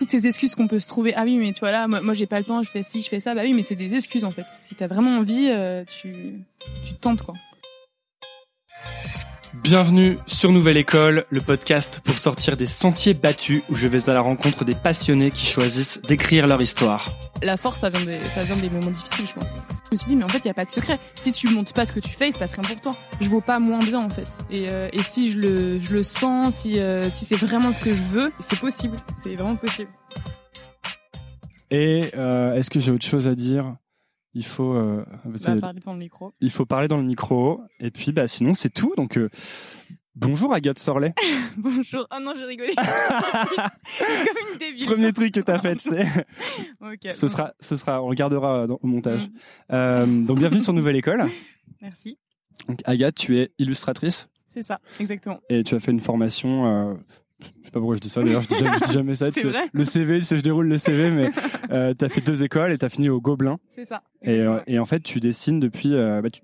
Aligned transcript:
toutes 0.00 0.10
ces 0.10 0.26
excuses 0.26 0.54
qu'on 0.54 0.66
peut 0.66 0.80
se 0.80 0.86
trouver. 0.86 1.12
Ah 1.14 1.24
oui, 1.24 1.36
mais 1.36 1.52
tu 1.52 1.60
vois 1.60 1.72
là, 1.72 1.86
moi, 1.86 2.00
moi 2.00 2.14
j'ai 2.14 2.24
pas 2.24 2.38
le 2.38 2.44
temps, 2.44 2.62
je 2.62 2.70
fais 2.70 2.82
ci, 2.82 3.02
je 3.02 3.08
fais 3.10 3.20
ça. 3.20 3.34
Bah 3.34 3.42
oui, 3.44 3.52
mais 3.52 3.62
c'est 3.62 3.76
des 3.76 3.94
excuses 3.94 4.24
en 4.24 4.30
fait. 4.30 4.46
Si 4.48 4.74
t'as 4.74 4.86
vraiment 4.86 5.18
envie, 5.18 5.48
euh, 5.50 5.84
tu, 5.84 6.40
tu 6.86 6.94
tentes 6.94 7.22
quoi. 7.22 7.34
Bienvenue 9.70 10.16
sur 10.26 10.50
Nouvelle 10.50 10.78
École, 10.78 11.26
le 11.30 11.40
podcast 11.40 12.00
pour 12.02 12.18
sortir 12.18 12.56
des 12.56 12.66
sentiers 12.66 13.14
battus 13.14 13.62
où 13.70 13.76
je 13.76 13.86
vais 13.86 14.10
à 14.10 14.12
la 14.12 14.20
rencontre 14.20 14.64
des 14.64 14.74
passionnés 14.74 15.30
qui 15.30 15.46
choisissent 15.46 16.02
d'écrire 16.02 16.48
leur 16.48 16.60
histoire. 16.60 17.06
La 17.40 17.56
force, 17.56 17.78
ça 17.78 17.88
vient 17.88 18.04
des, 18.04 18.24
ça 18.24 18.42
vient 18.42 18.56
des 18.56 18.68
moments 18.68 18.90
difficiles, 18.90 19.26
je 19.28 19.32
pense. 19.32 19.62
Je 19.86 19.92
me 19.92 19.96
suis 19.96 20.08
dit, 20.08 20.16
mais 20.16 20.24
en 20.24 20.28
fait, 20.28 20.38
il 20.38 20.48
y 20.48 20.50
a 20.50 20.54
pas 20.54 20.64
de 20.64 20.70
secret. 20.70 20.98
Si 21.14 21.30
tu 21.30 21.50
montes 21.50 21.72
pas 21.72 21.86
ce 21.86 21.92
que 21.92 22.00
tu 22.00 22.08
fais, 22.08 22.30
il 22.30 22.32
se 22.32 22.40
passe 22.40 22.54
rien 22.54 22.64
pour 22.64 22.80
toi. 22.80 22.96
Je 23.20 23.28
vaux 23.28 23.40
pas 23.40 23.60
moins 23.60 23.78
bien, 23.78 24.00
en 24.00 24.10
fait. 24.10 24.28
Et, 24.50 24.72
euh, 24.72 24.88
et 24.92 25.02
si 25.02 25.30
je 25.30 25.38
le, 25.38 25.78
je 25.78 25.94
le 25.94 26.02
sens, 26.02 26.52
si, 26.52 26.80
euh, 26.80 27.08
si 27.08 27.24
c'est 27.24 27.36
vraiment 27.36 27.72
ce 27.72 27.84
que 27.84 27.94
je 27.94 28.02
veux, 28.02 28.32
c'est 28.40 28.58
possible. 28.58 28.96
C'est 29.22 29.36
vraiment 29.36 29.54
possible. 29.54 29.90
Et 31.70 32.10
euh, 32.16 32.56
est-ce 32.56 32.70
que 32.70 32.80
j'ai 32.80 32.90
autre 32.90 33.06
chose 33.06 33.28
à 33.28 33.36
dire? 33.36 33.76
Il 34.34 34.44
faut, 34.44 34.74
euh, 34.74 35.04
Bah, 35.24 35.56
parler 35.60 35.80
devant 35.80 35.92
le 35.94 35.98
micro. 35.98 36.32
il 36.40 36.50
faut 36.50 36.66
parler 36.66 36.88
dans 36.88 36.96
le 36.98 37.02
micro. 37.04 37.60
Et 37.80 37.90
puis, 37.90 38.12
bah, 38.12 38.26
sinon, 38.28 38.54
c'est 38.54 38.70
tout. 38.70 38.92
Donc, 38.96 39.16
euh, 39.18 39.28
bonjour 40.14 40.52
Agathe 40.54 40.78
Sorlet. 40.78 41.14
Bonjour. 41.56 42.06
Ah 42.10 42.20
non, 42.20 42.32
j'ai 42.38 42.44
rigolé. 42.44 42.72
Comme 43.98 44.52
une 44.52 44.58
débile. 44.58 44.86
Premier 44.86 45.12
truc 45.12 45.34
que 45.34 45.40
t'as 45.40 45.58
fait, 45.58 45.78
c'est. 45.80 46.04
Ok. 46.80 47.10
Ce 47.10 47.28
sera, 47.28 47.52
ce 47.60 47.76
sera, 47.76 48.02
on 48.02 48.06
regardera 48.06 48.66
dans- 48.66 48.78
au 48.82 48.86
montage. 48.86 49.26
Mm. 49.28 49.32
Euh, 49.72 50.06
donc, 50.24 50.38
bienvenue 50.38 50.60
sur 50.60 50.72
Nouvelle 50.72 50.96
École. 50.96 51.26
Merci. 51.82 52.18
Donc, 52.68 52.80
Agathe, 52.84 53.14
tu 53.16 53.38
es 53.38 53.52
illustratrice 53.58 54.28
C'est 54.48 54.62
ça, 54.62 54.80
exactement. 55.00 55.40
et 55.48 55.62
tu 55.64 55.74
as 55.74 55.80
fait 55.80 55.90
une 55.92 56.00
formation. 56.00 56.96
Je 57.42 57.66
sais 57.66 57.72
pas 57.72 57.78
pourquoi 57.80 57.94
je 57.96 58.00
dis 58.00 58.08
ça 58.08 58.22
d'ailleurs, 58.22 58.42
je 58.42 58.48
je 58.54 58.84
dis 58.86 58.92
jamais 58.92 59.14
ça. 59.14 59.30
Vrai 59.30 59.68
le 59.72 59.84
CV, 59.84 60.20
je 60.20 60.34
déroule 60.40 60.66
le 60.68 60.78
CV, 60.78 61.10
mais 61.10 61.30
euh, 61.70 61.94
tu 61.98 62.04
as 62.04 62.08
fait 62.08 62.20
deux 62.20 62.42
écoles 62.42 62.72
et 62.72 62.78
tu 62.78 62.84
as 62.84 62.88
fini 62.88 63.08
au 63.08 63.20
Gobelin. 63.20 63.58
C'est 63.70 63.84
ça. 63.84 64.02
Et, 64.22 64.38
euh, 64.40 64.60
et 64.66 64.78
en 64.78 64.86
fait, 64.86 65.00
tu 65.00 65.20
dessines 65.20 65.60
depuis. 65.60 65.94
euh, 65.94 66.20
bah, 66.22 66.30
tu- 66.30 66.42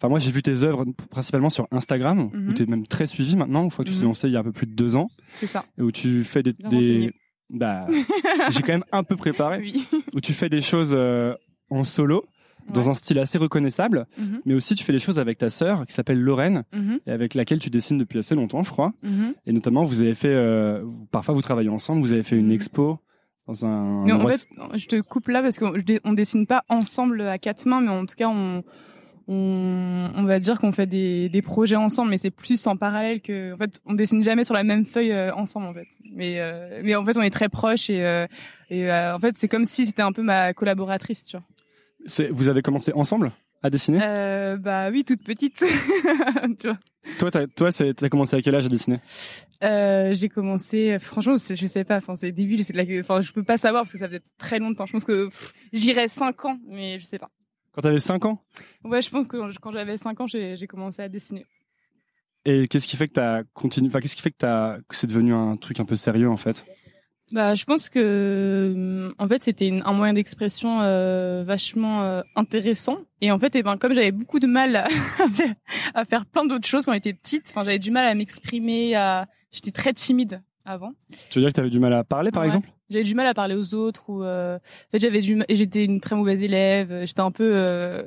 Enfin, 0.00 0.08
moi, 0.10 0.20
j'ai 0.20 0.30
vu 0.30 0.42
tes 0.42 0.62
œuvres 0.62 0.84
principalement 1.10 1.50
sur 1.50 1.66
Instagram, 1.72 2.30
Mhm. 2.32 2.48
où 2.48 2.52
tu 2.52 2.62
es 2.62 2.66
même 2.66 2.86
très 2.86 3.06
suivi 3.08 3.34
maintenant. 3.34 3.64
Je 3.68 3.72
crois 3.74 3.84
que 3.84 3.90
tu 3.90 3.96
t'es 3.96 4.02
Mhm. 4.02 4.06
lancé 4.08 4.28
il 4.28 4.32
y 4.32 4.36
a 4.36 4.40
un 4.40 4.44
peu 4.44 4.52
plus 4.52 4.66
de 4.68 4.74
deux 4.74 4.94
ans, 4.94 5.08
C'est 5.34 5.48
ça. 5.48 5.64
et 5.76 5.82
où 5.82 5.90
tu 5.90 6.22
fais 6.22 6.42
des. 6.44 6.54
Bah, 7.50 7.86
j'ai 8.50 8.60
quand 8.62 8.72
même 8.74 8.84
un 8.92 9.02
peu 9.02 9.16
préparé, 9.16 9.58
Oui. 9.60 9.84
où 10.12 10.20
tu 10.20 10.32
fais 10.34 10.48
des 10.48 10.60
choses 10.60 10.92
euh, 10.94 11.34
en 11.70 11.82
solo, 11.82 12.24
dans 12.72 12.82
Ouais. 12.82 12.88
un 12.90 12.94
style 12.94 13.18
assez 13.18 13.38
reconnaissable, 13.38 14.06
Mhm, 14.18 14.40
mais 14.44 14.54
aussi 14.54 14.74
tu 14.74 14.84
fais 14.84 14.92
des 14.92 14.98
choses 14.98 15.18
avec 15.18 15.38
ta 15.38 15.50
sœur, 15.50 15.86
qui 15.86 15.92
s'appelle 15.94 16.20
Lorraine, 16.20 16.64
mhm, 16.72 17.00
et 17.06 17.10
avec 17.10 17.34
laquelle 17.34 17.58
tu 17.58 17.70
dessines 17.70 17.98
depuis 17.98 18.18
assez 18.18 18.34
longtemps, 18.34 18.62
je 18.62 18.70
crois. 18.70 18.92
mhm. 19.02 19.34
Et 19.46 19.52
notamment, 19.52 19.84
vous 19.84 20.00
avez 20.00 20.14
fait. 20.14 20.28
euh, 20.28 20.84
parfois, 21.10 21.34
vous 21.34 21.42
travaillez 21.42 21.68
ensemble, 21.70 22.00
vous 22.02 22.12
avez 22.12 22.22
fait 22.22 22.36
une 22.36 22.50
expo 22.52 22.98
dans 23.46 23.64
un. 23.64 24.04
Mais 24.04 24.12
en 24.12 24.26
fait, 24.26 24.46
je 24.74 24.86
te 24.86 25.00
coupe 25.00 25.28
là 25.28 25.40
parce 25.42 25.58
qu'on 25.58 25.72
on 26.04 26.12
dessine 26.12 26.46
pas 26.46 26.64
ensemble 26.68 27.22
à 27.22 27.38
quatre 27.38 27.64
mains, 27.66 27.80
mais 27.80 27.88
en 27.90 28.04
tout 28.04 28.14
cas, 28.16 28.28
on, 28.28 28.62
on, 29.26 30.10
on 30.14 30.24
va 30.24 30.38
dire 30.38 30.58
qu'on 30.58 30.72
fait 30.72 30.86
des, 30.86 31.28
des 31.28 31.42
projets 31.42 31.76
ensemble, 31.76 32.10
mais 32.10 32.18
c'est 32.18 32.30
plus 32.30 32.66
en 32.66 32.76
parallèle 32.76 33.20
que. 33.20 33.52
En 33.54 33.56
fait, 33.58 33.80
on 33.86 33.94
dessine 33.94 34.22
jamais 34.22 34.44
sur 34.44 34.54
la 34.54 34.64
même 34.64 34.84
feuille 34.86 35.12
euh, 35.12 35.34
ensemble, 35.34 35.66
en 35.66 35.74
fait. 35.74 35.88
Mais, 36.12 36.36
euh, 36.40 36.80
mais 36.82 36.94
en 36.96 37.04
fait, 37.04 37.16
on 37.16 37.22
est 37.22 37.30
très 37.30 37.48
proches 37.48 37.90
et, 37.90 38.04
euh, 38.04 38.26
et 38.70 38.90
en 38.90 39.18
fait, 39.18 39.36
c'est 39.36 39.48
comme 39.48 39.64
si 39.64 39.86
c'était 39.86 40.02
un 40.02 40.12
peu 40.12 40.22
ma 40.22 40.52
collaboratrice, 40.54 41.24
tu 41.24 41.36
vois. 41.36 41.44
Vous 42.30 42.48
avez 42.48 42.62
commencé 42.62 42.92
ensemble 42.94 43.32
à 43.62 43.70
dessiner? 43.70 43.98
Euh, 44.02 44.56
bah 44.56 44.88
oui, 44.90 45.04
toute 45.04 45.22
petite, 45.24 45.58
tu 46.60 46.66
vois. 46.68 46.78
Toi, 47.18 47.30
t'as, 47.30 47.46
toi, 47.46 47.70
t'as 47.72 48.08
commencé 48.08 48.36
à 48.36 48.42
quel 48.42 48.54
âge 48.54 48.66
à 48.66 48.68
dessiner? 48.68 48.98
Euh, 49.64 50.12
j'ai 50.14 50.28
commencé, 50.28 50.98
franchement, 51.00 51.36
je 51.36 51.66
sais 51.66 51.84
pas, 51.84 51.96
enfin, 51.96 52.14
c'est 52.16 52.30
débile, 52.30 52.64
c'est 52.64 52.72
la, 52.74 52.84
enfin, 53.00 53.20
je 53.20 53.32
peux 53.32 53.42
pas 53.42 53.58
savoir 53.58 53.82
parce 53.82 53.92
que 53.92 53.98
ça 53.98 54.08
fait 54.08 54.22
très 54.38 54.58
longtemps. 54.60 54.86
Je 54.86 54.92
pense 54.92 55.04
que 55.04 55.28
j'irais 55.72 56.08
5 56.08 56.44
ans, 56.44 56.58
mais 56.68 56.98
je 56.98 57.04
sais 57.04 57.18
pas. 57.18 57.30
Quand 57.72 57.82
t'avais 57.82 57.98
5 57.98 58.24
ans? 58.24 58.40
Ouais, 58.84 59.02
je 59.02 59.10
pense 59.10 59.26
que 59.26 59.36
quand- 59.36 59.50
quand 59.60 59.72
j'avais 59.72 59.96
5 59.96 60.20
ans, 60.20 60.26
j'ai 60.26 60.56
j'ai 60.56 60.66
commencé 60.66 61.02
à 61.02 61.08
dessiner. 61.08 61.44
Et 62.44 62.68
qu'est-ce 62.68 62.86
qui 62.86 62.96
fait 62.96 63.08
que 63.08 63.14
t'as 63.14 63.42
continué 63.52 63.88
Enfin, 63.88 64.00
qu'est-ce 64.00 64.14
qui 64.16 64.22
fait 64.22 64.30
que 64.30 64.36
t'as 64.38 64.78
que 64.88 64.94
c'est 64.94 65.06
devenu 65.08 65.34
un 65.34 65.56
truc 65.56 65.80
un 65.80 65.84
peu 65.84 65.96
sérieux 65.96 66.30
en 66.30 66.36
fait? 66.36 66.64
Bah, 67.30 67.54
je 67.54 67.64
pense 67.64 67.88
que, 67.90 68.72
hum, 68.74 69.14
en 69.18 69.28
fait, 69.28 69.42
c'était 69.42 69.70
un 69.84 69.92
moyen 69.92 70.14
d'expression 70.14 70.80
euh, 70.80 71.44
vachement 71.46 72.02
euh, 72.02 72.22
intéressant. 72.36 72.96
Et 73.20 73.30
en 73.30 73.38
fait, 73.38 73.54
eh 73.56 73.62
ben, 73.62 73.76
comme 73.76 73.92
j'avais 73.92 74.12
beaucoup 74.12 74.38
de 74.38 74.46
mal 74.46 74.76
à, 74.76 74.86
à 75.94 76.04
faire, 76.04 76.24
plein 76.26 76.46
d'autres 76.46 76.66
choses 76.66 76.86
quand 76.86 76.94
j'étais 76.94 77.12
petite, 77.12 77.44
enfin, 77.50 77.64
j'avais 77.64 77.78
du 77.78 77.90
mal 77.90 78.06
à 78.06 78.14
m'exprimer, 78.14 78.94
à... 78.94 79.26
j'étais 79.52 79.72
très 79.72 79.92
timide 79.92 80.40
avant. 80.64 80.92
Tu 81.30 81.38
veux 81.38 81.44
dire 81.44 81.50
que 81.50 81.56
t'avais 81.56 81.70
du 81.70 81.80
mal 81.80 81.92
à 81.92 82.04
parler, 82.04 82.30
par 82.30 82.42
Ouais. 82.42 82.48
exemple? 82.48 82.68
J'avais 82.90 83.04
du 83.04 83.14
mal 83.14 83.26
à 83.26 83.34
parler 83.34 83.54
aux 83.54 83.74
autres 83.74 84.08
ou 84.08 84.22
euh, 84.22 84.56
en 84.56 84.90
fait 84.92 84.98
j'avais 85.00 85.20
du 85.20 85.42
j'étais 85.50 85.84
une 85.84 86.00
très 86.00 86.16
mauvaise 86.16 86.42
élève, 86.42 87.04
j'étais 87.04 87.20
un 87.20 87.30
peu 87.30 87.50
euh, 87.54 88.02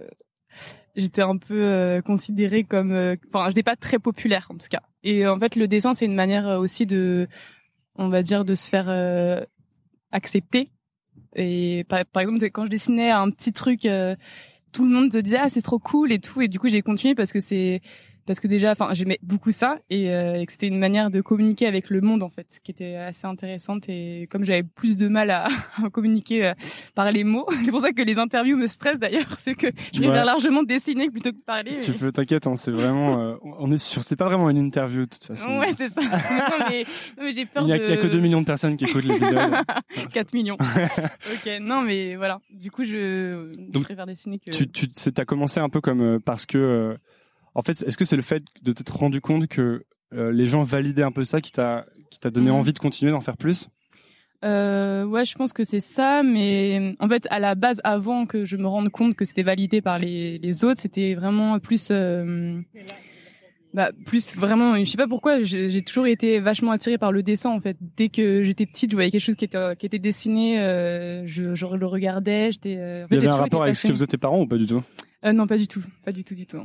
j'étais 0.96 1.22
un 1.22 1.38
peu 1.38 1.54
euh, 1.64 2.02
considérée 2.02 2.64
comme 2.64 2.92
euh, 2.92 3.16
enfin 3.32 3.48
j'étais 3.50 3.62
pas 3.62 3.76
très 3.76 4.00
populaire 4.00 4.48
en 4.50 4.56
tout 4.58 4.66
cas. 4.72 4.82
Et 5.04 5.24
euh, 5.24 5.34
en 5.36 5.40
fait 5.40 5.56
le 5.56 5.68
dessin 5.68 5.94
c'est 5.94 6.06
une 6.06 6.16
manière 6.16 6.48
euh, 6.48 6.58
aussi 6.58 6.88
de 6.88 7.28
on 7.96 8.10
va 8.10 8.22
dire 8.22 8.46
de 8.46 8.56
se 8.56 8.70
faire 8.70 8.86
euh, 8.90 9.44
accepter. 10.12 10.72
Et 11.36 11.86
par, 11.88 12.00
exemple 12.22 12.44
quand 12.50 12.66
je 12.66 12.70
dessinais 12.70 13.12
un 13.12 13.30
petit 13.30 13.54
truc 13.54 13.86
euh, 13.86 14.16
tout 14.72 14.86
le 14.86 14.92
monde 14.92 15.12
te 15.12 15.18
disait 15.18 15.38
ah 15.40 15.50
c'est 15.50 15.62
trop 15.62 15.80
cool 15.80 16.12
et 16.12 16.20
tout. 16.20 16.42
Et 16.42 16.48
du 16.48 16.60
coup 16.60 16.70
j'ai 16.70 16.82
continué 16.82 17.16
parce 17.16 17.32
que 17.32 17.40
c'est 17.40 17.82
parce 18.26 18.40
que 18.40 18.48
déjà 18.48 18.72
enfin 18.72 18.90
j'aimais 18.94 19.18
beaucoup 19.24 19.52
ça 19.52 19.80
et, 19.90 20.10
euh, 20.10 20.36
et 20.40 20.46
que 20.46 20.52
c'était 20.52 20.68
une 20.68 20.78
manière 20.80 21.10
de 21.10 21.22
communiquer 21.22 21.66
avec 21.68 21.90
le 21.90 22.02
monde 22.02 22.24
en 22.24 22.30
fait 22.30 22.60
qui 22.64 22.72
était 22.72 22.96
assez 22.96 23.26
intéressante 23.28 23.90
et 23.90 24.28
comme 24.30 24.44
j'avais 24.44 24.64
plus 24.64 24.96
de 24.98 25.08
mal 25.08 25.30
à, 25.32 25.48
à 25.84 25.90
communiquer 25.90 26.46
euh, 26.46 26.54
par 26.96 27.12
les 27.12 27.24
mots 27.24 27.48
c'est 27.66 27.72
pour 27.72 27.82
ça 27.82 27.92
que 27.94 28.02
les 28.02 28.18
interviews 28.20 28.58
me 28.58 28.68
stressent 28.68 29.00
d'ailleurs 29.00 29.40
c'est 29.40 29.56
que 29.56 29.68
je 29.94 30.00
préfère 30.00 30.12
Ouais. 30.12 30.26
largement 30.26 30.64
dessiner 30.64 31.10
plutôt 31.10 31.32
que 31.32 31.42
parler 31.46 31.78
Tu 31.84 31.92
peux, 31.94 32.12
t'inquiète, 32.12 32.46
hein, 32.48 32.56
c'est 32.56 32.72
vraiment. 32.72 33.20
euh, 33.22 33.36
on 33.44 33.72
est 33.72 33.78
sur. 33.78 34.04
C'est 34.04 34.16
pas 34.16 34.26
vraiment 34.26 34.50
une 34.50 34.58
interview 34.58 35.02
de 35.02 35.10
toute 35.10 35.24
façon. 35.24 35.58
ouais 35.60 35.70
c'est 35.78 35.90
ça 35.90 36.02
non, 36.02 36.66
mais, 36.70 36.86
mais 37.20 37.32
j'ai 37.34 37.46
peur 37.46 37.64
Il 37.64 37.68
n'y 37.68 37.74
a, 37.74 37.78
de 37.80 37.84
il 37.86 37.90
y 37.90 37.94
a 37.94 37.98
que 37.98 38.08
2 38.08 38.20
millions 38.20 38.42
de 38.42 38.46
personnes 38.46 38.78
qui 38.78 38.86
écoutent 38.86 39.06
l'épisode. 39.06 39.54
4 40.14 40.34
millions 40.34 40.58
ok 40.60 41.52
non 41.62 41.82
mais 41.82 42.16
voilà 42.16 42.40
du 42.52 42.72
coup 42.72 42.84
je, 42.84 43.54
préfère 43.82 44.06
dessiner 44.06 44.40
que 44.40 44.52
tu, 44.52 44.68
tu 44.70 44.88
c'est- 44.94 45.14
t'as 45.14 45.26
commencé 45.26 45.60
un 45.60 45.70
peu 45.70 45.82
comme 45.82 46.02
euh, 46.02 46.20
parce 46.24 46.46
que. 46.46 46.98
En 47.56 47.62
fait, 47.62 47.84
est-ce 47.86 47.98
que 47.98 48.06
c'est 48.06 48.16
le 48.16 48.22
fait 48.22 48.44
de 48.62 48.72
t'être 48.72 48.96
rendu 48.96 49.22
compte 49.22 49.48
que 49.48 49.84
euh, 50.14 50.32
les 50.32 50.46
gens 50.46 50.64
validaient 50.64 51.04
un 51.04 51.12
peu 51.12 51.24
ça 51.24 51.42
qui 51.42 51.52
t'a 51.52 51.86
qui 52.10 52.20
t'a 52.20 52.30
donné 52.30 52.50
Mhm. 52.50 52.56
envie 52.58 52.74
de 52.74 52.80
continuer 52.80 53.12
d'en 53.12 53.22
faire 53.22 53.38
plus? 53.38 53.68
Euh, 54.44 55.06
ouais, 55.06 55.24
je 55.24 55.36
pense 55.36 55.54
que 55.54 55.64
c'est 55.64 55.80
ça, 55.80 56.24
mais 56.24 56.96
en 57.00 57.08
fait, 57.08 57.28
à 57.30 57.38
la 57.40 57.54
base, 57.56 57.80
avant 57.84 58.26
que 58.26 58.44
je 58.44 58.58
me 58.58 58.68
rende 58.68 58.90
compte 58.90 59.16
que 59.16 59.24
c'était 59.24 59.44
validé 59.44 59.82
par 59.82 60.00
les, 60.00 60.40
les 60.40 60.66
autres, 60.66 60.82
c'était 60.82 61.14
vraiment 61.14 61.60
plus, 61.60 61.90
euh, 61.92 62.60
bah, 63.74 63.92
plus 64.06 64.36
vraiment, 64.36 64.76
je 64.78 64.84
sais 64.90 64.98
pas 64.98 65.08
pourquoi, 65.08 65.44
j'ai 65.44 65.82
toujours 65.84 66.08
été 66.08 66.40
vachement 66.40 66.72
attirée 66.72 66.98
par 66.98 67.12
le 67.12 67.22
dessin, 67.24 67.52
en 67.52 67.60
fait. 67.62 67.78
Dès 67.96 68.10
que 68.10 68.42
j'étais 68.42 68.66
petite, 68.66 68.90
je 68.92 68.96
voyais 68.96 69.12
quelque 69.12 69.22
chose 69.22 69.36
qui 69.36 69.46
était, 69.46 69.76
qui 69.78 69.86
était 69.86 70.00
dessiné, 70.00 70.60
euh, 70.60 71.22
je, 71.28 71.54
je 71.56 71.66
le 71.68 71.86
regardais, 71.86 72.52
j'étais, 72.52 72.76
en 73.06 73.08
fait, 73.08 73.16
Il 73.16 73.16
y 73.16 73.18
avait 73.20 73.28
un 73.28 73.36
rapport 73.36 73.62
avec 73.64 73.76
ce 73.76 73.88
que 73.88 73.94
faisaient 73.94 74.08
tes 74.08 74.18
parents 74.18 74.42
ou 74.42 74.48
pas 74.48 74.58
du 74.58 74.66
tout? 74.66 74.82
Non, 75.24 75.46
pas 75.48 75.58
du 75.58 75.68
tout, 75.68 75.84
pas 76.04 76.12
du 76.12 76.24
tout, 76.24 76.34
du 76.36 76.48
tout. 76.48 76.58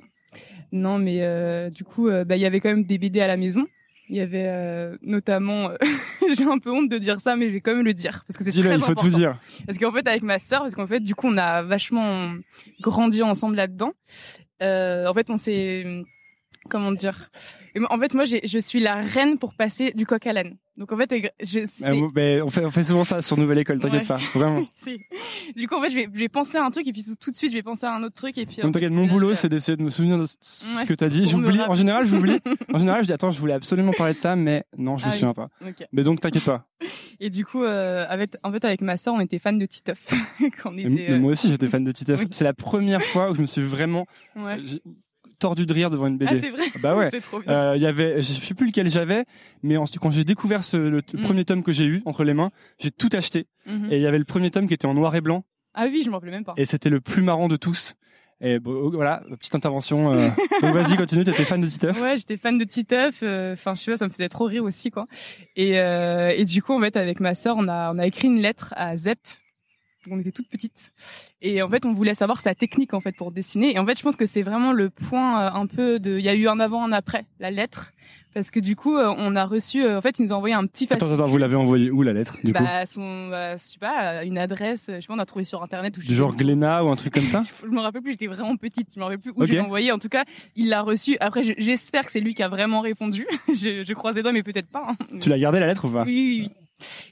Non, 0.72 0.98
mais 0.98 1.18
euh, 1.22 1.70
du 1.70 1.84
coup, 1.84 2.08
euh, 2.08 2.24
bah, 2.24 2.36
il 2.36 2.42
y 2.42 2.46
avait 2.46 2.60
quand 2.60 2.68
même 2.68 2.84
des 2.84 2.98
BD 2.98 3.20
à 3.20 3.26
la 3.26 3.36
maison. 3.36 3.66
Il 4.08 4.16
y 4.16 4.20
avait 4.20 4.46
euh, 4.46 4.96
notamment, 5.02 5.70
euh, 5.70 5.76
j'ai 6.36 6.44
un 6.44 6.58
peu 6.58 6.70
honte 6.70 6.88
de 6.88 6.98
dire 6.98 7.20
ça, 7.20 7.34
mais 7.34 7.48
je 7.48 7.54
vais 7.54 7.60
quand 7.60 7.74
même 7.74 7.84
le 7.84 7.94
dire 7.94 8.24
parce 8.26 8.36
que 8.36 8.44
c'est 8.44 8.50
très 8.50 8.60
il 8.60 8.80
faut 8.80 8.92
important. 8.92 9.02
tout 9.02 9.08
dire. 9.08 9.38
Parce 9.66 9.78
qu'en 9.78 9.90
fait, 9.90 10.06
avec 10.06 10.22
ma 10.22 10.38
sœur, 10.38 10.60
parce 10.60 10.74
qu'en 10.76 10.86
fait, 10.86 11.00
du 11.00 11.14
coup, 11.14 11.26
on 11.26 11.36
a 11.36 11.62
vachement 11.62 12.32
grandi 12.80 13.22
ensemble 13.22 13.56
là-dedans. 13.56 13.92
Euh, 14.62 15.06
en 15.06 15.14
fait, 15.14 15.28
on 15.28 15.36
s'est, 15.36 16.04
comment 16.66 16.92
dire 16.92 17.30
En 17.90 17.98
fait, 17.98 18.14
moi, 18.14 18.24
je 18.24 18.58
suis 18.58 18.80
la 18.80 18.96
reine 18.96 19.38
pour 19.38 19.54
passer 19.54 19.92
du 19.92 20.06
coq 20.06 20.26
à 20.26 20.32
l'âne. 20.32 20.56
Donc 20.76 20.92
en 20.92 20.98
fait, 20.98 21.10
je, 21.42 21.60
Euh, 21.86 22.08
mais 22.14 22.42
on, 22.42 22.48
fait, 22.50 22.62
on 22.66 22.70
fait 22.70 22.84
souvent 22.84 23.02
ça 23.04 23.22
sur 23.22 23.38
Nouvelle 23.38 23.56
École, 23.56 23.78
t'inquiète 23.78 24.02
Ouais. 24.02 24.06
pas, 24.06 24.18
vraiment. 24.34 24.66
du 25.56 25.66
coup, 25.68 25.74
en 25.74 25.80
fait, 25.80 25.88
je 25.88 25.96
vais, 25.96 26.08
je 26.12 26.18
vais 26.18 26.28
penser 26.28 26.58
à 26.58 26.64
un 26.64 26.70
truc 26.70 26.86
et 26.86 26.92
puis 26.92 27.02
tout, 27.18 27.30
de 27.30 27.36
suite, 27.36 27.50
je 27.50 27.56
vais 27.56 27.62
penser 27.62 27.86
à 27.86 27.94
un 27.94 28.02
autre 28.02 28.14
truc 28.14 28.36
et 28.36 28.44
puis. 28.44 28.56
Comme 28.56 28.72
t'inquiète, 28.72 28.92
mon 28.92 29.06
boulot, 29.06 29.32
c'est 29.32 29.48
d'essayer 29.48 29.76
de 29.78 29.82
me 29.82 29.88
souvenir 29.88 30.18
de 30.18 30.24
ce 30.26 30.76
Ouais, 30.76 30.84
que 30.84 30.92
t'as 30.92 31.08
dit. 31.08 31.22
me 31.22 31.26
J'oublie. 31.26 31.60
En 31.62 31.72
général, 31.72 32.06
j'oublie. 32.06 32.40
En 32.74 32.78
général, 32.78 33.00
je 33.00 33.06
dis 33.06 33.12
attends, 33.14 33.30
je 33.30 33.40
voulais 33.40 33.54
absolument 33.54 33.92
parler 33.92 34.12
de 34.12 34.18
ça, 34.18 34.36
mais 34.36 34.64
non, 34.76 34.98
je 34.98 35.06
me 35.06 35.10
Ah 35.10 35.12
oui. 35.14 35.18
souviens 35.18 35.32
pas. 35.32 35.48
Mais 35.92 36.02
donc, 36.02 36.20
t'inquiète 36.20 36.44
pas. 36.44 36.66
Et 37.20 37.30
du 37.30 37.46
coup, 37.46 37.62
euh, 37.64 38.04
avec, 38.10 38.32
en 38.42 38.52
fait, 38.52 38.62
avec 38.66 38.82
ma 38.82 38.98
sœur, 38.98 39.14
on 39.14 39.20
était 39.20 39.38
fan 39.38 39.56
de 39.56 39.64
Titeuf 39.64 39.98
quand 40.62 40.68
on 40.70 40.72
Mais- 40.74 40.82
était. 40.82 40.90
mais 40.90 41.10
euh, 41.12 41.18
moi 41.18 41.32
aussi, 41.32 41.48
j'étais 41.48 41.68
fan 41.68 41.84
de 41.84 41.92
Titeuf. 41.92 42.20
oui. 42.20 42.26
C'est 42.32 42.44
la 42.44 42.52
première 42.52 43.02
fois 43.02 43.30
où 43.30 43.34
je 43.34 43.40
me 43.40 43.46
suis 43.46 43.62
vraiment 43.62 44.04
ouais. 44.36 44.58
Tordu 45.38 45.66
de 45.66 45.72
rire 45.72 45.90
devant 45.90 46.06
une 46.06 46.18
Ah, 46.26 46.30
BD. 46.32 46.40
c'est 46.40 46.50
vrai. 46.50 46.64
Bah 46.82 46.96
ouais. 46.96 47.08
c'est 47.12 47.20
trop 47.20 47.40
bien. 47.40 47.50
Euh, 47.52 47.76
Il 47.76 47.82
y 47.82 47.86
avait, 47.86 48.16
je 48.22 48.32
sais 48.32 48.54
plus 48.54 48.66
lequel 48.66 48.88
j'avais, 48.90 49.24
mais 49.62 49.76
ensuite 49.76 50.00
quand 50.00 50.10
j'ai 50.10 50.24
découvert 50.24 50.64
ce, 50.64 50.76
le, 50.76 51.02
Mm. 51.12 51.20
premier 51.22 51.44
tome 51.44 51.62
que 51.62 51.72
j'ai 51.72 51.84
eu 51.84 52.02
entre 52.06 52.24
les 52.24 52.34
mains, 52.34 52.50
j'ai 52.78 52.90
tout 52.90 53.08
acheté. 53.12 53.46
Mhm. 53.66 53.88
Et 53.90 53.96
il 53.96 54.02
y 54.02 54.06
avait 54.06 54.18
le 54.18 54.24
premier 54.24 54.50
tome 54.50 54.68
qui 54.68 54.74
était 54.74 54.86
en 54.86 54.94
noir 54.94 55.14
et 55.14 55.20
blanc, 55.20 55.44
Ah 55.74 55.86
oui, 55.90 56.02
je 56.04 56.10
m'en 56.10 56.16
rappelais 56.16 56.32
même 56.32 56.44
pas. 56.44 56.54
et 56.56 56.64
c'était 56.64 56.90
le 56.90 57.00
plus 57.00 57.22
marrant 57.22 57.48
de 57.48 57.56
tous. 57.56 57.94
Et 58.42 58.58
bon, 58.58 58.90
voilà, 58.90 59.22
petite 59.40 59.54
intervention. 59.54 60.12
euh. 60.12 60.28
Donc 60.62 60.74
vas-y, 60.74 60.94
continue. 60.96 61.24
T'étais 61.24 61.44
fan 61.46 61.58
de 61.60 61.66
Titeuf 61.66 61.98
Ouais, 62.02 62.18
j'étais 62.18 62.36
fan 62.36 62.58
de 62.58 62.64
Titeuf. 62.64 63.20
euh, 63.22 63.54
Enfin, 63.54 63.74
je 63.74 63.80
sais 63.80 63.90
pas, 63.92 63.96
ça 63.96 64.04
me 64.06 64.10
faisait 64.10 64.28
trop 64.28 64.44
rire 64.44 64.62
aussi, 64.64 64.90
quoi. 64.90 65.06
Et, 65.56 65.78
euh, 65.78 66.34
et 66.36 66.44
du 66.44 66.62
coup, 66.62 66.74
en 66.74 66.80
fait, 66.80 66.96
avec 66.98 67.18
ma 67.20 67.34
sœur, 67.34 67.56
on 67.58 67.66
a, 67.66 67.94
on 67.94 67.98
a 67.98 68.06
écrit 68.06 68.28
une 68.28 68.40
lettre 68.42 68.74
à 68.76 68.94
Zep. 68.98 69.18
On 70.10 70.18
était 70.20 70.30
toutes 70.32 70.48
petites. 70.48 70.92
Et 71.42 71.62
en 71.62 71.68
fait, 71.68 71.84
on 71.86 71.92
voulait 71.92 72.14
savoir 72.14 72.40
sa 72.40 72.54
technique, 72.54 72.94
en 72.94 73.00
fait, 73.00 73.12
pour 73.16 73.30
dessiner. 73.32 73.74
Et 73.74 73.78
en 73.78 73.86
fait, 73.86 73.98
je 73.98 74.02
pense 74.02 74.16
que 74.16 74.26
c'est 74.26 74.42
vraiment 74.42 74.72
le 74.72 74.90
point 74.90 75.42
euh, 75.46 75.50
un 75.52 75.66
peu 75.66 75.98
de, 75.98 76.18
il 76.18 76.24
y 76.24 76.28
a 76.28 76.34
eu 76.34 76.48
un 76.48 76.60
avant, 76.60 76.84
un 76.84 76.92
après, 76.92 77.26
la 77.40 77.50
lettre. 77.50 77.92
Parce 78.34 78.50
que 78.50 78.60
du 78.60 78.76
coup, 78.76 78.94
euh, 78.94 79.14
on 79.16 79.34
a 79.34 79.46
reçu, 79.46 79.82
euh, 79.82 79.96
en 79.96 80.02
fait, 80.02 80.18
ils 80.18 80.22
nous 80.24 80.32
ont 80.34 80.36
envoyé 80.36 80.54
un 80.54 80.66
petit 80.66 80.84
Attends, 80.84 81.06
fascicule. 81.06 81.14
attends, 81.22 81.30
vous 81.32 81.38
l'avez 81.38 81.56
envoyé 81.56 81.90
où 81.90 82.02
la 82.02 82.12
lettre 82.12 82.36
du 82.44 82.52
coup 82.52 82.62
bah, 82.62 82.84
son, 82.84 83.28
bah, 83.30 83.56
je 83.56 83.62
sais 83.62 83.78
pas, 83.78 84.24
une 84.24 84.36
adresse, 84.36 84.90
je 84.94 85.00
sais 85.00 85.06
pas, 85.06 85.14
on 85.14 85.18
a 85.18 85.24
trouvé 85.24 85.42
sur 85.44 85.62
internet 85.62 85.96
ou 85.96 86.02
sais 86.02 86.12
genre 86.12 86.32
pas. 86.32 86.36
Glénat 86.44 86.84
ou 86.84 86.88
un 86.90 86.96
truc 86.96 87.14
comme 87.14 87.24
ça 87.24 87.40
Je 87.62 87.66
me 87.66 87.80
rappelle 87.80 88.02
plus, 88.02 88.10
j'étais 88.10 88.26
vraiment 88.26 88.56
petite, 88.56 88.88
je 88.94 88.98
me 89.00 89.04
rappelle 89.04 89.20
plus 89.20 89.30
où 89.30 89.40
Ok. 89.40 89.46
je 89.46 89.52
l'ai 89.54 89.60
envoyé. 89.60 89.90
En 89.90 89.98
tout 89.98 90.10
cas, 90.10 90.26
il 90.54 90.68
l'a 90.68 90.82
reçu. 90.82 91.16
Après, 91.20 91.42
je- 91.42 91.54
j'espère 91.56 92.04
que 92.04 92.12
c'est 92.12 92.20
lui 92.20 92.34
qui 92.34 92.42
a 92.42 92.48
vraiment 92.50 92.82
répondu. 92.82 93.26
je, 93.48 93.84
je 93.88 93.94
croise 93.94 94.16
les 94.16 94.22
doigts, 94.22 94.32
mais 94.32 94.42
peut-être 94.42 94.68
pas. 94.68 94.86
hein. 94.90 94.96
Tu 95.18 95.30
l'as 95.30 95.38
gardé 95.38 95.58
la 95.58 95.66
lettre 95.68 95.86
ou 95.86 95.90
pas 95.90 96.02
Oui, 96.04 96.12
oui, 96.12 96.40
oui. 96.42 96.65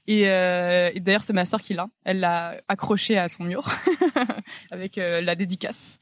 Et, 0.07 0.25
euh, 0.27 0.91
d'ailleurs, 0.97 1.23
c'est 1.23 1.33
ma 1.33 1.45
sœur 1.45 1.61
qui 1.61 1.75
l'a. 1.75 1.89
Elle 2.05 2.21
l'a 2.21 2.61
accroché 2.69 3.19
à 3.19 3.29
son 3.29 3.45
mur 3.45 3.63
avec 4.71 4.99
euh, 4.99 5.21
la 5.21 5.35
dédicace. 5.35 5.99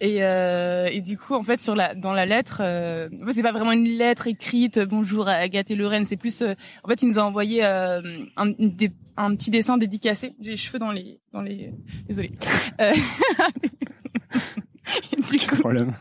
Et, 0.00 0.22
euh, 0.22 0.88
et 0.90 1.00
du 1.00 1.16
coup, 1.16 1.34
en 1.34 1.42
fait, 1.42 1.60
sur 1.60 1.74
la, 1.76 1.94
dans 1.94 2.12
la 2.12 2.26
lettre, 2.26 2.60
euh, 2.64 3.08
c'est 3.30 3.42
pas 3.42 3.52
vraiment 3.52 3.72
une 3.72 3.88
lettre 3.88 4.26
écrite. 4.26 4.80
Bonjour 4.80 5.28
à 5.28 5.34
Agathe 5.34 5.70
et 5.70 5.76
Lorraine. 5.76 6.04
C'est 6.04 6.16
plus, 6.16 6.42
euh, 6.42 6.54
en 6.82 6.88
fait, 6.88 7.02
il 7.02 7.08
nous 7.08 7.18
a 7.18 7.22
envoyé 7.22 7.64
un, 7.64 8.02
un 8.36 9.34
petit 9.34 9.50
dessin 9.50 9.78
dédicacé. 9.78 10.34
J'ai 10.40 10.50
les 10.50 10.56
cheveux 10.56 10.78
dans 10.80 10.90
les, 10.90 11.20
dans 11.32 11.42
les, 11.42 11.72
désolé. 12.06 12.32
Et 15.12 15.36
du 15.38 15.46
coup, 15.46 15.56
Problème. 15.56 15.94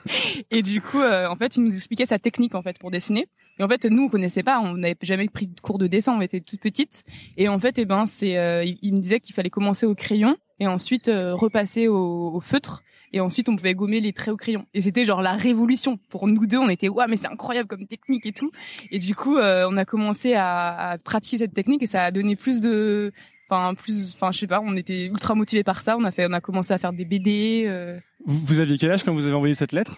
et 0.52 0.62
du 0.62 0.82
coup, 0.82 1.00
euh, 1.00 1.28
en 1.28 1.36
fait, 1.36 1.56
il 1.58 1.64
nous 1.64 1.76
expliquait 1.76 2.06
sa 2.06 2.20
technique 2.20 2.56
en 2.56 2.62
fait 2.62 2.78
pour 2.78 2.92
dessiner. 2.92 3.28
Et 3.60 3.64
en 3.64 3.68
fait, 3.68 3.86
nous, 3.86 4.04
on 4.04 4.10
connaissait 4.10 4.44
pas, 4.44 4.60
on 4.60 4.76
n'avait 4.76 4.96
jamais 5.02 5.28
pris 5.28 5.48
de 5.48 5.60
cours 5.60 5.78
de 5.78 5.88
dessin, 5.88 6.14
on 6.18 6.22
était 6.22 6.42
toutes 6.42 6.60
petites. 6.60 7.04
Et 7.38 7.48
en 7.48 7.60
fait, 7.60 7.78
eh 7.78 7.86
ben, 7.86 8.06
c'est, 8.06 8.38
euh, 8.38 8.64
il, 8.82 8.94
me 8.94 9.00
disait 9.00 9.20
qu'il 9.20 9.36
fallait 9.36 9.50
commencer 9.50 9.86
au 9.86 9.96
crayon 9.96 10.38
et 10.60 10.68
ensuite 10.68 11.08
euh, 11.08 11.34
repasser 11.34 11.88
au, 11.88 12.32
au 12.34 12.40
feutre. 12.42 12.84
Et 13.16 13.20
ensuite, 13.20 13.48
on 13.48 13.56
pouvait 13.56 13.76
gommer 13.76 14.00
les 14.00 14.12
traits 14.12 14.34
au 14.34 14.38
crayon. 14.38 14.66
Et 14.74 14.82
c'était 14.82 15.06
genre 15.06 15.22
la 15.22 15.34
révolution 15.34 16.00
pour 16.10 16.28
nous 16.28 16.48
deux. 16.48 16.58
On 16.58 16.68
était 16.68 16.90
ouais, 16.90 17.06
mais 17.08 17.16
c'est 17.16 17.28
incroyable 17.28 17.68
comme 17.70 17.86
technique 17.86 18.26
et 18.26 18.32
tout. 18.32 18.50
Et 18.90 18.98
du 18.98 19.14
coup, 19.14 19.38
euh, 19.38 19.68
on 19.70 19.78
a 19.78 19.86
commencé 19.86 20.34
à, 20.34 20.90
à 20.90 20.98
pratiquer 20.98 21.38
cette 21.38 21.54
technique 21.54 21.84
et 21.84 21.88
ça 21.88 22.06
a 22.06 22.12
donné 22.12 22.36
plus 22.36 22.60
de, 22.60 23.12
enfin 23.50 23.76
plus, 23.76 24.14
enfin 24.16 24.32
je 24.32 24.40
sais 24.40 24.48
pas, 24.48 24.62
on 24.64 24.76
était 24.76 25.06
ultra 25.06 25.36
motivés 25.36 25.64
par 25.64 25.84
ça. 25.84 25.96
On 25.98 26.04
a 26.06 26.12
fait, 26.12 26.26
on 26.28 26.34
a 26.34 26.42
commencé 26.42 26.74
à 26.74 26.80
faire 26.80 26.92
des 26.92 27.06
BD. 27.06 27.66
euh, 27.68 28.00
Vous, 28.25 28.39
vous 28.45 28.60
aviez 28.60 28.77
quel 28.77 28.89
âge 28.92 29.04
quand 29.04 29.13
vous 29.13 29.25
avez 29.25 29.33
envoyé 29.36 29.54
cette 29.54 29.74
lettre? 29.74 29.98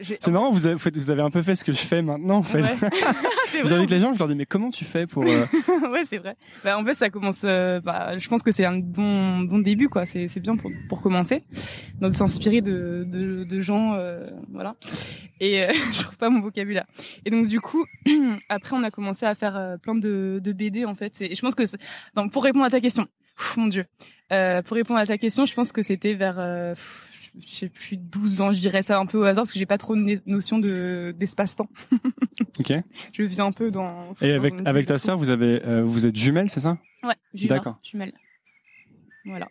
J'ai- 0.00 0.18
C'est 0.20 0.30
marrant, 0.30 0.50
vous 0.50 0.66
avez, 0.68 0.76
vous 0.76 1.10
avez 1.10 1.22
un 1.22 1.30
peu 1.30 1.42
fait 1.42 1.56
ce 1.56 1.64
que 1.64 1.72
je 1.72 1.78
fais 1.78 2.00
maintenant 2.00 2.36
en 2.38 2.42
fait. 2.44 2.62
Ouais. 2.62 2.76
J'invite 3.64 3.90
les 3.90 3.98
gens, 3.98 4.12
je 4.12 4.18
leur 4.20 4.28
dis 4.28 4.36
mais 4.36 4.46
comment 4.46 4.70
tu 4.70 4.84
fais 4.84 5.06
pour 5.08 5.24
euh, 5.24 5.46
ouais, 5.90 6.04
c'est 6.04 6.18
vrai. 6.18 6.36
Bah, 6.62 6.78
en 6.78 6.84
fait, 6.84 6.94
ça 6.94 7.10
commence. 7.10 7.40
euh, 7.44 7.80
bah, 7.80 8.16
je 8.18 8.28
pense 8.28 8.42
que 8.44 8.52
c'est 8.52 8.64
un 8.64 8.78
bon 8.78 9.40
bon 9.40 9.58
début, 9.58 9.88
quoi. 9.88 10.04
C'est 10.04 10.28
c'est 10.28 10.38
bien 10.40 10.56
pour 10.56 10.70
pour 10.88 11.02
commencer. 11.02 11.42
Donc, 12.00 12.14
s'inspirer 12.14 12.60
de, 12.60 13.04
de 13.08 13.42
de 13.42 13.60
gens, 13.60 13.94
euh, 13.94 14.28
voilà. 14.52 14.76
Et 15.40 15.64
euh, 15.64 15.72
je 15.94 16.02
trouve 16.02 16.16
pas 16.18 16.30
mon 16.30 16.40
vocabulaire. 16.40 16.84
Et 17.24 17.30
donc, 17.30 17.48
du 17.48 17.60
coup, 17.60 17.84
après, 18.48 18.76
on 18.76 18.84
a 18.84 18.90
commencé 18.92 19.26
à 19.26 19.34
faire 19.34 19.56
euh, 19.56 19.76
plein 19.76 19.96
de 19.96 20.40
de 20.42 20.52
BD 20.52 20.84
en 20.84 20.94
fait. 20.94 21.20
Et 21.20 21.34
je 21.34 21.40
pense 21.40 21.56
que 21.56 21.64
donc 22.14 22.30
pour 22.32 22.44
répondre 22.44 22.64
à 22.66 22.70
ta 22.70 22.80
question, 22.80 23.06
Pff, 23.36 23.56
mon 23.56 23.66
Dieu, 23.66 23.86
euh, 24.32 24.62
pour 24.62 24.76
répondre 24.76 25.00
à 25.00 25.06
ta 25.06 25.18
question, 25.18 25.46
je 25.46 25.54
pense 25.54 25.72
que 25.72 25.82
c'était 25.82 26.14
vers 26.14 26.36
euh, 26.38 26.74
je 27.38 27.48
sais 27.48 27.68
plus 27.68 27.96
12 27.96 28.40
ans, 28.40 28.52
je 28.52 28.60
dirais 28.60 28.82
ça 28.82 28.98
un 28.98 29.06
peu 29.06 29.18
au 29.18 29.22
hasard 29.22 29.42
parce 29.42 29.52
que 29.52 29.58
j'ai 29.58 29.66
pas 29.66 29.78
trop 29.78 29.94
de 29.94 30.20
notion 30.26 30.58
de 30.58 31.14
d'espace-temps. 31.18 31.68
Ok. 32.58 32.72
Je 33.12 33.22
vis 33.22 33.40
un 33.40 33.52
peu 33.52 33.70
dans 33.70 34.14
Et 34.22 34.32
avec 34.32 34.54
avec 34.64 34.86
ta 34.86 34.98
sœur, 34.98 35.18
vous 35.18 35.28
avez 35.28 35.64
euh, 35.66 35.82
vous 35.84 36.06
êtes 36.06 36.16
jumelles, 36.16 36.48
c'est 36.48 36.60
ça? 36.60 36.78
Ouais, 37.02 37.14
jumelles. 37.34 37.58
D'accord. 37.58 37.78
Jumelles. 37.82 38.14
Voilà. 39.26 39.48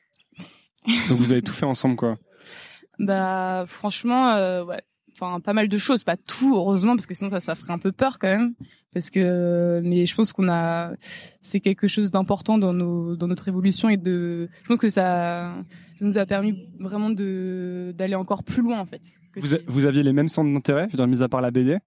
Donc 1.08 1.20
vous 1.20 1.32
avez 1.32 1.42
tout 1.42 1.54
fait 1.54 1.66
ensemble 1.66 1.96
quoi. 1.96 2.18
Bah 3.00 3.64
franchement, 3.68 4.32
euh, 4.32 4.64
ouais. 4.66 4.82
Enfin, 5.14 5.40
pas 5.40 5.54
mal 5.54 5.68
de 5.68 5.78
choses, 5.78 6.04
pas 6.04 6.18
tout 6.18 6.56
heureusement 6.56 6.96
parce 6.96 7.06
que 7.06 7.14
sinon 7.14 7.30
ça, 7.30 7.40
ça 7.40 7.56
ferait 7.56 7.74
un 7.74 7.80
peu 7.80 7.92
peur 7.92 8.20
quand 8.20 8.28
même. 8.28 8.54
Parce 8.94 9.10
que, 9.10 9.82
mais 9.84 10.06
je 10.06 10.16
pense 10.16 10.34
qu'on 10.34 10.50
a, 10.50 10.94
c'est 11.42 11.60
quelque 11.60 11.88
chose 11.88 12.10
d'important 12.10 12.58
dans 12.58 12.74
nos, 12.74 13.16
dans 13.16 13.28
notre 13.28 13.48
évolution 13.48 13.90
et 13.90 13.98
de, 13.98 14.50
je 14.64 14.68
pense 14.68 14.80
que 14.80 14.90
ça, 14.90 15.54
ça 16.00 16.06
nous 16.06 16.18
a 16.18 16.26
permis 16.26 16.68
vraiment 16.80 17.10
d'aller 17.10 18.16
encore 18.16 18.44
plus 18.44 18.62
loin 18.62 18.80
en 18.80 18.86
fait. 18.86 19.02
que 19.34 19.40
Vous, 19.40 19.54
a- 19.56 19.60
vous 19.68 19.86
aviez 19.86 20.04
les 20.04 20.14
mêmes 20.14 20.28
centres 20.30 20.52
d'intérêt, 20.52 20.88
je 20.88 20.94
veux 20.94 20.98
dire, 20.98 21.08
mis 21.08 21.22
à 21.22 21.28
part 21.30 21.42
la 21.42 21.52
BD 21.52 21.78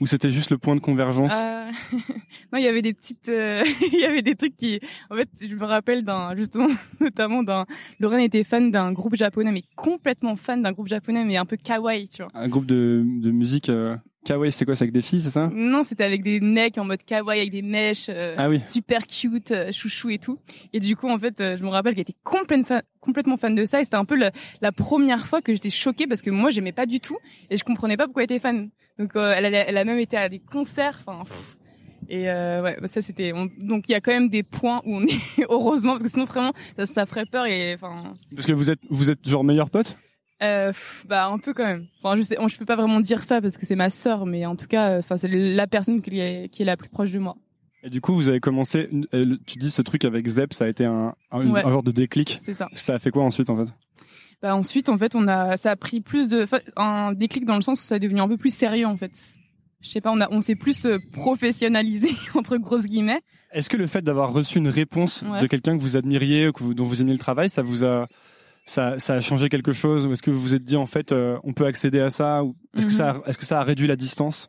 ou 0.00 0.06
c'était 0.06 0.30
juste 0.30 0.50
le 0.50 0.56
point 0.58 0.74
de 0.74 0.80
convergence? 0.80 1.32
Euh, 1.34 1.70
non, 2.52 2.58
il 2.58 2.62
y 2.64 2.68
avait 2.68 2.80
des 2.82 2.94
petites, 2.94 3.28
euh, 3.28 3.62
il 3.92 3.98
y 4.00 4.04
avait 4.04 4.22
des 4.22 4.34
trucs 4.34 4.56
qui, 4.56 4.80
en 5.10 5.16
fait, 5.16 5.28
je 5.40 5.54
me 5.54 5.64
rappelle 5.64 6.04
d'un, 6.04 6.34
justement, 6.36 6.68
notamment 7.00 7.42
d'un, 7.42 7.66
Lorraine 7.98 8.20
était 8.20 8.44
fan 8.44 8.70
d'un 8.70 8.92
groupe 8.92 9.14
japonais, 9.14 9.52
mais 9.52 9.62
complètement 9.76 10.36
fan 10.36 10.62
d'un 10.62 10.72
groupe 10.72 10.88
japonais, 10.88 11.24
mais 11.24 11.36
un 11.36 11.44
peu 11.44 11.56
kawaii, 11.56 12.08
tu 12.08 12.22
vois. 12.22 12.30
Un 12.34 12.48
groupe 12.48 12.66
de, 12.66 13.04
de 13.04 13.30
musique 13.30 13.68
euh, 13.68 13.96
kawaii, 14.24 14.52
c'est 14.52 14.64
quoi 14.64 14.74
C'est 14.76 14.84
avec 14.84 14.92
des 14.92 15.02
filles, 15.02 15.20
c'est 15.20 15.30
ça? 15.30 15.50
Non, 15.52 15.82
c'était 15.82 16.04
avec 16.04 16.22
des 16.22 16.40
necks 16.40 16.78
en 16.78 16.84
mode 16.84 17.02
kawaii, 17.04 17.40
avec 17.40 17.52
des 17.52 17.62
mèches, 17.62 18.06
euh, 18.08 18.34
Ah 18.38 18.48
oui. 18.48 18.60
super 18.66 19.06
cute, 19.06 19.50
euh, 19.52 19.72
chouchou 19.72 20.10
et 20.10 20.18
tout. 20.18 20.38
Et 20.72 20.80
du 20.80 20.96
coup, 20.96 21.08
en 21.08 21.18
fait, 21.18 21.40
euh, 21.40 21.56
je 21.56 21.62
me 21.64 21.68
rappelle 21.68 21.94
qu'elle 21.94 22.02
était 22.02 22.16
complètement 22.24 22.64
fan, 22.66 22.82
complètement 23.00 23.36
fan 23.36 23.54
de 23.54 23.64
ça. 23.64 23.80
Et 23.80 23.84
c'était 23.84 23.96
un 23.96 24.04
peu 24.04 24.16
le- 24.16 24.30
la 24.60 24.72
première 24.72 25.26
fois 25.26 25.40
que 25.42 25.52
j'étais 25.52 25.70
choquée 25.70 26.06
parce 26.06 26.22
que 26.22 26.30
moi, 26.30 26.50
j'aimais 26.50 26.72
pas 26.72 26.86
du 26.86 27.00
tout 27.00 27.16
et 27.50 27.56
je 27.56 27.64
comprenais 27.64 27.96
pas 27.96 28.04
pourquoi 28.04 28.22
elle 28.22 28.32
était 28.32 28.38
fan. 28.38 28.70
Donc, 28.98 29.16
euh, 29.16 29.32
elle, 29.36 29.46
allait- 29.46 29.64
elle 29.66 29.78
a 29.78 29.84
même 29.84 29.98
été 29.98 30.16
à 30.16 30.28
des 30.28 30.38
concerts. 30.40 31.00
Enfin. 31.06 31.22
Et 32.08 32.28
euh, 32.28 32.60
ouais, 32.62 32.76
bah, 32.80 32.88
ça 32.88 33.00
c'était. 33.02 33.32
on- 33.32 33.48
Donc 33.58 33.88
il 33.88 33.92
y 33.92 33.94
a 33.94 34.00
quand 34.00 34.10
même 34.12 34.28
des 34.28 34.42
points 34.42 34.82
où 34.84 34.96
on 34.96 35.02
est 35.06 35.44
heureusement 35.48 35.92
parce 35.92 36.02
que 36.02 36.08
sinon 36.08 36.24
vraiment 36.24 36.52
ça, 36.76 36.84
ça 36.86 37.06
ferait 37.06 37.24
peur 37.24 37.46
et 37.46 37.74
enfin. 37.74 38.14
Parce 38.34 38.46
que 38.46 38.52
vous 38.52 38.68
êtes 38.70 38.80
vous 38.90 39.10
êtes 39.10 39.26
genre 39.28 39.44
meilleurs 39.44 39.70
potes? 39.70 39.96
Euh, 40.42 40.72
bah 41.06 41.26
un 41.26 41.38
peu 41.38 41.52
quand 41.52 41.64
même. 41.66 41.86
Enfin 42.02 42.16
je 42.16 42.22
sais, 42.22 42.36
je 42.48 42.56
peux 42.56 42.64
pas 42.64 42.76
vraiment 42.76 43.00
dire 43.00 43.20
ça 43.20 43.40
parce 43.42 43.58
que 43.58 43.66
c'est 43.66 43.76
ma 43.76 43.90
sœur, 43.90 44.24
mais 44.26 44.46
en 44.46 44.56
tout 44.56 44.66
cas, 44.66 44.90
euh, 44.92 44.98
enfin 45.00 45.16
c'est 45.18 45.28
la 45.28 45.66
personne 45.66 46.00
qui 46.00 46.18
est 46.18 46.48
qui 46.50 46.62
est 46.62 46.64
la 46.64 46.76
plus 46.78 46.88
proche 46.88 47.10
de 47.12 47.18
moi. 47.18 47.36
Et 47.82 47.90
du 47.90 48.00
coup, 48.00 48.14
vous 48.14 48.28
avez 48.28 48.40
commencé. 48.40 48.88
euh, 49.14 49.36
Tu 49.46 49.58
dis 49.58 49.70
ce 49.70 49.80
truc 49.82 50.04
avec 50.04 50.26
Zep, 50.26 50.52
ça 50.52 50.64
a 50.64 50.68
été 50.68 50.84
un, 50.84 51.14
un, 51.30 51.40
une- 51.40 51.52
Ouais. 51.52 51.64
un 51.64 51.70
genre 51.70 51.82
de 51.82 51.90
déclic. 51.92 52.38
C'est 52.42 52.54
ça. 52.54 52.68
Ça 52.74 52.94
a 52.94 52.98
fait 52.98 53.10
quoi 53.10 53.22
ensuite 53.22 53.48
en 53.50 53.56
fait? 53.56 53.72
Bah 54.42 54.54
ensuite, 54.56 54.88
en 54.88 54.96
fait, 54.96 55.14
on 55.14 55.28
a, 55.28 55.56
ça 55.58 55.70
a 55.72 55.76
pris 55.76 56.00
plus 56.00 56.26
de, 56.28 56.46
un 56.76 57.12
déclic 57.12 57.44
dans 57.44 57.56
le 57.56 57.60
sens 57.62 57.80
où 57.80 57.82
ça 57.82 57.96
est 57.96 58.00
devenu 58.00 58.20
un 58.20 58.28
peu 58.28 58.38
plus 58.38 58.54
sérieux, 58.54 58.86
en 58.86 58.96
fait. 58.96 59.12
Je 59.82 59.88
sais 59.90 60.00
pas, 60.00 60.10
on 60.12 60.20
a, 60.20 60.28
on 60.30 60.40
s'est 60.40 60.54
plus 60.56 60.86
professionnalisé 61.12 62.08
entre 62.34 62.56
grosses 62.56 62.86
guillemets. 62.86 63.20
Est-ce 63.52 63.68
que 63.68 63.76
le 63.76 63.86
fait 63.86 64.02
d'avoir 64.02 64.32
reçu 64.32 64.58
une 64.58 64.68
réponse 64.68 65.22
Ouais. 65.22 65.40
de 65.40 65.46
quelqu'un 65.46 65.76
que 65.76 65.82
vous 65.82 65.96
admiriez, 65.96 66.48
ou 66.48 66.52
que 66.52 66.62
vous- 66.62 66.74
dont 66.74 66.84
vous 66.84 67.00
aimiez 67.02 67.12
le 67.12 67.18
travail, 67.18 67.48
ça 67.50 67.62
vous 67.62 67.84
a 67.84 68.06
ça, 68.66 68.98
ça 68.98 69.14
a 69.14 69.20
changé 69.20 69.48
quelque 69.48 69.72
chose 69.72 70.06
Ou 70.06 70.12
est-ce 70.12 70.22
que 70.22 70.30
vous 70.30 70.40
vous 70.40 70.54
êtes 70.54 70.64
dit 70.64 70.76
en 70.76 70.86
fait, 70.86 71.12
euh, 71.12 71.38
on 71.44 71.52
peut 71.52 71.66
accéder 71.66 72.00
à 72.00 72.10
ça 72.10 72.44
Ou 72.44 72.56
est-ce 72.76 72.86
que 72.86 72.92
Mhm. 72.92 72.96
ça, 72.98 73.10
a- 73.10 73.28
est-ce 73.28 73.38
que 73.38 73.46
ça 73.46 73.60
a 73.60 73.64
réduit 73.64 73.86
la 73.86 73.96
distance? 73.96 74.48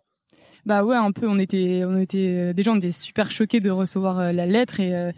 Bah 0.65 0.83
ouais, 0.85 0.95
un 0.95 1.11
peu. 1.11 1.27
On 1.27 1.39
était, 1.39 1.83
on 1.85 1.97
était, 1.97 2.53
déjà, 2.53 2.71
on 2.71 2.75
était 2.77 2.91
super 2.91 3.31
choqués 3.31 3.59
de 3.59 3.71
recevoir 3.71 4.19
euh, 4.19 4.31
la 4.31 4.45
lettre 4.45 4.79
et 4.79 4.93
euh, 4.95 5.11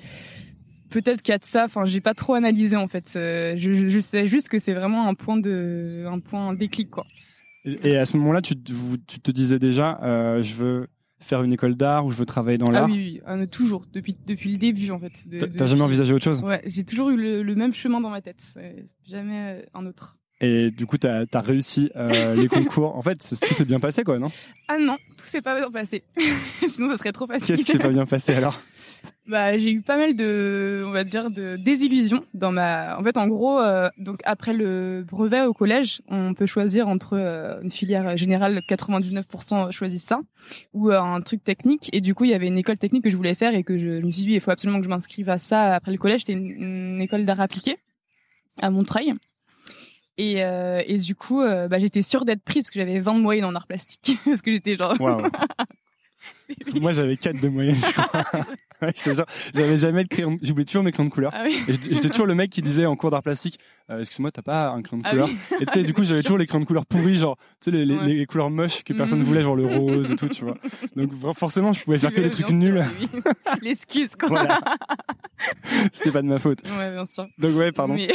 peut-être 0.89 1.21
a 1.31 1.37
de 1.37 1.43
ça. 1.45 1.65
Enfin, 1.65 1.85
j'ai 1.85 1.99
pas 2.01 2.13
trop 2.13 2.33
analysé 2.35 2.75
en 2.77 2.87
fait. 2.87 3.11
Euh, 3.15 3.53
je, 3.57 3.73
je, 3.73 3.99
sais 3.99 4.27
juste 4.27 4.47
que 4.47 4.57
c'est 4.59 4.73
vraiment 4.73 5.07
un 5.07 5.15
point 5.15 5.37
de, 5.37 6.05
un 6.07 6.19
point 6.19 6.53
déclic 6.53 6.89
quoi. 6.89 7.05
et, 7.65 7.91
et 7.91 7.97
à 7.97 8.05
ce 8.05 8.15
moment-là, 8.17 8.41
tu, 8.41 8.55
te- 8.55 8.71
vous- 8.71 8.97
tu 8.97 9.19
te 9.19 9.31
disais 9.31 9.59
déjà, 9.59 9.99
euh, 10.03 10.41
je 10.43 10.55
veux 10.55 10.87
faire 11.23 11.43
une 11.43 11.53
école 11.53 11.75
d'art 11.75 12.05
ou 12.05 12.11
je 12.11 12.17
veux 12.17 12.25
travailler 12.25 12.57
dans 12.57 12.67
Ah 12.67 12.71
l'art. 12.73 12.85
oui, 12.89 13.21
oui, 13.27 13.47
toujours 13.47 13.83
depuis 13.91 14.15
depuis 14.25 14.51
le 14.51 14.57
début 14.57 14.91
en 14.91 14.99
fait. 14.99 15.11
T'as- 15.39 15.47
de- 15.47 15.65
jamais 15.65 15.81
envisagé 15.81 16.13
autre 16.13 16.23
chose? 16.23 16.41
Ouais, 16.43 16.61
j'ai 16.65 16.83
toujours 16.83 17.09
eu 17.09 17.17
le, 17.17 17.43
le 17.43 17.55
même 17.55 17.73
chemin 17.73 17.99
dans 18.01 18.09
ma 18.09 18.21
tête. 18.21 18.41
Jamais 19.05 19.65
un 19.73 19.85
autre. 19.85 20.17
Et 20.43 20.71
du 20.71 20.85
coup, 20.85 20.97
t'as 20.97 21.23
as 21.31 21.39
réussi 21.39 21.89
euh, 21.95 22.35
les 22.35 22.47
concours. 22.49 22.97
En 22.97 23.01
fait, 23.01 23.15
tout 23.15 23.53
s'est 23.53 23.63
bien 23.63 23.79
passé, 23.79 24.03
quoi, 24.03 24.19
non? 24.19 24.27
Ah 24.67 24.77
non, 24.77 24.97
tout 25.17 25.25
s'est 25.25 25.41
pas 25.41 25.57
bien 25.57 25.71
passé. 25.71 26.03
Sinon, 26.67 26.89
ça 26.89 26.97
serait 26.97 27.13
trop 27.13 27.27
facile. 27.27 27.47
Qu'est-ce 27.47 27.63
qui 27.63 27.71
s'est 27.71 27.79
pas 27.79 27.89
bien 27.89 28.05
passé 28.05 28.33
alors? 28.33 28.59
Bah, 29.25 29.57
j'ai 29.57 29.71
eu 29.71 29.81
pas 29.81 29.97
mal 29.97 30.17
de, 30.17 30.83
on 30.85 30.91
va 30.91 31.05
dire, 31.05 31.31
de 31.31 31.55
désillusions 31.55 32.25
dans 32.33 32.51
ma. 32.51 32.97
En 32.99 33.03
fait, 33.03 33.17
en 33.17 33.27
gros, 33.27 33.59
euh, 33.59 33.89
donc 33.97 34.19
après 34.25 34.51
le 34.51 35.05
brevet 35.09 35.41
au 35.41 35.53
collège, 35.53 36.01
on 36.09 36.33
peut 36.33 36.45
choisir 36.45 36.89
entre 36.89 37.17
euh, 37.17 37.61
une 37.61 37.71
filière 37.71 38.17
générale, 38.17 38.61
99% 38.67 39.71
choisissent 39.71 40.05
ça, 40.05 40.19
ou 40.73 40.89
euh, 40.89 40.99
un 40.99 41.21
truc 41.21 41.41
technique. 41.41 41.89
Et 41.93 42.01
du 42.01 42.13
coup, 42.13 42.25
il 42.25 42.31
y 42.31 42.33
avait 42.33 42.47
une 42.47 42.57
école 42.57 42.77
technique 42.77 43.05
que 43.05 43.09
je 43.09 43.15
voulais 43.15 43.33
faire 43.33 43.55
et 43.55 43.63
que 43.63 43.77
je, 43.77 44.01
je 44.01 44.05
me 44.05 44.11
suis 44.11 44.23
dit, 44.23 44.33
il 44.33 44.41
faut 44.41 44.51
absolument 44.51 44.79
que 44.79 44.85
je 44.85 44.89
m'inscrive 44.89 45.29
à 45.29 45.37
ça 45.37 45.73
après 45.73 45.93
le 45.93 45.97
collège. 45.97 46.21
C'était 46.21 46.33
une, 46.33 46.49
une 46.49 47.01
école 47.01 47.23
d'art 47.23 47.39
appliqué 47.39 47.77
à 48.61 48.69
Montreuil. 48.69 49.13
Et, 50.17 50.43
euh, 50.43 50.83
et 50.85 50.97
du 50.97 51.15
coup, 51.15 51.41
euh, 51.41 51.67
bah, 51.67 51.79
j'étais 51.79 52.01
sûre 52.01 52.25
d'être 52.25 52.43
prise 52.43 52.63
parce 52.63 52.71
que 52.71 52.79
j'avais 52.79 52.99
20 52.99 53.19
de 53.19 53.45
en 53.45 53.55
art 53.55 53.67
plastique. 53.67 54.17
parce 54.25 54.41
que 54.41 54.51
j'étais 54.51 54.75
genre 54.75 54.99
Waouh. 54.99 55.23
Moi, 56.81 56.91
j'avais 56.93 57.17
4 57.17 57.39
de 57.41 57.47
moyenne, 57.49 57.75
crois. 57.75 58.23
Ouais, 58.81 58.91
j'avais 59.55 59.77
jamais 59.77 60.03
de 60.03 60.09
crayon. 60.09 60.37
J'oubliais 60.41 60.65
toujours 60.65 60.83
mes 60.83 60.91
crayons 60.91 61.07
de 61.07 61.13
couleur. 61.13 61.31
Ah 61.33 61.43
oui. 61.45 61.57
J'étais 61.89 62.09
toujours 62.09 62.25
le 62.25 62.35
mec 62.35 62.49
qui 62.49 62.61
disait 62.61 62.85
en 62.85 62.97
cours 62.97 63.11
d'art 63.11 63.23
plastique, 63.23 63.57
euh, 63.89 64.01
excuse-moi, 64.01 64.29
t'as 64.29 64.41
pas 64.41 64.71
un 64.71 64.81
crayon 64.81 65.01
de 65.01 65.07
Ah 65.07 65.11
couleur 65.11 65.27
oui. 65.29 65.37
Et 65.61 65.65
tu 65.65 65.71
sais, 65.71 65.83
du 65.83 65.93
coup, 65.93 66.03
j'avais 66.03 66.21
toujours 66.21 66.37
les 66.37 66.45
crayons 66.47 66.59
de 66.63 66.65
couleur 66.65 66.85
pourris, 66.85 67.15
genre, 67.17 67.37
tu 67.61 67.71
sais, 67.71 67.71
les, 67.71 67.85
les, 67.85 67.95
Ouais. 67.95 68.07
les 68.07 68.25
couleurs 68.25 68.49
moches 68.49 68.83
que 68.83 68.91
personne 68.91 69.19
Mhm. 69.19 69.25
voulait, 69.25 69.41
genre 69.41 69.55
le 69.55 69.65
rose 69.67 70.11
et 70.11 70.15
tout, 70.17 70.27
tu 70.27 70.43
vois. 70.43 70.57
Donc, 70.97 71.11
forcément, 71.37 71.71
je 71.71 71.81
pouvais 71.81 71.97
faire 71.97 72.13
que 72.13 72.19
les 72.19 72.29
trucs 72.29 72.49
nuls. 72.49 72.83
L'excuse, 73.61 74.17
quoi. 74.17 74.27
Voilà. 74.27 74.59
C'était 75.93 76.11
pas 76.11 76.21
de 76.21 76.27
ma 76.27 76.39
faute. 76.39 76.59
Ouais, 76.77 76.91
bien 76.91 77.05
sûr. 77.05 77.25
Donc, 77.37 77.55
ouais, 77.55 77.71
pardon. 77.71 77.93
Mais 77.93 78.09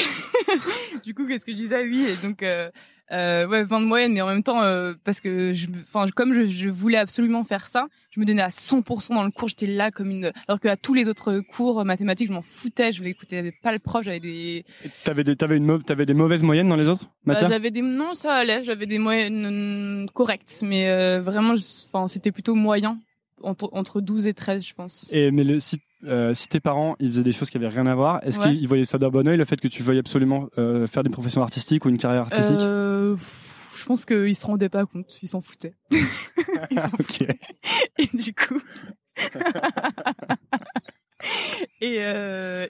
du 1.02 1.14
coup, 1.14 1.26
qu'est-ce 1.26 1.46
que 1.46 1.52
je 1.52 1.56
disais? 1.56 1.82
Oui, 1.82 2.08
et 2.10 2.26
donc 2.26 2.42
euh, 2.42 2.70
euh, 3.12 3.46
ouais, 3.46 3.64
20 3.64 3.80
de 3.80 3.86
moyenne, 3.86 4.12
mais 4.12 4.20
en 4.20 4.26
même 4.26 4.42
temps, 4.42 4.62
euh, 4.62 4.94
parce 5.04 5.20
que 5.20 5.52
je, 5.54 5.66
enfin, 5.80 6.04
comme 6.14 6.32
je, 6.34 6.46
je 6.46 6.68
voulais 6.68 6.98
absolument 6.98 7.44
faire 7.44 7.66
ça, 7.66 7.86
je 8.10 8.20
me 8.20 8.26
donnais 8.26 8.42
à 8.42 8.48
100% 8.48 9.14
dans 9.14 9.24
le 9.24 9.30
cours. 9.30 9.48
J'étais 9.48 9.66
là 9.66 9.90
comme 9.90 10.10
une, 10.10 10.32
alors 10.48 10.60
qu'à 10.60 10.76
tous 10.76 10.94
les 10.94 11.08
autres 11.08 11.40
cours 11.40 11.80
euh, 11.80 11.84
mathématiques, 11.84 12.28
je 12.28 12.32
m'en 12.32 12.42
foutais. 12.42 12.92
Je 12.92 12.98
voulais 12.98 13.10
écouter 13.10 13.36
j'avais 13.36 13.52
pas 13.52 13.72
le 13.72 13.78
prof. 13.78 14.02
J'avais 14.02 14.20
des, 14.20 14.64
T'avais 15.04 15.24
des, 15.24 15.36
t'avais 15.36 15.56
une 15.56 15.64
mauvaise, 15.64 15.84
t'avais 15.84 16.06
des 16.06 16.14
mauvaises 16.14 16.42
moyennes 16.42 16.68
dans 16.68 16.76
les 16.76 16.88
autres 16.88 17.04
bah, 17.24 17.34
matières 17.34 17.48
j'avais 17.48 17.70
des, 17.70 17.82
non, 17.82 18.14
ça 18.14 18.34
allait. 18.34 18.64
J'avais 18.64 18.86
des 18.86 18.98
moyennes 18.98 20.04
euh, 20.04 20.06
correctes, 20.12 20.62
mais 20.62 20.88
euh, 20.90 21.20
vraiment, 21.20 21.54
enfin, 21.54 22.08
c'était 22.08 22.32
plutôt 22.32 22.54
moyen. 22.54 23.00
Entre, 23.44 23.68
entre 23.72 24.00
12 24.00 24.26
et 24.26 24.34
13, 24.34 24.66
je 24.66 24.74
pense. 24.74 25.08
Et 25.12 25.30
mais 25.30 25.44
le, 25.44 25.60
si, 25.60 25.78
euh, 26.06 26.32
si 26.34 26.48
tes 26.48 26.60
parents 26.60 26.94
ils 27.00 27.10
faisaient 27.10 27.22
des 27.24 27.32
choses 27.32 27.50
qui 27.50 27.56
avaient 27.56 27.68
rien 27.68 27.86
à 27.86 27.94
voir, 27.94 28.20
est-ce 28.22 28.38
Ouais. 28.40 28.54
qu'ils 28.54 28.68
voyaient 28.68 28.84
ça 28.84 28.98
d'un 28.98 29.08
bon 29.10 29.26
oeil 29.26 29.36
le 29.36 29.44
fait 29.44 29.60
que 29.60 29.68
tu 29.68 29.82
veuilles 29.82 29.98
absolument 29.98 30.48
euh, 30.58 30.86
faire 30.86 31.02
des 31.02 31.10
professions 31.10 31.42
artistiques 31.42 31.84
ou 31.84 31.88
une 31.88 31.98
carrière 31.98 32.22
artistique 32.22 32.56
Euh, 32.60 33.16
je 33.76 33.84
pense 33.84 34.04
qu'ils 34.04 34.34
se 34.34 34.46
rendaient 34.46 34.68
pas 34.68 34.84
compte. 34.86 35.18
Ils 35.22 35.28
s'en 35.28 35.40
foutaient. 35.40 35.74
Ils 36.70 36.80
s'en. 36.80 36.88
Et 37.98 38.08
du 38.12 38.34
coup. 38.34 38.60
et, 41.80 41.96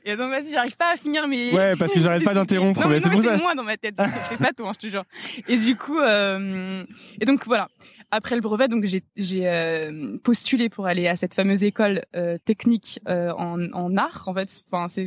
et 0.05 0.17
donc, 0.17 0.31
vas-y, 0.31 0.53
j'arrive 0.53 0.77
pas 0.77 0.93
à 0.93 0.97
finir 0.97 1.27
mes. 1.29 1.53
Ouais, 1.53 1.75
parce 1.79 1.93
que 1.93 2.01
j'arrête 2.01 2.25
pas 2.25 2.35
d'interrompre, 2.35 2.81
Non, 2.81 2.89
mais 2.89 2.95
mais, 2.95 3.01
c'est 3.23 3.43
moi 3.43 3.55
dans 3.55 3.65
ma 3.65 3.77
tête. 3.77 3.95
C'est 4.29 4.39
pas 4.39 4.53
toi, 4.53 4.73
je 4.75 4.79
te 4.87 4.91
jure. 4.91 5.05
Et 5.49 5.57
du 5.57 5.77
coup, 5.77 5.99
et 6.01 7.25
donc 7.27 7.45
voilà. 7.47 7.69
Après 8.11 8.35
le 8.37 8.41
brevet, 8.41 8.69
donc 8.69 8.85
j'ai 8.85 9.03
j'ai 9.17 9.49
euh, 9.49 10.17
postulé 10.25 10.69
pour 10.69 10.87
aller 10.87 11.07
à 11.09 11.17
cette 11.17 11.35
fameuse 11.35 11.63
école 11.63 12.05
euh, 12.17 12.39
technique 12.45 13.01
euh, 13.09 13.33
en, 13.33 13.71
en 13.73 13.97
art, 13.97 14.25
en 14.27 14.33
fait. 14.33 14.63
Enfin, 14.71 14.89
c'est 14.89 15.05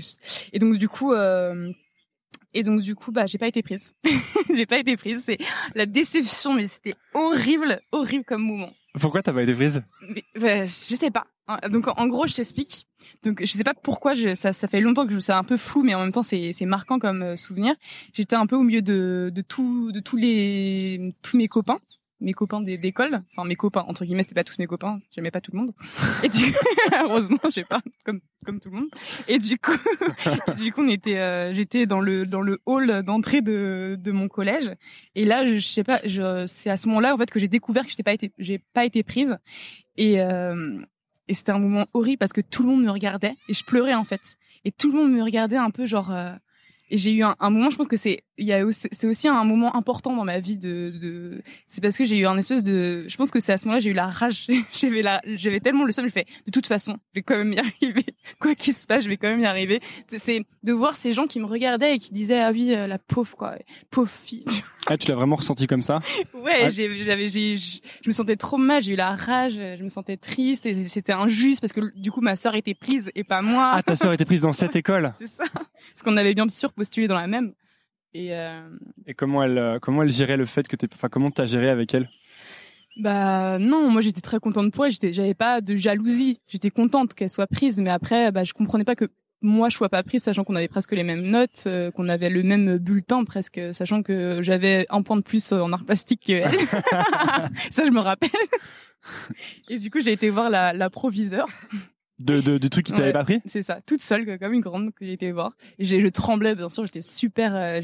et 0.53 0.59
donc 0.59 0.77
du 0.77 0.87
coup. 0.87 1.13
Euh, 1.13 1.71
et 2.53 2.63
donc 2.63 2.81
du 2.81 2.95
coup, 2.95 3.11
bah, 3.11 3.25
j'ai 3.25 3.37
pas 3.37 3.47
été 3.47 3.63
prise. 3.63 3.95
j'ai 4.53 4.65
pas 4.65 4.77
été 4.77 4.97
prise. 4.97 5.23
C'est 5.25 5.37
la 5.73 5.85
déception, 5.85 6.53
mais 6.53 6.67
c'était 6.67 6.95
horrible, 7.13 7.79
horrible 7.91 8.25
comme 8.25 8.41
moment. 8.43 8.71
Pourquoi 8.99 9.23
t'as 9.23 9.31
pas 9.31 9.43
été 9.43 9.53
prise? 9.53 9.81
Mais, 10.09 10.23
ouais, 10.39 10.65
je 10.67 10.95
sais 10.95 11.11
pas. 11.11 11.27
Hein, 11.47 11.59
Donc 11.69 11.87
en 11.87 12.07
gros, 12.07 12.27
je 12.27 12.35
t'explique. 12.35 12.87
Donc 13.23 13.39
je 13.41 13.51
sais 13.51 13.63
pas 13.63 13.73
pourquoi. 13.73 14.15
Je, 14.15 14.35
ça, 14.35 14.51
ça 14.53 14.67
fait 14.67 14.81
longtemps 14.81 15.07
que 15.07 15.13
je, 15.13 15.19
c'est 15.19 15.31
un 15.31 15.43
peu 15.45 15.55
flou, 15.57 15.81
mais 15.83 15.95
en 15.95 16.01
même 16.01 16.11
temps 16.11 16.23
c'est, 16.23 16.51
c'est 16.53 16.65
marquant 16.65 16.99
comme 16.99 17.21
euh, 17.23 17.35
souvenir. 17.37 17.73
J'étais 18.13 18.35
un 18.35 18.45
peu 18.47 18.57
au 18.57 18.63
milieu 18.63 18.81
de, 18.81 19.31
de 19.33 19.41
tout, 19.41 19.91
de 19.93 20.01
tous 20.01 20.17
les, 20.17 21.13
tous 21.23 21.37
mes 21.37 21.47
copains, 21.47 21.79
mes 22.21 22.33
copains 22.33 22.61
d'école. 22.61 23.23
Enfin 23.31 23.47
mes 23.47 23.55
copains 23.55 23.83
entre 23.87 24.05
guillemets, 24.05 24.23
c'était 24.23 24.35
pas 24.35 24.43
tous 24.43 24.57
mes 24.59 24.67
copains. 24.67 24.99
J'aimais 25.13 25.31
pas 25.31 25.41
tout 25.41 25.51
le 25.51 25.59
monde. 25.59 25.71
Et 26.23 26.29
du 26.29 26.53
heureusement, 27.03 27.39
je 27.45 27.49
sais 27.49 27.63
pas 27.63 27.81
comme 28.05 28.21
comme 28.45 28.59
tout 28.59 28.69
le 28.69 28.77
monde. 28.77 28.89
Et 29.27 29.39
du 29.39 29.57
coup, 29.57 29.75
du 30.57 30.71
coup 30.71 30.81
on 30.81 30.87
était, 30.87 31.17
euh, 31.17 31.53
j'étais 31.53 31.85
dans 31.85 31.99
le 31.99 32.25
dans 32.25 32.41
le 32.41 32.59
hall 32.65 33.03
d'entrée 33.03 33.41
de 33.41 33.97
de 33.99 34.11
mon 34.11 34.27
collège. 34.27 34.71
Et 35.15 35.25
là, 35.25 35.45
je, 35.45 35.59
sais 35.59 35.83
pas, 35.83 35.99
je, 36.05 36.45
c'est 36.47 36.69
à 36.69 36.77
ce 36.77 36.87
moment-là 36.87 37.13
en 37.13 37.17
fait 37.17 37.29
que 37.29 37.39
j'ai 37.39 37.47
découvert 37.47 37.83
que 37.83 37.89
j'étais 37.89 38.03
pas 38.03 38.13
été, 38.13 38.31
j'ai 38.37 38.59
pas 38.59 38.85
été 38.85 39.03
prise. 39.03 39.37
Et, 39.97 40.21
euh, 40.21 40.79
et 41.27 41.33
c'était 41.33 41.51
un 41.51 41.59
moment 41.59 41.85
horrible 41.93 42.17
parce 42.17 42.33
que 42.33 42.41
tout 42.41 42.63
le 42.63 42.69
monde 42.69 42.83
me 42.83 42.91
regardait 42.91 43.35
et 43.49 43.53
je 43.53 43.63
pleurais 43.63 43.95
en 43.95 44.05
fait. 44.05 44.21
Et 44.63 44.71
tout 44.71 44.91
le 44.91 44.97
monde 44.97 45.11
me 45.11 45.23
regardait 45.23 45.57
un 45.57 45.71
peu 45.71 45.85
genre. 45.85 46.11
Et 46.91 46.97
j'ai 46.97 47.11
eu 47.13 47.23
un, 47.23 47.35
un 47.39 47.49
moment, 47.49 47.69
je 47.71 47.77
pense 47.77 47.87
que 47.87 47.97
c'est, 47.97 48.23
il 48.37 48.45
y 48.45 48.53
a 48.53 48.63
aussi, 48.65 48.87
c'est 48.91 49.07
aussi 49.07 49.27
un 49.27 49.43
moment 49.43 49.75
important 49.75 50.15
dans 50.15 50.23
ma 50.25 50.39
vie 50.39 50.57
de, 50.57 50.91
de 51.01 51.41
c'est 51.67 51.81
parce 51.81 51.97
que 51.97 52.03
j'ai 52.05 52.17
eu 52.19 52.27
un 52.27 52.37
espèce 52.37 52.63
de, 52.63 53.05
je 53.07 53.15
pense 53.17 53.31
que 53.31 53.39
c'est 53.39 53.53
à 53.53 53.57
ce 53.57 53.65
moment-là 53.65 53.79
j'ai 53.79 53.89
eu 53.89 53.93
la 53.93 54.07
rage, 54.07 54.47
j'avais 54.71 55.01
la, 55.01 55.21
j'avais 55.25 55.59
tellement 55.59 55.85
le 55.85 55.91
seum, 55.91 56.05
je 56.05 56.11
fais, 56.11 56.25
de 56.45 56.51
toute 56.51 56.67
façon, 56.67 56.97
je 57.13 57.19
vais 57.19 57.23
quand 57.23 57.37
même 57.37 57.53
y 57.53 57.59
arriver, 57.59 58.05
quoi 58.39 58.53
qu'il 58.53 58.73
se 58.73 58.85
passe, 58.85 59.03
je 59.05 59.09
vais 59.09 59.17
quand 59.17 59.29
même 59.29 59.39
y 59.41 59.45
arriver. 59.45 59.79
C'est- 60.07 60.19
C'est 60.19 60.45
de 60.63 60.73
voir 60.73 60.97
ces 60.97 61.13
gens 61.13 61.25
qui 61.25 61.39
me 61.39 61.45
regardaient 61.45 61.95
et 61.95 61.97
qui 61.97 62.13
disaient 62.13 62.39
ah 62.41 62.51
oui 62.51 62.75
euh, 62.75 62.85
la 62.85 62.99
pauvre 62.99 63.35
quoi, 63.35 63.55
pauvre 63.89 64.09
fille. 64.11 64.45
Ah, 64.87 64.97
tu 64.97 65.07
l'as 65.09 65.15
vraiment 65.15 65.35
ressenti 65.35 65.67
comme 65.67 65.83
ça? 65.83 65.99
Ouais, 66.33 66.63
Ah. 66.63 66.69
j'ai- 66.69 67.03
j'avais, 67.03 67.27
j'ai, 67.27 67.55
je 67.55 67.77
je 68.01 68.09
me 68.09 68.11
sentais 68.13 68.35
trop 68.35 68.57
mal, 68.57 68.81
j'ai 68.81 68.93
eu 68.93 68.95
la 68.95 69.15
rage, 69.15 69.53
je 69.53 69.83
me 69.83 69.89
sentais 69.89 70.17
triste 70.17 70.65
et 70.65 70.73
c'était 70.73 71.13
injuste 71.13 71.61
parce 71.61 71.71
que 71.71 71.95
du 71.95 72.11
coup 72.11 72.19
ma 72.21 72.35
sœur 72.35 72.55
était 72.55 72.73
prise 72.73 73.11
et 73.13 73.23
pas 73.23 73.43
moi. 73.43 73.69
Ah, 73.75 73.83
ta 73.83 73.95
sœur 73.95 74.11
était 74.11 74.25
prise 74.25 74.41
dans 74.41 74.53
cette 74.53 74.75
école? 74.75 75.13
C'est 75.19 75.27
ça. 75.27 75.43
Parce 75.53 76.01
qu'on 76.03 76.17
avait 76.17 76.33
bien 76.33 76.49
sûr 76.49 76.73
postulé 76.81 77.07
dans 77.07 77.15
la 77.15 77.27
même. 77.27 77.53
Et 78.15 78.33
euh, 78.35 78.67
Et 79.05 79.13
comment 79.13 79.43
elle, 79.43 79.57
euh, 79.59 79.79
comment 79.79 80.01
elle 80.01 80.11
gérait 80.11 80.35
le 80.35 80.45
fait 80.45 80.67
que 80.67 80.75
t'es, 80.75 80.87
enfin, 80.91 81.09
comment 81.09 81.29
t'as 81.29 81.45
géré 81.45 81.69
avec 81.69 81.93
elle? 81.93 82.09
Bah 82.97 83.59
non, 83.59 83.89
moi 83.91 84.01
j'étais 84.01 84.19
très 84.19 84.39
contente 84.39 84.73
pour 84.73 84.85
elle. 84.85 84.91
J'étais, 84.91 85.13
j'avais 85.13 85.35
pas 85.35 85.61
de 85.61 85.75
jalousie. 85.75 86.39
J'étais 86.47 86.71
contente 86.71 87.13
qu'elle 87.13 87.29
soit 87.29 87.45
prise, 87.45 87.79
mais 87.79 87.91
après, 87.91 88.31
bah 88.31 88.43
je 88.43 88.53
comprenais 88.53 88.83
pas 88.83 88.95
que 88.95 89.05
moi 89.43 89.69
je 89.69 89.77
sois 89.77 89.89
pas 89.89 90.01
prise, 90.01 90.23
sachant 90.23 90.43
qu'on 90.43 90.55
avait 90.55 90.67
presque 90.67 90.91
les 90.91 91.03
mêmes 91.03 91.21
notes, 91.23 91.63
euh, 91.67 91.91
qu'on 91.91 92.09
avait 92.09 92.29
le 92.29 92.41
même 92.41 92.77
bulletin 92.77 93.23
presque, 93.23 93.61
sachant 93.73 94.01
que 94.01 94.41
j'avais 94.41 94.87
un 94.89 95.03
point 95.03 95.17
de 95.17 95.21
plus 95.21 95.53
en 95.53 95.71
art 95.71 95.85
plastique 95.85 96.21
qu'elle. 96.25 96.51
ça 97.69 97.85
je 97.85 97.91
me 97.91 97.99
rappelle. 98.01 98.29
Et 99.69 99.77
du 99.77 99.89
coup 99.91 99.99
j'ai 100.01 100.11
été 100.13 100.29
voir 100.31 100.49
la, 100.49 100.73
la 100.73 100.89
proviseure. 100.89 101.47
De, 102.23 102.41
de- 102.41 102.57
du 102.57 102.69
truc 102.69 102.85
qui 102.85 102.91
t'avait 102.91 103.07
Ouais. 103.07 103.13
pas 103.13 103.23
pris 103.23 103.41
C'est 103.45 103.61
ça, 103.61 103.79
toute 103.85 104.01
seule, 104.01 104.37
comme 104.39 104.53
une 104.53 104.61
grande 104.61 104.93
que 104.93 105.05
j'ai 105.05 105.13
été 105.13 105.31
voir. 105.31 105.51
Et 105.79 105.83
j'ai, 105.85 105.99
je 105.99 106.07
tremblais, 106.07 106.55
bien 106.55 106.69
sûr, 106.69 106.85
j'étais 106.85 107.01
super. 107.01 107.53
euh, 107.55 107.81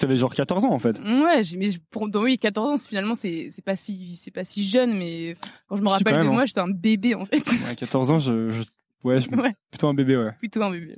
T'avais 0.00 0.16
genre 0.16 0.34
14 0.34 0.64
ans 0.64 0.72
en 0.72 0.78
fait. 0.78 0.98
ouais, 1.00 1.42
j'ai, 1.44 1.56
mais 1.56 1.68
pour, 1.90 2.08
dans, 2.08 2.22
oui, 2.22 2.38
14 2.38 2.68
ans, 2.70 2.76
finalement, 2.88 3.14
c'est, 3.14 3.48
c'est 3.50 3.64
pas 3.64 3.76
si, 3.76 4.16
c'est 4.16 4.30
pas 4.30 4.44
si 4.44 4.64
jeune, 4.64 4.96
mais 4.98 5.34
quand 5.68 5.76
je 5.76 5.82
me 5.82 5.88
rappelle 5.88 6.22
de 6.22 6.28
moi, 6.28 6.44
j'étais 6.44 6.60
un 6.60 6.68
bébé 6.70 7.14
en 7.14 7.24
fait, 7.24 7.42
À 7.68 7.74
14 7.74 8.10
ans, 8.10 8.18
je, 8.18 8.50
je- 8.50 8.62
ouais, 9.04 9.20
je, 9.20 9.28
Ouais. 9.36 9.54
plutôt 9.70 9.88
un 9.88 9.94
bébé, 9.94 10.16
ouais. 10.16 10.32
plutôt 10.38 10.62
un 10.62 10.70
bébé. 10.70 10.96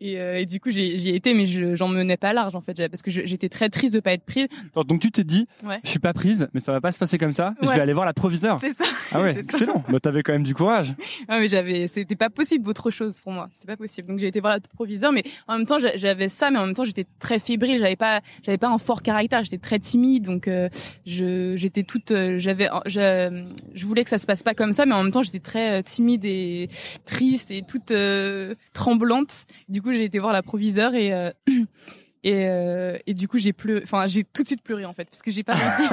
Et, 0.00 0.20
euh, 0.20 0.38
et 0.40 0.44
du 0.46 0.60
coup, 0.60 0.70
j'y 0.70 1.08
ai 1.08 1.14
été, 1.14 1.34
mais 1.34 1.46
je, 1.46 1.74
j'en 1.76 1.88
menais 1.88 2.16
pas 2.16 2.32
large 2.32 2.54
en 2.54 2.60
fait, 2.60 2.88
parce 2.88 3.00
que 3.02 3.10
j'étais 3.10 3.48
très 3.48 3.68
triste 3.70 3.94
de 3.94 4.00
pas 4.00 4.12
être 4.12 4.24
prise. 4.24 4.48
Donc 4.74 5.00
tu 5.00 5.10
t'es 5.10 5.24
dit, 5.24 5.46
Ouais. 5.64 5.78
je 5.84 5.90
suis 5.90 5.98
pas 6.00 6.12
prise, 6.12 6.48
mais 6.52 6.60
ça 6.60 6.72
va 6.72 6.80
pas 6.80 6.92
se 6.92 6.98
passer 6.98 7.16
comme 7.16 7.32
ça. 7.32 7.54
Je 7.62 7.68
vais 7.68 7.80
aller 7.80 7.92
voir 7.92 8.04
la 8.04 8.12
proviseure. 8.12 8.58
C'est 8.60 8.76
ça. 8.76 8.84
Ah 9.12 9.22
ouais, 9.22 9.38
excellent. 9.38 9.84
Bah 9.88 10.00
t'avais 10.00 10.22
quand 10.22 10.32
même 10.32 10.42
du 10.42 10.54
courage. 10.54 10.94
Ah, 11.28 11.38
mais 11.38 11.48
j'avais, 11.48 11.86
c'était 11.86 12.16
pas 12.16 12.28
possible 12.28 12.68
autre 12.68 12.90
chose 12.90 13.18
pour 13.18 13.32
moi. 13.32 13.48
C'était 13.52 13.66
pas 13.66 13.76
possible. 13.76 14.08
Donc 14.08 14.18
j'ai 14.18 14.26
été 14.26 14.40
voir 14.40 14.52
la 14.54 14.60
proviseur, 14.60 15.10
mais 15.12 15.22
en 15.48 15.56
même 15.56 15.66
temps 15.66 15.78
j'a- 15.78 15.96
j'avais 15.96 16.28
ça, 16.28 16.50
mais 16.50 16.58
en 16.58 16.66
même 16.66 16.74
temps 16.74 16.84
j'étais 16.84 17.06
très 17.18 17.38
fébrile. 17.38 17.78
J'avais 17.78 17.96
pas, 17.96 18.20
j'avais 18.44 18.58
pas 18.58 18.68
un 18.68 18.78
fort 18.78 19.00
caractère. 19.02 19.42
J'étais 19.44 19.58
très 19.58 19.78
timide, 19.78 20.24
donc 20.24 20.48
euh, 20.48 20.68
je, 21.06 21.54
j'étais 21.56 21.82
toute, 21.82 22.10
euh, 22.10 22.36
j'avais, 22.38 22.68
je, 22.86 23.44
je 23.74 23.86
voulais 23.86 24.04
que 24.04 24.10
ça 24.10 24.18
se 24.18 24.26
passe 24.26 24.42
pas 24.42 24.54
comme 24.54 24.72
ça, 24.72 24.84
mais 24.86 24.94
en 24.94 25.02
même 25.02 25.12
temps 25.12 25.22
j'étais 25.22 25.38
très 25.40 25.78
euh, 25.78 25.82
timide 25.82 26.24
et 26.24 26.68
triste 27.06 27.50
et 27.50 27.62
toute 27.62 27.90
euh, 27.92 28.54
tremblante. 28.74 29.46
Du 29.68 29.80
coup 29.84 29.92
j'ai 29.92 30.04
été 30.04 30.18
voir 30.18 30.32
la 30.32 30.42
proviseur 30.42 30.94
et 30.94 31.12
euh, 31.12 31.30
et, 32.24 32.48
euh, 32.48 32.98
et 33.06 33.14
du 33.14 33.28
coup 33.28 33.38
j'ai 33.38 33.52
pleuré. 33.52 33.82
Enfin 33.84 34.06
j'ai 34.06 34.24
tout 34.24 34.42
de 34.42 34.48
suite 34.48 34.62
pleuré 34.62 34.84
en 34.84 34.92
fait 34.94 35.04
parce 35.04 35.22
que 35.22 35.30
j'ai 35.30 35.44
pas 35.44 35.54
réussi. 35.54 35.92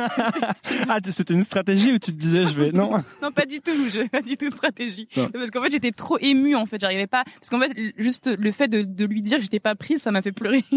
ah, 0.89 0.99
c'était 1.09 1.33
une 1.33 1.43
stratégie 1.43 1.91
où 1.91 1.99
tu 1.99 2.11
te 2.11 2.17
disais, 2.17 2.43
je 2.43 2.59
vais, 2.59 2.71
non? 2.71 2.97
Non, 3.21 3.31
pas 3.31 3.45
du 3.45 3.59
tout, 3.59 3.75
je, 3.89 4.07
pas 4.07 4.21
du 4.21 4.37
tout 4.37 4.49
de 4.49 4.55
stratégie. 4.55 5.07
Non. 5.15 5.29
Parce 5.29 5.51
qu'en 5.51 5.61
fait, 5.61 5.71
j'étais 5.71 5.91
trop 5.91 6.17
émue, 6.19 6.55
en 6.55 6.65
fait, 6.65 6.79
j'arrivais 6.81 7.07
pas. 7.07 7.23
Parce 7.23 7.49
qu'en 7.49 7.59
fait, 7.59 7.71
juste 7.97 8.27
le 8.27 8.51
fait 8.51 8.67
de, 8.67 8.81
de 8.81 9.05
lui 9.05 9.21
dire 9.21 9.37
que 9.37 9.43
j'étais 9.43 9.59
pas 9.59 9.75
prise, 9.75 10.01
ça 10.01 10.11
m'a 10.11 10.21
fait 10.21 10.31
pleurer. 10.31 10.63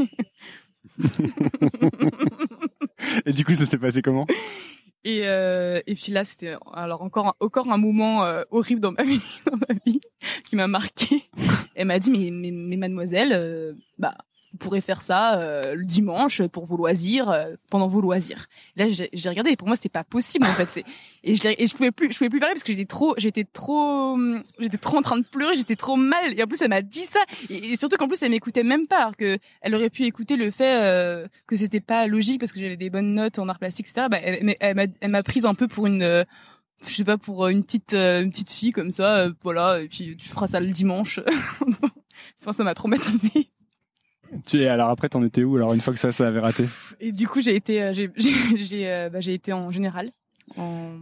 Et 3.27 3.33
du 3.33 3.45
coup, 3.45 3.55
ça 3.55 3.67
s'est 3.67 3.79
passé 3.79 4.03
comment? 4.03 4.27
Et, 5.05 5.23
euh, 5.25 5.81
et 5.87 5.95
puis 5.95 6.13
là, 6.13 6.25
c'était 6.25 6.55
alors 6.73 7.03
encore, 7.03 7.37
encore 7.41 7.71
un 7.71 7.77
moment 7.77 8.25
euh, 8.25 8.43
horrible 8.51 8.81
dans 8.81 8.93
ma 8.93 9.03
vie, 9.05 9.23
dans 9.47 9.57
ma 9.57 9.75
vie, 9.85 10.01
qui 10.45 10.57
m'a 10.57 10.67
marqué. 10.67 11.25
Elle 11.75 11.89
m'a 11.89 11.99
dit, 11.99 12.11
mais, 12.11 12.31
mais, 12.31 12.51
mais 12.51 12.77
mademoiselle, 12.77 13.33
euh, 13.33 13.75
bah, 13.99 14.17
vous 14.55 14.59
pourrez 14.59 14.81
faire 14.81 15.03
ça 15.03 15.41
euh, 15.41 15.75
le 15.75 15.85
dimanche 15.85 16.41
pour 16.47 16.65
vos 16.65 16.77
loisirs, 16.77 17.29
euh, 17.29 17.57
pendant 17.71 17.89
vos 17.89 18.01
loisirs. 18.01 18.47
Là, 18.77 18.87
j'ai 18.89 19.29
regardé 19.29 19.51
et 19.51 19.57
pour 19.57 19.67
moi, 19.67 19.75
c'était 19.75 19.89
pas 19.89 20.05
possible 20.05 20.47
en 20.47 20.53
fait. 20.53 20.69
C'est 20.71 20.85
et 21.25 21.35
je 21.35 21.43
et 21.59 21.67
je 21.67 21.75
pouvais 21.75 21.91
plus, 21.91 22.13
je 22.13 22.19
pouvais 22.19 22.31
plus 22.31 22.39
parler 22.39 22.55
parce 22.55 22.63
que 22.63 22.73
j'étais 22.73 22.85
trop, 22.85 23.15
j'étais 23.19 23.43
trop, 23.45 24.13
hum, 24.13 24.45
j'étais 24.61 24.79
trop 24.79 24.97
en 24.97 25.03
train 25.03 25.19
de 25.19 25.25
pleurer, 25.25 25.57
j'étais 25.57 25.75
trop 25.75 25.97
mal. 25.97 26.39
Et 26.39 26.43
en 26.43 26.47
plus, 26.47 26.63
elle 26.63 26.69
m'a 26.69 26.83
dit 26.83 27.07
ça 27.11 27.19
et, 27.51 27.75
surtout 27.77 27.97
qu'en 27.97 28.07
plus, 28.07 28.23
elle 28.23 28.31
m'écoutait 28.31 28.63
même 28.63 28.87
pas, 28.87 28.99
alors 28.99 29.17
que 29.17 29.39
elle 29.61 29.75
aurait 29.75 29.91
pu 29.91 30.05
écouter 30.05 30.37
le 30.37 30.53
fait 30.53 30.83
euh, 30.83 31.27
que 31.49 31.57
c'était 31.57 31.81
pas 31.81 32.07
logique 32.07 32.39
parce 32.39 32.53
que 32.53 32.61
j'avais 32.61 32.77
des 32.77 32.91
bonnes 32.91 33.15
notes 33.15 33.41
en 33.41 33.49
art 33.49 33.59
plastique, 33.59 33.89
etc. 33.89 34.07
Bah, 34.09 34.19
elle, 34.23 34.55
elle 34.61 34.77
m'a, 34.77 34.85
elle 35.01 35.11
m'a 35.11 35.25
prise 35.25 35.45
un 35.47 35.55
peu 35.55 35.67
pour 35.67 35.87
une 35.87 36.03
euh, 36.03 36.23
je 36.87 36.95
sais 36.95 37.05
pas 37.05 37.19
pour 37.19 37.45
euh, 37.45 37.49
une 37.49 37.65
petite 37.65 37.95
euh, 37.95 38.23
une 38.23 38.31
petite 38.31 38.51
fille 38.51 38.73
comme 38.73 38.93
ça 38.93 39.29
voilà 39.43 39.81
et 39.81 39.89
puis 39.89 40.17
tu 40.17 40.29
feras 40.29 40.47
ça 40.47 40.61
le 40.61 40.71
dimanche 40.71 41.21
enfin 42.41 42.53
ça 42.53 42.65
m'a 42.65 42.75
traumatisée 42.75 43.51
tu, 44.47 44.65
alors 44.67 44.91
après, 44.91 45.09
t'en 45.09 45.23
étais 45.25 45.45
où 45.45 45.57
Alors 45.57 45.75
une 45.75 45.81
fois 45.81 45.93
que 45.93 45.99
ça, 45.99 46.13
ça 46.13 46.27
avait 46.27 46.41
raté? 46.41 46.65
Et 47.01 47.13
du 47.13 47.27
coup 47.29 47.41
j'ai 47.41 47.55
été 47.57 47.83
euh, 47.83 47.93
j'ai 47.93 48.11
j'ai 48.17 48.33
j'ai, 48.57 48.91
euh, 48.91 49.09
bah, 49.11 49.21
j'ai 49.21 49.35
été 49.35 49.53
en 49.53 49.71
général 49.71 50.11
en 50.57 50.93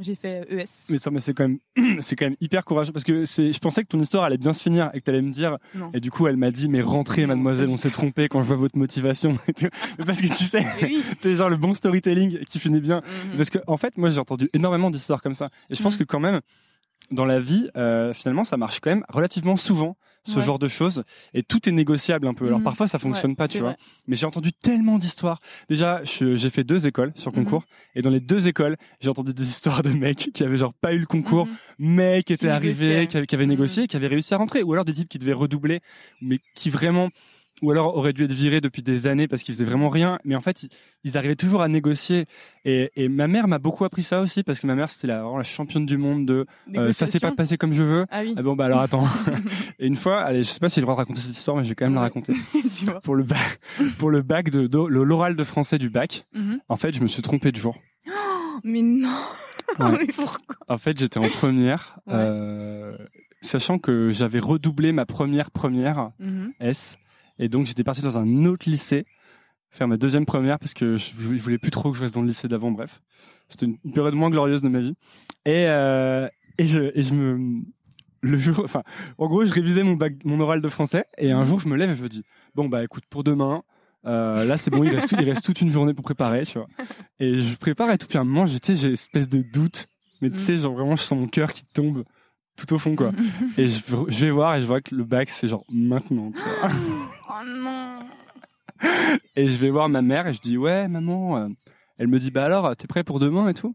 J'ai 0.00 0.16
fait 0.16 0.44
ES. 0.50 0.64
Mais 0.90 0.98
ça, 0.98 1.10
mais 1.12 1.20
c'est 1.20 1.34
quand 1.34 1.48
même, 1.48 1.58
c'est 2.00 2.16
quand 2.16 2.26
même 2.26 2.34
hyper 2.40 2.64
courageux 2.64 2.90
parce 2.92 3.04
que 3.04 3.24
c'est, 3.26 3.52
je 3.52 3.58
pensais 3.60 3.82
que 3.82 3.88
ton 3.88 4.00
histoire 4.00 4.24
allait 4.24 4.38
bien 4.38 4.52
se 4.52 4.60
finir 4.62 4.90
et 4.92 4.98
que 5.00 5.04
t'allais 5.04 5.22
me 5.22 5.30
dire. 5.30 5.56
Non. 5.74 5.90
Et 5.94 6.00
du 6.00 6.10
coup, 6.10 6.26
elle 6.26 6.36
m'a 6.36 6.50
dit, 6.50 6.68
mais 6.68 6.80
rentrez, 6.82 7.26
mademoiselle, 7.26 7.68
on 7.68 7.76
s'est 7.76 7.90
trompé 7.92 8.28
quand 8.28 8.42
je 8.42 8.48
vois 8.48 8.56
votre 8.56 8.76
motivation. 8.76 9.38
et 9.46 9.52
tout. 9.52 9.68
Mais 9.98 10.04
parce 10.04 10.20
que 10.20 10.26
tu 10.26 10.44
sais, 10.44 10.66
oui. 10.82 11.00
t'es 11.20 11.36
genre 11.36 11.48
le 11.48 11.56
bon 11.56 11.74
storytelling 11.74 12.40
qui 12.44 12.58
finit 12.58 12.80
bien. 12.80 13.02
Mhm. 13.30 13.36
Parce 13.36 13.50
que, 13.50 13.58
en 13.68 13.76
fait, 13.76 13.96
moi, 13.96 14.10
j'ai 14.10 14.18
entendu 14.18 14.50
énormément 14.52 14.90
d'histoires 14.90 15.22
comme 15.22 15.34
ça. 15.34 15.48
Et 15.70 15.76
je 15.76 15.82
pense 15.82 15.94
Mhm. 15.94 15.98
que 16.00 16.04
quand 16.04 16.20
même, 16.20 16.40
dans 17.12 17.24
la 17.24 17.38
vie, 17.38 17.68
euh, 17.76 18.12
finalement, 18.14 18.42
ça 18.42 18.56
marche 18.56 18.80
quand 18.80 18.90
même 18.90 19.04
relativement 19.08 19.54
souvent, 19.56 19.96
ce 20.26 20.38
Ouais. 20.38 20.44
genre 20.44 20.58
de 20.58 20.68
choses. 20.68 21.04
Et 21.34 21.42
tout 21.42 21.68
est 21.68 21.72
négociable 21.72 22.26
un 22.26 22.34
peu. 22.34 22.46
Alors 22.46 22.58
Mhm. 22.58 22.64
parfois, 22.64 22.88
ça 22.88 22.98
fonctionne 22.98 23.32
Ouais, 23.32 23.36
pas, 23.36 23.48
tu 23.48 23.58
vois. 23.58 23.76
Mais 24.06 24.16
j'ai 24.16 24.26
entendu 24.26 24.52
tellement 24.52 24.98
d'histoires. 24.98 25.40
Déjà, 25.68 26.00
j'ai 26.04 26.50
fait 26.50 26.64
deux 26.64 26.86
écoles 26.86 27.12
sur 27.14 27.30
Mhm. 27.32 27.44
concours. 27.44 27.64
Et 27.94 28.02
dans 28.02 28.10
les 28.10 28.20
deux 28.20 28.48
écoles, 28.48 28.76
j'ai 29.00 29.10
entendu 29.10 29.32
des 29.34 29.46
histoires 29.48 29.82
de 29.82 29.90
mecs 29.90 30.30
qui 30.32 30.42
avaient 30.42 30.56
genre 30.56 30.74
pas 30.74 30.92
eu 30.94 30.98
le 30.98 31.06
concours, 31.06 31.46
Mhm. 31.46 31.56
mais 31.78 32.22
qui 32.22 32.32
étaient 32.32 32.46
Qui 32.46 32.50
arrivés, 32.50 33.06
qui 33.06 33.16
avaient, 33.16 33.26
qui 33.26 33.34
avaient 33.34 33.44
Mhm. 33.44 33.50
négocié, 33.50 33.86
qui 33.86 33.96
avaient 33.96 34.06
réussi 34.08 34.32
à 34.34 34.38
rentrer. 34.38 34.62
Ou 34.62 34.72
alors 34.72 34.84
des 34.84 34.94
types 34.94 35.08
qui 35.08 35.18
devaient 35.18 35.32
redoubler, 35.32 35.80
mais 36.20 36.38
qui 36.54 36.70
vraiment, 36.70 37.10
ou 37.62 37.70
alors 37.70 37.96
auraient 37.96 38.12
dû 38.12 38.24
être 38.24 38.32
virés 38.32 38.60
depuis 38.60 38.82
des 38.82 39.06
années 39.06 39.28
parce 39.28 39.42
qu'ils 39.42 39.54
faisaient 39.54 39.64
vraiment 39.64 39.88
rien. 39.88 40.18
Mais 40.24 40.34
en 40.34 40.40
fait, 40.40 40.66
ils, 41.04 41.16
arrivaient 41.16 41.36
toujours 41.36 41.62
à 41.62 41.68
négocier. 41.68 42.26
Et, 42.64 42.90
et 42.96 43.08
ma 43.08 43.28
mère 43.28 43.46
m'a 43.48 43.58
beaucoup 43.58 43.84
appris 43.84 44.02
ça 44.02 44.20
aussi 44.20 44.42
parce 44.42 44.58
que 44.60 44.66
ma 44.66 44.74
mère, 44.74 44.90
c'était 44.90 45.06
la, 45.06 45.24
championne 45.42 45.86
du 45.86 45.96
monde 45.96 46.26
de 46.26 46.46
euh, 46.76 46.90
ça 46.92 47.06
s'est 47.06 47.20
pas 47.20 47.32
passé 47.32 47.56
comme 47.56 47.72
je 47.72 47.82
veux. 47.82 48.06
Ah 48.10 48.22
oui. 48.22 48.34
Ah 48.36 48.42
bon, 48.42 48.54
bah 48.56 48.64
alors 48.66 48.80
attends. 48.82 49.06
et 49.78 49.86
une 49.86 49.96
fois, 49.96 50.20
allez, 50.20 50.42
je 50.42 50.48
sais 50.48 50.60
pas 50.60 50.68
si 50.68 50.76
j'ai 50.76 50.80
le 50.80 50.86
droit 50.86 50.94
de 50.94 50.98
raconter 51.00 51.20
cette 51.20 51.36
histoire, 51.38 51.56
mais 51.56 51.62
je 51.64 51.68
vais 51.68 51.74
quand 51.74 51.86
même 51.86 51.94
la 51.94 52.00
raconter. 52.00 52.32
Pour 53.02 53.14
le 53.14 53.22
bac, 53.22 53.58
pour 53.98 54.10
le 54.10 54.22
bac 54.22 54.50
de, 54.50 54.66
de- 54.66 54.78
l'oral 54.86 55.36
de 55.36 55.44
français 55.44 55.78
du 55.78 55.90
bac, 55.90 56.26
Mhm. 56.34 56.58
en 56.68 56.76
fait, 56.76 56.94
je 56.94 57.02
me 57.02 57.06
suis 57.08 57.22
trompé 57.22 57.50
de 57.52 57.56
jour. 57.56 57.78
Mais 58.64 58.82
non. 58.82 59.08
Ouais. 59.78 59.96
Mais 60.06 60.06
pourquoi? 60.14 60.56
En 60.68 60.78
fait, 60.78 60.96
j'étais 60.98 61.18
en 61.18 61.28
première, 61.28 61.98
Ouais. 62.06 62.12
euh, 62.14 62.96
sachant 63.40 63.78
que 63.78 64.10
j'avais 64.10 64.38
redoublé 64.38 64.92
ma 64.92 65.04
première 65.06 65.50
première 65.50 66.10
Mhm. 66.20 66.52
S, 66.60 66.96
et 67.38 67.48
donc 67.48 67.66
j'étais 67.66 67.84
parti 67.84 68.02
dans 68.02 68.18
un 68.18 68.44
autre 68.46 68.68
lycée 68.68 69.04
faire 69.70 69.88
ma 69.88 69.96
deuxième 69.96 70.24
première 70.24 70.58
parce 70.58 70.72
que 70.74 70.96
je, 70.96 71.10
je 71.18 71.42
voulais 71.42 71.58
plus 71.58 71.70
trop 71.72 71.90
que 71.90 71.96
je 71.96 72.02
reste 72.02 72.14
dans 72.14 72.22
le 72.22 72.28
lycée 72.28 72.46
d'avant. 72.48 72.70
Bref, 72.70 73.00
c'était 73.48 73.66
une, 73.66 73.76
une 73.84 73.92
période 73.92 74.14
moins 74.14 74.30
glorieuse 74.30 74.62
de 74.62 74.68
ma 74.68 74.78
vie. 74.80 74.94
Et 75.46 75.66
euh, 75.68 76.28
et 76.58 76.66
je 76.66 76.78
et 76.94 77.02
je 77.02 77.14
me 77.14 77.62
le 78.20 78.38
jour, 78.38 78.60
enfin, 78.64 78.82
en 79.18 79.26
gros, 79.26 79.44
je 79.44 79.52
révisais 79.52 79.82
mon 79.82 79.94
bac, 79.96 80.14
mon 80.24 80.40
oral 80.40 80.62
de 80.62 80.68
français, 80.70 81.04
et 81.18 81.30
un 81.32 81.44
jour, 81.44 81.58
je 81.60 81.68
me 81.68 81.76
lève 81.76 81.90
et 81.90 81.94
je 81.94 82.02
me 82.02 82.08
dis, 82.08 82.22
bon 82.54 82.68
bah 82.68 82.82
écoute, 82.84 83.04
pour 83.10 83.22
demain. 83.24 83.62
Euh, 84.06 84.44
là 84.44 84.56
c'est 84.58 84.70
bon, 84.70 84.84
il 84.84 84.94
reste, 84.94 85.08
tout- 85.08 85.16
il 85.18 85.28
reste 85.28 85.44
toute 85.44 85.60
une 85.62 85.70
journée 85.70 85.92
pour 85.94 86.04
préparer, 86.04 86.44
tu 86.44 86.58
vois. 86.58 86.68
Et 87.20 87.38
je 87.38 87.56
prépare 87.56 87.90
et 87.90 87.98
tout, 87.98 88.06
puis 88.06 88.16
à 88.18 88.20
un 88.20 88.24
moment, 88.24 88.46
j'étais, 88.46 88.76
j'ai 88.76 88.88
une 88.88 88.92
espèce 88.94 89.28
de 89.28 89.40
doute, 89.42 89.86
mais 90.22 90.28
tu 90.30 90.36
Mm. 90.36 90.38
sais, 90.38 90.58
genre 90.58 90.74
vraiment, 90.74 90.94
je 90.96 91.02
sens 91.02 91.18
mon 91.18 91.26
cœur 91.26 91.52
qui 91.52 91.64
tombe 91.64 92.04
tout 92.56 92.72
au 92.74 92.78
fond, 92.78 92.94
quoi. 92.96 93.12
Et 93.58 93.68
je, 93.68 93.80
je 94.08 94.24
vais 94.26 94.30
voir 94.30 94.54
et 94.56 94.60
je 94.60 94.66
vois 94.66 94.80
que 94.80 94.94
le 94.94 95.04
bac, 95.04 95.28
c'est 95.30 95.48
genre 95.48 95.64
maintenant, 95.70 96.30
tu 96.32 96.42
vois. 96.44 96.70
Oh 97.28 97.44
non. 97.46 98.00
Et 99.36 99.48
je 99.48 99.56
vais 99.58 99.70
voir 99.70 99.88
ma 99.88 100.02
mère 100.02 100.26
et 100.26 100.32
je 100.32 100.40
dis 100.40 100.56
ouais 100.58 100.88
maman. 100.88 101.36
euh, 101.38 101.48
Elle 101.98 102.08
me 102.08 102.18
dit 102.18 102.30
bah 102.30 102.44
alors 102.44 102.74
t'es 102.76 102.86
prêt 102.86 103.04
pour 103.04 103.18
demain 103.20 103.48
et 103.48 103.54
tout. 103.54 103.74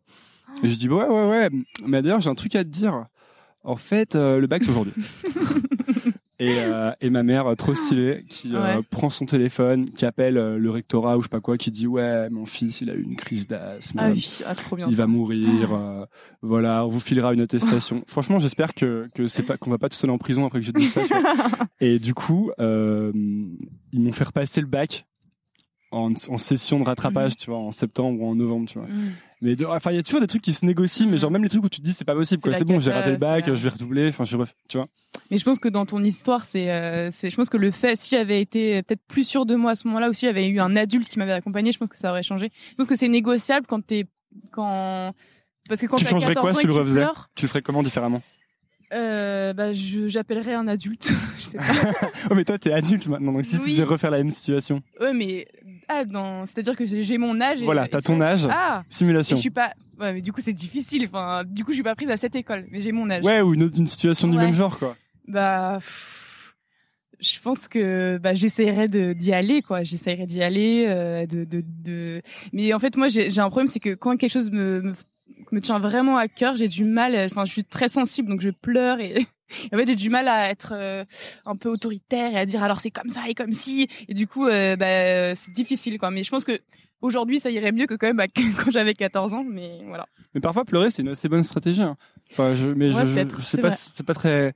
Et 0.63 0.70
je 0.70 0.75
dis 0.75 0.89
ouais 0.89 1.06
ouais 1.06 1.29
ouais. 1.29 1.50
Mais 1.86 2.01
d'ailleurs 2.01 2.22
j'ai 2.22 2.29
un 2.29 2.36
truc 2.36 2.56
à 2.56 2.63
te 2.63 2.70
dire. 2.70 3.06
En 3.63 3.75
fait 3.75 4.15
euh, 4.15 4.39
le 4.39 4.48
bac 4.48 4.63
c'est 4.63 4.72
aujourd'hui. 4.72 4.94
et, 6.39 6.58
euh, 6.58 6.91
et 7.01 7.10
ma 7.10 7.22
mère 7.24 7.48
euh, 7.48 7.55
trop 7.55 7.74
stylée 7.74 8.24
qui 8.29 8.55
euh, 8.55 8.77
Ouais. 8.77 8.84
prend 8.89 9.10
son 9.10 9.25
téléphone, 9.25 9.89
qui 9.91 10.05
appelle 10.05 10.38
euh, 10.38 10.58
le 10.58 10.72
rectorat 10.72 11.17
ou 11.17 11.22
je 11.22 11.25
sais 11.25 11.29
pas 11.29 11.41
quoi, 11.41 11.58
qui 11.58 11.69
dit 11.72 11.86
ouais 11.88 12.29
mon 12.29 12.46
fils 12.46 12.81
il 12.81 12.89
a 12.89 12.93
eu 12.93 13.01
une 13.03 13.15
crise 13.17 13.46
d'asthme. 13.48 14.00
Ah 14.01 14.10
oui, 14.12 14.39
ah, 14.46 14.55
trop 14.55 14.75
bien. 14.75 14.88
Il 14.89 14.96
va 14.96 15.05
mourir, 15.08 15.74
euh, 15.74 16.05
voilà, 16.41 16.86
on 16.86 16.89
vous 16.89 17.00
filera 17.01 17.34
une 17.34 17.41
attestation. 17.41 18.03
Franchement, 18.08 18.39
j'espère 18.39 18.74
que 18.74 19.08
que 19.13 19.27
c'est 19.27 19.43
pas 19.43 19.58
qu'on 19.58 19.69
va 19.69 19.77
pas 19.77 19.89
tout 19.89 19.98
seul 19.98 20.10
en 20.10 20.17
prison 20.17 20.46
après 20.46 20.60
que 20.60 20.65
je 20.65 20.72
dise 20.72 20.91
ça. 20.91 21.01
Et 21.81 22.00
du 22.00 22.13
coup, 22.13 22.51
euh, 22.60 23.12
ils 23.91 24.01
m'ont 24.01 24.12
fait 24.13 24.24
repasser 24.24 24.62
le 24.62 24.67
bac 24.67 25.05
en, 25.91 26.10
en 26.29 26.38
session 26.38 26.79
de 26.79 26.86
rattrapage, 26.86 27.36
tu 27.36 27.50
vois, 27.50 27.60
en 27.60 27.72
septembre 27.72 28.22
ou 28.22 28.27
en 28.29 28.36
novembre, 28.36 28.67
tu 28.69 28.77
vois. 28.79 28.88
Mhm. 28.88 29.12
Mais 29.41 29.55
de- 29.55 29.65
enfin, 29.65 29.91
il 29.91 29.96
y 29.96 30.00
a 30.00 30.03
toujours 30.03 30.19
des 30.19 30.27
trucs 30.27 30.41
qui 30.41 30.53
se 30.53 30.65
négocient, 30.65 31.05
mais 31.05 31.13
Mhm. 31.13 31.17
genre 31.19 31.31
même 31.31 31.43
les 31.43 31.50
trucs 31.50 31.63
où 31.63 31.69
tu 31.69 31.79
te 31.79 31.86
dis 31.86 31.93
c'est 31.93 32.03
pas 32.05 32.13
possible, 32.15 32.41
quoi. 32.41 32.53
C'est 32.53 32.65
bon, 32.65 32.79
j'ai 32.79 32.91
raté 32.91 33.12
le 33.12 33.17
bac, 33.17 33.46
je 33.48 33.51
vais 33.63 33.69
redoubler, 33.69 34.10
enfin, 34.10 34.25
je 34.25 34.36
ref- 34.36 34.53
tu 34.67 34.77
vois. 34.77 34.88
Mais 35.31 35.38
je 35.38 35.43
pense 35.46 35.60
que 35.60 35.69
dans 35.69 35.86
ton 35.86 36.03
histoire, 36.03 36.43
c'est, 36.46 36.69
euh, 36.72 37.10
c'est, 37.12 37.29
je 37.29 37.36
pense 37.38 37.50
que 37.50 37.58
le 37.58 37.72
fait, 37.72 37.96
si 37.96 38.10
j'avais 38.12 38.41
été 38.41 38.84
peut-être 38.84 39.01
plus 39.08 39.24
sûr 39.27 39.46
de 39.46 39.55
moi 39.55 39.72
à 39.72 39.75
ce 39.75 39.88
moment-là, 39.88 40.10
ou 40.10 40.13
si 40.13 40.25
j'avais 40.25 40.48
eu 40.48 40.60
un 40.60 40.75
adulte 40.75 41.07
qui 41.07 41.18
m'avait 41.20 41.31
accompagné, 41.31 41.72
je 41.72 41.77
pense 41.79 41.90
que 41.90 41.98
ça 41.98 42.11
aurait 42.11 42.22
changé. 42.24 42.51
Je 42.72 42.75
pense 42.75 42.87
que 42.87 42.96
c'est 42.98 43.07
négociable 43.07 43.66
quand 43.66 43.85
t'es, 43.85 44.05
quand, 44.51 45.14
parce 45.70 45.79
que 45.81 45.85
quand 45.87 45.98
Tu 45.98 46.05
changerais 46.05 46.33
14 46.33 46.44
quoi 46.44 46.53
si 46.55 46.61
tu 46.61 46.68
le 46.68 46.74
refaisais 46.74 47.00
pleures, 47.01 47.29
Tu 47.35 47.46
le 47.46 47.50
ferais 47.50 47.61
comment 47.61 47.81
différemment? 47.81 48.22
Euh, 48.92 49.53
bah, 49.53 49.72
j'appellerais 49.72 50.55
un 50.55 50.68
adulte. 50.68 51.11
je 51.37 51.44
sais 51.44 51.57
pas. 51.57 51.64
Oh, 52.31 52.35
mais 52.35 52.44
toi, 52.44 52.57
t'es 52.57 52.72
adulte 52.72 53.07
maintenant, 53.07 53.33
donc 53.33 53.46
si 53.46 53.59
tu 53.59 53.72
devais 53.72 53.83
refaire 53.83 54.09
la 54.11 54.18
même 54.18 54.31
situation, 54.31 54.81
Ouais, 55.00 55.14
mais, 55.14 55.48
ah, 55.90 56.04
c'est-à-dire 56.46 56.75
que 56.75 56.86
j'ai, 56.86 57.18
mon 57.18 57.42
âge 57.42 57.62
et, 57.62 57.66
Voilà, 57.66 57.88
t'as 57.88 58.00
ton 58.00 58.22
âge. 58.22 58.48
Ah! 58.50 58.84
Et 58.88 58.94
simulation. 58.94 59.36
je 59.36 59.42
suis 59.42 59.50
pas, 59.50 59.74
ouais, 60.00 60.14
mais 60.14 60.22
du 60.22 60.32
coup, 60.32 60.40
c'est 60.40 60.54
difficile. 60.54 61.06
Enfin, 61.06 61.44
du 61.46 61.64
coup, 61.66 61.72
je 61.72 61.75
suis 61.75 61.84
pas 61.84 61.96
prise 61.96 62.12
à 62.12 62.18
cette 62.18 62.36
école, 62.36 62.68
mais 62.70 62.80
j'ai 62.80 62.92
mon 62.92 63.10
âge. 63.10 63.24
Ouais, 63.24 63.42
ou 63.42 63.56
une, 63.56 63.64
autre- 63.64 63.80
une 63.80 63.88
situation 63.88 64.28
du 64.28 64.38
même 64.38 64.54
genre, 64.54 64.78
quoi. 64.78 64.96
Bah, 65.28 65.78
pff, 65.80 66.56
je 67.20 67.40
pense 67.40 67.68
que 67.68 68.18
bah, 68.20 68.36
j'essaierais 68.36 68.88
de 68.88 69.14
d'y 69.14 69.34
aller, 69.34 69.62
quoi. 69.64 69.84
J'essaierais 69.84 70.28
d'y 70.28 70.44
aller, 70.44 70.86
euh, 70.88 71.25
de, 71.25 71.44
de, 71.44 71.64
de. 71.66 72.22
Mais 72.54 72.72
en 72.74 72.80
fait, 72.80 72.96
moi, 72.96 73.08
j'ai 73.08 73.30
j'ai 73.32 73.42
un 73.42 73.50
problème, 73.50 73.68
c'est 73.68 73.80
que 73.80 73.96
quand 73.96 74.16
quelque 74.16 74.32
chose 74.32 74.52
me, 74.52 74.82
me 74.82 74.94
me 75.52 75.60
tient 75.60 75.80
vraiment 75.80 76.18
à 76.18 76.28
cœur, 76.28 76.56
j'ai 76.56 76.68
du 76.68 76.84
mal. 76.84 77.16
Enfin, 77.25 77.46
je 77.46 77.52
suis 77.52 77.64
très 77.64 77.90
sensible, 77.90 78.30
donc 78.30 78.42
je 78.42 78.50
pleure 78.52 79.00
et. 79.00 79.25
En 79.74 79.77
fait, 79.77 79.85
j'ai 79.88 79.96
du 79.96 80.09
mal 80.09 80.27
à 80.27 80.50
être 80.50 80.74
euh, 80.75 81.03
un 81.46 81.55
peu 81.55 81.70
autoritaire 81.70 82.33
et 82.33 82.38
à 82.38 82.46
dire 82.46 82.64
alors 82.64 82.79
c'est 82.81 82.92
comme 82.92 83.09
ça 83.09 83.22
et 83.27 83.33
comme 83.33 83.51
si. 83.51 83.88
Et 84.07 84.14
du 84.14 84.27
coup, 84.27 84.48
euh, 84.48 84.75
bah, 84.75 85.35
c'est 85.35 85.51
difficile, 85.53 85.98
quoi. 86.00 86.12
Mais 86.12 86.24
je 86.24 86.29
pense 86.29 86.44
que 86.46 86.59
aujourd'hui, 87.01 87.40
ça 87.40 87.50
irait 87.50 87.72
mieux 87.72 87.85
que 87.85 87.94
quand 87.96 88.07
même 88.07 88.20
à- 88.22 88.27
quand 88.27 88.72
j'avais 88.72 88.94
14 88.94 89.33
ans. 89.33 89.44
Mais 89.48 89.81
voilà. 89.88 90.05
Mais 90.33 90.42
parfois, 90.42 90.66
pleurer, 90.66 90.92
c'est 90.92 91.01
une 91.01 91.09
assez 91.09 91.29
bonne 91.29 91.44
stratégie. 91.44 91.81
hein. 91.81 91.98
Enfin, 92.31 92.53
je, 92.53 92.68
mais 92.68 92.94
Ouais, 92.94 93.05
je, 93.05 93.07
je, 93.29 93.35
je 93.38 93.42
sais 93.42 93.62
pas, 93.62 93.72
c'est 93.72 94.05
pas 94.05 94.14
très. 94.14 94.53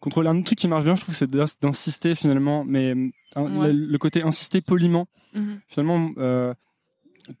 Contrôler 0.00 0.28
un 0.28 0.42
truc 0.42 0.56
qui 0.58 0.68
marche 0.68 0.84
bien, 0.84 0.94
je 0.94 1.00
trouve, 1.00 1.16
c'est 1.16 1.28
d'ins- 1.28 1.44
d'insister 1.60 2.14
finalement, 2.14 2.64
mais 2.64 2.94
Ouais. 3.34 3.72
le, 3.72 3.72
le 3.72 3.98
côté 3.98 4.22
insister 4.22 4.60
poliment. 4.60 5.08
Mhm. 5.34 5.58
Finalement, 5.66 6.10
euh, 6.18 6.54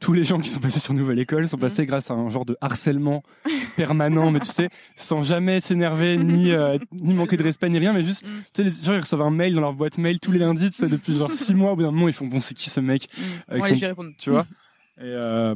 tous 0.00 0.12
les 0.12 0.24
gens 0.24 0.38
qui 0.38 0.48
sont 0.48 0.60
passés 0.60 0.80
sur 0.80 0.94
Nouvelle 0.94 1.18
École 1.18 1.48
sont 1.48 1.56
Mhm. 1.56 1.60
passés 1.62 1.86
grâce 1.86 2.10
à 2.10 2.14
un 2.14 2.28
genre 2.28 2.44
de 2.44 2.56
harcèlement 2.60 3.22
permanent, 3.76 4.30
mais 4.30 4.40
tu 4.40 4.48
sais, 4.50 4.68
sans 4.96 5.22
jamais 5.22 5.60
s'énerver, 5.60 6.16
ni 6.18 6.50
euh, 6.50 6.78
ni 6.92 7.14
manquer 7.14 7.36
de 7.36 7.42
respect, 7.42 7.68
ni 7.68 7.78
rien, 7.78 7.92
mais 7.92 8.02
juste, 8.02 8.24
Mhm. 8.24 8.42
tu 8.52 8.62
sais, 8.62 8.68
les 8.68 8.84
gens 8.84 8.94
ils 8.94 9.00
reçoivent 9.00 9.22
un 9.22 9.30
mail 9.30 9.54
dans 9.54 9.60
leur 9.60 9.72
boîte 9.74 9.98
mail 9.98 10.20
tous 10.20 10.32
les 10.32 10.38
lundis, 10.40 10.70
tu 10.70 10.76
sais, 10.76 10.88
depuis 10.88 11.14
genre 11.14 11.32
six 11.32 11.54
mois, 11.54 11.72
au 11.72 11.76
bout 11.76 11.82
d'un 11.82 11.90
moment, 11.90 12.08
ils 12.08 12.14
font 12.14 12.26
bon, 12.26 12.40
c'est 12.40 12.54
qui 12.54 12.70
ce 12.70 12.80
mec? 12.80 13.08
Bon, 13.16 13.62
allez, 13.62 13.74
son- 13.76 14.12
tu 14.18 14.30
vois? 14.30 14.46
Et 14.98 15.04
euh, 15.04 15.54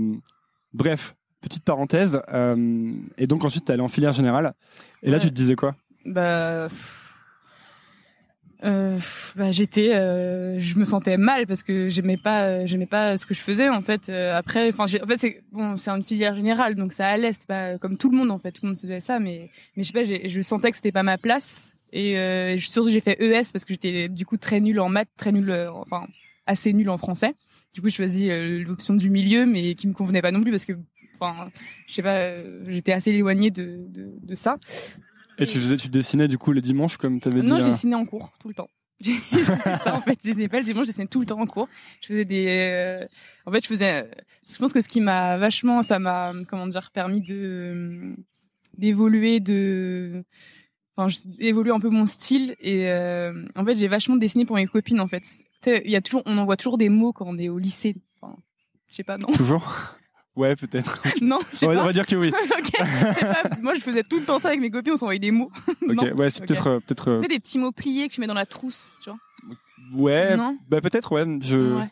bref, 0.73 1.15
petite 1.41 1.65
parenthèse. 1.65 2.21
euh, 2.33 2.93
et 3.19 3.27
donc 3.27 3.45
ensuite, 3.45 3.65
t'es 3.65 3.73
allé 3.73 3.83
en 3.83 3.89
filière 3.89 4.13
générale. 4.13 4.55
Et 5.03 5.11
là, 5.11 5.17
Ouais. 5.17 5.23
tu 5.23 5.29
te 5.29 5.35
disais 5.35 5.57
quoi? 5.57 5.75
Bah, 6.05 6.69
pff, 6.69 7.02
euh, 8.65 8.97
bah 9.35 9.51
j'étais 9.51 9.93
euh, 9.93 10.59
je 10.59 10.79
me 10.79 10.85
sentais 10.85 11.17
mal 11.17 11.47
parce 11.47 11.63
que 11.63 11.89
j'aimais 11.89 12.17
pas 12.17 12.45
euh, 12.45 12.63
j'aimais 12.65 12.87
pas 12.87 13.17
ce 13.17 13.27
que 13.27 13.35
je 13.35 13.41
faisais 13.41 13.69
en 13.69 13.83
fait. 13.83 14.09
Euh, 14.09 14.37
après 14.37 14.69
enfin 14.69 14.85
en 14.85 15.07
fait 15.07 15.17
c'est 15.17 15.43
bon 15.51 15.77
c'est 15.77 15.91
une 15.91 16.03
filière 16.05 16.37
générale 16.37 16.77
donc 16.77 16.93
ça 16.93 17.09
allait 17.09 17.33
c'était 17.33 17.47
pas 17.47 17.79
comme 17.79 17.97
tout 17.97 18.11
le 18.11 18.17
monde 18.17 18.31
en 18.31 18.39
fait. 18.39 18.53
Tout 18.53 18.61
le 18.65 18.71
monde 18.71 18.79
faisait 18.79 19.01
ça 19.01 19.19
mais 19.19 19.51
mais 19.77 19.83
je 19.83 19.89
sais 19.89 19.93
pas 19.93 20.05
je 20.05 20.43
sentais 20.43 20.71
que 20.71 20.77
c'était 20.77 20.93
pas 20.93 21.03
ma 21.03 21.19
place. 21.19 21.73
Et 21.93 22.17
euh, 22.17 22.57
surtout 22.57 22.89
j'ai 22.89 23.01
fait 23.01 23.21
ES 23.21 23.53
parce 23.53 23.65
que 23.65 23.75
j'étais 23.75 24.09
du 24.09 24.25
coup 24.25 24.37
très 24.37 24.61
nulle 24.61 24.81
en 24.81 24.89
maths 24.89 25.11
très 25.17 25.33
nulle 25.33 25.51
euh, 25.51 25.73
enfin 25.73 26.07
assez 26.47 26.73
nulle 26.73 26.91
en 26.91 26.99
français. 26.99 27.35
Du 27.75 27.81
coup 27.81 27.89
je 27.89 27.95
choisis 27.95 28.29
euh, 28.31 28.63
l'option 28.63 28.95
du 28.95 29.11
milieu 29.11 29.45
mais 29.45 29.75
qui 29.75 29.89
me 29.89 29.93
convenait 29.93 30.23
pas 30.23 30.31
non 30.31 30.41
plus 30.41 30.51
parce 30.51 30.65
que 30.65 30.75
enfin 31.17 31.51
je 31.89 31.95
sais 31.95 32.03
pas 32.03 32.35
j'étais 32.69 32.93
assez 32.93 33.11
éloignée 33.11 33.51
de, 33.51 33.87
de 33.89 34.13
de 34.23 34.35
ça 34.35 34.57
Et 35.39 35.47
tu 35.47 35.61
faisais, 35.61 35.77
tu 35.77 35.89
dessinais 35.89 36.29
du 36.29 36.39
coup 36.39 36.53
les 36.53 36.61
dimanches 36.61 36.97
comme 36.97 37.21
t'avais 37.21 37.41
dit. 37.41 37.47
non, 37.47 37.59
je 37.59 37.65
euh, 37.65 37.69
dessinais 37.69 37.95
en 37.95 38.05
cours 38.05 38.33
tout 38.39 38.49
le 38.49 38.55
temps. 38.55 38.69
J'ai 39.03 39.19
ça 39.45 39.97
en 39.97 40.01
fait, 40.01 40.19
je 40.23 40.29
dessinais 40.29 40.49
pas 40.49 40.59
le 40.59 40.65
dimanche, 40.65 40.85
je 40.85 40.91
dessinais 40.91 41.09
tout 41.09 41.21
le 41.21 41.27
temps 41.27 41.41
en 41.41 41.47
cours. 41.47 41.69
Je 42.03 42.09
faisais 42.09 42.25
des, 42.25 42.47
euh, 42.49 43.07
en 43.47 43.53
fait, 43.53 43.63
je 43.63 43.67
faisais. 43.67 44.11
Je 44.49 44.57
pense 44.59 44.73
que 44.73 44.81
ce 44.81 44.89
qui 44.89 45.01
m'a 45.01 45.39
vachement, 45.39 45.83
ça 45.83 45.99
m'a, 45.99 46.33
comment 46.49 46.67
dire, 46.67 46.91
permis 46.93 47.21
de 47.21 48.15
d'évoluer, 48.79 49.41
de, 49.41 50.25
enfin, 50.97 51.15
d'évoluer 51.25 51.73
un 51.73 51.81
peu 51.81 51.91
mon 51.91 52.07
style. 52.07 52.55
Et 52.61 52.89
euh, 52.91 53.45
en 53.57 53.65
fait, 53.65 53.75
j'ai 53.75 53.89
vachement 53.89 54.17
dessiné 54.17 54.47
pour 54.47 54.57
mes 54.57 54.67
copines. 54.67 55.01
En 55.01 55.09
fait, 55.09 55.21
tu 55.21 55.37
sais, 55.63 55.83
il 55.85 55.91
y 55.91 55.97
a 55.97 56.01
toujours, 56.01 56.23
on 56.27 56.39
envoie 56.39 56.57
toujours 56.57 56.79
des 56.79 56.89
mots 56.89 57.13
quand 57.13 57.27
on 57.27 57.39
est 57.39 57.49
au 57.49 57.59
lycée. 57.59 57.97
Enfin, 58.21 58.37
je 58.91 58.95
sais 58.95 59.05
pas, 59.05 59.19
non, 59.19 59.29
Toujours? 59.29 59.97
Ouais, 60.35 60.57
peut-être. 60.57 61.03
non, 61.23 61.39
je 61.53 61.57
sais 61.59 61.67
On, 61.67 61.69
va- 61.71 61.75
on 61.75 61.79
pas. 61.81 61.85
va 61.87 61.93
dire 61.93 62.07
que 62.07 62.17
oui. 62.17 62.29
ok, 62.59 62.71
je 62.81 63.13
sais 63.15 63.27
pas. 63.27 63.43
Moi, 63.61 63.75
je 63.75 63.81
faisais 63.81 64.03
tout 64.03 64.19
le 64.19 64.25
temps 64.25 64.39
ça 64.39 64.49
avec 64.49 64.61
mes 64.61 64.71
copines. 64.71 64.93
On 64.95 64.97
s'envoyait 64.97 65.19
des 65.19 65.31
mots. 65.31 65.51
Ok. 65.89 66.01
Ouais, 66.17 66.31
c'est 66.31 66.41
Ok. 66.43 66.49
peut-être, 66.49 66.67
euh, 66.69 66.81
peut-être. 66.81 67.09
euh, 67.11 67.17
Tu 67.19 67.23
sais, 67.25 67.29
des 67.29 67.41
petits 67.41 67.59
mots 67.59 67.73
pliés 67.73 68.09
que 68.09 68.15
tu 68.15 68.21
mets 68.21 68.27
dans 68.27 68.33
la 68.35 68.47
trousse, 68.47 68.99
tu 69.05 69.11
vois. 69.11 69.19
ouais. 69.95 70.37
Non. 70.37 70.57
Bah 70.69 70.81
peut-être 70.81 71.13
ouais. 71.13 71.25
Je. 71.43 71.59
Ouais. 71.77 71.89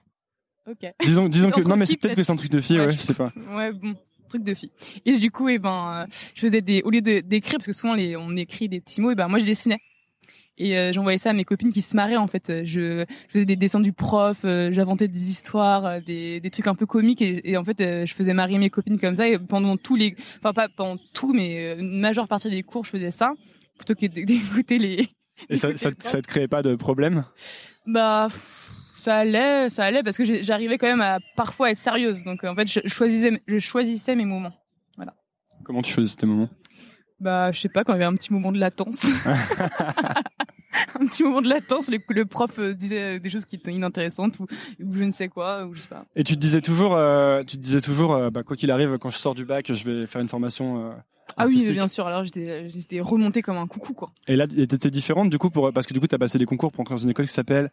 Ok. 0.71 0.91
Disons, 1.03 1.29
disons 1.29 1.51
que 1.51 1.61
Entre 1.61 1.69
non, 1.69 1.77
mais 1.77 1.85
filles, 1.85 1.95
c'est 1.95 2.01
peut-être 2.01 2.17
que 2.17 2.23
c'est 2.23 2.33
un 2.33 2.37
truc 2.37 2.51
de 2.51 2.61
fille. 2.61 2.79
Ouais, 2.79 2.87
Ouais, 2.87 2.93
je 2.93 2.99
sais 2.99 3.15
pas. 3.15 3.31
Ouais, 3.55 3.73
bon. 3.73 3.95
truc 4.29 4.43
de 4.45 4.55
fille. 4.55 4.71
Et 5.05 5.19
du 5.19 5.31
coup, 5.31 5.49
et 5.49 5.55
eh 5.55 5.59
ben, 5.59 6.07
je 6.35 6.41
faisais 6.41 6.61
des, 6.61 6.83
au 6.83 6.91
lieu 6.91 7.01
de 7.03 7.21
d'écrire, 7.21 7.59
parce 7.59 7.67
que 7.67 7.73
souvent 7.73 7.95
les, 7.95 8.17
on 8.17 8.37
écrit 8.37 8.69
des 8.69 8.81
petits 8.81 9.01
mots, 9.01 9.11
et 9.11 9.15
ben 9.15 9.27
moi 9.29 9.39
je 9.39 9.45
dessinais. 9.45 9.81
Et 10.61 10.77
euh, 10.77 10.93
j'envoyais 10.93 11.17
ça 11.17 11.31
à 11.31 11.33
mes 11.33 11.45
copines 11.45 11.73
qui 11.73 11.81
se 11.81 11.97
marraient 11.97 12.19
en 12.19 12.27
fait. 12.27 12.65
Je, 12.65 13.07
faisais 13.31 13.47
des 13.47 13.57
dessins 13.57 13.81
du 13.81 13.95
prof, 13.95 14.43
euh, 14.45 14.71
j'inventais 14.71 15.09
des 15.09 15.31
histoires, 15.31 15.87
euh, 15.87 16.01
des, 16.01 16.39
des 16.39 16.51
trucs 16.51 16.67
un 16.67 16.75
peu 16.75 16.85
comiques 16.85 17.23
et, 17.23 17.57
en 17.57 17.65
fait 17.65 17.79
je 17.81 18.15
faisais 18.15 18.35
marrer 18.35 18.59
mes 18.59 18.69
copines 18.69 19.01
comme 19.01 19.15
ça. 19.15 19.27
Et 19.27 19.39
pendant 19.39 19.79
tous 19.79 19.97
les, 19.97 20.15
enfin 20.39 20.53
pas 20.53 20.69
pendant 20.69 21.01
tout, 21.15 21.33
mais 21.33 21.79
une 21.79 21.99
majeure 21.99 22.29
partie 22.29 22.51
des 22.51 22.63
cours, 22.63 22.85
je 22.85 22.91
faisais 22.91 23.11
ça 23.11 23.33
plutôt 23.79 23.95
que 23.95 24.07
d'écouter 24.25 24.77
les. 24.77 25.09
Et 25.49 25.57
ça, 25.57 25.75
ça, 25.79 25.91
ça 25.99 26.21
te 26.21 26.27
créait 26.27 26.49
pas 26.49 26.61
de 26.61 26.75
problème? 26.75 27.25
Bah 27.87 28.29
ça 28.97 29.17
allait, 29.17 29.71
ça 29.71 29.85
allait 29.85 30.03
parce 30.03 30.19
que 30.19 30.25
j'arrivais 30.43 30.77
quand 30.77 30.87
même 30.87 31.01
à 31.01 31.21
parfois 31.37 31.71
être 31.71 31.79
sérieuse. 31.79 32.23
Donc 32.25 32.45
en 32.45 32.55
fait, 32.55 32.71
je 32.71 32.87
choisissais, 32.87 33.41
je 33.47 33.59
choisissais 33.59 34.15
mes 34.15 34.27
moments. 34.27 34.53
Voilà. 34.97 35.15
Comment 35.65 35.81
tu 35.81 35.91
choisissais 35.91 36.19
tes 36.19 36.27
moments? 36.27 36.51
Bah, 37.21 37.53
je 37.53 37.61
sais 37.61 37.69
pas, 37.69 37.85
quand 37.85 37.93
il 37.93 37.97
y 37.97 37.99
avait 37.99 38.07
un 38.07 38.15
petit 38.15 38.33
moment 38.33 38.51
de 38.53 38.59
latence. 38.59 39.07
un 41.01 41.07
petit 41.07 41.23
moment 41.23 41.43
de 41.43 41.49
latence, 41.49 41.91
le, 41.91 41.99
le, 42.09 42.25
prof 42.25 42.59
euh, 42.59 42.75
disait 42.75 43.19
des 43.21 43.31
choses 43.31 43.45
qui 43.45 43.57
étaient 43.57 43.73
inintéressantes 43.73 44.39
ou, 44.39 44.47
ou, 44.81 44.95
je 44.95 45.05
ne 45.05 45.13
sais 45.13 45.29
quoi, 45.29 45.67
ou 45.67 45.75
je 45.75 45.81
sais 45.81 45.89
pas. 45.89 46.07
Et 46.17 46.25
tu 46.25 46.35
te 46.35 46.41
disais 46.41 46.61
toujours, 46.61 46.95
euh, 46.95 47.43
tu 47.43 47.57
te 47.57 47.63
disais 47.63 47.81
toujours, 47.81 48.15
euh, 48.15 48.31
bah, 48.31 48.43
quoi 48.43 48.57
qu'il 48.57 48.71
arrive, 48.71 48.99
quand 48.99 49.11
je 49.11 49.19
sors 49.19 49.35
du 49.35 49.45
bac, 49.45 49.73
je 49.73 49.85
vais 49.85 50.07
faire 50.07 50.21
une 50.21 50.29
formation. 50.29 50.93
ah 51.37 51.47
oui, 51.47 51.71
bien 51.73 51.89
sûr. 51.89 52.07
Alors 52.07 52.25
j'étais, 52.25 52.69
j'étais 52.69 53.01
remontée 53.01 53.43
comme 53.43 53.57
un 53.57 53.67
coucou, 53.67 53.93
quoi. 53.93 54.11
Et 54.27 54.37
là, 54.37 54.47
t'étais 54.47 54.91
différente 54.91 55.31
du 55.31 55.39
coup 55.39 55.51
pour 55.51 55.73
parce 55.73 55.87
que 55.87 55.95
du 55.95 56.01
coup, 56.01 56.07
t'as 56.07 56.19
passé 56.19 56.39
des 56.39 56.47
concours 56.47 56.73
pour 56.73 56.81
entrer 56.81 56.95
dans 56.95 57.03
une 57.03 57.11
école 57.11 57.27
qui 57.27 57.35
s'appelle 57.35 57.71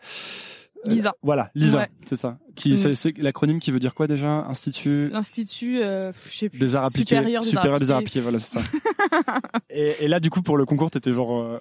Lisa. 0.88 1.14
voilà, 1.22 1.52
Lisa, 1.56 1.88
c'est 2.06 2.16
ça. 2.16 2.38
Qui, 2.56 2.74
mm. 2.74 2.96
c'est 2.96 3.18
l'acronyme 3.18 3.60
qui 3.60 3.72
veut 3.72 3.80
dire 3.80 3.94
quoi 3.94 4.08
déjà? 4.08 4.46
Institut. 4.48 5.10
L'Institut, 5.10 5.82
euh, 5.82 6.12
je 6.26 6.38
sais 6.38 6.50
plus. 6.50 6.60
Des 6.60 6.76
arts 6.76 6.86
appliqués. 6.86 7.16
Supérieur 7.16 7.42
des, 7.44 7.48
supérieur 7.48 7.80
des 7.80 7.92
arts 7.92 7.98
appliqués, 7.98 8.22
voilà, 8.22 8.40
c'est 8.40 8.60
ça. 8.60 8.66
et, 9.70 9.96
et, 10.02 10.08
là, 10.08 10.20
du 10.20 10.30
coup, 10.30 10.42
pour 10.42 10.58
le 10.58 10.66
concours, 10.66 10.90
t'étais 10.92 11.12
genre 11.12 11.60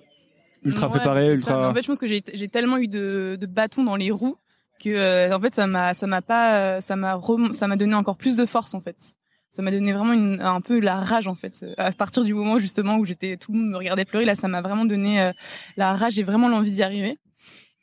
ultra 0.64 0.88
préparé, 0.88 1.32
ultra. 1.32 1.70
En 1.70 1.74
fait, 1.74 1.82
je 1.82 1.86
pense 1.86 1.98
que 1.98 2.06
j'ai 2.06 2.48
tellement 2.48 2.78
eu 2.78 2.88
de, 2.88 3.36
de 3.40 3.46
bâtons 3.46 3.84
dans 3.84 3.96
les 3.96 4.10
roues 4.10 4.36
que 4.82 4.90
euh, 4.90 5.34
en 5.34 5.40
fait 5.40 5.54
ça 5.54 5.66
m'a 5.66 5.94
ça 5.94 6.06
m'a 6.06 6.22
pas 6.22 6.80
ça 6.80 6.96
m'a 6.96 7.18
ça 7.52 7.66
m'a 7.66 7.76
donné 7.76 7.94
encore 7.94 8.16
plus 8.16 8.36
de 8.36 8.44
force 8.44 8.74
en 8.74 8.80
fait. 8.80 8.96
Ça 9.50 9.62
m'a 9.62 9.70
donné 9.70 9.94
vraiment 9.94 10.12
une, 10.12 10.42
un 10.42 10.60
peu 10.60 10.80
la 10.80 10.96
rage 10.96 11.28
en 11.28 11.34
fait. 11.34 11.64
À 11.78 11.90
partir 11.92 12.24
du 12.24 12.34
moment 12.34 12.58
justement 12.58 12.98
où 12.98 13.06
j'étais 13.06 13.36
tout 13.38 13.52
le 13.52 13.58
monde 13.58 13.70
me 13.70 13.76
regardait 13.78 14.04
pleurer 14.04 14.26
là, 14.26 14.34
ça 14.34 14.48
m'a 14.48 14.60
vraiment 14.60 14.84
donné 14.84 15.20
euh, 15.20 15.32
la 15.76 15.94
rage 15.94 16.18
et 16.18 16.22
vraiment 16.22 16.48
l'envie 16.48 16.72
d'y 16.72 16.82
arriver. 16.82 17.18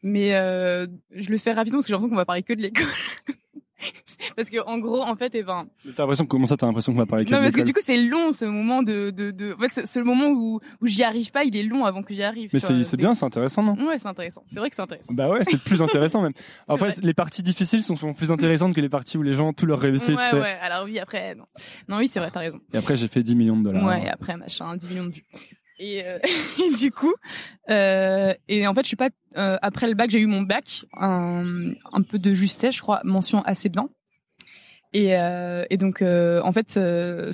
Mais 0.03 0.35
euh, 0.35 0.85
je 1.11 1.29
le 1.29 1.37
fais 1.37 1.53
rapidement 1.53 1.79
parce 1.79 1.85
que 1.85 1.89
j'ai 1.89 1.93
l'impression 1.93 2.09
qu'on 2.09 2.15
va 2.15 2.25
parler 2.25 2.43
que 2.43 2.53
de 2.53 2.61
l'école. 2.61 2.85
parce 4.35 4.49
que 4.49 4.65
en 4.65 4.79
gros 4.79 5.01
en 5.01 5.15
fait 5.15 5.35
et 5.35 5.39
eh 5.39 5.43
ben 5.43 5.67
t'as 5.95 6.03
l'impression 6.03 6.25
comment 6.25 6.45
ça 6.45 6.57
t'as 6.57 6.67
l'impression 6.67 6.93
qu'on 6.93 6.99
va 6.99 7.05
parler 7.05 7.25
que 7.25 7.31
non 7.31 7.41
parce 7.41 7.55
que 7.55 7.61
du 7.61 7.73
coup 7.73 7.81
c'est 7.83 7.97
long 7.97 8.31
ce 8.31 8.45
moment 8.45 8.81
de 8.83 9.09
de, 9.09 9.31
de... 9.31 9.53
en 9.53 9.57
fait 9.57 9.85
c'est 9.85 9.99
le 9.99 10.05
moment 10.05 10.29
où 10.29 10.59
où 10.81 10.87
j'y 10.87 11.03
arrive 11.03 11.31
pas 11.31 11.43
il 11.43 11.55
est 11.55 11.63
long 11.63 11.85
avant 11.85 12.01
que 12.01 12.13
j'y 12.13 12.23
arrive 12.23 12.49
mais 12.53 12.59
c'est 12.59 12.97
bien 12.97 13.13
c'est 13.13 13.25
intéressant 13.25 13.63
non? 13.63 13.73
Ouais 13.87 13.99
c'est 13.99 14.07
intéressant. 14.07 14.43
C'est 14.47 14.59
vrai 14.59 14.69
que 14.69 14.75
c'est 14.75 14.81
intéressant. 14.81 15.13
Bah 15.13 15.29
ouais 15.29 15.43
c'est 15.43 15.61
plus 15.61 15.81
intéressant 15.81 16.21
même. 16.21 16.33
En 16.67 16.77
fait 16.77 17.03
les 17.03 17.13
parties 17.13 17.43
difficiles 17.43 17.83
sont 17.83 17.95
souvent 17.95 18.13
plus 18.13 18.31
intéressantes 18.31 18.73
que 18.73 18.81
les 18.81 18.89
parties 18.89 19.17
où 19.17 19.23
les 19.23 19.33
gens 19.33 19.53
tout 19.53 19.65
leur 19.65 19.79
réussissent 19.79 20.09
ouais 20.09 20.29
tu 20.29 20.37
sais. 20.37 20.41
ouais 20.41 20.57
alors 20.61 20.85
oui 20.85 20.99
après 20.99 21.35
non. 21.35 21.45
Non 21.89 21.97
oui 21.97 22.07
c'est 22.07 22.19
vrai 22.19 22.29
t'as 22.31 22.39
raison. 22.39 22.59
Et 22.73 22.77
après 22.77 22.95
j'ai 22.95 23.07
fait 23.07 23.23
10 23.23 23.35
millions 23.35 23.57
de 23.57 23.63
dollars. 23.63 23.85
Ouais 23.85 24.03
et 24.03 24.09
après 24.09 24.37
machin 24.37 24.75
10 24.75 24.89
millions 24.89 25.05
de 25.05 25.11
vues 25.11 25.25
et, 25.79 26.03
euh, 26.05 26.19
et, 26.63 26.73
du 26.73 26.91
coup, 26.91 27.13
euh, 27.69 28.33
et 28.47 28.67
en 28.67 28.73
fait, 28.73 28.81
je 28.81 28.87
suis 28.87 28.95
pas 28.95 29.09
euh, 29.37 29.57
après 29.61 29.87
le 29.87 29.93
bac, 29.93 30.09
j'ai 30.09 30.19
eu 30.19 30.27
mon 30.27 30.41
bac, 30.41 30.85
un, 30.93 31.71
un, 31.91 32.01
peu 32.01 32.19
de 32.19 32.33
justesse, 32.33 32.75
je 32.75 32.81
crois, 32.81 33.01
mention 33.03 33.41
assez 33.43 33.69
bien. 33.69 33.89
Et, 34.93 35.15
euh, 35.17 35.65
et 35.69 35.77
donc, 35.77 36.01
euh, 36.01 36.41
en 36.43 36.51
fait, 36.51 36.77
euh, 36.77 37.31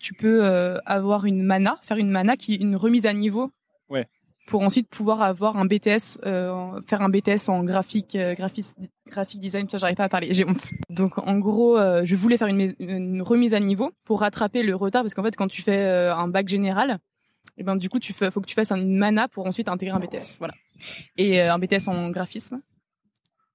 tu 0.00 0.14
peux 0.14 0.44
avoir 0.84 1.24
une 1.24 1.42
mana, 1.42 1.78
faire 1.82 1.96
une 1.96 2.10
mana 2.10 2.36
qui 2.36 2.54
est 2.54 2.58
une 2.58 2.76
remise 2.76 3.06
à 3.06 3.12
niveau. 3.12 3.50
Ouais. 3.88 4.06
Pour 4.48 4.62
ensuite 4.62 4.88
pouvoir 4.88 5.22
avoir 5.22 5.56
un 5.56 5.64
BTS, 5.64 6.20
faire 6.22 7.02
un 7.02 7.08
BTS 7.08 7.48
en 7.48 7.64
graphique, 7.64 8.16
graphique, 8.36 8.66
graphique 9.08 9.40
design. 9.40 9.66
J'arrive 9.72 9.96
pas 9.96 10.04
à 10.04 10.08
parler, 10.08 10.28
j'ai 10.32 10.44
honte. 10.44 10.70
Donc, 10.90 11.18
en 11.18 11.38
gros, 11.38 11.76
je 12.04 12.14
voulais 12.14 12.36
faire 12.36 12.46
une, 12.46 12.72
une, 12.78 13.22
remise 13.22 13.54
à 13.54 13.60
niveau 13.60 13.90
pour 14.04 14.20
rattraper 14.20 14.62
le 14.62 14.76
retard, 14.76 15.02
parce 15.02 15.14
qu'en 15.14 15.24
fait, 15.24 15.34
quand 15.34 15.48
tu 15.48 15.62
fais 15.62 15.84
un 15.84 16.28
bac 16.28 16.46
général, 16.46 17.00
et 17.58 17.60
eh 17.60 17.64
ben 17.64 17.76
du 17.76 17.88
coup, 17.88 17.98
tu 17.98 18.12
fais, 18.12 18.30
faut 18.30 18.40
que 18.40 18.46
tu 18.46 18.54
fasses 18.54 18.72
une 18.72 18.98
mana 18.98 19.28
pour 19.28 19.46
ensuite 19.46 19.68
intégrer 19.68 19.96
un 19.96 20.00
BTS. 20.00 20.38
Voilà. 20.38 20.54
Et 21.16 21.40
un 21.40 21.58
BTS 21.58 21.88
en 21.88 22.10
graphisme. 22.10 22.60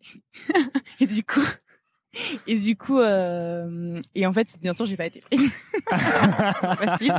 et 0.99 1.05
du 1.05 1.23
coup, 1.23 1.45
et 2.45 2.59
du 2.59 2.75
coup, 2.75 2.99
euh, 2.99 4.01
et 4.15 4.25
en 4.25 4.33
fait, 4.33 4.57
bien 4.61 4.73
sûr, 4.73 4.85
j'ai 4.85 4.97
pas 4.97 5.05
été 5.05 5.21
prise. 5.21 5.49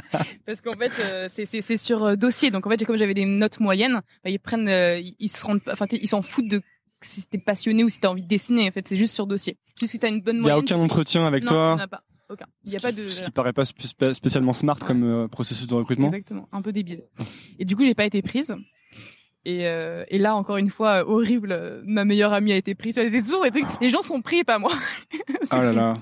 parce 0.47 0.61
qu'en 0.61 0.77
fait, 0.77 0.93
euh, 1.01 1.29
c'est 1.33 1.77
sur 1.77 2.05
euh, 2.05 2.17
dossier. 2.17 2.51
Donc 2.51 2.67
en 2.67 2.71
fait, 2.71 2.85
comme 2.85 2.97
j'avais 2.97 3.15
des 3.15 3.25
notes 3.25 3.61
moyennes, 3.61 4.03
bah, 4.23 4.31
ils 4.31 4.39
prennent, 4.39 4.69
euh, 4.69 5.01
ils 5.19 5.29
se 5.29 5.45
rendent, 5.45 5.63
enfin, 5.71 5.87
ils 5.91 6.09
s'en 6.09 6.21
foutent 6.21 6.49
de 6.49 6.61
si 7.01 7.25
t'es 7.25 7.39
passionné 7.39 7.85
ou 7.85 7.89
si 7.89 8.01
t'as 8.01 8.09
envie 8.09 8.23
de 8.23 8.29
dessiner. 8.29 8.69
En 8.69 8.73
fait, 8.73 8.87
c'est 8.87 8.97
juste 8.97 9.15
sur 9.15 9.27
dossier. 9.27 9.57
Juste 9.79 9.93
si 9.93 9.99
t'as 9.99 10.09
une 10.09 10.21
bonne 10.21 10.39
moyenne. 10.39 10.63
Il 10.65 10.69
y 10.69 10.73
a 10.73 10.77
aucun 10.77 10.85
entretien 10.85 11.27
avec 11.27 11.45
non, 11.45 11.51
toi. 11.51 11.73
En 11.73 11.79
a 11.79 11.89
pas. 11.89 12.03
Aucun. 12.33 12.47
Il 12.65 12.73
y 12.73 12.77
a 12.77 12.81
pas 12.81 12.93
de. 12.93 13.07
Ce 13.09 13.23
qui 13.23 13.31
paraît 13.31 13.53
pas 13.53 13.65
spécialement 13.65 14.53
smart 14.53 14.79
comme 14.79 15.29
processus 15.29 15.67
de 15.67 15.75
recrutement. 15.75 16.07
Exactement. 16.07 16.49
Un 16.53 16.63
peu 16.63 16.73
débile. 16.73 17.05
Et 17.59 17.65
du 17.65 17.77
coup, 17.77 17.85
j'ai 17.85 17.95
pas 17.95 18.07
été 18.07 18.23
prise. 18.23 18.55
Et, 19.45 19.67
euh, 19.67 20.05
et, 20.09 20.19
là, 20.19 20.37
encore 20.37 20.57
une 20.57 20.71
fois, 20.71 21.09
horrible, 21.09 21.83
ma 21.85 22.05
meilleure 22.05 22.33
amie 22.33 22.53
a 22.53 22.57
été 22.57 22.75
prise. 22.75 22.95
C'est 22.95 23.23
toujours 23.23 23.43
des 23.43 23.51
trucs, 23.51 23.67
les 23.81 23.91
gens 23.91 24.03
sont 24.03 24.23
pris, 24.23 24.45
pas 24.45 24.59
moi. 24.59 24.73
là 25.51 25.73
là. 25.73 25.97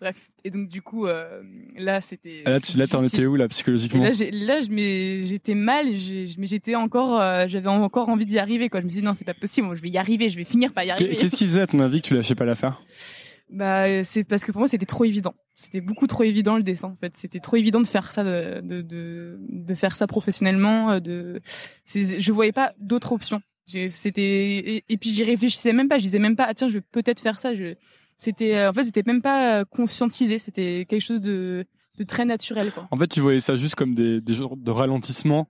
Bref. 0.00 0.16
Et 0.44 0.50
donc, 0.50 0.68
du 0.68 0.82
coup, 0.82 1.06
euh, 1.06 1.42
là, 1.76 2.00
c'était. 2.00 2.42
Ah, 2.44 2.50
là, 2.50 2.60
tu, 2.60 2.76
là, 2.76 2.86
t'en 2.86 3.02
étais 3.02 3.24
où, 3.24 3.36
là, 3.36 3.48
psychologiquement? 3.48 4.02
là, 4.02 4.10
là, 4.10 4.60
j'étais 4.60 5.54
mal, 5.54 5.86
mais 5.86 6.46
j'étais 6.46 6.74
encore, 6.74 7.20
euh, 7.20 7.46
j'avais 7.46 7.68
encore 7.68 8.08
envie 8.08 8.26
d'y 8.26 8.38
arriver, 8.38 8.68
quoi. 8.68 8.80
Je 8.80 8.86
me 8.86 8.90
suis 8.90 9.00
dit, 9.00 9.06
non, 9.06 9.14
c'est 9.14 9.24
pas 9.24 9.34
possible, 9.34 9.74
je 9.74 9.82
vais 9.82 9.88
y 9.88 9.98
arriver, 9.98 10.28
je 10.28 10.36
vais 10.36 10.44
finir 10.44 10.72
par 10.72 10.84
y 10.84 10.90
arriver. 10.90 11.16
Qu'est-ce 11.16 11.36
qui 11.36 11.46
faisait, 11.46 11.62
à 11.62 11.66
ton 11.66 11.78
avis, 11.80 12.02
que 12.02 12.08
tu 12.08 12.14
lâchais 12.14 12.34
pas 12.34 12.44
l'affaire? 12.44 12.82
Bah, 13.50 14.04
c'est 14.04 14.24
parce 14.24 14.44
que 14.44 14.52
pour 14.52 14.60
moi, 14.60 14.68
c'était 14.68 14.86
trop 14.86 15.04
évident. 15.04 15.34
C'était 15.54 15.80
beaucoup 15.80 16.06
trop 16.06 16.22
évident 16.22 16.56
le 16.56 16.62
dessin. 16.62 16.88
En 16.88 16.96
fait, 16.96 17.16
c'était 17.16 17.40
trop 17.40 17.56
évident 17.56 17.80
de 17.80 17.86
faire 17.86 18.12
ça, 18.12 18.22
de, 18.22 18.60
de, 18.60 19.38
de, 19.40 19.74
faire 19.74 19.96
ça 19.96 20.06
professionnellement. 20.06 20.90
Euh, 20.90 21.00
de, 21.00 21.40
je 21.94 22.32
voyais 22.32 22.52
pas 22.52 22.74
d'autres 22.78 23.12
options. 23.12 23.40
C'était 23.66 24.82
et, 24.88 24.96
puis 24.96 25.10
j'y 25.10 25.24
réfléchissais 25.24 25.72
même 25.72 25.88
pas. 25.88 25.98
Je 25.98 26.04
disais 26.04 26.18
même 26.18 26.36
pas, 26.36 26.46
ah 26.48 26.54
tiens, 26.54 26.68
je 26.68 26.74
vais 26.74 26.84
peut-être 26.92 27.20
faire 27.20 27.38
ça. 27.38 27.50
C'était, 28.18 28.56
euh, 28.56 28.70
en 28.70 28.72
fait, 28.72 28.84
c'était 28.84 29.02
même 29.06 29.22
pas 29.22 29.64
conscientisé. 29.64 30.38
C'était 30.38 30.86
quelque 30.88 31.02
chose 31.02 31.20
de, 31.20 31.66
de 31.96 32.04
très 32.04 32.24
naturel. 32.24 32.72
Quoi. 32.72 32.88
En 32.90 32.96
fait, 32.96 33.08
tu 33.08 33.20
voyais 33.20 33.40
ça 33.40 33.56
juste 33.56 33.74
comme 33.74 33.94
des, 33.94 34.20
des 34.20 34.34
genres 34.34 34.56
de 34.56 34.70
ralentissement 34.70 35.48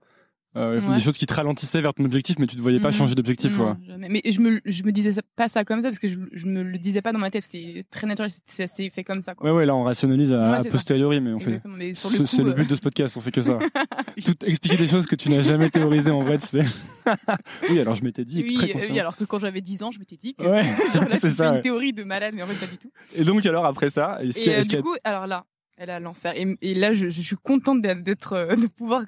euh, 0.58 0.94
des 0.94 1.00
choses 1.00 1.16
qui 1.16 1.26
te 1.26 1.34
ralentissaient 1.34 1.80
vers 1.80 1.94
ton 1.94 2.04
objectif, 2.04 2.38
mais 2.38 2.46
tu 2.46 2.56
ne 2.56 2.60
voyais 2.60 2.80
pas 2.80 2.88
mhm. 2.88 2.94
changer 2.94 3.14
d'objectif. 3.14 3.58
Mais 3.98 4.20
je 4.24 4.40
me, 4.40 4.60
je 4.64 4.82
me 4.82 4.92
disais 4.92 5.12
pas 5.36 5.48
ça 5.48 5.64
comme 5.64 5.82
ça 5.82 5.88
parce 5.88 5.98
que 5.98 6.08
je, 6.08 6.18
je 6.32 6.46
me 6.46 6.62
le 6.62 6.78
disais 6.78 7.02
pas 7.02 7.12
dans 7.12 7.18
ma 7.18 7.30
tête. 7.30 7.42
C'était 7.42 7.84
très 7.90 8.06
naturel. 8.06 8.30
C'est 8.46 8.90
fait 8.90 9.04
comme 9.04 9.22
ça. 9.22 9.34
Quoi. 9.34 9.50
Ouais, 9.50 9.56
ouais, 9.56 9.66
là 9.66 9.74
on 9.74 9.84
rationalise 9.84 10.32
à, 10.32 10.60
posteriori, 10.70 11.20
mais 11.20 11.32
on 11.32 11.40
fait. 11.40 11.60
C'est 11.92 12.42
le 12.42 12.52
but 12.52 12.62
euh, 12.62 12.66
de 12.66 12.74
ce 12.74 12.80
podcast. 12.80 13.16
On 13.16 13.20
fait 13.20 13.30
que 13.30 13.42
ça. 13.42 13.58
Tout 14.24 14.44
expliquer 14.44 14.76
des 14.76 14.86
choses 14.86 15.06
que 15.06 15.16
tu 15.16 15.30
n'as 15.30 15.42
jamais 15.42 15.70
théorisées 15.70 16.10
en 16.10 16.22
vrai, 16.22 16.38
tu 16.38 16.46
sais. 16.46 16.64
oui, 17.70 17.80
alors 17.80 17.94
je 17.94 18.04
m'étais 18.04 18.24
dit. 18.24 18.42
Oui, 18.42 18.56
très 18.56 18.90
oui, 18.90 19.00
alors 19.00 19.16
que 19.16 19.24
quand 19.24 19.38
j'avais 19.38 19.60
10 19.60 19.82
ans, 19.84 19.90
je 19.90 19.98
m'étais 19.98 20.16
dit 20.16 20.34
que 20.34 20.44
ouais, 20.44 20.62
c'est 21.18 21.40
une 21.40 21.60
théorie 21.60 21.92
de 21.92 22.04
malade, 22.04 22.34
mais 22.34 22.42
en 22.42 22.46
fait 22.46 22.66
pas 22.66 22.70
du 22.70 22.78
tout. 22.78 22.90
Et 23.14 23.24
donc 23.24 23.44
alors 23.46 23.64
après 23.64 23.88
ça, 23.88 24.18
est-ce 24.22 24.42
et, 24.42 24.56
euh, 24.56 24.62
du 24.62 24.82
coup, 24.82 24.94
alors 25.04 25.26
là, 25.26 25.44
elle 25.76 25.90
a 25.90 26.00
l'enfer. 26.00 26.34
Et, 26.36 26.56
et, 26.60 26.74
là, 26.74 26.92
je, 26.92 27.08
je 27.08 27.20
suis 27.22 27.36
contente 27.36 27.80
d'être, 27.80 28.32
euh, 28.32 28.56
de 28.56 28.66
pouvoir 28.66 29.04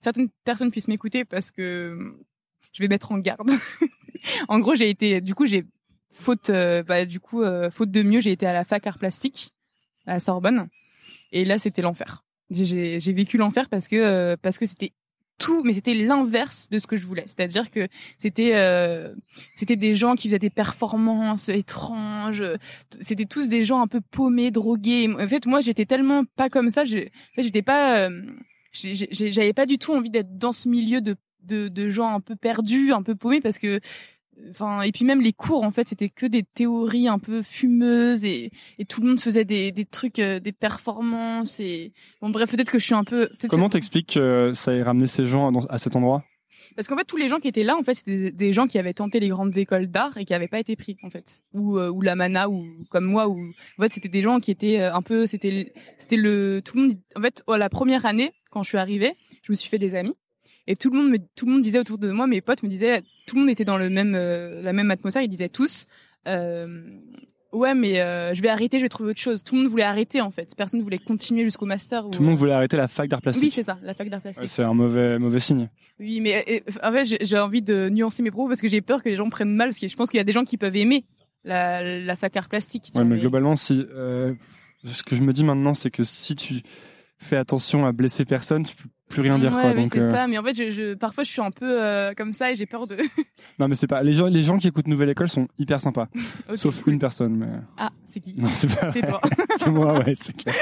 certaines 0.00 0.28
personnes 0.44 0.70
puissent 0.70 0.88
m'écouter 0.88 1.24
parce 1.24 1.50
que 1.50 2.14
je 2.72 2.82
vais 2.82 2.88
mettre 2.88 3.12
en 3.12 3.18
garde. 3.18 3.50
en 4.48 4.58
gros, 4.58 4.74
j'ai 4.74 4.88
été, 4.88 5.20
du 5.20 5.34
coup, 5.34 5.46
j'ai 5.46 5.64
faute, 6.12 6.50
euh, 6.50 6.82
bah, 6.82 7.04
du 7.04 7.20
coup, 7.20 7.42
euh, 7.42 7.70
faute 7.70 7.90
de 7.90 8.02
mieux, 8.02 8.20
j'ai 8.20 8.32
été 8.32 8.46
à 8.46 8.52
la 8.52 8.64
fac 8.64 8.86
art 8.86 8.98
plastique 8.98 9.52
à 10.06 10.18
Sorbonne, 10.18 10.68
et 11.32 11.44
là, 11.44 11.58
c'était 11.58 11.82
l'enfer. 11.82 12.24
J'ai 12.50 12.98
vécu 13.12 13.38
l'enfer 13.38 13.70
parce 13.70 13.88
que 13.88 13.96
euh, 13.96 14.36
parce 14.40 14.58
que 14.58 14.66
c'était 14.66 14.92
tout, 15.38 15.62
mais 15.64 15.72
c'était 15.72 15.94
l'inverse 15.94 16.68
de 16.68 16.78
ce 16.78 16.86
que 16.86 16.98
je 16.98 17.06
voulais. 17.06 17.24
C'est-à-dire 17.26 17.70
que 17.70 17.88
c'était 18.18 18.52
c'était 19.54 19.76
des 19.76 19.94
gens 19.94 20.16
qui 20.16 20.28
faisaient 20.28 20.38
des 20.38 20.50
performances 20.50 21.48
étranges. 21.48 22.44
C'était 23.00 23.24
tous 23.24 23.48
des 23.48 23.62
gens 23.62 23.80
un 23.80 23.86
peu 23.86 24.02
paumés, 24.02 24.50
drogués. 24.50 25.08
En 25.18 25.26
fait, 25.26 25.46
moi, 25.46 25.62
j'étais 25.62 25.86
tellement 25.86 26.24
pas 26.36 26.50
comme 26.50 26.68
ça. 26.68 26.82
En 26.82 26.84
fait, 26.84 27.10
j'étais 27.42 27.62
pas 27.62 28.10
j'avais 28.72 29.52
pas 29.52 29.66
du 29.66 29.78
tout 29.78 29.92
envie 29.92 30.10
d'être 30.10 30.36
dans 30.36 30.52
ce 30.52 30.68
milieu 30.68 31.00
de, 31.00 31.16
de, 31.42 31.68
de 31.68 31.88
gens 31.88 32.14
un 32.14 32.20
peu 32.20 32.36
perdus, 32.36 32.92
un 32.92 33.02
peu 33.02 33.14
paumés, 33.14 33.40
parce 33.40 33.58
que 33.58 33.80
enfin 34.50 34.82
et 34.82 34.92
puis 34.92 35.04
même 35.04 35.20
les 35.20 35.32
cours 35.32 35.62
en 35.62 35.70
fait 35.70 35.88
c'était 35.88 36.08
que 36.08 36.26
des 36.26 36.42
théories 36.42 37.06
un 37.06 37.18
peu 37.18 37.42
fumeuses 37.42 38.24
et, 38.24 38.50
et 38.78 38.84
tout 38.84 39.02
le 39.02 39.08
monde 39.08 39.20
faisait 39.20 39.44
des, 39.44 39.72
des 39.72 39.84
trucs 39.84 40.18
euh, 40.18 40.40
des 40.40 40.52
performances 40.52 41.60
et 41.60 41.92
bon 42.20 42.30
bref 42.30 42.50
peut-être 42.50 42.70
que 42.70 42.78
je 42.78 42.84
suis 42.84 42.94
un 42.94 43.04
peu 43.04 43.28
comment 43.48 43.68
t'expliques 43.68 44.14
que 44.14 44.52
ça 44.54 44.72
ait 44.72 44.82
ramené 44.82 45.06
ces 45.06 45.26
gens 45.26 45.52
à 45.68 45.78
cet 45.78 45.96
endroit? 45.96 46.24
Parce 46.74 46.88
qu'en 46.88 46.96
fait, 46.96 47.04
tous 47.04 47.16
les 47.16 47.28
gens 47.28 47.38
qui 47.38 47.48
étaient 47.48 47.64
là, 47.64 47.76
en 47.76 47.82
fait, 47.82 47.94
c'était 47.94 48.30
des, 48.30 48.52
gens 48.52 48.66
qui 48.66 48.78
avaient 48.78 48.94
tenté 48.94 49.20
les 49.20 49.28
grandes 49.28 49.56
écoles 49.56 49.88
d'art 49.88 50.16
et 50.16 50.24
qui 50.24 50.32
n'avaient 50.32 50.48
pas 50.48 50.60
été 50.60 50.76
pris, 50.76 50.96
en 51.02 51.10
fait, 51.10 51.42
ou 51.54 51.78
euh, 51.78 51.90
ou 51.90 52.00
la 52.00 52.14
mana, 52.14 52.48
ou 52.48 52.66
comme 52.90 53.04
moi, 53.04 53.28
ou 53.28 53.52
en 53.78 53.82
fait, 53.82 53.92
c'était 53.92 54.08
des 54.08 54.20
gens 54.20 54.38
qui 54.40 54.50
étaient 54.50 54.80
euh, 54.80 54.94
un 54.94 55.02
peu, 55.02 55.26
c'était 55.26 55.72
c'était 55.98 56.16
le 56.16 56.60
tout 56.64 56.76
le 56.76 56.82
monde. 56.82 56.92
En 57.16 57.20
fait, 57.20 57.42
oh, 57.46 57.56
la 57.56 57.68
première 57.68 58.06
année, 58.06 58.32
quand 58.50 58.62
je 58.62 58.68
suis 58.68 58.78
arrivée, 58.78 59.12
je 59.42 59.52
me 59.52 59.56
suis 59.56 59.68
fait 59.68 59.78
des 59.78 59.94
amis. 59.94 60.14
Et 60.66 60.76
tout 60.76 60.90
le 60.90 60.98
monde 60.98 61.10
me, 61.10 61.18
tout 61.18 61.46
le 61.46 61.52
monde 61.52 61.62
disait 61.62 61.78
autour 61.78 61.98
de 61.98 62.10
moi, 62.10 62.26
mes 62.26 62.40
potes 62.40 62.62
me 62.62 62.68
disaient, 62.68 63.02
tout 63.26 63.34
le 63.34 63.40
monde 63.40 63.50
était 63.50 63.64
dans 63.64 63.78
le 63.78 63.90
même, 63.90 64.14
euh, 64.14 64.62
la 64.62 64.72
même 64.72 64.90
atmosphère. 64.90 65.22
Ils 65.22 65.28
disaient 65.28 65.48
tous, 65.48 65.86
euh, 66.28 67.00
ouais, 67.52 67.74
mais 67.74 68.00
euh, 68.00 68.34
je 68.34 68.42
vais 68.42 68.48
arrêter, 68.48 68.78
je 68.78 68.84
vais 68.84 68.88
trouver 68.88 69.10
autre 69.10 69.20
chose. 69.20 69.42
Tout 69.44 69.54
le 69.54 69.62
monde 69.62 69.70
voulait 69.70 69.82
arrêter 69.82 70.20
en 70.20 70.30
fait. 70.30 70.54
Personne 70.56 70.80
ne 70.80 70.84
voulait 70.84 70.98
continuer 70.98 71.44
jusqu'au 71.44 71.66
master. 71.66 72.06
Ou... 72.06 72.10
Tout 72.10 72.20
le 72.20 72.26
monde 72.26 72.36
voulait 72.36 72.52
arrêter 72.52 72.76
la 72.76 72.88
fac 72.88 73.08
d'art 73.08 73.22
plastique. 73.22 73.42
Oui, 73.44 73.50
c'est 73.50 73.62
ça, 73.62 73.78
la 73.82 73.94
fac 73.94 74.08
d'art 74.08 74.20
plastique. 74.20 74.48
C'est 74.48 74.62
un 74.62 74.74
mauvais, 74.74 75.18
mauvais 75.18 75.40
signe. 75.40 75.68
Oui, 76.00 76.20
mais 76.20 76.42
et, 76.46 76.64
en 76.82 76.92
fait, 76.92 77.18
j'ai- 77.20 77.38
envie 77.38 77.62
de 77.62 77.88
nuancer 77.88 78.22
mes 78.22 78.30
propos 78.30 78.48
parce 78.48 78.60
que 78.60 78.68
j'ai 78.68 78.80
peur 78.80 79.02
que 79.02 79.08
les 79.08 79.16
gens 79.16 79.28
prennent 79.28 79.54
mal, 79.54 79.68
parce 79.68 79.78
que 79.78 79.88
je 79.88 79.96
pense 79.96 80.10
qu'il 80.10 80.18
y 80.18 80.20
a 80.20 80.24
des 80.24 80.32
gens 80.32 80.44
qui 80.44 80.56
peuvent 80.56 80.76
aimer 80.76 81.04
la, 81.44 81.82
la 82.00 82.16
fac 82.16 82.36
art 82.36 82.48
plastique. 82.48 82.90
Ouais, 82.94 83.04
mais 83.04 83.18
globalement, 83.18 83.56
si 83.56 83.84
euh, 83.94 84.34
ce 84.84 85.02
que 85.02 85.14
je 85.16 85.22
me 85.22 85.32
dis 85.32 85.44
maintenant, 85.44 85.74
c'est 85.74 85.90
que 85.90 86.04
si 86.04 86.34
tu 86.34 86.62
fais 87.18 87.36
attention 87.36 87.86
à 87.86 87.92
blesser 87.92 88.24
personne, 88.24 88.64
tu 88.64 88.74
peux 88.74 88.88
plus 89.12 89.22
rien 89.22 89.38
dire 89.38 89.52
ouais, 89.54 89.60
quoi. 89.60 89.70
mais 89.74 89.82
Donc 89.82 89.92
c'est 89.92 90.00
euh, 90.00 90.10
ça. 90.10 90.26
Mais 90.26 90.38
en 90.38 90.42
fait, 90.42 90.54
je, 90.54 90.70
je, 90.70 90.94
parfois, 90.94 91.22
je 91.24 91.30
suis 91.30 91.40
un 91.40 91.50
peu 91.50 91.80
euh, 91.82 92.12
comme 92.16 92.32
ça 92.32 92.50
et 92.50 92.54
j'ai 92.54 92.66
peur 92.66 92.86
de. 92.86 92.96
non, 93.58 93.68
mais 93.68 93.74
c'est 93.74 93.86
pas 93.86 94.02
les 94.02 94.14
gens, 94.14 94.26
les 94.26 94.42
gens 94.42 94.58
qui 94.58 94.68
écoutent 94.68 94.88
Nouvelle 94.88 95.10
École 95.10 95.28
sont 95.28 95.46
hyper 95.58 95.80
sympas, 95.80 96.08
sauf 96.56 96.82
cool. 96.82 96.94
une 96.94 96.98
personne. 96.98 97.36
Mais 97.36 97.46
Ah, 97.76 97.90
c'est 98.06 98.20
qui? 98.20 98.34
Non, 98.36 98.48
c'est 98.48 98.68
pas. 98.74 98.90
C'est 98.92 99.02
toi. 99.02 99.20
c'est 99.58 99.70
moi, 99.70 99.98
ouais, 100.00 100.14
c'est 100.16 100.36
clair. 100.36 100.54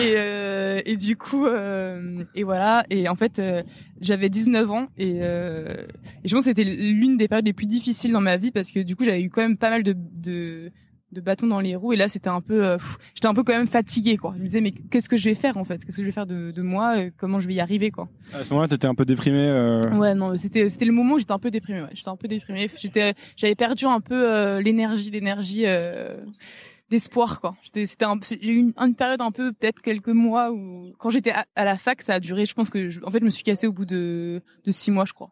et, 0.00 0.14
euh, 0.16 0.80
et 0.84 0.96
du 0.96 1.16
coup, 1.16 1.46
euh, 1.46 2.24
et 2.34 2.42
voilà. 2.44 2.84
Et 2.90 3.08
en 3.08 3.14
fait, 3.14 3.38
euh, 3.38 3.62
j'avais 4.00 4.28
19 4.28 4.70
ans 4.70 4.86
et, 4.98 5.20
euh, 5.22 5.74
et 6.24 6.28
je 6.28 6.34
pense 6.34 6.44
que 6.44 6.50
c'était 6.50 6.64
l'une 6.64 7.16
des 7.16 7.28
périodes 7.28 7.46
les 7.46 7.52
plus 7.52 7.66
difficiles 7.66 8.12
dans 8.12 8.20
ma 8.20 8.36
vie 8.36 8.50
parce 8.50 8.70
que 8.70 8.80
du 8.80 8.96
coup, 8.96 9.04
j'avais 9.04 9.22
eu 9.22 9.30
quand 9.30 9.42
même 9.42 9.56
pas 9.56 9.70
mal 9.70 9.82
de, 9.82 9.94
de, 9.96 10.70
de 11.12 11.20
bâtons 11.20 11.46
dans 11.46 11.60
les 11.60 11.76
roues 11.76 11.92
et 11.92 11.96
là, 11.96 12.08
c'était 12.08 12.28
un 12.30 12.40
peu, 12.40 12.64
euh, 12.64 12.78
j'étais 13.14 13.26
un 13.26 13.34
peu 13.34 13.42
quand 13.44 13.52
même 13.52 13.66
fatiguée 13.66 14.16
quoi. 14.16 14.32
Je 14.36 14.40
me 14.42 14.46
disais 14.46 14.60
mais 14.60 14.70
qu'est-ce 14.72 15.08
que 15.08 15.16
je 15.16 15.28
vais 15.28 15.34
faire 15.34 15.56
en 15.58 15.64
fait? 15.64 15.84
Qu'est-ce 15.84 15.96
que 15.96 16.02
je 16.02 16.06
vais 16.06 16.12
faire 16.12 16.26
de, 16.26 16.50
de 16.50 16.62
moi? 16.62 16.96
Euh, 16.98 17.10
Comment 17.18 17.38
je 17.40 17.46
vais 17.48 17.54
y 17.54 17.60
arriver 17.60 17.90
quoi? 17.90 18.08
À 18.34 18.42
ce 18.42 18.50
moment-là, 18.50 18.68
t'étais 18.68 18.86
un 18.86 18.94
peu 18.94 19.04
déprimé. 19.04 19.38
euh, 19.38 19.82
Ouais, 19.96 20.14
non, 20.14 20.34
c'était 20.36 20.68
c'était 20.68 20.84
le 20.86 20.92
moment 20.92 21.14
où 21.14 21.18
j'étais 21.18 21.32
un 21.32 21.38
peu 21.38 21.50
déprimée. 21.50 21.82
Ouais. 21.82 21.88
J'étais 21.92 22.08
un 22.08 22.16
peu 22.16 22.28
déprimée. 22.28 22.68
J'étais, 22.78 23.14
j'avais 23.36 23.54
perdu 23.54 23.84
un 23.84 24.00
peu 24.00 24.14
euh, 24.32 24.60
l'énergie, 24.62 25.10
l'énergie 25.10 25.64
d'espoir, 26.90 27.40
quoi. 27.40 27.54
J'étais, 27.62 27.86
c'était 27.86 28.04
j'ai 28.40 28.52
eu 28.52 28.56
une, 28.58 28.72
une 28.76 28.94
période 28.94 29.20
un 29.22 29.30
peu, 29.30 29.52
peut-être 29.52 29.80
quelques 29.80 30.08
mois 30.08 30.50
où, 30.52 30.92
quand 30.98 31.10
j'étais 31.10 31.30
à, 31.32 31.46
à 31.54 31.64
la 31.64 31.78
fac, 31.78 32.02
ça 32.02 32.14
a 32.14 32.20
duré. 32.20 32.44
Je 32.44 32.54
pense 32.54 32.68
que, 32.70 32.90
je- 32.90 33.00
en 33.04 33.10
fait, 33.10 33.20
je 33.20 33.24
me 33.24 33.30
suis 33.30 33.42
cassée 33.42 33.66
au 33.66 33.72
bout 33.72 33.86
de 33.86 34.42
de 34.64 34.70
six 34.70 34.90
mois, 34.90 35.04
je 35.06 35.12
crois. 35.12 35.30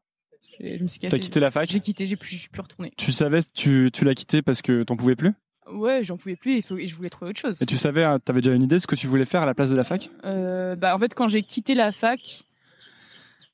Je 0.59 0.83
me 0.83 0.88
suis 0.88 0.99
cassée. 0.99 1.16
T'as 1.19 1.23
quitté 1.23 1.40
la 1.40 1.51
fac? 1.51 1.69
J'ai 1.71 1.81
quitté. 1.81 2.07
J'ai 2.07 2.16
plus, 2.16 2.49
plus 2.49 2.61
retourné. 2.62 2.93
Tu 2.97 3.12
savais, 3.12 3.40
tu, 3.55 3.90
tu 3.93 4.05
l'as 4.05 4.14
quitté 4.14 4.43
parce 4.43 4.62
que 4.62 4.83
t'en 4.83 4.97
pouvais 4.97 5.16
plus? 5.16 5.33
Ouais, 5.73 6.03
j'en 6.03 6.17
pouvais 6.17 6.37
plus. 6.37 6.59
Et 6.79 6.87
je 6.87 6.95
voulais 6.97 7.09
trouver 7.11 7.31
autre 7.31 7.41
chose. 7.41 7.61
Et 7.63 7.67
tu 7.67 7.79
savais, 7.79 8.05
euh, 8.05 8.19
t'avais 8.19 8.41
déjà 8.41 8.55
une 8.55 8.63
idée 8.63 8.77
de 8.77 8.81
ce 8.81 8.87
que 8.87 8.95
tu 8.97 9.07
voulais 9.07 9.25
faire 9.25 9.43
à 9.43 9.47
la 9.47 9.55
place 9.55 9.71
de 9.71 9.77
la 9.77 9.85
fac? 9.85 10.11
Euh, 10.25 10.77
bah 10.77 10.95
en 10.95 10.99
fait 10.99 11.15
quand 11.15 11.29
j'ai 11.29 11.43
quitté 11.43 11.75
la 11.75 11.93
fac 11.93 12.45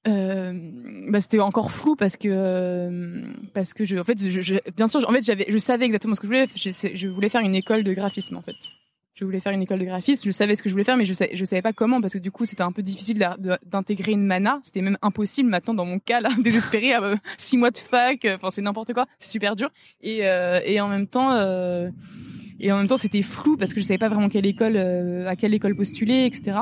euh, 0.08 0.52
bah 1.10 1.18
c'était 1.20 1.40
encore 1.40 1.72
flou 1.72 1.96
parce 1.96 2.16
que 2.16 2.28
euh, 2.30 3.22
parce 3.54 3.74
que 3.74 3.84
je 3.84 3.96
en 3.96 4.04
fait 4.04 4.28
je, 4.28 4.40
je- 4.40 4.54
bien 4.76 4.86
sûr 4.86 5.00
en 5.08 5.12
fait 5.12 5.22
j'avais 5.24 5.46
je 5.48 5.58
savais 5.58 5.84
exactement 5.84 6.14
ce 6.14 6.20
que 6.20 6.28
je 6.28 6.32
voulais 6.32 6.46
je, 6.54 6.90
je 6.94 7.08
voulais 7.08 7.28
faire 7.28 7.40
une 7.40 7.56
école 7.56 7.82
de 7.82 7.92
graphisme 7.92 8.36
en 8.36 8.42
fait 8.42 8.54
je 9.16 9.24
voulais 9.24 9.40
faire 9.40 9.52
une 9.52 9.62
école 9.62 9.78
de 9.80 9.84
graphisme 9.84 10.22
je 10.24 10.30
savais 10.30 10.54
ce 10.54 10.62
que 10.62 10.68
je 10.68 10.74
voulais 10.74 10.84
faire 10.84 10.96
mais 10.96 11.04
je 11.04 11.12
savais, 11.14 11.34
je 11.34 11.44
savais 11.44 11.62
pas 11.62 11.72
comment 11.72 12.00
parce 12.00 12.12
que 12.12 12.18
du 12.18 12.30
coup 12.30 12.44
c'était 12.44 12.62
un 12.62 12.70
peu 12.70 12.82
difficile 12.82 13.18
d'intégrer 13.64 14.12
une 14.12 14.24
mana 14.24 14.60
c'était 14.62 14.82
même 14.82 14.98
impossible 15.02 15.48
maintenant 15.48 15.74
dans 15.74 15.86
mon 15.86 15.98
cas 15.98 16.20
là 16.20 16.28
désespéré 16.42 16.92
à 16.92 17.02
euh, 17.02 17.16
six 17.38 17.56
mois 17.56 17.70
de 17.70 17.78
fac 17.78 18.24
euh, 18.24 18.36
enfin 18.36 18.50
c'est 18.50 18.62
n'importe 18.62 18.92
quoi 18.92 19.06
c'est 19.18 19.30
super 19.30 19.56
dur 19.56 19.70
et 20.02 20.26
euh, 20.26 20.60
et 20.64 20.80
en 20.80 20.88
même 20.88 21.06
temps 21.06 21.32
euh, 21.32 21.90
et 22.60 22.70
en 22.70 22.76
même 22.78 22.86
temps 22.86 22.96
c'était 22.96 23.22
flou 23.22 23.56
parce 23.56 23.72
que 23.74 23.80
je 23.80 23.86
savais 23.86 23.98
pas 23.98 24.08
vraiment 24.08 24.28
quelle 24.28 24.46
école 24.46 24.76
euh, 24.76 25.26
à 25.26 25.34
quelle 25.34 25.54
école 25.54 25.74
postuler 25.74 26.26
etc 26.26 26.60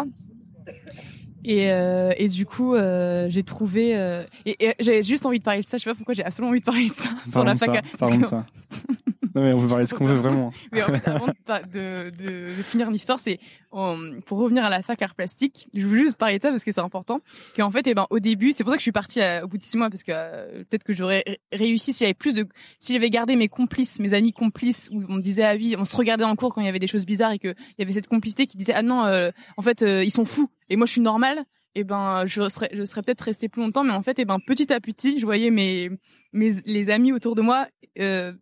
et, 1.46 1.70
euh, 1.70 2.12
et 2.16 2.28
du 2.28 2.46
coup, 2.46 2.74
euh, 2.74 3.26
j'ai 3.28 3.42
trouvé. 3.42 3.94
euh, 3.94 4.24
et, 4.46 4.56
et 4.66 4.74
j'avais 4.80 5.02
juste 5.02 5.26
envie 5.26 5.40
de 5.40 5.44
parler 5.44 5.60
de 5.60 5.66
ça. 5.66 5.76
Je 5.76 5.82
sais 5.84 5.90
pas 5.90 5.94
pourquoi 5.94 6.14
j'ai 6.14 6.24
absolument 6.24 6.50
envie 6.50 6.60
de 6.60 6.64
parler 6.64 6.88
de 6.88 6.94
ça 6.94 7.10
sur 7.30 7.44
la 7.44 7.54
fac. 7.56 7.84
Parlons 7.98 8.16
de 8.16 8.24
ça. 8.24 8.46
Non 9.34 9.42
mais 9.42 9.52
on 9.52 9.60
peut 9.60 9.68
parler 9.68 9.84
de 9.84 9.88
ce 9.90 9.94
qu'on 9.94 10.04
veut 10.06 10.14
vraiment. 10.14 10.52
Mais 10.72 10.82
en 10.82 10.86
fait, 10.86 11.08
avant 11.08 11.26
de, 11.26 11.30
de, 11.72 12.10
de, 12.56 12.62
finir 12.62 12.90
l'histoire, 12.90 13.18
c'est 13.18 13.38
euh, 13.74 14.20
pour 14.26 14.38
revenir 14.38 14.64
à 14.64 14.70
la 14.70 14.82
fac 14.82 15.00
art 15.02 15.14
plastique. 15.14 15.68
Je 15.74 15.86
veux 15.86 15.96
juste 15.98 16.16
parler 16.16 16.38
de 16.38 16.42
ça 16.42 16.50
parce 16.50 16.62
que 16.64 16.70
c'est 16.72 16.80
important. 16.80 17.20
Qu'en 17.56 17.70
fait, 17.70 17.86
eh 17.86 17.94
ben, 17.94 18.06
au 18.10 18.20
début, 18.20 18.52
c'est 18.52 18.62
pour 18.64 18.70
ça 18.70 18.76
que 18.76 18.80
je 18.80 18.84
suis 18.84 18.92
partie 18.92 19.20
à- 19.20 19.44
au 19.44 19.48
bout 19.48 19.58
de 19.58 19.62
six 19.64 19.76
mois 19.76 19.90
parce 19.90 20.02
que 20.04 20.12
euh, 20.14 20.64
peut-être 20.70 20.84
que 20.84 20.92
j'aurais 20.92 21.24
ré- 21.26 21.40
réussi 21.52 21.92
si 21.92 22.04
j'avais 22.04 22.14
plus 22.14 22.34
de, 22.34 22.46
si 22.78 22.92
j'avais 22.92 23.10
gardé 23.10 23.34
mes 23.36 23.48
complices, 23.48 23.98
mes 23.98 24.14
amis 24.14 24.32
complices, 24.32 24.88
où 24.92 25.02
on 25.08 25.14
me 25.14 25.20
disait 25.22 25.44
ah 25.44 25.54
oui, 25.56 25.74
on 25.78 25.84
se 25.84 25.96
regardait 25.96 26.24
en 26.24 26.36
cours 26.36 26.54
quand 26.54 26.60
il 26.60 26.66
y 26.66 26.68
avait 26.70 26.78
des 26.78 26.86
choses 26.86 27.06
bizarres 27.06 27.32
et 27.32 27.38
que 27.38 27.48
il 27.48 27.74
y 27.80 27.82
avait 27.82 27.92
cette 27.92 28.08
complicité 28.08 28.46
qui 28.46 28.56
disait 28.56 28.74
ah 28.74 28.82
non, 28.82 29.04
euh, 29.06 29.30
en 29.56 29.62
fait, 29.62 29.82
euh, 29.82 30.04
ils 30.04 30.10
sont 30.12 30.24
fous 30.24 30.48
et 30.68 30.76
moi 30.76 30.86
je 30.86 30.92
suis 30.92 31.00
normale. 31.00 31.44
Et 31.76 31.82
ben, 31.82 32.24
je 32.24 32.48
serais, 32.48 32.70
je 32.72 32.84
serais 32.84 33.02
peut-être 33.02 33.22
restée 33.22 33.48
plus 33.48 33.60
longtemps, 33.60 33.82
mais 33.82 33.90
en 33.94 34.00
fait, 34.02 34.20
eh 34.20 34.24
ben, 34.24 34.38
petit 34.38 34.72
à 34.72 34.78
petit, 34.78 35.18
je 35.18 35.24
voyais 35.24 35.50
mes, 35.50 35.90
mes, 36.32 36.52
les 36.66 36.88
amis 36.88 37.12
autour 37.12 37.34
de 37.34 37.42
moi, 37.42 37.66
euh, 37.98 38.32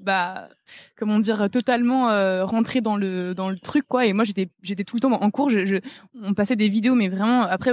bah, 0.00 0.48
comment 0.96 1.18
dire 1.18 1.48
totalement 1.50 2.10
euh, 2.10 2.44
rentré 2.44 2.80
dans 2.80 2.96
le 2.96 3.34
dans 3.34 3.50
le 3.50 3.58
truc 3.58 3.84
quoi. 3.86 4.06
Et 4.06 4.12
moi 4.12 4.24
j'étais 4.24 4.48
j'étais 4.62 4.84
tout 4.84 4.96
le 4.96 5.00
temps 5.00 5.12
en 5.12 5.30
cours. 5.30 5.50
Je, 5.50 5.64
je 5.64 5.76
on 6.22 6.34
passait 6.34 6.56
des 6.56 6.68
vidéos 6.68 6.94
mais 6.94 7.08
vraiment 7.08 7.42
après 7.42 7.72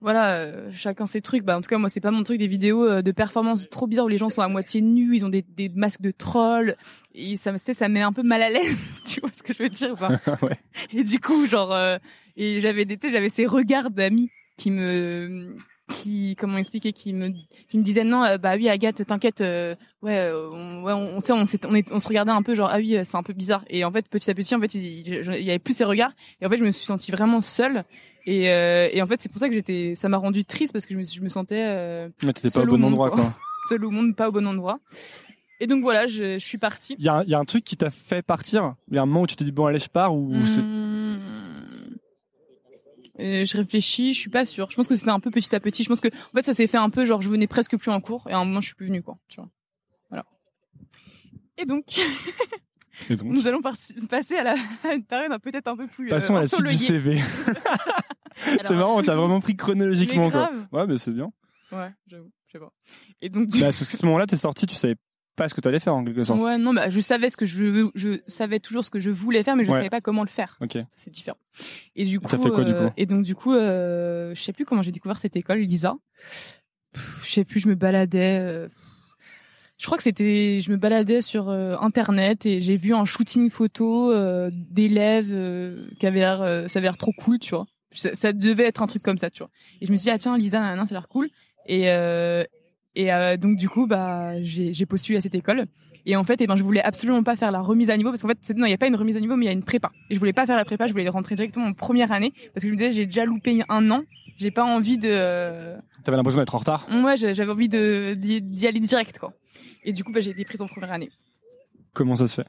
voilà 0.00 0.36
euh, 0.36 0.70
chacun 0.72 1.06
ses 1.06 1.20
trucs. 1.20 1.42
Bah 1.44 1.56
en 1.56 1.60
tout 1.60 1.68
cas 1.68 1.78
moi 1.78 1.88
c'est 1.88 2.00
pas 2.00 2.10
mon 2.10 2.22
truc 2.22 2.38
des 2.38 2.46
vidéos 2.46 2.84
euh, 2.84 3.02
de 3.02 3.12
performance 3.12 3.68
trop 3.70 3.86
bizarres 3.86 4.06
où 4.06 4.08
les 4.08 4.18
gens 4.18 4.28
sont 4.28 4.42
à 4.42 4.48
moitié 4.48 4.80
nus 4.80 5.16
ils 5.16 5.24
ont 5.24 5.28
des, 5.28 5.42
des 5.42 5.68
masques 5.68 6.02
de 6.02 6.10
troll 6.10 6.74
et 7.14 7.36
ça 7.36 7.52
me 7.52 7.58
ça 7.58 7.88
me 7.88 7.94
met 7.94 8.02
un 8.02 8.12
peu 8.12 8.22
mal 8.22 8.42
à 8.42 8.50
l'aise 8.50 8.76
tu 9.04 9.20
vois 9.20 9.30
ce 9.34 9.42
que 9.42 9.52
je 9.52 9.62
veux 9.62 9.68
dire 9.68 9.96
ouais. 10.42 10.58
et 10.92 11.04
du 11.04 11.20
coup 11.20 11.46
genre 11.46 11.72
euh, 11.72 11.98
et 12.36 12.60
j'avais 12.60 12.86
j'avais 13.10 13.28
ces 13.28 13.46
regards 13.46 13.90
d'amis 13.90 14.30
qui 14.56 14.70
me 14.70 15.56
qui 15.88 16.34
comment 16.38 16.58
expliquer 16.58 16.92
qui 16.92 17.12
me 17.12 17.28
qui 17.68 17.78
me 17.78 17.82
disaient 17.82 18.02
non 18.04 18.24
euh, 18.24 18.38
bah 18.38 18.54
oui 18.56 18.68
Agathe 18.68 19.04
t'inquiète 19.06 19.40
euh, 19.40 19.74
ouais 20.02 20.18
euh, 20.18 20.50
on, 20.52 20.82
ouais 20.82 20.92
on, 20.92 21.16
on, 21.16 21.20
s'est- 21.46 21.64
on, 21.66 21.74
est- 21.76 21.92
on 21.92 22.00
se 22.00 22.08
regardait 22.08 22.32
un 22.32 22.42
peu 22.42 22.54
genre 22.56 22.68
ah 22.72 22.78
oui 22.78 22.98
c'est 23.04 23.16
un 23.16 23.22
peu 23.22 23.32
bizarre 23.32 23.64
et 23.70 23.84
en 23.84 23.92
fait 23.92 24.08
petit 24.08 24.28
à 24.30 24.34
petit 24.34 24.54
en 24.54 24.60
fait 24.60 24.74
il, 24.74 24.82
il- 24.84 25.06
il 25.38 25.44
y 25.44 25.50
avait 25.50 25.58
plus 25.60 25.74
ces 25.76 25.84
regards 25.84 26.10
et 26.40 26.46
en 26.46 26.48
fait 26.48 26.56
je 26.56 26.64
me 26.64 26.70
suis 26.72 26.84
sentie 26.86 27.12
vraiment 27.12 27.40
seule 27.40 27.84
et, 28.26 28.50
euh, 28.50 28.88
et 28.92 29.00
en 29.00 29.06
fait 29.06 29.20
c'est 29.22 29.28
pour 29.30 29.38
ça 29.38 29.48
que 29.48 29.54
j'étais 29.54 29.94
ça 29.94 30.08
m'a 30.08 30.16
rendu 30.16 30.44
triste 30.44 30.72
parce 30.72 30.86
que 30.86 30.94
je 30.94 30.98
me, 30.98 31.04
je 31.04 31.20
me 31.20 31.28
sentais 31.28 31.62
euh, 31.64 32.08
Mais 32.24 32.32
t'étais 32.32 32.50
pas 32.50 32.62
au 32.62 32.66
bon 32.66 32.78
monde, 32.78 32.92
endroit 32.92 33.10
quoi. 33.10 33.22
quoi. 33.22 33.34
seule 33.68 33.84
au 33.84 33.90
monde 33.92 34.16
pas 34.16 34.28
au 34.28 34.32
bon 34.32 34.46
endroit 34.46 34.80
et 35.60 35.66
donc 35.68 35.82
voilà 35.82 36.08
je, 36.08 36.36
je 36.38 36.44
suis 36.44 36.58
partie 36.58 36.96
Il 36.98 37.04
y 37.04 37.08
a, 37.08 37.22
y 37.26 37.34
a 37.34 37.38
un 37.38 37.44
truc 37.44 37.64
qui 37.64 37.76
t'a 37.76 37.90
fait 37.90 38.22
partir? 38.22 38.74
Il 38.90 38.96
y 38.96 38.98
a 38.98 39.02
un 39.02 39.06
moment 39.06 39.22
où 39.22 39.26
tu 39.26 39.36
te 39.36 39.44
dis 39.44 39.52
bon 39.52 39.66
allez 39.66 39.78
je 39.78 39.88
pars 39.88 40.14
ou 40.14 40.30
Mmh. 40.34 40.44
Je 43.18 43.56
réfléchis, 43.56 44.12
je 44.12 44.20
suis 44.20 44.30
pas 44.30 44.44
sûre. 44.46 44.70
Je 44.70 44.76
pense 44.76 44.86
que 44.86 44.94
c'était 44.94 45.10
un 45.10 45.20
peu 45.20 45.30
petit 45.30 45.54
à 45.54 45.60
petit. 45.60 45.82
Je 45.82 45.88
pense 45.88 46.00
que 46.00 46.08
en 46.08 46.32
fait 46.34 46.42
ça 46.42 46.52
s'est 46.54 46.66
fait 46.66 46.76
un 46.76 46.90
peu 46.90 47.04
genre 47.04 47.22
je 47.22 47.28
venais 47.30 47.46
presque 47.46 47.76
plus 47.76 47.90
en 47.90 48.00
cours 48.00 48.26
et 48.28 48.32
à 48.32 48.38
un 48.38 48.44
moment 48.44 48.60
je 48.60 48.66
suis 48.66 48.74
plus 48.74 48.86
venue 48.86 49.02
quoi. 49.02 49.16
Tu 49.28 49.40
vois. 49.40 49.48
Voilà. 50.10 50.24
Et 51.58 51.64
donc 51.64 51.84
Et 53.10 53.16
donc, 53.16 53.28
nous 53.28 53.46
allons 53.46 53.60
passer 53.60 54.36
à, 54.38 54.42
la, 54.42 54.54
à 54.84 54.94
une 54.94 55.04
période 55.04 55.30
un- 55.30 55.38
peut-être 55.38 55.66
un 55.68 55.76
peu 55.76 55.86
plus. 55.86 56.08
Passons 56.08 56.34
euh, 56.34 56.38
à 56.38 56.42
la 56.42 56.48
suite 56.48 56.64
du. 56.66 56.76
CV. 56.78 57.20
c'est 58.62 58.70
marrant, 58.74 59.02
t'as 59.02 59.14
vraiment 59.16 59.40
pris 59.40 59.56
chronologiquement 59.56 60.30
quoi. 60.30 60.50
Ouais 60.72 60.86
mais 60.86 60.96
c'est 60.98 61.12
bien. 61.12 61.30
Ouais, 61.72 61.90
j'avoue, 62.06 62.30
je 62.46 62.52
sais 62.52 62.58
pas. 62.58 62.72
Et 63.20 63.28
donc 63.28 63.48
du 63.48 63.60
Bah, 63.60 63.66
parce 63.66 63.86
qu'à 63.88 63.96
ce 63.96 64.06
moment-là 64.06 64.26
t'es 64.26 64.36
sorti, 64.36 64.66
tu 64.66 64.74
savais 64.76 64.96
pas 65.36 65.48
ce 65.48 65.54
que 65.54 65.60
t'allais 65.60 65.78
faire 65.80 65.94
en 65.94 66.04
quelque 66.04 66.24
sorte. 66.24 66.40
Ouais, 66.40 66.58
non, 66.58 66.72
bah, 66.74 66.90
je 66.90 66.98
savais 67.00 67.28
ce 67.30 67.36
que 67.36 67.44
je 67.46 67.64
veux, 67.64 67.90
je 67.94 68.20
savais 68.26 68.58
toujours 68.58 68.84
ce 68.84 68.90
que 68.90 68.98
je 68.98 69.10
voulais 69.10 69.42
faire, 69.42 69.54
mais 69.56 69.64
je 69.64 69.70
Ouais. 69.70 69.76
savais 69.78 69.90
pas 69.90 70.00
comment 70.00 70.22
le 70.22 70.28
faire. 70.28 70.56
Ok. 70.60 70.78
C'est 70.96 71.10
différent. 71.10 71.36
Et 71.94 72.04
du 72.04 72.18
coup, 72.20 72.26
t'as 72.28 72.38
fait 72.38 72.50
quoi, 72.50 72.64
du 72.64 72.72
euh, 72.72 72.88
coup? 72.88 72.94
et 72.96 73.06
donc 73.06 73.22
du 73.24 73.34
coup, 73.34 73.52
euh, 73.52 74.34
je 74.34 74.42
sais 74.42 74.52
plus 74.52 74.64
comment 74.64 74.82
j'ai 74.82 74.92
découvert 74.92 75.18
cette 75.18 75.36
école, 75.36 75.58
Lisa. 75.58 75.94
Je 77.22 77.30
sais 77.30 77.44
plus, 77.44 77.60
je 77.60 77.68
me 77.68 77.74
baladais. 77.74 78.38
euh, 78.40 78.68
je 79.78 79.84
crois 79.84 79.98
que 79.98 80.04
c'était, 80.04 80.58
je 80.60 80.70
me 80.72 80.78
baladais 80.78 81.20
sur 81.20 81.50
euh, 81.50 81.76
internet 81.80 82.46
et 82.46 82.62
j'ai 82.62 82.78
vu 82.78 82.94
un 82.94 83.04
shooting 83.04 83.50
photo 83.50 84.10
euh, 84.10 84.50
d'élèves 84.52 85.28
euh, 85.30 85.86
qui 86.00 86.06
avait 86.06 86.20
l'air, 86.20 86.40
euh, 86.40 86.66
ça 86.66 86.78
avait 86.78 86.86
l'air 86.88 86.96
trop 86.96 87.12
cool, 87.12 87.38
tu 87.38 87.50
vois. 87.54 87.66
Ça, 87.90 88.14
ça 88.14 88.32
devait 88.32 88.64
être 88.64 88.82
un 88.82 88.86
truc 88.86 89.02
comme 89.02 89.18
ça, 89.18 89.28
tu 89.28 89.38
vois. 89.40 89.50
Et 89.82 89.86
je 89.86 89.92
me 89.92 89.96
suis 89.98 90.04
dit 90.04 90.10
ah 90.10 90.18
tiens 90.18 90.36
Lisa, 90.38 90.60
nanana, 90.60 90.86
ça 90.86 90.94
a 90.94 90.98
l'air 90.98 91.08
cool. 91.08 91.28
Et 91.66 91.90
euh, 91.90 92.44
et 92.96 93.12
euh, 93.12 93.36
donc 93.36 93.56
du 93.56 93.68
coup 93.68 93.86
bah 93.86 94.42
j'ai 94.42 94.72
j'ai 94.74 94.86
postulé 94.86 95.18
à 95.18 95.20
cette 95.20 95.34
école. 95.36 95.66
Et 96.08 96.14
en 96.14 96.22
fait, 96.22 96.40
eh 96.40 96.46
ben, 96.46 96.54
je 96.54 96.62
voulais 96.62 96.82
absolument 96.82 97.24
pas 97.24 97.34
faire 97.34 97.50
la 97.50 97.58
remise 97.60 97.90
à 97.90 97.96
niveau 97.96 98.10
parce 98.10 98.22
qu'en 98.22 98.28
fait, 98.28 98.54
non, 98.56 98.64
il 98.66 98.70
y 98.70 98.74
a 98.74 98.78
pas 98.78 98.86
une 98.86 98.94
remise 98.94 99.16
à 99.16 99.20
niveau, 99.20 99.34
mais 99.34 99.46
il 99.46 99.48
y 99.48 99.50
a 99.50 99.54
une 99.54 99.64
prépa. 99.64 99.90
Et 100.08 100.14
je 100.14 100.20
voulais 100.20 100.32
pas 100.32 100.46
faire 100.46 100.56
la 100.56 100.64
prépa, 100.64 100.86
je 100.86 100.92
voulais 100.92 101.08
rentrer 101.08 101.34
directement 101.34 101.66
en 101.66 101.72
première 101.72 102.12
année 102.12 102.32
parce 102.54 102.62
que 102.62 102.68
je 102.68 102.72
me 102.72 102.76
disais, 102.76 102.92
j'ai 102.92 103.06
déjà 103.06 103.24
loupé 103.24 103.60
un 103.68 103.90
an, 103.90 104.02
j'ai 104.38 104.52
pas 104.52 104.62
envie 104.62 104.98
de, 104.98 105.08
euh, 105.10 105.76
T'avais 106.04 106.16
l'impression 106.16 106.38
d'être 106.40 106.54
en 106.54 106.58
retard. 106.58 106.86
ouais, 106.92 107.16
j'avais 107.16 107.50
envie 107.50 107.68
de 107.68 108.14
d'y 108.14 108.66
aller 108.68 108.78
direct, 108.78 109.18
quoi. 109.18 109.32
Et 109.82 109.92
du 109.92 110.04
coup, 110.04 110.12
bah, 110.12 110.20
j'ai 110.20 110.30
été 110.30 110.44
prise 110.44 110.62
en 110.62 110.68
première 110.68 110.92
année. 110.92 111.08
Comment 111.92 112.14
ça 112.14 112.28
se 112.28 112.34
fait? 112.34 112.46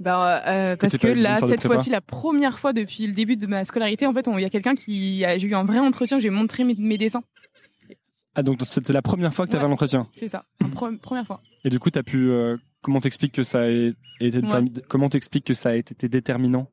Bah, 0.00 0.42
euh, 0.48 0.76
parce 0.76 0.92
t'as 0.92 0.98
que 0.98 1.06
là, 1.14 1.36
cette 1.48 1.62
fois-ci, 1.66 1.88
la 1.90 2.00
première 2.00 2.58
fois 2.58 2.72
depuis 2.72 3.06
le 3.06 3.12
début 3.12 3.36
de 3.36 3.46
ma 3.46 3.64
scolarité, 3.64 4.06
en 4.06 4.12
fait, 4.12 4.26
il 4.36 4.40
y 4.40 4.44
a 4.44 4.50
quelqu'un 4.50 4.74
qui, 4.74 5.24
a- 5.24 5.38
j'ai 5.38 5.48
eu 5.48 5.54
un 5.54 5.64
vrai 5.64 5.78
entretien, 5.78 6.18
j'ai 6.18 6.30
montré 6.30 6.64
mes, 6.64 6.74
mes 6.76 6.98
dessins. 6.98 7.22
Ah, 8.34 8.42
donc 8.42 8.60
c'était 8.64 8.92
la 8.92 9.02
première 9.02 9.32
fois 9.34 9.46
que 9.46 9.50
tu 9.50 9.56
avais 9.56 9.64
Ouais. 9.66 9.70
un 9.70 9.74
entretien. 9.74 10.08
C'est 10.14 10.28
ça, 10.28 10.44
première 11.02 11.26
fois. 11.26 11.40
Et 11.64 11.70
du 11.70 11.78
coup, 11.78 11.90
as 11.94 12.02
pu. 12.02 12.30
euh, 12.30 12.56
comment 12.80 13.00
t'expliques 13.00 13.32
que 13.34 13.42
ça 13.42 13.60
a 13.62 13.66
été 13.68 14.40
détermi- 14.40 14.80
comment 14.88 15.08
t'expliques 15.08 15.44
que 15.46 15.54
ça 15.54 15.70
a 15.70 15.74
été 15.74 16.08
déterminant? 16.08 16.68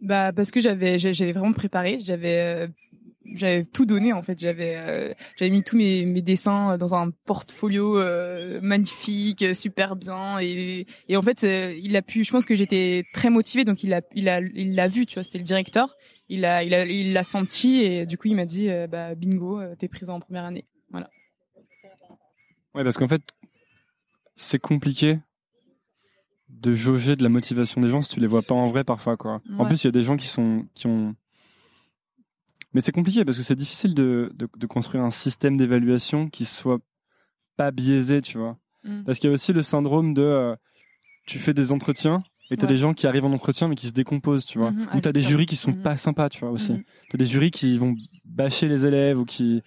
Bah 0.00 0.32
parce 0.32 0.50
que 0.52 0.60
j'avais 0.60 0.98
j'avais 0.98 1.32
vraiment 1.32 1.52
préparé, 1.52 1.98
j'avais 2.00 2.38
euh, 2.38 2.68
j'avais 3.34 3.64
tout 3.64 3.86
donné 3.86 4.12
en 4.12 4.22
fait, 4.22 4.38
j'avais 4.38 4.76
euh, 4.76 5.14
j'avais 5.36 5.50
mis 5.50 5.62
tous 5.62 5.76
mes 5.76 6.04
mes 6.04 6.22
dessins 6.22 6.76
dans 6.78 6.94
un 6.94 7.10
portfolio 7.24 7.98
euh, 7.98 8.60
magnifique, 8.62 9.44
super 9.54 9.96
bien 9.96 10.38
et 10.40 10.86
et 11.08 11.16
en 11.16 11.22
fait 11.22 11.44
euh, 11.44 11.78
il 11.82 11.96
a 11.96 12.02
pu 12.02 12.24
je 12.24 12.30
pense 12.30 12.44
que 12.44 12.54
j'étais 12.54 13.04
très 13.12 13.30
motivée 13.30 13.64
donc 13.64 13.82
il 13.82 13.94
a 13.94 14.00
il 14.14 14.28
a 14.28 14.40
il 14.40 14.74
l'a 14.74 14.86
vu, 14.86 15.06
tu 15.06 15.14
vois, 15.14 15.24
c'était 15.24 15.38
le 15.38 15.44
directeur. 15.44 15.96
Il 16.28 16.44
a 16.44 16.62
il 16.62 16.74
a 16.74 16.84
il 16.84 17.12
l'a 17.12 17.24
senti 17.24 17.82
et 17.82 18.06
du 18.06 18.18
coup 18.18 18.28
il 18.28 18.36
m'a 18.36 18.44
dit 18.44 18.68
bah 18.90 19.14
bingo, 19.14 19.60
t'es 19.78 19.88
prise 19.88 20.10
en 20.10 20.20
première 20.20 20.44
année. 20.44 20.66
Voilà. 20.90 21.10
Ouais, 22.74 22.84
parce 22.84 22.96
qu'en 22.96 23.08
fait, 23.08 23.22
c'est 24.36 24.58
compliqué 24.58 25.18
de 26.48 26.72
jauger 26.72 27.16
de 27.16 27.22
la 27.22 27.28
motivation 27.28 27.80
des 27.80 27.88
gens 27.88 28.02
si 28.02 28.08
tu 28.08 28.20
les 28.20 28.26
vois 28.26 28.42
pas 28.42 28.54
en 28.54 28.68
vrai 28.68 28.84
parfois, 28.84 29.16
quoi. 29.16 29.40
En 29.58 29.66
plus, 29.66 29.82
il 29.84 29.86
y 29.86 29.88
a 29.88 29.92
des 29.92 30.02
gens 30.02 30.16
qui 30.16 30.26
sont 30.26 30.66
qui 30.74 30.86
ont. 30.86 31.14
Mais 32.74 32.80
c'est 32.80 32.92
compliqué 32.92 33.24
parce 33.24 33.36
que 33.38 33.42
c'est 33.42 33.56
difficile 33.56 33.94
de, 33.94 34.30
de, 34.34 34.48
de 34.56 34.66
construire 34.66 35.02
un 35.02 35.10
système 35.10 35.56
d'évaluation 35.56 36.28
qui 36.28 36.44
soit 36.44 36.78
pas 37.56 37.70
biaisé, 37.70 38.20
tu 38.20 38.38
vois. 38.38 38.56
Mm. 38.84 39.04
Parce 39.04 39.18
qu'il 39.18 39.28
y 39.28 39.30
a 39.30 39.34
aussi 39.34 39.52
le 39.52 39.62
syndrome 39.62 40.12
de 40.14 40.22
euh, 40.22 40.54
tu 41.26 41.38
fais 41.38 41.54
des 41.54 41.72
entretiens 41.72 42.18
et 42.50 42.56
t'as 42.56 42.66
Ouais. 42.66 42.72
des 42.72 42.78
gens 42.78 42.94
qui 42.94 43.06
arrivent 43.06 43.24
en 43.24 43.32
entretien 43.32 43.68
mais 43.68 43.74
qui 43.74 43.86
se 43.86 43.92
décomposent, 43.92 44.44
tu 44.46 44.58
vois. 44.58 44.70
Mhm. 44.70 44.82
Ou 44.82 44.86
Ah, 44.92 45.00
t'as 45.00 45.12
des 45.12 45.20
jurys 45.22 45.46
qui 45.46 45.56
sont 45.56 45.72
Mhm. 45.72 45.82
pas 45.82 45.96
sympas, 45.96 46.28
tu 46.28 46.40
vois 46.40 46.50
aussi. 46.50 46.72
Mhm. 46.72 46.82
T'as 47.10 47.18
des 47.18 47.26
jurys 47.26 47.50
qui 47.50 47.76
vont 47.78 47.94
bâcher 48.24 48.68
les 48.68 48.86
élèves 48.86 49.18
ou 49.18 49.24
qui. 49.24 49.62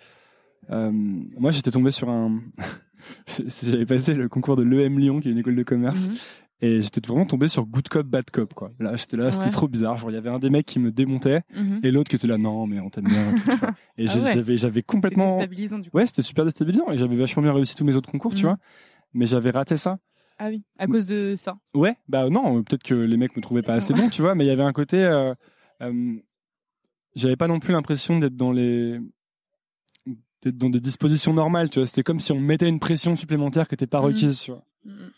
Euh, 0.70 0.92
moi, 0.92 1.52
j'étais 1.52 1.72
tombé 1.72 1.92
sur 1.92 2.10
un. 2.10 2.40
J'avais 3.62 3.86
passé 3.86 4.14
le 4.14 4.30
concours 4.30 4.56
de 4.56 4.64
l'EM 4.64 4.98
Lyon, 5.00 5.20
qui 5.20 5.28
est 5.30 5.32
une 5.32 5.40
école 5.40 5.56
de 5.56 5.64
commerce, 5.64 6.08
Mhm. 6.08 6.16
Et 6.62 6.82
j'étais 6.82 7.02
vraiment 7.08 7.26
tombé 7.26 7.48
sur 7.48 7.66
good 7.66 7.88
cop, 7.90 8.06
bad 8.06 8.30
cop, 8.32 8.54
quoi. 8.54 8.72
Là, 8.80 8.96
j'étais 8.96 9.18
là, 9.18 9.32
c'était 9.32 9.46
Ouais. 9.46 9.52
trop 9.52 9.68
bizarre. 9.68 9.98
Genre, 9.98 10.12
il 10.12 10.14
y 10.14 10.18
avait 10.18 10.30
un 10.30 10.40
des 10.40 10.50
mecs 10.50 10.66
qui 10.66 10.80
me 10.80 10.92
démontait, 10.92 11.42
Mhm. 11.56 11.80
et 11.84 11.92
l'autre 11.92 12.10
qui 12.10 12.16
était 12.18 12.28
là, 12.28 12.38
non, 12.38 12.68
mais 12.68 12.80
on 12.80 12.90
t'aime 12.90 13.06
bien. 13.06 13.34
et 13.98 14.06
tout, 14.06 14.12
Ah 14.12 14.14
j'ai- 14.14 14.20
ouais. 14.22 14.34
j'avais, 14.34 14.58
j'avais 14.58 14.84
complètement. 14.84 15.26
déstabilisant 15.38 15.80
du 15.80 15.90
coup. 15.90 15.98
Ouais, 15.98 16.06
c'était 16.06 16.22
super 16.22 16.46
déstabilisant, 16.46 16.90
et 16.92 16.98
j'avais 16.98 17.16
vachement 17.16 17.42
bien 17.44 17.54
réussi 17.54 17.76
tous 17.76 17.84
mes 17.86 17.96
autres 17.96 18.10
concours, 18.12 18.34
tu 18.36 18.44
Mhm. 18.46 18.50
vois. 18.52 18.58
Mais 19.14 19.26
j'avais 19.26 19.50
raté 19.52 19.76
ça. 19.78 20.00
Ah 20.40 20.48
oui, 20.50 20.64
à 20.80 20.88
cause 20.88 21.06
de 21.06 21.36
ça. 21.38 21.58
Ouais, 21.76 21.96
bah 22.08 22.30
non, 22.30 22.64
peut-être 22.64 22.82
que 22.84 22.96
les 22.96 23.18
mecs 23.18 23.36
me 23.36 23.42
trouvaient 23.42 23.62
pas 23.62 23.74
assez 23.76 23.94
bon, 23.94 24.10
tu 24.10 24.22
vois, 24.22 24.34
mais 24.36 24.44
il 24.46 24.48
y 24.48 24.52
avait 24.52 24.64
un 24.64 24.72
côté. 24.74 24.98
euh, 25.04 25.34
euh, 25.82 26.16
J'avais 27.16 27.36
pas 27.36 27.48
non 27.48 27.60
plus 27.60 27.74
l'impression 27.74 28.18
d'être 28.20 28.36
dans 28.38 28.52
les. 28.52 29.00
d'être 30.44 30.58
dans 30.58 30.70
des 30.72 30.80
dispositions 30.80 31.34
normales, 31.34 31.70
tu 31.70 31.80
vois. 31.80 31.86
C'était 31.88 32.02
comme 32.04 32.20
si 32.20 32.32
on 32.32 32.40
mettait 32.40 32.68
une 32.68 32.80
pression 32.80 33.16
supplémentaire 33.16 33.68
qui 33.68 33.76
était 33.76 33.86
pas 33.86 34.00
Mhm. 34.00 34.06
requise, 34.06 34.42
tu 34.42 34.52
vois. 34.52 34.64
Mhm. 34.86 35.12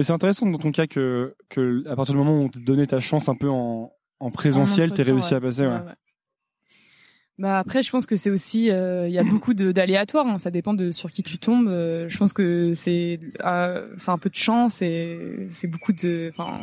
Mais 0.00 0.04
c'est 0.04 0.14
intéressant 0.14 0.46
dans 0.46 0.56
ton 0.56 0.72
cas 0.72 0.86
que, 0.86 1.34
que 1.50 1.86
à 1.86 1.94
partir 1.94 2.14
du 2.14 2.18
moment 2.18 2.32
où 2.32 2.44
on 2.44 2.48
te 2.48 2.58
donnait 2.58 2.86
ta 2.86 3.00
chance 3.00 3.28
un 3.28 3.34
peu 3.34 3.50
en, 3.50 3.92
en 4.18 4.30
présentiel, 4.30 4.92
En 4.92 4.94
t'es 4.94 5.02
réussi 5.02 5.34
ouais. 5.34 5.36
à 5.36 5.40
passer, 5.42 5.66
ouais. 5.66 5.78
Bah 7.40 7.58
après, 7.58 7.82
je 7.82 7.90
pense 7.90 8.04
que 8.04 8.16
c'est 8.16 8.28
aussi, 8.28 8.70
euh, 8.70 9.08
il 9.08 9.14
y 9.14 9.18
a 9.18 9.24
beaucoup 9.24 9.54
d'aléatoires. 9.54 10.26
hein, 10.26 10.36
ça 10.36 10.50
dépend 10.50 10.74
de 10.74 10.90
sur 10.90 11.10
qui 11.10 11.22
tu 11.22 11.38
tombes. 11.38 11.68
euh, 11.68 12.06
je 12.06 12.18
pense 12.18 12.34
que 12.34 12.74
c'est, 12.74 13.18
euh, 13.46 13.88
c'est 13.96 14.10
un 14.10 14.18
peu 14.18 14.28
de 14.28 14.34
chance 14.34 14.82
et 14.82 15.46
c'est 15.48 15.66
beaucoup 15.66 15.94
de. 15.94 16.28
Enfin, 16.30 16.60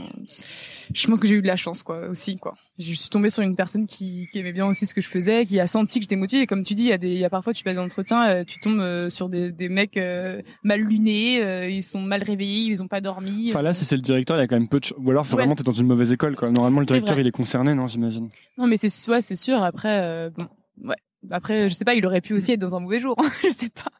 je 0.94 1.08
pense 1.08 1.20
que 1.20 1.28
j'ai 1.28 1.36
eu 1.36 1.42
de 1.42 1.48
la 1.48 1.56
chance, 1.56 1.82
quoi, 1.82 2.08
aussi, 2.10 2.38
quoi. 2.38 2.54
Je 2.78 2.94
suis 2.94 3.10
tombée 3.10 3.32
sur 3.32 3.42
une 3.42 3.56
personne 3.56 3.88
qui, 3.88 4.28
qui 4.32 4.38
aimait 4.38 4.54
bien 4.54 4.68
aussi 4.68 4.86
ce 4.86 4.94
que 4.94 5.02
je 5.02 5.08
faisais, 5.10 5.46
qui 5.46 5.60
a 5.60 5.66
senti 5.66 5.98
que 5.98 6.04
j'étais 6.04 6.16
motivée. 6.16 6.44
Et 6.44 6.46
comme 6.46 6.64
tu 6.64 6.76
dis, 6.76 6.84
il 6.84 6.90
y 6.90 6.94
a 6.94 7.00
des, 7.00 7.10
il 7.10 7.18
y 7.18 7.26
a 7.26 7.30
parfois 7.32 7.54
tu 7.54 7.64
passes 7.64 7.74
des 7.74 7.80
entretiens, 7.80 8.30
euh, 8.30 8.44
tu 8.44 8.60
tombes 8.60 8.80
euh, 8.80 9.10
sur 9.10 9.30
des, 9.30 9.52
des 9.52 9.70
mecs 9.70 9.98
euh, 9.98 10.44
mal 10.64 10.82
lunés, 10.82 11.42
euh, 11.42 11.68
ils 11.68 11.82
sont 11.82 12.02
mal 12.02 12.22
réveillés, 12.22 12.70
ils 12.72 12.84
ont 12.84 12.88
pas 12.88 13.02
dormi. 13.02 13.50
Enfin 13.50 13.64
là, 13.64 13.74
si 13.74 13.84
c'est 13.84 13.96
le 13.96 14.04
directeur, 14.04 14.38
il 14.38 14.42
y 14.42 14.44
a 14.44 14.48
quand 14.48 14.60
même 14.60 14.70
peu 14.70 14.80
de 14.80 14.86
Ou 15.00 15.10
alors, 15.10 15.24
Ouais. 15.26 15.32
vraiment, 15.32 15.56
t'es 15.56 15.64
dans 15.64 15.72
une 15.72 15.88
mauvaise 15.88 16.12
école, 16.12 16.36
quoi. 16.36 16.52
Normalement, 16.52 16.82
le 16.82 16.86
directeur, 16.86 17.20
il 17.20 17.26
est 17.26 17.32
concerné, 17.32 17.74
non, 17.74 17.88
j'imagine. 17.88 18.30
Non, 18.60 18.68
mais 18.68 18.78
c'est 18.78 18.92
ouais, 19.10 19.24
c'est 19.24 19.36
sûr. 19.36 19.64
Après, 19.64 20.02
euh, 20.04 20.30
bon, 20.30 20.48
ouais. 20.84 20.96
Après, 21.32 21.70
je 21.70 21.74
sais 21.74 21.86
pas, 21.86 21.96
il 21.96 22.06
aurait 22.06 22.22
pu 22.22 22.34
aussi 22.34 22.52
être 22.54 22.60
dans 22.60 22.76
un 22.76 22.80
mauvais 22.80 23.00
jour. 23.00 23.16
je 23.44 23.50
sais 23.50 23.70
pas. 23.70 23.92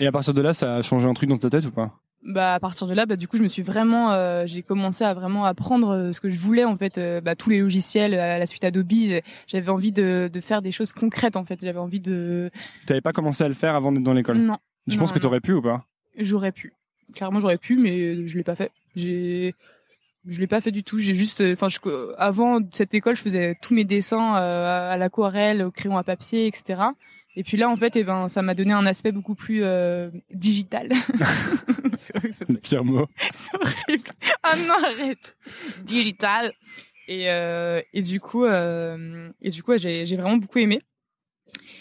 Et 0.00 0.06
à 0.06 0.12
partir 0.12 0.34
de 0.34 0.42
là, 0.42 0.52
ça 0.52 0.76
a 0.76 0.82
changé 0.82 1.06
un 1.08 1.12
truc 1.14 1.28
dans 1.28 1.38
ta 1.38 1.50
tête 1.50 1.64
ou 1.66 1.70
pas? 1.70 1.92
Bah 2.24 2.54
à 2.54 2.60
partir 2.60 2.86
de 2.86 2.94
là, 2.94 3.04
bah 3.04 3.16
du 3.16 3.26
coup, 3.26 3.36
je 3.36 3.42
me 3.42 3.48
suis 3.48 3.62
vraiment, 3.62 4.12
euh, 4.12 4.44
j'ai 4.46 4.62
commencé 4.62 5.02
à 5.02 5.12
vraiment 5.12 5.44
apprendre 5.44 5.90
euh, 5.90 6.12
ce 6.12 6.20
que 6.20 6.28
je 6.28 6.38
voulais 6.38 6.64
en 6.64 6.76
fait, 6.76 6.96
euh, 6.96 7.20
bah, 7.20 7.34
tous 7.34 7.50
les 7.50 7.58
logiciels 7.58 8.14
à 8.14 8.38
la 8.38 8.46
suite 8.46 8.62
Adobe. 8.62 8.92
J'avais 9.48 9.68
envie 9.70 9.90
de, 9.90 10.30
de 10.32 10.40
faire 10.40 10.62
des 10.62 10.70
choses 10.70 10.92
concrètes 10.92 11.36
en 11.36 11.44
fait. 11.44 11.60
J'avais 11.60 11.80
envie 11.80 11.98
de. 11.98 12.50
T'avais 12.86 13.00
pas 13.00 13.12
commencé 13.12 13.42
à 13.42 13.48
le 13.48 13.54
faire 13.54 13.74
avant 13.74 13.90
d'être 13.90 14.04
dans 14.04 14.12
l'école? 14.12 14.38
Non, 14.38 14.58
Je 14.86 14.94
non, 14.94 15.00
pense 15.00 15.10
que 15.10 15.18
t'aurais 15.18 15.40
pu 15.40 15.52
ou 15.52 15.62
pas? 15.62 15.84
J'aurais 16.16 16.52
pu. 16.52 16.72
Clairement, 17.12 17.40
j'aurais 17.40 17.58
pu, 17.58 17.76
mais 17.76 18.26
je 18.28 18.36
l'ai 18.36 18.44
pas 18.44 18.54
fait. 18.54 18.70
J'ai 18.94 19.54
je 20.26 20.40
l'ai 20.40 20.46
pas 20.46 20.60
fait 20.60 20.70
du 20.70 20.84
tout. 20.84 20.98
J'ai 20.98 21.14
juste, 21.14 21.40
euh, 21.40 21.52
enfin, 21.52 21.68
je- 21.68 21.78
avant 22.18 22.58
cette 22.72 22.94
école, 22.94 23.16
je 23.16 23.22
faisais 23.22 23.56
tous 23.60 23.74
mes 23.74 23.84
dessins 23.84 24.36
euh, 24.36 24.92
à 24.92 24.96
l'aquarelle, 24.96 25.62
au 25.62 25.70
crayon 25.70 25.96
à 25.98 26.04
papier, 26.04 26.46
etc. 26.46 26.82
Et 27.34 27.42
puis 27.44 27.56
là, 27.56 27.68
en 27.68 27.76
fait, 27.76 27.96
eh 27.96 28.04
ben, 28.04 28.28
ça 28.28 28.42
m'a 28.42 28.54
donné 28.54 28.72
un 28.72 28.84
aspect 28.86 29.10
beaucoup 29.12 29.34
plus 29.34 29.62
euh, 29.64 30.10
digital. 30.32 30.90
c'est 31.98 32.16
vrai 32.18 32.28
que 32.28 32.34
c'est 32.34 32.48
Le 32.48 32.56
pire 32.58 32.84
mot. 32.84 33.06
c'est 33.34 33.54
horrible. 33.56 34.08
Ah 34.42 34.56
non, 34.56 34.74
arrête. 34.84 35.36
Digital. 35.84 36.52
Et 37.08 37.30
euh, 37.30 37.80
et 37.92 38.02
du 38.02 38.20
coup, 38.20 38.44
euh, 38.44 39.30
et 39.40 39.50
du 39.50 39.62
coup, 39.62 39.76
j'ai 39.76 40.06
j'ai 40.06 40.16
vraiment 40.16 40.36
beaucoup 40.36 40.58
aimé. 40.58 40.82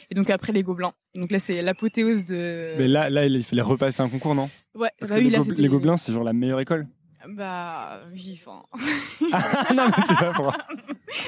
Et 0.09 0.15
donc 0.15 0.29
après 0.29 0.51
les 0.51 0.63
gobelins. 0.63 0.93
Donc 1.15 1.31
là, 1.31 1.39
c'est 1.39 1.61
l'apothéose 1.61 2.25
de. 2.25 2.75
Mais 2.77 2.87
là, 2.87 3.09
là, 3.09 3.25
il 3.25 3.43
fallait 3.43 3.61
repasser 3.61 4.01
un 4.01 4.09
concours, 4.09 4.33
non? 4.35 4.49
Ouais. 4.73 4.89
Parce 4.99 5.09
bah 5.09 5.17
que 5.17 5.23
oui, 5.23 5.29
les, 5.29 5.37
là, 5.37 5.43
les 5.55 5.67
Gobelins, 5.67 5.97
c'est 5.97 6.11
genre 6.13 6.23
la 6.23 6.33
meilleure 6.33 6.59
école. 6.61 6.87
Bah, 7.27 8.01
oui, 8.11 8.39
enfin. 8.45 8.63
Ah, 9.31 9.73
non, 9.73 9.87
mais 9.87 10.03
c'est 10.07 10.15
pas 10.17 10.31
pour. 10.33 10.53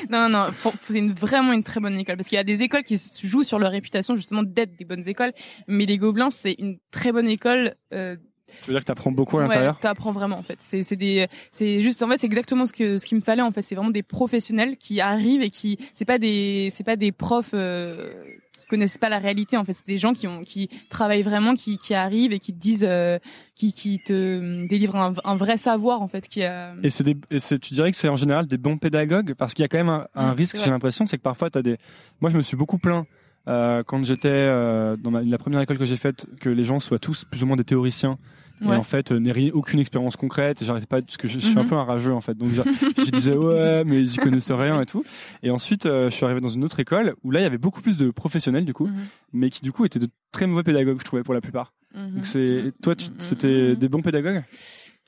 non, 0.10 0.29
non, 0.29 0.47
pour- 0.62 0.73
c'est 0.82 0.97
une, 0.97 1.12
vraiment 1.13 1.53
une 1.53 1.63
très 1.63 1.79
bonne 1.79 1.97
école 1.97 2.17
parce 2.17 2.27
qu'il 2.29 2.36
y 2.36 2.39
a 2.39 2.43
des 2.43 2.62
écoles 2.63 2.84
qui 2.84 2.97
se 2.97 3.25
jouent 3.27 3.43
sur 3.43 3.60
leur 3.60 3.71
réputation 3.71 4.15
justement 4.15 4.43
d'être 4.43 4.75
des 4.75 4.86
bonnes 4.86 5.08
écoles, 5.08 5.34
mais 5.67 5.86
les 5.86 5.97
Gobelins 5.97 6.29
c'est 6.32 6.56
une 6.58 6.77
très 6.91 7.12
bonne 7.12 7.27
école. 7.27 7.75
Euh, 7.93 8.15
Tu 8.62 8.67
veux 8.67 8.73
dire 8.73 8.82
que 8.82 8.86
t'apprends 8.86 9.12
beaucoup 9.12 9.38
à 9.38 9.41
ouais, 9.41 9.47
l'intérieur 9.47 9.79
t'apprends 9.79 10.12
vraiment 10.12 10.38
en 10.38 10.43
fait. 10.43 10.60
C'est 10.60 10.95
des, 10.95 11.27
c'est 11.51 11.82
juste 11.82 12.03
en 12.03 12.08
fait 12.08 12.17
c'est 12.17 12.27
exactement 12.27 12.65
ce 12.65 12.73
que 12.73 12.97
ce 12.97 13.06
qu'il 13.06 13.17
me 13.17 13.23
fallait 13.23 13.41
en 13.41 13.51
fait. 13.51 13.62
C'est 13.62 13.75
vraiment 13.75 13.89
des 13.89 14.03
professionnels 14.03 14.77
qui 14.77 15.01
arrivent 15.01 15.41
et 15.41 15.49
qui 15.49 15.79
c'est 15.93 16.06
pas 16.06 16.19
des 16.19 16.69
c'est 16.71 16.84
pas 16.84 16.95
des 16.95 17.12
profs 17.12 17.51
euh, 17.53 18.13
qui 18.51 18.65
connaissent 18.67 18.97
pas 18.97 19.10
la 19.10 19.19
réalité 19.19 19.58
en 19.58 19.63
fait. 19.63 19.73
C'est 19.73 19.88
des 19.88 19.97
gens 19.97 20.13
qui 20.13 20.27
ont 20.27 20.43
qui 20.43 20.69
travaillent 20.89 21.23
vraiment, 21.23 21.56
qui 21.56 21.77
qui 21.77 21.93
arrivent 21.93 22.32
et 22.32 22.39
qui 22.39 22.53
te 22.53 22.60
disent 22.60 22.86
euh, 22.88 23.17
qui 23.56 23.73
qui 23.73 23.99
te 23.99 24.13
euh, 24.13 24.67
délivrent 24.67 24.97
un, 24.97 25.13
un 25.23 25.36
vrai 25.36 25.58
savoir 25.58 26.01
en 26.01 26.08
fait 26.08 26.27
qui 26.27 26.43
a. 26.43 26.73
Et 26.84 26.89
c'est 26.89 27.03
des, 27.03 27.17
et 27.32 27.39
c'est, 27.39 27.60
tu 27.60 27.73
dirais 27.73 27.91
que 27.91 27.97
c'est 27.97 28.10
en 28.10 28.15
général 28.15 28.45
des 28.45 28.58
bons 28.58 28.77
pédagogues? 28.77 29.34
Parce 29.34 29.53
qu'il 29.53 29.63
y 29.63 29.65
a 29.65 29.67
quand 29.67 29.77
même 29.77 29.89
un, 29.89 30.08
un 30.15 30.34
risque, 30.34 30.58
j'ai 30.63 30.69
l'impression, 30.69 31.08
c'est 31.08 31.17
que 31.17 31.23
parfois 31.23 31.49
t'as 31.49 31.62
des. 31.62 31.77
Moi, 32.21 32.29
je 32.29 32.38
me 32.38 32.41
suis 32.41 32.56
beaucoup 32.56 32.77
plaint 32.77 33.06
euh, 33.47 33.84
quand 33.86 34.03
j'étais 34.06 34.29
euh, 34.29 34.95
dans 34.97 35.12
ma- 35.12 35.21
la 35.21 35.38
première 35.38 35.62
école 35.62 35.77
que 35.77 35.86
j'ai 35.86 35.97
faite 35.97 36.25
que 36.39 36.49
les 36.49 36.63
gens 36.63 36.79
soient 36.79 36.99
tous 36.99 37.25
plus 37.25 37.43
ou 37.43 37.45
moins 37.45 37.58
des 37.58 37.63
théoriciens. 37.63 38.17
Et 38.62 38.65
Ouais. 38.67 38.75
en 38.77 38.84
fait, 38.84 39.12
euh, 39.12 39.19
n'aient 39.19 39.51
aucune 39.51 39.79
expérience 39.79 40.15
concrète. 40.15 40.62
Et 40.62 40.65
j'arrêtais 40.65 40.86
pas 40.86 41.01
parce 41.01 41.17
que 41.17 41.27
je, 41.27 41.39
je 41.39 41.45
suis 41.47 41.58
un 41.60 41.63
Mhm. 41.63 41.69
peu 41.69 41.75
un 41.75 41.84
rageux 41.84 42.13
en 42.13 42.21
fait. 42.21 42.36
Donc 42.36 42.51
je, 42.51 43.12
disais 43.12 43.34
ouais, 43.36 43.84
mais 43.84 43.99
ils 43.99 44.13
y 44.13 44.17
connaissent 44.17 44.51
rien 44.51 44.79
et 44.79 44.86
tout. 44.86 45.03
Et 45.41 45.49
ensuite, 45.49 45.86
euh, 45.86 46.10
je 46.10 46.15
suis 46.15 46.23
arrivé 46.23 46.39
dans 46.39 46.49
une 46.49 46.63
autre 46.63 46.79
école 46.79 47.15
où 47.23 47.32
là, 47.32 47.39
il 47.41 47.43
y 47.43 47.45
avait 47.45 47.58
beaucoup 47.58 47.82
plus 47.82 47.97
de 47.97 48.10
professionnels 48.12 48.63
du 48.63 48.73
coup, 48.73 48.88
Mhm. 48.88 49.06
mais 49.34 49.49
qui 49.49 49.62
du 49.62 49.71
coup 49.73 49.84
étaient 49.84 49.99
de 49.99 50.08
très 50.32 50.45
mauvais 50.47 50.63
pédagogues, 50.63 50.99
je 50.99 51.03
trouvais 51.03 51.23
pour 51.23 51.34
la 51.34 51.41
plupart. 51.41 51.73
Mhm. 51.95 52.12
Donc 52.15 52.25
c'est 52.25 52.71
toi, 52.82 52.93
c'était 53.17 53.75
des 53.75 53.89
bons 53.89 54.01
pédagogues? 54.01 54.41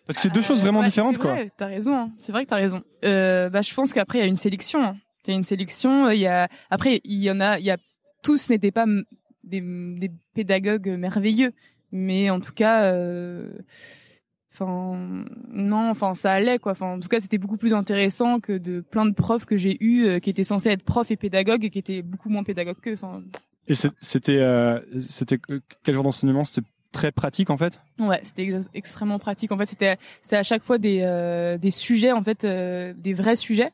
Parce 0.07 0.17
que 0.17 0.21
c'est 0.23 0.33
deux 0.33 0.41
choses 0.41 0.61
vraiment 0.61 0.79
ouais, 0.81 0.85
différentes 0.85 1.15
c'est 1.15 1.21
quoi. 1.21 1.31
vrai, 1.31 1.51
T'as 1.57 1.67
raison. 1.67 1.95
hein. 1.95 2.11
C'est 2.19 2.31
vrai 2.31 2.43
que 2.43 2.49
t'as 2.49 2.57
raison. 2.57 2.81
Bah, 3.01 3.61
je 3.61 3.73
pense 3.73 3.93
qu'après 3.93 4.17
il 4.19 4.21
y 4.21 4.25
a 4.25 4.27
une 4.27 4.35
sélection. 4.35 4.83
hein. 4.83 4.95
Une 5.27 5.43
sélection. 5.43 6.09
Il 6.11 6.19
y 6.19 6.27
a 6.27 6.47
après 6.69 6.99
il 7.05 7.23
y 7.23 7.31
en 7.31 7.39
a. 7.39 7.57
Il 7.59 7.65
y 7.65 7.71
a 7.71 7.77
tous 8.25 8.49
n'étaient 8.49 8.71
pas 8.71 8.85
des, 9.43 9.61
des 9.61 10.11
pédagogues 10.33 10.89
merveilleux, 10.89 11.53
mais 11.91 12.29
en 12.29 12.39
tout 12.39 12.53
cas. 12.53 12.91
Euh... 12.91 13.51
Enfin, 14.51 15.25
non, 15.51 15.89
enfin, 15.89 16.15
ça 16.15 16.31
allait, 16.31 16.59
quoi. 16.59 16.71
Enfin, 16.71 16.93
en 16.95 16.99
tout 17.01 17.09
cas, 17.09 17.19
c'était 17.19 17.38
beaucoup 17.38 17.57
plus 17.57 17.73
intéressant 17.73 18.39
que 18.39 18.57
de 18.57 18.79
plein 18.79 19.05
de 19.05 19.13
profs 19.13 19.45
que 19.45 19.57
j'ai 19.57 19.75
eu 19.83 20.21
qui 20.21 20.29
étaient 20.29 20.45
censés 20.45 20.69
être 20.69 20.83
profs 20.83 21.11
et 21.11 21.17
pédagogues 21.17 21.65
et 21.65 21.69
qui 21.69 21.79
étaient 21.79 22.01
beaucoup 22.01 22.29
moins 22.29 22.43
pédagogues 22.43 22.79
qu'eux. 22.79 22.93
Enfin, 22.93 23.21
Et 23.67 23.73
c'était 23.99 24.38
euh, 24.39 24.79
c'était 25.01 25.39
euh, 25.49 25.59
quel 25.83 25.93
genre 25.95 26.05
d'enseignement? 26.05 26.45
C'était 26.45 26.65
très 26.93 27.11
pratique 27.11 27.49
en 27.49 27.57
fait? 27.57 27.81
Ouais, 27.99 28.21
c'était 28.23 28.43
ex- 28.43 28.69
extrêmement 28.73 29.19
pratique. 29.19 29.51
En 29.51 29.57
fait, 29.57 29.65
c'était 29.65 29.97
c'était 30.21 30.38
à 30.38 30.43
chaque 30.43 30.63
fois 30.63 30.77
des 30.77 30.99
euh, 31.01 31.57
des 31.57 31.71
sujets 31.71 32.13
en 32.13 32.23
fait, 32.23 32.45
euh, 32.45 32.93
des 32.95 33.13
vrais 33.13 33.35
sujets. 33.35 33.73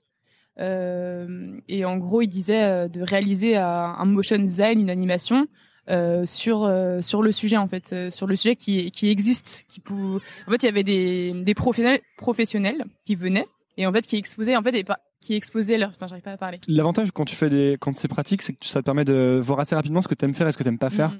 Euh, 0.59 1.57
et 1.67 1.85
en 1.85 1.97
gros, 1.97 2.21
il 2.21 2.27
disait 2.27 2.63
euh, 2.63 2.87
de 2.87 3.01
réaliser 3.01 3.55
un, 3.57 3.95
un 3.97 4.05
motion 4.05 4.37
design, 4.37 4.79
une 4.79 4.89
animation 4.89 5.47
euh, 5.89 6.25
sur 6.27 6.63
euh, 6.63 7.01
sur 7.01 7.23
le 7.23 7.31
sujet 7.31 7.57
en 7.57 7.67
fait, 7.67 7.91
euh, 7.91 8.09
sur 8.11 8.27
le 8.27 8.35
sujet 8.35 8.55
qui 8.55 8.91
qui 8.91 9.09
existe. 9.09 9.65
Qui 9.67 9.79
pou... 9.79 10.19
En 10.47 10.51
fait, 10.51 10.63
il 10.63 10.65
y 10.65 10.69
avait 10.69 10.83
des 10.83 11.33
des 11.33 11.53
professionnels 11.55 12.01
professionnels 12.17 12.85
qui 13.05 13.15
venaient 13.15 13.47
et 13.77 13.87
en 13.87 13.91
fait 13.91 14.05
qui 14.05 14.15
exposaient 14.15 14.55
en 14.55 14.61
fait 14.61 14.75
et 14.75 14.85
qui 15.21 15.33
exposé 15.33 15.77
leur 15.77 15.91
putain 15.91 16.05
j'arrive 16.07 16.23
pas 16.23 16.33
à 16.33 16.37
parler 16.37 16.59
L'avantage 16.67 17.11
quand 17.11 17.25
tu 17.25 17.35
fais 17.35 17.49
des, 17.49 17.77
quand 17.79 17.95
c'est 17.95 18.07
pratique, 18.07 18.43
c'est 18.43 18.53
que 18.53 18.65
ça 18.65 18.81
te 18.81 18.85
permet 18.85 19.05
de 19.05 19.39
voir 19.43 19.59
assez 19.59 19.73
rapidement 19.73 20.01
ce 20.01 20.07
que 20.07 20.13
t'aimes 20.13 20.35
faire 20.35 20.47
et 20.47 20.51
ce 20.51 20.57
que 20.57 20.63
t'aimes 20.63 20.79
pas 20.79 20.91
faire. 20.91 21.11
Mhm. 21.11 21.19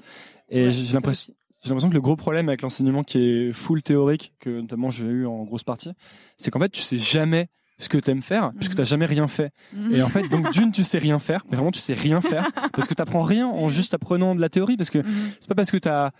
Et 0.50 0.64
Ouais, 0.66 0.70
j'ai 0.70 0.94
l'impression, 0.94 1.34
j'ai 1.62 1.68
l'impression 1.70 1.88
que 1.88 1.94
le 1.94 2.00
gros 2.00 2.16
problème 2.16 2.48
avec 2.48 2.62
l'enseignement 2.62 3.02
qui 3.02 3.18
est 3.18 3.52
full 3.52 3.82
théorique, 3.82 4.32
que 4.38 4.60
notamment 4.60 4.90
j'ai 4.90 5.06
eu 5.06 5.26
en 5.26 5.42
grosse 5.42 5.64
partie, 5.64 5.90
c'est 6.36 6.52
qu'en 6.52 6.60
fait 6.60 6.70
tu 6.70 6.82
sais 6.82 6.98
jamais 6.98 7.48
ce 7.82 7.88
que 7.88 7.98
t'aimes 7.98 8.22
faire 8.22 8.52
puisque 8.56 8.72
Mhm. 8.72 8.76
t'as 8.76 8.84
jamais 8.84 9.06
rien 9.06 9.28
fait. 9.28 9.50
Mhm. 9.74 9.94
Et 9.94 10.02
en 10.02 10.08
fait, 10.08 10.28
donc 10.28 10.50
d'une 10.52 10.72
tu 10.72 10.84
sais 10.84 10.98
rien 10.98 11.18
faire, 11.18 11.44
mais 11.50 11.56
vraiment 11.56 11.70
tu 11.72 11.80
sais 11.80 11.94
rien 11.94 12.20
faire 12.20 12.48
parce 12.72 12.86
que 12.88 12.94
t'apprends 12.94 13.22
rien 13.22 13.46
en 13.46 13.68
juste 13.68 13.92
apprenant 13.94 14.34
de 14.34 14.40
la 14.40 14.48
théorie 14.48 14.76
parce 14.76 14.90
que 14.90 14.98
Mhm. 14.98 15.30
c'est 15.40 15.48
pas 15.48 15.54
parce 15.54 15.70
que 15.70 15.76
t'as 15.78 16.10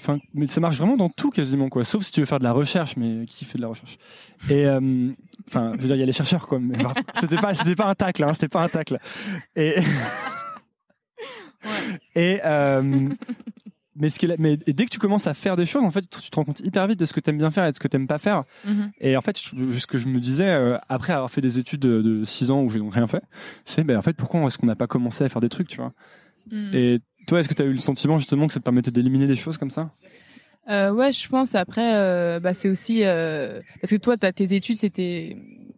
Enfin, 0.00 0.18
mais 0.34 0.48
ça 0.48 0.60
marche 0.60 0.76
vraiment 0.76 0.96
dans 0.96 1.08
tout 1.08 1.30
quasiment 1.30 1.68
quoi, 1.70 1.82
sauf 1.84 2.02
si 2.02 2.12
tu 2.12 2.20
veux 2.20 2.26
faire 2.26 2.40
de 2.40 2.44
la 2.44 2.52
recherche, 2.52 2.96
mais 2.96 3.24
qui 3.26 3.44
fait 3.46 3.56
de 3.56 3.62
la 3.62 3.68
recherche? 3.68 3.96
Et 4.50 4.66
euh, 4.66 5.10
enfin, 5.48 5.72
je 5.76 5.80
veux 5.80 5.86
dire, 5.86 5.96
il 5.96 6.00
y 6.00 6.02
a 6.02 6.06
les 6.06 6.12
chercheurs 6.12 6.46
quoi, 6.46 6.58
mais 6.58 6.76
bref, 6.76 6.92
c'était 7.20 7.36
pas, 7.36 7.54
c'était 7.54 7.74
pas 7.76 7.86
un 7.86 7.94
tacle, 7.94 8.22
hein, 8.24 8.32
c'était 8.34 8.48
pas 8.48 8.60
un 8.62 8.68
tacle. 8.68 8.98
Et 9.56 9.76
Ouais. 11.64 12.00
et 12.16 12.40
euh, 12.44 13.08
mais 13.96 14.08
ce 14.08 14.18
qui 14.18 14.26
est 14.26 14.28
là- 14.28 14.34
mais 14.38 14.56
dès 14.56 14.84
que 14.84 14.90
tu 14.90 14.98
commences 14.98 15.26
à 15.26 15.34
faire 15.34 15.56
des 15.56 15.66
choses, 15.66 15.82
en 15.84 15.90
fait, 15.90 16.02
tu 16.08 16.30
te 16.30 16.36
rends 16.36 16.44
compte 16.44 16.60
hyper 16.60 16.86
vite 16.86 16.98
de 16.98 17.04
ce 17.04 17.12
que 17.12 17.20
t'aimes 17.20 17.38
bien 17.38 17.50
faire 17.50 17.64
et 17.66 17.70
de 17.70 17.74
ce 17.76 17.80
que 17.80 17.88
t'aimes 17.88 18.06
pas 18.06 18.18
faire. 18.18 18.44
Mhm. 18.64 18.90
Et 19.00 19.16
en 19.16 19.20
fait, 19.20 19.38
je- 19.40 19.78
ce 19.78 19.86
que 19.86 19.98
je 19.98 20.08
me 20.08 20.20
disais 20.20 20.48
euh, 20.48 20.76
après 20.88 21.12
avoir 21.12 21.30
fait 21.30 21.40
des 21.40 21.58
études 21.58 21.80
de, 21.80 22.02
de 22.02 22.24
6 22.24 22.50
ans 22.50 22.62
où 22.62 22.68
j'ai 22.70 22.78
donc 22.78 22.94
rien 22.94 23.06
fait, 23.06 23.22
c'est 23.64 23.84
ben 23.84 23.96
en 23.96 24.02
fait 24.02 24.14
pourquoi 24.16 24.40
est-ce 24.42 24.58
qu'on 24.58 24.66
n'a 24.66 24.76
pas 24.76 24.86
commencé 24.86 25.24
à 25.24 25.28
faire 25.28 25.40
des 25.40 25.48
trucs, 25.48 25.68
tu 25.68 25.76
vois? 25.78 25.92
Mhm. 26.50 26.70
Et 26.74 27.00
toi, 27.26 27.40
est-ce 27.40 27.48
que 27.48 27.54
tu 27.54 27.62
as 27.62 27.66
eu 27.66 27.72
le 27.72 27.78
sentiment 27.78 28.18
justement 28.18 28.46
que 28.46 28.52
ça 28.52 28.60
te 28.60 28.64
permettait 28.64 28.90
d'éliminer 28.90 29.26
des 29.26 29.36
choses 29.36 29.56
comme 29.58 29.70
ça? 29.70 29.90
Euh, 30.68 30.90
ouais, 30.92 31.12
je 31.12 31.28
pense. 31.28 31.54
Après, 31.54 31.94
euh, 31.96 32.40
bah, 32.40 32.54
c'est 32.54 32.68
aussi 32.68 33.00
euh, 33.04 33.60
parce 33.80 33.90
que 33.90 33.96
toi, 33.96 34.16
t'as 34.16 34.32
tes 34.32 34.54
études, 34.54 34.76
c'était, 34.76 35.36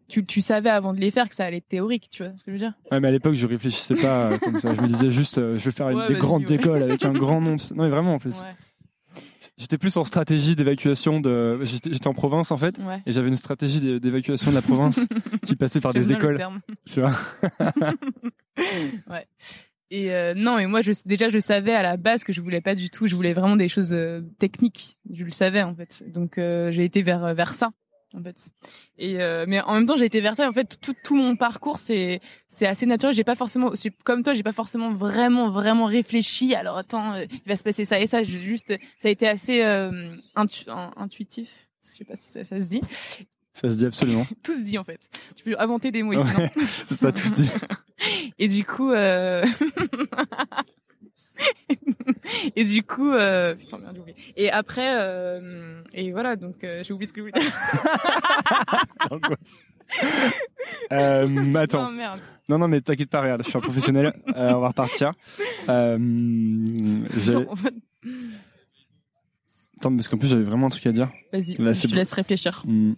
tu, 0.08 0.24
tu 0.24 0.40
savais 0.42 0.70
avant 0.70 0.94
de 0.94 1.00
les 1.00 1.10
faire 1.10 1.28
que 1.28 1.34
ça 1.34 1.44
allait 1.44 1.56
être 1.58 1.68
théorique, 1.68 2.08
tu 2.10 2.22
vois 2.22 2.32
ce 2.36 2.44
que 2.44 2.50
je 2.50 2.52
veux 2.52 2.58
dire? 2.60 2.72
Ouais, 2.92 3.00
mais 3.00 3.08
à 3.08 3.10
l'époque, 3.10 3.34
je 3.34 3.46
réfléchissais 3.46 3.96
pas 3.96 4.38
comme 4.38 4.58
ça. 4.60 4.74
Je 4.74 4.80
me 4.80 4.86
disais 4.86 5.10
juste, 5.10 5.36
je 5.40 5.64
vais 5.64 5.70
faire 5.72 5.88
une, 5.90 5.98
Ouais, 5.98 6.06
des 6.06 6.14
grandes 6.14 6.48
ouais. 6.48 6.56
écoles 6.56 6.82
avec 6.82 7.04
un 7.04 7.12
grand 7.12 7.40
nom. 7.40 7.56
Non, 7.74 7.82
mais 7.84 7.90
vraiment 7.90 8.14
en 8.14 8.18
plus. 8.18 8.40
Ouais, 8.42 8.54
J'étais 9.58 9.78
plus 9.78 9.96
en 9.96 10.04
stratégie 10.04 10.54
d'évacuation 10.54 11.18
de. 11.18 11.58
J'étais 11.64 12.06
en 12.06 12.12
province 12.12 12.50
en 12.50 12.58
fait. 12.58 12.78
Et 13.06 13.12
j'avais 13.12 13.28
une 13.28 13.36
stratégie 13.36 13.80
d'é- 13.80 13.98
d'évacuation 14.00 14.50
de 14.50 14.54
la 14.54 14.60
province 14.60 15.00
qui 15.46 15.56
passait 15.56 15.80
par 15.80 15.94
des 15.94 16.12
écoles. 16.12 16.46
Tu 16.86 17.00
vois 17.00 17.14
ouais. 19.10 19.26
Et 19.90 20.12
euh, 20.12 20.34
non, 20.34 20.56
mais 20.56 20.66
moi, 20.66 20.80
je, 20.80 20.90
déjà, 21.04 21.28
je 21.28 21.38
savais 21.38 21.72
à 21.74 21.82
la 21.82 21.96
base 21.96 22.24
que 22.24 22.32
je 22.32 22.40
voulais 22.40 22.60
pas 22.60 22.74
du 22.74 22.90
tout. 22.90 23.06
Je 23.06 23.14
voulais 23.14 23.32
vraiment 23.34 23.56
des 23.56 23.68
choses 23.68 23.92
euh, 23.92 24.20
techniques. 24.38 24.96
Je 25.12 25.24
le 25.24 25.30
savais 25.30 25.62
en 25.62 25.74
fait. 25.74 26.02
Donc, 26.12 26.38
euh, 26.38 26.70
j'ai 26.72 26.84
été 26.84 27.02
vers 27.02 27.34
vers 27.34 27.54
ça 27.54 27.70
en 28.14 28.22
fait. 28.22 28.36
Et 28.98 29.20
euh, 29.20 29.44
mais 29.46 29.60
en 29.60 29.74
même 29.74 29.86
temps, 29.86 29.96
j'ai 29.96 30.06
été 30.06 30.20
vers 30.20 30.34
ça. 30.34 30.48
En 30.48 30.52
fait, 30.52 30.78
tout, 30.80 30.94
tout 31.04 31.14
mon 31.14 31.36
parcours, 31.36 31.78
c'est 31.78 32.20
c'est 32.48 32.66
assez 32.66 32.86
naturel. 32.86 33.14
J'ai 33.14 33.24
pas 33.24 33.34
forcément, 33.36 33.72
comme 34.04 34.22
toi, 34.22 34.34
j'ai 34.34 34.42
pas 34.42 34.52
forcément 34.52 34.92
vraiment 34.92 35.50
vraiment 35.50 35.84
réfléchi. 35.86 36.54
Alors 36.54 36.78
attends, 36.78 37.14
euh, 37.14 37.24
il 37.30 37.48
va 37.48 37.54
se 37.56 37.62
passer 37.62 37.84
ça 37.84 38.00
et 38.00 38.06
ça. 38.08 38.22
Juste, 38.24 38.74
ça 39.00 39.08
a 39.08 39.10
été 39.10 39.28
assez 39.28 39.62
euh, 39.62 40.16
intu- 40.34 40.68
in- 40.68 40.90
intuitif. 40.96 41.68
Je 41.88 41.98
sais 41.98 42.04
pas 42.04 42.16
si 42.16 42.28
ça, 42.32 42.42
ça 42.42 42.60
se 42.60 42.66
dit. 42.66 42.80
Ça 43.56 43.70
se 43.70 43.76
dit 43.76 43.86
absolument. 43.86 44.26
Tout 44.42 44.52
se 44.52 44.64
dit 44.64 44.76
en 44.76 44.84
fait. 44.84 45.00
Tu 45.34 45.44
peux 45.44 45.56
inventer 45.58 45.90
des 45.90 46.02
mots 46.02 46.12
ici. 46.12 46.66
ça, 46.94 47.10
tout 47.10 47.26
se 47.26 47.34
dit. 47.34 47.50
Et 48.38 48.48
du 48.48 48.64
coup, 48.64 48.92
euh... 48.92 49.46
et 52.54 52.64
du 52.64 52.82
coup, 52.82 53.10
euh... 53.10 53.54
putain 53.54 53.78
merde, 53.78 53.94
j'ai 53.94 54.00
oublié. 54.00 54.16
Et 54.36 54.50
après, 54.50 54.96
euh... 55.00 55.80
et 55.94 56.12
voilà, 56.12 56.36
donc 56.36 56.62
euh, 56.62 56.82
j'ai 56.82 56.92
oublié 56.92 57.06
ce 57.06 57.14
que 57.14 57.22
je 57.22 57.26
voulais 57.26 57.40
dire. 57.40 57.52
Attends. 61.56 61.90
merde. 61.90 62.20
Non, 62.50 62.58
non, 62.58 62.68
mais 62.68 62.82
t'inquiète 62.82 63.08
pas, 63.08 63.22
regarde, 63.22 63.42
je 63.42 63.48
suis 63.48 63.56
un 63.56 63.62
professionnel. 63.62 64.12
On 64.26 64.60
va 64.60 64.68
repartir. 64.68 65.12
Genre, 65.66 67.50
en 67.50 67.56
fait, 67.56 67.74
Attends, 69.78 69.94
parce 69.94 70.08
qu'en 70.08 70.18
plus, 70.18 70.28
j'avais 70.28 70.44
vraiment 70.44 70.66
un 70.66 70.70
truc 70.70 70.86
à 70.86 70.92
dire. 70.92 71.10
Vas-y, 71.32 71.56
Là, 71.56 71.72
je 71.72 71.86
te 71.86 71.94
laisse 71.94 72.12
réfléchir. 72.12 72.62
Hmm. 72.66 72.92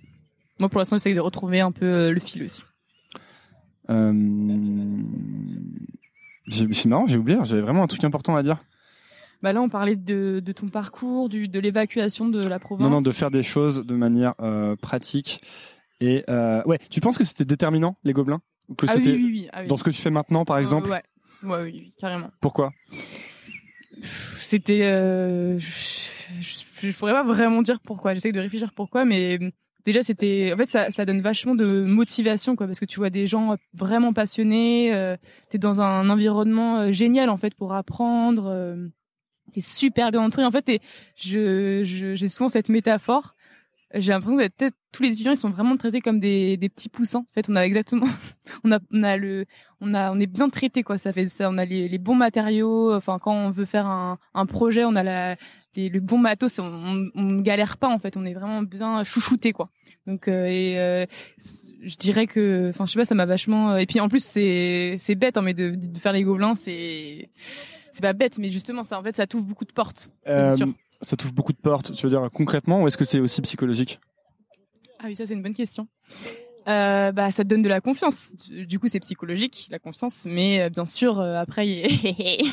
Moi, 0.58 0.68
pour 0.68 0.78
l'instant, 0.78 0.96
j'essaie 0.96 1.14
de 1.14 1.20
retrouver 1.20 1.60
un 1.60 1.72
peu 1.72 1.86
euh, 1.86 2.12
le 2.12 2.20
fil 2.20 2.42
aussi. 2.42 2.62
Euh... 3.90 4.12
C'est 6.50 6.86
marrant, 6.86 7.06
j'ai 7.06 7.16
oublié. 7.18 7.38
J'avais 7.44 7.60
vraiment 7.60 7.82
un 7.82 7.86
truc 7.86 8.02
important 8.04 8.34
à 8.34 8.42
dire. 8.42 8.58
Bah 9.42 9.52
là, 9.52 9.60
on 9.60 9.68
parlait 9.68 9.96
de, 9.96 10.40
de 10.44 10.52
ton 10.52 10.68
parcours, 10.68 11.28
du, 11.28 11.46
de 11.46 11.60
l'évacuation 11.60 12.28
de 12.28 12.42
la 12.42 12.58
province. 12.58 12.84
Non, 12.84 12.90
non, 12.90 13.00
de 13.00 13.12
faire 13.12 13.30
des 13.30 13.42
choses 13.42 13.86
de 13.86 13.94
manière 13.94 14.34
euh, 14.40 14.74
pratique. 14.74 15.40
Et 16.00 16.24
euh, 16.28 16.62
ouais, 16.64 16.78
tu 16.90 17.00
penses 17.00 17.18
que 17.18 17.24
c'était 17.24 17.44
déterminant 17.44 17.94
les 18.02 18.12
gobelins? 18.12 18.40
Que 18.76 18.86
Ah 18.88 18.94
oui, 18.96 19.02
oui, 19.06 19.24
oui. 19.24 19.48
Ah, 19.52 19.60
oui. 19.62 19.68
dans 19.68 19.76
ce 19.76 19.84
que 19.84 19.90
tu 19.90 20.00
fais 20.00 20.10
maintenant, 20.10 20.44
par 20.44 20.58
exemple? 20.58 20.90
ouais. 20.90 21.02
ouais, 21.44 21.62
oui, 21.62 21.70
oui, 21.72 21.90
carrément. 22.00 22.30
Pourquoi? 22.40 22.72
C'était, 24.02 24.82
je, 24.82 25.58
je, 25.60 26.88
je 26.88 26.96
pourrais 26.96 27.12
pas 27.12 27.24
vraiment 27.24 27.62
dire 27.62 27.80
pourquoi. 27.80 28.14
J'essaie 28.14 28.32
de 28.32 28.40
réfléchir 28.40 28.72
pourquoi, 28.72 29.04
mais 29.04 29.38
déjà 29.84 30.02
c'était, 30.02 30.52
en 30.54 30.56
fait, 30.56 30.66
ça, 30.66 30.90
ça 30.90 31.04
donne 31.04 31.20
vachement 31.20 31.54
de 31.54 31.82
motivation, 31.82 32.56
quoi, 32.56 32.66
parce 32.66 32.80
que 32.80 32.84
tu 32.84 32.98
vois 32.98 33.10
des 33.10 33.26
gens 33.26 33.56
vraiment 33.74 34.12
passionnés. 34.12 34.94
Euh, 34.94 35.16
T'es 35.50 35.58
dans 35.58 35.80
un 35.80 36.08
environnement 36.10 36.80
euh, 36.80 36.92
génial 36.92 37.30
en 37.30 37.36
fait 37.36 37.54
pour 37.54 37.72
apprendre. 37.74 38.46
Euh, 38.46 38.88
T'es 39.54 39.62
super 39.62 40.10
bien 40.10 40.20
entouré. 40.20 40.44
En 40.44 40.50
fait, 40.50 40.80
je, 41.16 41.82
je, 41.84 42.14
j'ai 42.14 42.28
souvent 42.28 42.48
cette 42.50 42.68
métaphore. 42.68 43.34
J'ai 43.94 44.12
l'impression 44.12 44.36
que 44.36 44.48
peut-être 44.48 44.76
tous 44.92 45.02
les 45.02 45.12
étudiants 45.12 45.32
ils 45.32 45.38
sont 45.38 45.50
vraiment 45.50 45.76
traités 45.76 46.00
comme 46.00 46.20
des, 46.20 46.56
des 46.56 46.68
petits 46.68 46.88
poussins. 46.88 47.20
En 47.20 47.34
fait, 47.34 47.48
on 47.48 47.56
a 47.56 47.62
exactement, 47.62 48.06
on 48.64 48.72
a, 48.72 48.78
on 48.92 49.02
a 49.02 49.16
le, 49.16 49.46
on 49.80 49.94
a, 49.94 50.12
on 50.12 50.20
est 50.20 50.26
bien 50.26 50.48
traité 50.48 50.82
quoi. 50.82 50.98
Ça 50.98 51.12
fait 51.12 51.26
ça, 51.26 51.48
on 51.50 51.56
a 51.58 51.64
les, 51.64 51.88
les 51.88 51.98
bons 51.98 52.14
matériaux. 52.14 52.94
Enfin, 52.94 53.18
quand 53.18 53.32
on 53.32 53.50
veut 53.50 53.64
faire 53.64 53.86
un, 53.86 54.18
un 54.34 54.46
projet, 54.46 54.84
on 54.84 54.94
a 54.94 55.02
la, 55.02 55.36
les, 55.74 55.88
le 55.88 56.00
bon 56.00 56.18
matos. 56.18 56.58
On, 56.58 57.10
ne 57.14 57.40
galère 57.40 57.78
pas 57.78 57.88
en 57.88 57.98
fait. 57.98 58.16
On 58.16 58.24
est 58.24 58.34
vraiment 58.34 58.62
bien 58.62 59.04
chouchouté 59.04 59.52
quoi. 59.52 59.70
Donc, 60.06 60.26
euh, 60.28 60.46
et 60.46 60.78
euh, 60.78 61.06
je 61.82 61.96
dirais 61.96 62.26
que, 62.26 62.70
enfin, 62.70 62.86
je 62.86 62.92
sais 62.92 62.98
pas, 62.98 63.04
ça 63.04 63.14
m'a 63.14 63.26
vachement. 63.26 63.76
Et 63.76 63.86
puis 63.86 64.00
en 64.00 64.08
plus, 64.08 64.24
c'est, 64.24 64.96
c'est 65.00 65.14
bête, 65.14 65.36
hein, 65.36 65.42
mais 65.42 65.54
de, 65.54 65.70
de 65.70 65.98
faire 65.98 66.12
les 66.12 66.22
gobelins, 66.22 66.54
c'est, 66.54 67.30
c'est 67.92 68.00
pas 68.00 68.14
bête, 68.14 68.38
mais 68.38 68.50
justement, 68.50 68.82
ça, 68.84 68.98
en 68.98 69.02
fait, 69.02 69.16
ça 69.16 69.26
t'ouvre 69.26 69.46
beaucoup 69.46 69.66
de 69.66 69.72
portes. 69.72 70.10
Euh, 70.26 70.50
c'est 70.50 70.64
sûr. 70.64 70.72
Ça 71.02 71.16
t'ouvre 71.16 71.32
beaucoup 71.32 71.52
de 71.52 71.58
portes. 71.58 71.92
Tu 71.92 72.06
veux 72.06 72.10
dire 72.10 72.28
concrètement, 72.32 72.82
ou 72.82 72.88
est-ce 72.88 72.98
que 72.98 73.04
c'est 73.04 73.20
aussi 73.20 73.40
psychologique? 73.42 74.00
Ah 75.00 75.04
oui, 75.06 75.14
ça 75.14 75.26
c'est 75.26 75.34
une 75.34 75.42
bonne 75.42 75.54
question. 75.54 75.86
Euh, 76.68 77.12
bah, 77.12 77.30
ça 77.30 77.44
te 77.44 77.48
donne 77.48 77.62
de 77.62 77.68
la 77.68 77.80
confiance. 77.80 78.30
Du 78.50 78.78
coup, 78.78 78.88
c'est 78.88 79.00
psychologique, 79.00 79.68
la 79.70 79.78
confiance, 79.78 80.26
mais 80.26 80.60
euh, 80.60 80.68
bien 80.68 80.84
sûr, 80.84 81.18
euh, 81.18 81.36
après, 81.36 81.66
il 81.66 81.86
y 81.86 82.52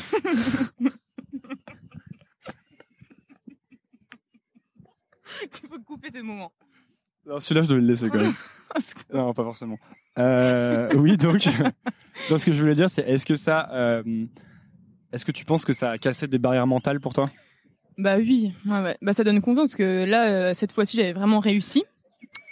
tu 5.52 5.68
peux 5.68 5.78
couper 5.80 6.08
ce 6.10 6.22
moment. 6.22 6.50
Non, 7.26 7.40
celui-là, 7.40 7.60
je 7.62 7.68
devais 7.68 7.82
le 7.82 7.88
laisser 7.88 8.08
quand 8.08 8.20
même. 8.20 8.32
non, 9.12 9.34
pas 9.34 9.44
forcément. 9.44 9.78
Oui, 10.16 11.18
donc, 11.18 11.44
donc, 12.30 12.40
ce 12.40 12.46
que 12.46 12.52
je 12.52 12.60
voulais 12.60 12.74
dire, 12.74 12.88
c'est 12.88 13.02
est-ce 13.02 13.26
que 13.26 13.34
ça, 13.34 14.00
est-ce 15.12 15.26
que 15.26 15.32
tu 15.32 15.44
penses 15.44 15.66
que 15.66 15.74
ça 15.74 15.90
a 15.90 15.98
cassé 15.98 16.26
des 16.26 16.38
barrières 16.38 16.66
mentales 16.66 17.00
pour 17.00 17.12
toi? 17.12 17.30
Bah 17.98 18.16
oui, 18.18 18.52
ouais, 18.66 18.80
ouais. 18.82 18.96
Bah, 19.02 19.12
ça 19.12 19.24
donne 19.24 19.40
confiance 19.40 19.68
parce 19.68 19.76
que 19.76 20.04
là, 20.04 20.28
euh, 20.28 20.54
cette 20.54 20.72
fois-ci, 20.72 20.96
j'avais 20.98 21.12
vraiment 21.14 21.40
réussi 21.40 21.84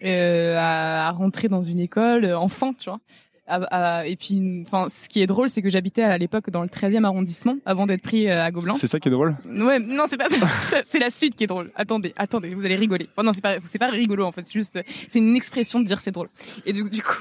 euh, 0.02 0.56
à, 0.58 1.08
à 1.08 1.10
rentrer 1.10 1.48
dans 1.48 1.62
une 1.62 1.80
école, 1.80 2.24
euh, 2.24 2.38
enfin, 2.38 2.72
tu 2.72 2.88
vois. 2.88 2.98
À- 3.46 3.56
à- 4.00 4.06
et 4.06 4.16
puis, 4.16 4.62
enfin, 4.66 4.86
ce 4.88 5.06
qui 5.06 5.20
est 5.20 5.26
drôle, 5.26 5.50
c'est 5.50 5.60
que 5.60 5.68
j'habitais 5.68 6.02
à 6.02 6.16
l'époque 6.16 6.48
dans 6.48 6.62
le 6.62 6.68
13e 6.70 7.04
arrondissement 7.04 7.56
avant 7.66 7.84
d'être 7.84 8.00
pris 8.00 8.30
à 8.30 8.50
Gobelin. 8.50 8.72
C'est 8.72 8.86
ça 8.86 8.98
qui 8.98 9.08
est 9.08 9.10
drôle? 9.10 9.36
Ouais, 9.46 9.78
non, 9.78 10.04
c'est 10.08 10.16
pas 10.16 10.30
ça. 10.30 10.82
c'est 10.84 10.98
la 10.98 11.10
suite 11.10 11.36
qui 11.36 11.44
est 11.44 11.46
drôle. 11.46 11.70
Attendez, 11.74 12.14
attendez, 12.16 12.54
vous 12.54 12.64
allez 12.64 12.76
rigoler. 12.76 13.06
Enfin, 13.12 13.22
non, 13.22 13.32
c'est 13.34 13.42
pas, 13.42 13.56
c'est 13.66 13.78
pas 13.78 13.88
rigolo 13.90 14.24
en 14.24 14.32
fait. 14.32 14.46
C'est 14.46 14.54
juste, 14.54 14.78
c'est 15.10 15.18
une 15.18 15.36
expression 15.36 15.78
de 15.80 15.84
dire 15.84 16.00
c'est 16.00 16.10
drôle. 16.12 16.28
Et 16.64 16.72
du, 16.72 16.84
du 16.84 17.02
coup, 17.02 17.20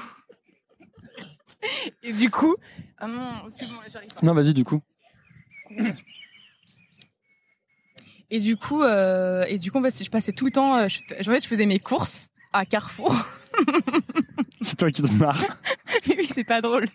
et 2.02 2.12
du 2.14 2.30
coup, 2.30 2.56
ah 2.98 3.06
non, 3.06 3.30
c'est 3.54 3.66
bon, 3.66 3.74
j'arrive 3.92 4.08
pas. 4.14 4.20
Non, 4.24 4.32
vas-y, 4.32 4.54
du 4.54 4.64
coup. 4.64 4.80
Et 8.30 8.40
du 8.40 8.56
coup, 8.56 8.82
euh, 8.82 9.44
et 9.48 9.58
du 9.58 9.70
coup, 9.70 9.78
en 9.78 9.82
fait, 9.82 10.02
je 10.02 10.10
passais 10.10 10.32
tout 10.32 10.46
le 10.46 10.50
temps. 10.52 10.76
euh, 10.76 10.88
Je, 10.88 11.00
en 11.30 11.32
fait, 11.32 11.40
je 11.42 11.48
faisais 11.48 11.66
mes 11.66 11.78
courses 11.78 12.28
à 12.52 12.64
Carrefour. 12.64 13.14
C'est 14.60 14.76
toi 14.76 14.90
qui 14.90 15.02
te 15.02 15.12
marres. 15.12 15.44
Mais 16.08 16.16
oui, 16.18 16.26
c'est 16.32 16.44
pas 16.44 16.60
drôle. 16.60 16.86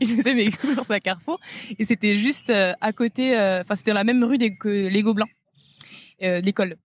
et 0.00 0.04
je 0.06 0.14
faisais 0.16 0.34
mes 0.34 0.50
courses 0.50 0.90
à 0.90 0.98
Carrefour 1.00 1.38
et 1.78 1.84
c'était 1.84 2.14
juste 2.14 2.50
euh, 2.50 2.72
à 2.80 2.92
côté. 2.92 3.38
euh, 3.38 3.60
Enfin, 3.62 3.74
c'était 3.76 3.92
dans 3.92 3.96
la 3.98 4.04
même 4.04 4.22
rue 4.24 4.36
des, 4.36 4.54
que 4.56 4.68
les 4.68 5.02
Gobelins, 5.02 5.26
euh, 6.22 6.40
l'école. 6.40 6.76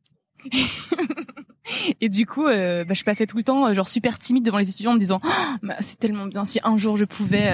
et 2.02 2.10
du 2.10 2.26
coup, 2.26 2.46
euh, 2.46 2.84
bah, 2.86 2.94
je 2.94 3.04
passais 3.04 3.26
tout 3.26 3.38
le 3.38 3.44
temps 3.44 3.74
genre 3.74 3.88
super 3.88 4.20
timide 4.20 4.46
devant 4.46 4.58
les 4.58 4.70
étudiants 4.70 4.92
en 4.92 4.96
me 4.96 5.00
disant 5.00 5.20
oh, 5.24 5.30
bah, 5.64 5.76
c'est 5.80 6.00
tellement 6.00 6.28
bien 6.28 6.46
si 6.46 6.60
un 6.64 6.78
jour 6.78 6.98
je 6.98 7.06
pouvais 7.06 7.52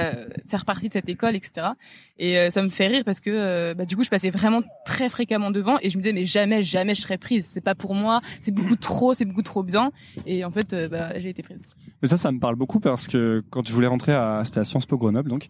faire 0.48 0.66
partie 0.66 0.88
de 0.88 0.94
cette 0.94 1.10
école, 1.10 1.36
etc. 1.36 1.68
Et 2.18 2.52
ça 2.52 2.62
me 2.62 2.70
fait 2.70 2.88
rire 2.88 3.04
parce 3.04 3.20
que 3.20 3.74
bah, 3.74 3.86
du 3.86 3.96
coup, 3.96 4.04
je 4.04 4.10
passais 4.10 4.30
vraiment 4.30 4.62
très 4.86 5.10
fréquemment 5.10 5.52
devant 5.52 5.78
et 5.82 5.90
je 5.90 5.98
me 5.98 6.04
disais 6.04 6.14
mais 6.14 6.26
jamais, 6.26 6.64
jamais 6.64 6.96
je 6.96 7.02
serais 7.02 7.18
prise. 7.18 7.48
C'est 7.52 7.62
pas 7.62 7.76
pour 7.76 7.96
moi. 7.96 8.22
C'est 8.42 8.54
beaucoup 8.54 8.76
trop, 8.76 9.14
c'est 9.14 9.26
beaucoup 9.26 9.42
trop 9.42 9.64
bien. 9.64 9.92
Et 10.26 10.46
en 10.46 10.52
fait, 10.52 10.76
bah, 10.90 11.18
j'ai 11.20 11.30
été 11.30 11.42
prise. 11.42 11.76
Mais 12.02 12.08
ça, 12.08 12.18
ça 12.18 12.32
me 12.32 12.40
parle 12.40 12.56
beaucoup 12.56 12.80
parce 12.80 13.08
que 13.08 13.44
quand 13.50 13.66
je 13.68 13.74
voulais 13.74 13.88
rentrer 13.88 14.14
à, 14.14 14.44
c'était 14.46 14.60
à 14.60 14.64
Sciences 14.64 14.86
Po 14.86 14.98
Grenoble, 14.98 15.30
donc 15.30 15.48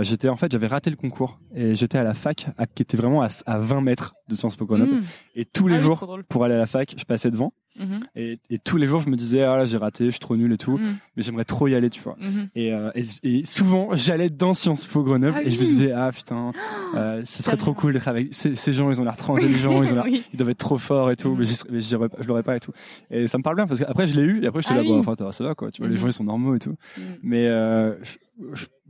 j'étais 0.00 0.28
en 0.28 0.36
fait, 0.36 0.52
j'avais 0.52 0.66
raté 0.66 0.90
le 0.90 0.96
concours 0.96 1.40
et 1.54 1.74
j'étais 1.74 1.98
à 1.98 2.04
la 2.04 2.14
fac 2.14 2.46
qui 2.74 2.82
était 2.82 2.96
vraiment 2.96 3.22
à, 3.22 3.28
à 3.46 3.58
20 3.58 3.80
mètres 3.80 4.14
de 4.28 4.34
Sciences 4.34 4.56
Po 4.56 4.66
Grenoble. 4.66 4.92
Mmh. 4.92 5.04
Et 5.36 5.44
tous 5.44 5.68
les 5.68 5.76
ah 5.76 5.80
jours, 5.80 6.18
pour 6.28 6.44
aller 6.44 6.54
à 6.54 6.58
la 6.58 6.66
fac, 6.66 6.94
je 6.96 7.04
passais 7.04 7.30
devant. 7.30 7.52
Mmh. 7.78 7.98
Et, 8.16 8.38
et, 8.50 8.58
tous 8.58 8.76
les 8.76 8.86
jours, 8.86 9.00
je 9.00 9.08
me 9.08 9.16
disais, 9.16 9.42
ah 9.42 9.56
là, 9.56 9.64
j'ai 9.64 9.78
raté, 9.78 10.06
je 10.06 10.10
suis 10.10 10.20
trop 10.20 10.36
nul 10.36 10.52
et 10.52 10.58
tout. 10.58 10.76
Mmh. 10.76 10.96
Mais 11.16 11.22
j'aimerais 11.22 11.44
trop 11.44 11.68
y 11.68 11.74
aller, 11.74 11.88
tu 11.88 12.02
vois. 12.02 12.16
Et, 12.54 12.72
euh, 12.72 12.90
et, 12.94 13.04
et, 13.22 13.44
souvent, 13.44 13.94
j'allais 13.94 14.28
dans 14.28 14.52
Sciences 14.52 14.86
Po 14.86 15.02
Grenoble 15.02 15.36
ah 15.38 15.42
et 15.42 15.50
je 15.50 15.60
me 15.60 15.66
disais, 15.66 15.92
ah 15.92 16.10
putain, 16.12 16.52
euh, 16.96 17.22
ce 17.24 17.42
serait 17.42 17.56
trop 17.56 17.72
cool 17.72 17.92
d'être 17.92 18.08
avec 18.08 18.34
ces, 18.34 18.56
ces, 18.56 18.72
gens, 18.72 18.90
ils 18.90 19.00
ont 19.00 19.04
l'air 19.04 19.16
trop 19.16 19.36
intelligents, 19.36 19.82
ils, 19.82 19.92
ont 19.92 20.02
oui. 20.04 20.24
ils 20.32 20.36
doivent 20.36 20.50
être 20.50 20.58
trop 20.58 20.78
forts 20.78 21.10
et 21.10 21.16
tout. 21.16 21.34
Mais, 21.36 21.46
mais 21.70 21.80
je 21.80 21.96
l'aurais 22.26 22.42
pas 22.42 22.56
et 22.56 22.60
tout. 22.60 22.72
Et 23.10 23.28
ça 23.28 23.38
me 23.38 23.42
parle 23.42 23.56
bien 23.56 23.66
parce 23.66 23.80
qu'après, 23.80 24.06
je 24.06 24.16
l'ai 24.16 24.26
eu 24.26 24.42
et 24.42 24.46
après, 24.46 24.62
j'étais 24.62 24.74
ah 24.74 24.78
là, 24.78 24.82
oui. 24.82 24.88
bon, 24.88 24.98
enfin, 24.98 25.14
ça 25.30 25.44
va 25.44 25.54
quoi. 25.54 25.70
Tu 25.70 25.80
vois, 25.82 25.90
les 25.90 25.96
gens, 25.96 26.06
ils 26.06 26.12
sont 26.12 26.24
normaux 26.24 26.54
et 26.54 26.58
tout. 26.58 26.76
Mais 27.22 27.46
euh, 27.46 27.94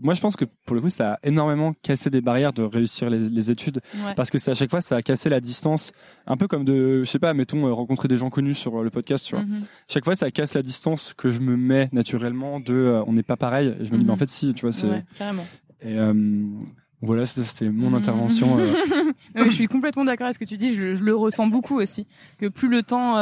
moi, 0.00 0.14
je 0.14 0.20
pense 0.20 0.36
que 0.36 0.44
pour 0.64 0.74
le 0.74 0.80
coup, 0.80 0.88
ça 0.88 1.14
a 1.14 1.18
énormément 1.22 1.74
cassé 1.82 2.10
des 2.10 2.20
barrières 2.20 2.52
de 2.52 2.62
réussir 2.62 3.10
les, 3.10 3.18
les 3.18 3.50
études, 3.50 3.80
ouais. 3.94 4.14
parce 4.14 4.30
que 4.30 4.38
c'est 4.38 4.50
à 4.50 4.54
chaque 4.54 4.70
fois, 4.70 4.80
ça 4.80 4.96
a 4.96 5.02
cassé 5.02 5.28
la 5.28 5.40
distance, 5.40 5.92
un 6.26 6.36
peu 6.36 6.48
comme 6.48 6.64
de, 6.64 7.02
je 7.04 7.10
sais 7.10 7.18
pas, 7.18 7.34
mettons 7.34 7.66
euh, 7.66 7.72
rencontrer 7.72 8.08
des 8.08 8.16
gens 8.16 8.30
connus 8.30 8.54
sur 8.54 8.80
euh, 8.80 8.84
le 8.84 8.90
podcast, 8.90 9.24
tu 9.26 9.34
vois. 9.34 9.44
Mm 9.44 9.50
-hmm. 9.50 9.62
Chaque 9.88 10.04
fois, 10.04 10.16
ça 10.16 10.30
casse 10.30 10.54
la 10.54 10.62
distance 10.62 11.14
que 11.14 11.28
je 11.30 11.40
me 11.40 11.56
mets 11.56 11.88
naturellement 11.92 12.60
de, 12.60 12.74
euh, 12.74 13.04
on 13.06 13.12
n'est 13.12 13.22
pas 13.32 13.36
pareil. 13.36 13.68
Et 13.80 13.84
je 13.84 13.92
me 13.92 13.96
mm 13.96 13.98
-hmm. 13.98 13.98
dis, 13.98 14.04
mais 14.04 14.10
en 14.10 14.14
mhm. 14.14 14.18
fait, 14.18 14.28
si, 14.28 14.54
tu 14.54 14.62
vois, 14.66 14.72
c'est. 14.72 14.88
Ouais. 14.88 15.04
Et 15.82 15.98
euh, 15.98 16.14
voilà, 17.02 17.24
c'était 17.26 17.70
mon 17.70 17.94
intervention. 17.94 18.58
Euh... 18.58 18.66
je 19.46 19.50
suis 19.50 19.68
complètement 19.68 20.04
d'accord 20.04 20.26
avec 20.26 20.34
ce 20.34 20.38
que 20.38 20.44
tu 20.44 20.58
dis. 20.58 20.74
Je, 20.74 20.94
je, 20.94 21.04
le 21.04 21.14
ressens 21.14 21.46
beaucoup 21.46 21.78
aussi, 21.80 22.06
que 22.38 22.48
plus 22.48 22.68
le 22.68 22.82
temps 22.82 23.16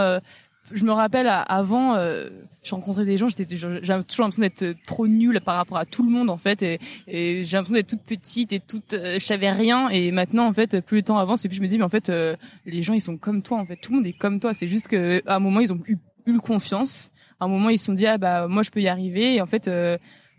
je 0.72 0.84
me 0.84 0.92
rappelle 0.92 1.28
avant, 1.28 1.94
euh, 1.94 2.28
je 2.62 2.74
rencontrais 2.74 3.04
des 3.04 3.16
gens, 3.16 3.28
j'étais, 3.28 3.56
j'avais 3.56 4.02
toujours 4.04 4.26
l'impression 4.26 4.42
d'être 4.42 4.84
trop 4.86 5.06
nulle 5.06 5.40
par 5.40 5.56
rapport 5.56 5.78
à 5.78 5.84
tout 5.84 6.02
le 6.02 6.10
monde 6.10 6.30
en 6.30 6.36
fait, 6.36 6.62
et, 6.62 6.78
et 7.06 7.44
j'ai 7.44 7.56
l'impression 7.56 7.74
d'être 7.74 7.88
toute 7.88 8.02
petite 8.02 8.52
et 8.52 8.60
toute, 8.60 8.94
euh, 8.94 9.14
je 9.14 9.24
savais 9.24 9.50
rien. 9.50 9.88
Et 9.90 10.10
maintenant 10.10 10.46
en 10.46 10.52
fait, 10.52 10.80
plus 10.80 10.98
le 10.98 11.02
temps 11.02 11.18
avance, 11.18 11.44
et 11.44 11.48
puis 11.48 11.56
je 11.56 11.62
me 11.62 11.68
dis 11.68 11.78
mais 11.78 11.84
en 11.84 11.88
fait, 11.88 12.10
euh, 12.10 12.36
les 12.66 12.82
gens 12.82 12.94
ils 12.94 13.00
sont 13.00 13.16
comme 13.16 13.42
toi 13.42 13.58
en 13.58 13.66
fait, 13.66 13.76
tout 13.76 13.92
le 13.92 13.98
monde 13.98 14.06
est 14.06 14.12
comme 14.12 14.40
toi. 14.40 14.54
C'est 14.54 14.68
juste 14.68 14.88
que 14.88 15.22
à 15.26 15.36
un 15.36 15.40
moment 15.40 15.60
ils 15.60 15.72
ont 15.72 15.80
eu, 15.86 15.98
eu 16.26 16.38
confiance, 16.38 17.10
à 17.40 17.44
un 17.44 17.48
moment 17.48 17.70
ils 17.70 17.78
se 17.78 17.86
sont 17.86 17.92
dit 17.92 18.06
ah 18.06 18.18
bah 18.18 18.48
moi 18.48 18.62
je 18.62 18.70
peux 18.70 18.80
y 18.80 18.88
arriver. 18.88 19.34
Et 19.34 19.40
en 19.40 19.46
fait, 19.46 19.70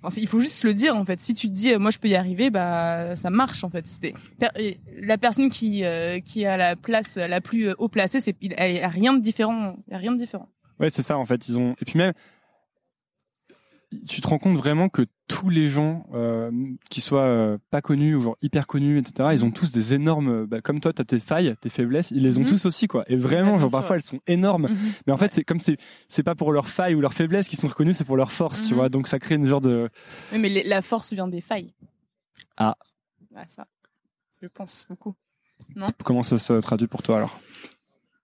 euh, 0.03 0.09
il 0.17 0.27
faut 0.27 0.39
juste 0.39 0.63
le 0.63 0.73
dire 0.73 0.95
en 0.95 1.05
fait. 1.05 1.19
Si 1.21 1.33
tu 1.33 1.47
te 1.47 1.53
dis 1.53 1.75
moi 1.75 1.91
je 1.91 1.99
peux 1.99 2.07
y 2.07 2.15
arriver, 2.15 2.49
bah 2.49 3.15
ça 3.15 3.29
marche 3.29 3.63
en 3.63 3.69
fait. 3.69 3.87
C'était 3.87 4.13
la 5.01 5.17
personne 5.17 5.49
qui 5.49 5.83
euh, 5.83 6.19
qui 6.19 6.45
a 6.45 6.57
la 6.57 6.75
place 6.75 7.15
la 7.15 7.41
plus 7.41 7.71
haut 7.77 7.89
placée, 7.89 8.21
c'est 8.21 8.35
il 8.41 8.53
a 8.53 8.87
rien 8.87 9.13
de 9.13 9.21
différent, 9.21 9.75
il 9.87 9.93
a 9.93 9.97
rien 9.97 10.11
de 10.11 10.17
différent. 10.17 10.49
Ouais, 10.79 10.89
c'est 10.89 11.03
ça 11.03 11.17
en 11.17 11.25
fait, 11.25 11.47
ils 11.47 11.57
ont 11.57 11.75
et 11.81 11.85
puis 11.85 11.97
même 11.97 12.13
tu 14.07 14.21
te 14.21 14.27
rends 14.27 14.37
compte 14.37 14.57
vraiment 14.57 14.87
que 14.89 15.03
tous 15.27 15.49
les 15.49 15.67
gens 15.67 16.05
euh, 16.13 16.51
qui 16.89 17.01
soient 17.01 17.21
euh, 17.23 17.57
pas 17.71 17.81
connus 17.81 18.15
ou 18.15 18.21
genre 18.21 18.37
hyper 18.41 18.67
connus 18.67 18.99
etc 18.99 19.29
ils 19.31 19.43
ont 19.43 19.51
tous 19.51 19.71
des 19.71 19.93
énormes 19.93 20.45
bah, 20.45 20.61
comme 20.61 20.79
toi 20.79 20.93
tu 20.93 21.01
as 21.01 21.05
tes 21.05 21.19
failles 21.19 21.55
tes 21.59 21.69
faiblesses 21.69 22.11
ils 22.11 22.21
les 22.21 22.37
ont 22.37 22.43
mm. 22.43 22.47
tous 22.47 22.65
aussi 22.65 22.87
quoi. 22.87 23.03
Et 23.07 23.15
vraiment 23.15 23.57
genre 23.57 23.71
parfois 23.71 23.95
elles 23.95 24.03
sont 24.03 24.19
énormes. 24.27 24.67
Mm 24.67 24.73
-hmm. 24.73 25.01
mais 25.07 25.13
en 25.13 25.17
fait 25.17 25.25
ouais. 25.25 25.31
c'est 25.31 25.43
comme 25.43 25.59
c'est 25.59 25.77
c'est 26.07 26.23
pas 26.23 26.35
pour 26.35 26.51
leurs 26.51 26.67
failles 26.67 26.95
ou 26.95 27.01
leurs 27.01 27.13
faiblesses 27.13 27.49
qu'ils 27.49 27.59
sont 27.59 27.67
reconnus 27.67 27.97
c'est 27.97 28.05
pour 28.05 28.17
leur 28.17 28.31
force 28.31 28.61
mm 28.63 28.67
tu 28.67 28.73
vois. 28.75 28.89
Donc 28.89 29.07
ça 29.07 29.17
crée 29.19 29.35
une 29.35 29.45
genre 29.45 29.61
de 29.61 29.89
oui, 30.31 30.39
mais 30.39 30.49
la 30.63 30.81
force 30.81 31.13
vient 31.13 31.27
des 31.27 31.41
failles. 31.41 31.73
Ah. 32.57 32.75
Ouais, 33.35 33.47
ça 33.47 33.65
je 34.41 34.47
pense 34.47 34.85
beaucoup. 34.89 35.15
Non? 35.75 35.87
Comment 36.03 36.23
ça 36.23 36.37
se 36.37 36.53
traduit 36.61 36.87
pour 36.87 37.01
toi 37.01 37.17
alors? 37.17 37.39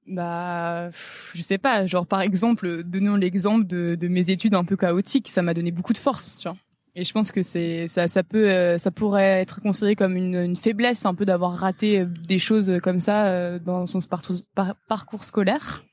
Bah, 0.07 0.89
je 1.33 1.41
sais 1.41 1.57
pas, 1.57 1.85
genre 1.85 2.05
par 2.05 2.21
exemple, 2.21 2.83
donnons 2.83 3.15
l'exemple 3.15 3.65
de, 3.65 4.07
mes 4.07 4.29
études 4.29 4.53
un 4.53 4.63
peu 4.63 4.75
chaotiques, 4.75 5.29
ça 5.29 5.41
m'a 5.41 5.53
donné 5.53 5.71
beaucoup 5.71 5.93
de 5.93 5.97
force, 5.97 6.39
tu 6.39 6.47
vois. 6.47 6.57
Et 6.97 7.03
je 7.03 7.11
pense 7.11 7.31
que 7.31 7.43
c'est 7.43 7.89
ça, 7.89 8.07
ça 8.07 8.23
peut, 8.23 8.49
euh, 8.49 8.77
ça 8.77 8.89
pourrait 8.89 9.41
être 9.41 9.61
considéré 9.61 9.95
comme 9.95 10.15
une, 10.15 10.55
faiblesse, 10.55 11.05
un 11.05 11.13
peu 11.13 11.25
d'avoir 11.25 11.53
raté 11.53 11.99
euh, 11.99 12.05
des 12.05 12.39
choses 12.39 12.79
comme 12.81 13.01
ça 13.01 13.27
euh, 13.27 13.59
dans 13.59 13.85
son 13.85 13.99
parcours, 13.99 14.37
par, 14.53 14.75
parcours 14.87 15.25
scolaire. 15.25 15.83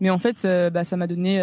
Mais 0.00 0.10
en 0.10 0.18
fait, 0.18 0.44
bah, 0.72 0.82
ça 0.82 0.96
m'a 0.96 1.06
donné 1.06 1.38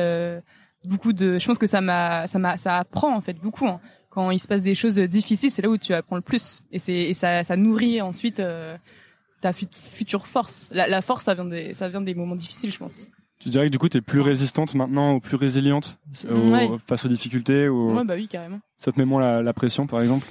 beaucoup 0.83 1.13
de. 1.13 1.39
Je 1.39 1.45
pense 1.47 1.57
que 1.57 1.67
ça 1.67 1.79
m'a, 1.79 2.27
ça 2.27 2.37
m'a, 2.37 2.57
ça 2.57 2.79
apprend 2.79 3.15
en 3.15 3.21
fait 3.21 3.35
beaucoup. 3.35 3.65
Hein. 3.65 3.79
Quand 4.09 4.29
il 4.29 4.39
se 4.39 4.47
passe 4.47 4.61
des 4.61 4.75
choses 4.75 4.95
difficiles, 4.95 5.49
c'est 5.49 5.61
là 5.61 5.69
où 5.69 5.77
tu 5.77 5.93
apprends 5.93 6.17
le 6.17 6.21
plus. 6.21 6.61
Et 6.73 6.77
c'est, 6.77 7.13
ça, 7.13 7.43
ça 7.43 7.55
nourrit 7.55 8.01
ensuite 8.01 8.41
ta 9.41 9.51
future 9.53 10.27
force. 10.27 10.69
La, 10.73 10.87
la, 10.87 11.01
force, 11.01 11.25
ça 11.25 11.33
vient 11.33 11.45
des, 11.45 11.73
ça 11.73 11.89
vient 11.89 12.01
des 12.01 12.15
moments 12.15 12.35
difficiles, 12.35 12.71
je 12.71 12.77
pense. 12.77 13.07
Tu 13.39 13.49
dirais 13.49 13.65
que 13.65 13.71
du 13.71 13.79
coup, 13.79 13.89
tu 13.89 13.97
es 13.97 14.01
plus 14.01 14.21
résistante 14.21 14.75
maintenant 14.75 15.15
ou 15.15 15.19
plus 15.19 15.35
résiliente 15.35 15.97
ouais. 16.29 16.69
face 16.87 17.05
aux 17.05 17.09
difficultés 17.09 17.67
ou... 17.67 17.95
Ouais, 17.95 18.03
bah 18.03 18.13
oui, 18.15 18.27
carrément. 18.27 18.59
Ça 18.77 18.91
te 18.91 18.99
met 18.99 19.05
moins 19.05 19.21
la, 19.21 19.41
la 19.41 19.53
pression, 19.53 19.87
par 19.87 20.01
exemple? 20.01 20.27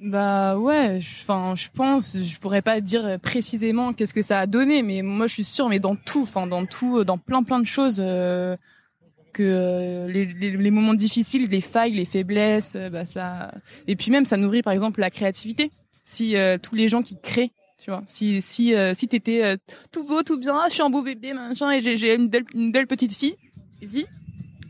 Bah 0.00 0.56
ouais, 0.56 0.98
enfin, 1.00 1.54
je 1.56 1.68
pense, 1.74 2.16
je 2.16 2.38
pourrais 2.38 2.62
pas 2.62 2.80
dire 2.80 3.18
précisément 3.20 3.92
qu'est-ce 3.92 4.14
que 4.14 4.22
ça 4.22 4.40
a 4.40 4.46
donné, 4.46 4.82
mais 4.82 5.02
moi, 5.02 5.26
je 5.26 5.34
suis 5.34 5.44
sûre, 5.44 5.68
mais 5.68 5.80
dans 5.80 5.96
tout, 5.96 6.22
enfin, 6.22 6.46
dans 6.46 6.66
tout, 6.66 7.02
dans 7.02 7.18
plein 7.18 7.42
plein 7.42 7.58
de 7.58 7.66
choses, 7.66 8.00
euh, 8.00 8.56
que 9.32 9.42
euh, 9.42 10.08
les, 10.08 10.24
les, 10.24 10.56
les, 10.56 10.70
moments 10.70 10.94
difficiles, 10.94 11.48
les 11.48 11.60
failles, 11.60 11.92
les 11.92 12.04
faiblesses, 12.04 12.74
euh, 12.76 12.90
bah 12.90 13.04
ça, 13.04 13.52
et 13.86 13.96
puis 13.96 14.10
même, 14.10 14.24
ça 14.24 14.36
nourrit, 14.36 14.62
par 14.62 14.72
exemple, 14.72 15.00
la 15.00 15.10
créativité. 15.10 15.70
Si 16.04 16.36
euh, 16.36 16.58
tous 16.58 16.74
les 16.74 16.88
gens 16.88 17.02
qui 17.02 17.16
créent 17.20 17.52
tu 17.78 17.90
vois. 17.90 18.02
Si 18.06 18.42
si 18.42 18.74
euh, 18.74 18.92
si 18.94 19.08
t'étais 19.08 19.44
euh, 19.44 19.56
tout 19.92 20.04
beau 20.04 20.22
tout 20.22 20.38
bien 20.38 20.56
je 20.68 20.74
suis 20.74 20.82
un 20.82 20.90
beau 20.90 21.02
bébé 21.02 21.32
machin 21.32 21.70
et 21.70 21.80
j'ai 21.80 22.14
une 22.14 22.28
belle 22.28 22.44
une 22.54 22.72
belle 22.72 22.86
petite 22.86 23.14
fille 23.14 23.36
vie 23.80 24.06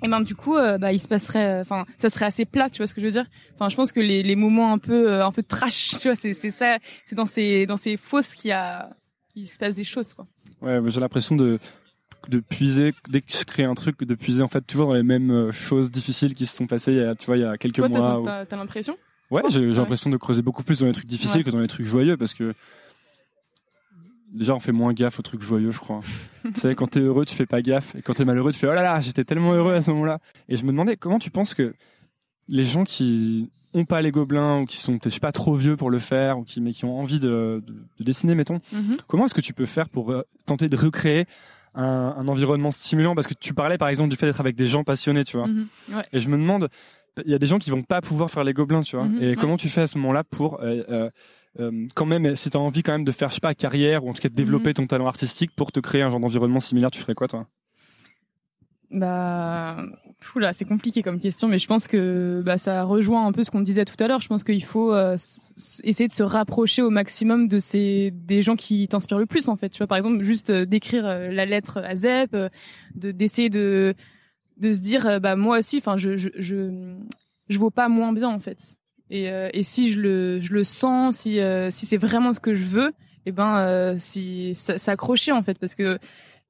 et 0.02 0.09
ben 0.09 0.20
du 0.20 0.34
coup 0.34 0.56
euh, 0.56 0.78
bah 0.78 0.92
il 0.92 1.00
se 1.00 1.09
passerait 1.09 1.61
enfin 1.61 1.84
ça 1.96 2.11
serait 2.11 2.26
assez 2.26 2.44
plat 2.44 2.70
tu 2.70 2.78
vois 2.78 2.86
ce 2.86 2.94
que 2.94 3.00
je 3.00 3.06
veux 3.06 3.12
dire. 3.12 3.26
Enfin 3.54 3.68
je 3.68 3.76
pense 3.76 3.92
que 3.92 4.00
les, 4.00 4.22
les 4.22 4.36
moments 4.36 4.72
un 4.72 4.78
peu 4.78 5.12
euh, 5.12 5.26
un 5.26 5.32
peu 5.32 5.42
trash 5.42 5.96
tu 6.00 6.09
vois 6.09 6.16
c'est 6.16 6.34
c'est 6.34 6.50
ça 6.50 6.78
c'est 7.06 7.16
dans 7.16 7.26
ces 7.26 7.66
dans 7.66 7.76
ces 7.76 7.96
fosses 7.96 8.34
qu'il 8.34 8.50
y 8.50 8.52
a 8.52 8.90
il 9.34 9.46
se 9.46 9.59
passe 9.59 9.74
des 9.74 9.84
choses 9.84 10.12
quoi. 10.12 10.26
Ouais 10.62 10.80
j'ai 10.86 11.00
l'impression 11.00 11.36
de 11.36 11.59
de 12.28 12.40
puiser 12.40 12.94
dès 13.09 13.22
que 13.22 13.32
je 13.32 13.44
crée 13.44 13.64
un 13.64 13.74
truc 13.74 14.02
de 14.04 14.14
puiser 14.14 14.42
en 14.42 14.48
fait 14.48 14.61
toujours 14.61 14.88
dans 14.88 14.94
les 14.94 15.02
mêmes 15.02 15.30
euh, 15.30 15.52
choses 15.52 15.90
difficiles 15.90 16.34
qui 16.34 16.46
se 16.46 16.56
sont 16.56 16.66
passées 16.66 16.92
il 16.92 16.98
y 16.98 17.02
a 17.02 17.14
tu 17.14 17.26
vois 17.26 17.36
il 17.36 17.42
y 17.42 17.46
a 17.46 17.56
quelques 17.56 17.76
Toi, 17.76 17.88
mois 17.88 18.44
t'as 18.48 18.56
ou... 18.56 18.59
l'impression? 18.59 18.96
Ouais 19.30 19.42
j'ai 19.48 19.66
l'impression 19.66 20.11
de 20.11 20.16
creuser 20.16 20.42
beaucoup 20.42 20.62
plus 20.62 20.80
dans 20.80 20.86
les 20.86 20.92
trucs 20.92 21.06
difficiles 21.06 21.38
ouais. 21.38 21.44
que 21.44 21.50
dans 21.50 21.61
les 21.61 21.68
trucs 21.68 21.86
joyeux 21.86 22.16
parce 22.16 22.34
que 22.34 22.54
déjà 24.33 24.55
on 24.55 24.61
fait 24.61 24.72
moins 24.72 24.93
gaffe 24.93 25.18
aux 25.18 25.22
trucs 25.22 25.43
joyeux 25.43 25.70
je 25.70 25.79
crois 25.79 26.01
tu 26.55 26.61
sais 26.61 26.74
quand 26.74 26.87
t'es 26.87 27.01
heureux 27.01 27.24
tu 27.24 27.35
fais 27.35 27.47
pas 27.47 27.62
gaffe 27.62 27.95
et 27.97 28.03
quand 28.03 28.14
t'es 28.14 28.24
malheureux 28.24 28.53
tu 28.53 28.59
fais 28.59 28.66
oh 28.68 28.74
là 28.74 28.83
là 28.83 29.01
j'étais 29.01 29.24
tellement 29.24 29.53
heureux 29.53 29.74
à 29.74 29.81
ce 29.81 29.91
moment 29.91 30.05
là 30.05 30.18
et 30.49 30.57
je 30.57 30.64
me 30.64 30.68
demandais 30.68 30.97
comment 30.97 31.18
tu 31.18 31.31
penses 31.31 31.55
que 31.55 31.74
les 32.49 32.64
gens 32.64 32.85
qui 32.85 33.51
ont 33.74 33.85
pas 33.85 34.01
les 34.01 34.11
gobelins 34.11 34.61
ou 34.61 34.66
qui 34.66 34.79
sont 34.79 34.99
je 35.03 35.09
sais 35.09 35.20
pas 35.20 35.33
trop 35.33 35.55
vieux 35.55 35.76
pour 35.76 35.91
le 35.91 35.99
faire 35.99 36.39
ou 36.39 36.45
qui 36.45 36.61
mais 36.61 36.72
qui 36.72 36.85
ont 36.85 36.99
envie 36.99 37.18
de, 37.20 37.62
de, 37.66 37.74
de 37.99 38.05
dessiner 38.05 38.35
mettons 38.35 38.61
mm 38.72 38.79
-hmm. 38.79 38.99
comment 39.07 39.24
est-ce 39.26 39.35
que 39.35 39.41
tu 39.41 39.53
peux 39.55 39.66
faire 39.66 39.89
pour 39.89 40.11
euh, 40.12 40.22
tenter 40.47 40.68
de 40.68 40.76
recréer 40.76 41.26
un, 41.74 42.14
un, 42.20 42.26
environnement 42.29 42.72
stimulant? 42.72 43.14
Parce 43.14 43.26
que 43.26 43.35
tu 43.35 43.53
parlais 43.55 43.79
par 43.79 43.89
exemple 43.89 44.11
du 44.11 44.16
fait 44.16 44.26
d'être 44.26 44.41
avec 44.41 44.57
des 44.57 44.66
gens 44.66 44.85
passionnés 44.85 45.24
tu 45.24 45.37
vois 45.37 45.47
mm 45.49 45.55
-hmm. 45.57 45.95
ouais. 45.97 46.03
et 46.14 46.20
je 46.20 46.29
me 46.31 46.37
demande 46.37 46.68
il 47.26 47.31
y 47.31 47.35
a 47.35 47.39
des 47.39 47.47
gens 47.53 47.59
qui 47.59 47.70
vont 47.70 47.83
pas 47.95 48.01
pouvoir 48.01 48.29
faire 48.31 48.45
les 48.45 48.55
gobelins 48.55 48.83
tu 48.89 48.97
vois 48.97 49.07
mm 49.07 49.12
-hmm. 49.14 49.22
et 49.22 49.29
ouais. 49.29 49.37
comment 49.41 49.59
tu 49.64 49.68
fais 49.74 49.83
à 49.83 49.87
ce 49.87 49.97
moment 49.99 50.14
là 50.18 50.24
pour 50.37 50.51
euh, 50.61 50.83
euh, 50.97 51.11
euh, 51.61 51.86
quand 51.94 52.06
même, 52.06 52.36
si 52.36 52.50
tu 52.50 52.56
as 52.56 52.61
envie 52.61 52.82
quand 52.82 52.92
même 52.92 53.04
de 53.04 53.12
faire, 53.12 53.28
je 53.30 53.34
sais 53.34 53.40
pas, 53.40 53.54
carrière 53.54 54.04
ou 54.04 54.11
en 54.11 54.14
tout 54.14 54.22
cas 54.22 54.28
de 54.28 54.34
développer 54.34 54.70
mmh. 54.70 54.74
ton 54.74 54.86
talent 54.86 55.06
artistique 55.06 55.50
pour 55.56 55.72
te 55.72 55.80
créer 55.80 56.02
un 56.02 56.11
genre 56.11 56.20
d'environnement 56.20 56.61
similaire, 56.61 56.90
tu 56.90 57.00
ferais 57.00 57.14
quoi 57.14 57.28
toi? 57.28 57.46
Bah, 58.90 59.84
là, 60.36 60.52
c'est 60.54 60.64
compliqué 60.64 61.02
comme 61.02 61.20
question, 61.20 61.46
mais 61.46 61.59
je 61.59 61.66
pense 61.66 61.86
que 61.86 62.42
bah, 62.44 62.56
ça 62.56 62.84
rejoint 62.84 63.26
un 63.26 63.32
peu 63.32 63.44
ce 63.44 63.50
qu'on 63.50 63.61
disait 63.61 63.84
tout 63.84 64.02
à 64.02 64.09
l'heure. 64.09 64.22
Je 64.22 64.28
pense 64.28 64.44
qu'il 64.44 64.64
faut 64.64 64.94
euh, 64.94 65.16
essayer 65.84 66.09
de 66.09 66.12
se 66.12 66.22
rapprocher 66.22 66.80
au 66.80 66.88
maximum 66.88 67.48
de 67.48 67.59
ces 67.59 68.11
des 68.12 68.40
gens 68.40 68.56
qui 68.56 68.88
t'inspirent 68.88 69.18
le 69.18 69.26
plus, 69.26 69.48
en 69.48 69.56
fait. 69.56 69.68
Tu 69.68 69.78
vois, 69.78 69.86
par 69.86 69.98
exemple, 69.98 70.22
juste 70.22 70.50
euh, 70.50 70.64
d'écrire 70.64 71.06
euh, 71.06 71.28
la 71.28 71.44
lettre 71.44 71.78
à 71.84 71.96
Zep, 71.96 72.32
de 72.32 73.11
d'essayer 73.11 73.50
de 73.50 73.94
de 74.56 74.72
se 74.72 74.80
dire, 74.80 75.20
bah 75.20 75.36
moi 75.36 75.59
aussi, 75.59 75.78
enfin, 75.78 75.96
je, 75.96 76.16
je 76.16 76.30
je 76.38 76.96
je 77.48 77.59
vaux 77.59 77.70
pas 77.70 77.88
moins 77.88 78.12
bien, 78.12 78.28
en 78.28 78.40
fait. 78.40 78.78
Et, 79.11 79.30
euh, 79.30 79.48
et 79.52 79.62
si 79.62 79.90
je 79.90 80.00
le, 80.00 80.38
je 80.38 80.52
le 80.52 80.64
sens, 80.64 81.18
si, 81.18 81.40
euh, 81.40 81.70
si 81.70 81.86
c'est 81.86 81.96
vraiment 81.96 82.32
ce 82.32 82.40
que 82.40 82.54
je 82.54 82.64
veux, 82.64 82.88
et 82.88 83.30
eh 83.30 83.32
ben, 83.32 83.59
euh, 83.59 83.94
si 83.98 84.54
s'accrocher 84.54 85.32
en 85.32 85.42
fait, 85.42 85.59
parce 85.59 85.74
que 85.74 85.98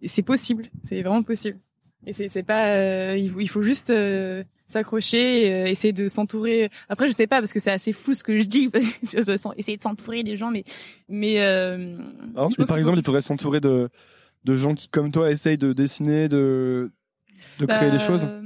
c'est 0.04 0.22
possible, 0.22 0.66
c'est 0.84 1.02
vraiment 1.02 1.22
possible. 1.22 1.58
Et 2.06 2.12
c'est, 2.12 2.44
pas, 2.44 3.16
il, 3.16 3.28
faut, 3.28 3.40
il 3.40 3.48
faut 3.48 3.62
juste 3.62 3.92
s'accrocher, 4.68 5.68
essayer 5.68 5.92
de 5.92 6.06
s'entourer. 6.06 6.70
Après, 6.88 7.08
je 7.08 7.12
sais 7.12 7.26
pas 7.26 7.40
parce 7.40 7.52
que 7.52 7.58
c'est 7.58 7.72
assez 7.72 7.92
fou 7.92 8.14
ce 8.14 8.22
que 8.22 8.38
je 8.38 8.44
dis. 8.44 8.70
essayer 9.56 9.76
de 9.76 9.82
s'entourer 9.82 10.22
des 10.22 10.36
gens, 10.36 10.52
mais, 10.52 10.62
mais. 11.08 11.40
Alors, 11.40 12.50
par 12.68 12.78
exemple, 12.78 12.98
il 12.98 13.04
faudrait 13.04 13.20
s'entourer 13.20 13.60
de 13.60 13.90
de 14.44 14.54
gens 14.54 14.74
qui, 14.74 14.88
comme 14.88 15.10
toi, 15.10 15.30
essayent 15.32 15.58
de 15.58 15.72
dessiner, 15.72 16.28
de 16.28 16.92
de 17.58 17.66
créer 17.66 17.90
des 17.90 17.98
choses 17.98 18.22
Bah, 18.22 18.40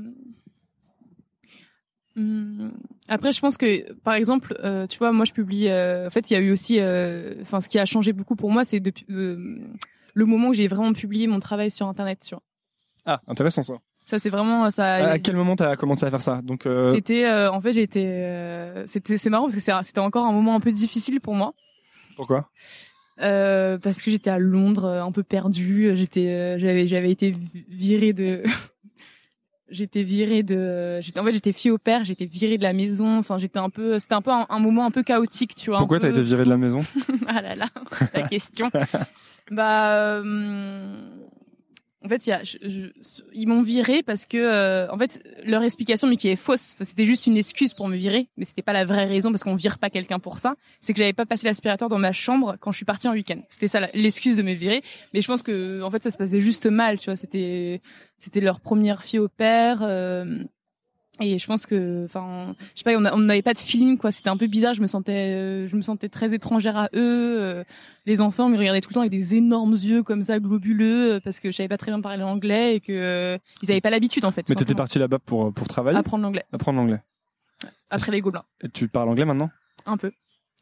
hum, 2.16 2.72
Après, 3.08 3.32
je 3.32 3.40
pense 3.40 3.56
que, 3.56 3.92
par 4.02 4.14
exemple, 4.14 4.56
euh, 4.62 4.86
tu 4.86 4.98
vois, 4.98 5.12
moi, 5.12 5.24
je 5.24 5.32
publie. 5.32 5.68
euh, 5.68 6.06
en 6.06 6.10
fait, 6.10 6.30
il 6.30 6.34
y 6.34 6.36
a 6.36 6.40
eu 6.40 6.52
aussi, 6.52 6.78
euh, 6.80 7.34
enfin, 7.40 7.60
ce 7.60 7.68
qui 7.68 7.78
a 7.78 7.84
changé 7.84 8.12
beaucoup 8.12 8.36
pour 8.36 8.50
moi, 8.50 8.64
c'est 8.64 8.80
depuis 8.80 9.04
euh, 9.10 9.58
le 10.14 10.24
moment 10.26 10.48
où 10.48 10.54
j'ai 10.54 10.68
vraiment 10.68 10.92
publié 10.92 11.26
mon 11.26 11.40
travail 11.40 11.70
sur 11.70 11.88
Internet. 11.88 12.20
Tu 12.26 12.34
vois. 12.34 12.42
Ah, 13.04 13.20
intéressant 13.26 13.62
ça. 13.62 13.74
Ça, 14.04 14.18
c'est 14.18 14.30
vraiment 14.30 14.70
ça. 14.70 14.94
À 14.94 15.18
quel 15.18 15.36
moment 15.36 15.56
t'as 15.56 15.76
commencé 15.76 16.04
à 16.06 16.10
faire 16.10 16.22
ça? 16.22 16.40
Donc, 16.42 16.66
euh, 16.66 16.92
C'était, 16.92 17.24
euh, 17.24 17.50
en 17.50 17.60
fait, 17.60 17.72
j'ai 17.72 17.82
été, 17.82 18.04
euh, 18.06 18.84
c'était, 18.86 19.16
c'est 19.16 19.30
marrant 19.30 19.44
parce 19.44 19.54
que 19.54 19.60
c'était 19.60 19.98
encore 20.00 20.26
un 20.26 20.32
moment 20.32 20.54
un 20.54 20.60
peu 20.60 20.72
difficile 20.72 21.20
pour 21.20 21.34
moi. 21.34 21.54
pourquoi? 22.16 22.50
Euh, 23.20 23.78
parce 23.78 24.00
que 24.02 24.10
j'étais 24.10 24.30
à 24.30 24.38
Londres, 24.38 24.84
euh, 24.86 25.02
un 25.04 25.12
peu 25.12 25.22
perdue. 25.22 25.90
J'étais, 25.94 26.28
euh, 26.28 26.58
j'avais, 26.58 26.86
j'avais 26.86 27.10
été 27.10 27.30
vi- 27.32 27.64
virée 27.68 28.12
de, 28.12 28.42
j'étais 29.72 30.02
virée 30.04 30.42
de, 30.42 31.00
j'étais, 31.00 31.18
en 31.18 31.24
fait, 31.24 31.32
j'étais 31.32 31.52
fille 31.52 31.70
au 31.70 31.78
père, 31.78 32.04
j'étais 32.04 32.26
virée 32.26 32.58
de 32.58 32.62
la 32.62 32.72
maison. 32.72 33.18
Enfin, 33.18 33.38
j'étais 33.38 33.58
un 33.58 33.70
peu, 33.70 33.98
c'était 33.98 34.14
un 34.14 34.22
peu 34.22 34.30
un, 34.30 34.46
un 34.48 34.58
moment 34.60 34.86
un 34.86 34.90
peu 34.90 35.02
chaotique, 35.02 35.54
tu 35.54 35.70
vois. 35.70 35.78
Pourquoi 35.78 35.98
t'as 35.98 36.10
été 36.10 36.22
viré 36.22 36.44
de 36.44 36.50
la 36.50 36.56
maison? 36.56 36.84
Ah 37.26 37.40
là 37.40 37.54
là, 37.54 37.66
la 38.14 38.22
question. 38.22 38.70
bah, 39.50 39.94
euh, 39.94 40.92
en 42.04 42.08
fait, 42.08 42.26
y 42.26 42.32
a, 42.32 42.42
je- 42.42 42.58
je- 42.62 43.22
ils 43.32 43.46
m'ont 43.46 43.62
viré 43.62 44.02
parce 44.02 44.26
que, 44.26 44.36
euh, 44.36 44.90
en 44.90 44.98
fait, 44.98 45.22
leur 45.44 45.62
explication, 45.62 46.08
mais 46.08 46.16
qui 46.16 46.28
est 46.28 46.36
fausse. 46.36 46.74
C'était 46.80 47.04
juste 47.04 47.26
une 47.26 47.36
excuse 47.36 47.74
pour 47.74 47.88
me 47.88 47.96
virer, 47.96 48.28
mais 48.36 48.44
c'était 48.44 48.62
pas 48.62 48.72
la 48.72 48.84
vraie 48.84 49.04
raison 49.06 49.30
parce 49.30 49.44
qu'on 49.44 49.54
vire 49.54 49.78
pas 49.78 49.88
quelqu'un 49.88 50.18
pour 50.18 50.38
ça. 50.38 50.54
C'est 50.80 50.92
que 50.92 50.98
j'avais 50.98 51.12
pas 51.12 51.26
passé 51.26 51.46
l'aspirateur 51.46 51.88
dans 51.88 51.98
ma 51.98 52.12
chambre 52.12 52.56
quand 52.60 52.72
je 52.72 52.76
suis 52.76 52.84
partie 52.84 53.08
en 53.08 53.12
week-end. 53.12 53.40
C'était 53.48 53.68
ça 53.68 53.80
l'excuse 53.94 54.36
de 54.36 54.42
me 54.42 54.52
virer. 54.52 54.82
Mais 55.14 55.20
je 55.20 55.26
pense 55.26 55.42
que, 55.42 55.80
en 55.82 55.90
fait, 55.90 56.02
ça 56.02 56.10
se 56.10 56.16
passait 56.18 56.40
juste 56.40 56.66
mal, 56.66 56.98
tu 56.98 57.06
vois. 57.06 57.16
C'était, 57.16 57.80
c'était 58.18 58.40
leur 58.40 58.60
première 58.60 59.02
fille 59.04 59.18
au 59.20 59.28
père. 59.28 59.80
euh, 59.82 60.42
et 61.22 61.38
je 61.38 61.46
pense 61.46 61.66
que, 61.66 62.04
enfin, 62.04 62.54
je 62.74 62.82
sais 62.82 62.84
pas, 62.84 62.96
on 63.14 63.18
n'avait 63.18 63.42
pas 63.42 63.54
de 63.54 63.58
feeling, 63.58 63.96
quoi. 63.96 64.10
C'était 64.10 64.28
un 64.28 64.36
peu 64.36 64.46
bizarre. 64.46 64.74
Je 64.74 64.82
me 64.82 64.86
sentais, 64.86 65.34
euh, 65.34 65.68
je 65.68 65.76
me 65.76 65.82
sentais 65.82 66.08
très 66.08 66.34
étrangère 66.34 66.76
à 66.76 66.88
eux. 66.94 67.40
euh, 67.40 67.64
les 68.04 68.20
enfants 68.20 68.48
me 68.48 68.58
regardaient 68.58 68.80
tout 68.80 68.90
le 68.90 68.94
temps 68.94 69.00
avec 69.00 69.12
des 69.12 69.34
énormes 69.34 69.72
yeux 69.72 70.02
comme 70.02 70.22
ça, 70.22 70.38
globuleux, 70.40 71.14
euh, 71.14 71.20
parce 71.20 71.40
que 71.40 71.50
je 71.50 71.56
savais 71.56 71.68
pas 71.68 71.78
très 71.78 71.90
bien 71.92 72.00
parler 72.00 72.22
anglais 72.22 72.76
et 72.76 72.80
que 72.80 72.92
euh, 72.92 73.38
ils 73.62 73.70
avaient 73.70 73.80
pas 73.80 73.90
l'habitude, 73.90 74.24
en 74.24 74.30
fait. 74.30 74.48
Mais 74.48 74.54
t'étais 74.54 74.74
parti 74.74 74.98
là-bas 74.98 75.18
pour, 75.18 75.52
pour 75.52 75.68
travailler? 75.68 75.98
Apprendre 75.98 76.24
l'anglais. 76.24 76.44
Apprendre 76.52 76.78
l'anglais. 76.78 77.00
Après 77.90 78.10
les 78.10 78.20
gobelins. 78.20 78.44
Et 78.62 78.68
tu 78.68 78.88
parles 78.88 79.08
anglais 79.08 79.24
maintenant? 79.24 79.50
Un 79.86 79.96
peu. 79.96 80.12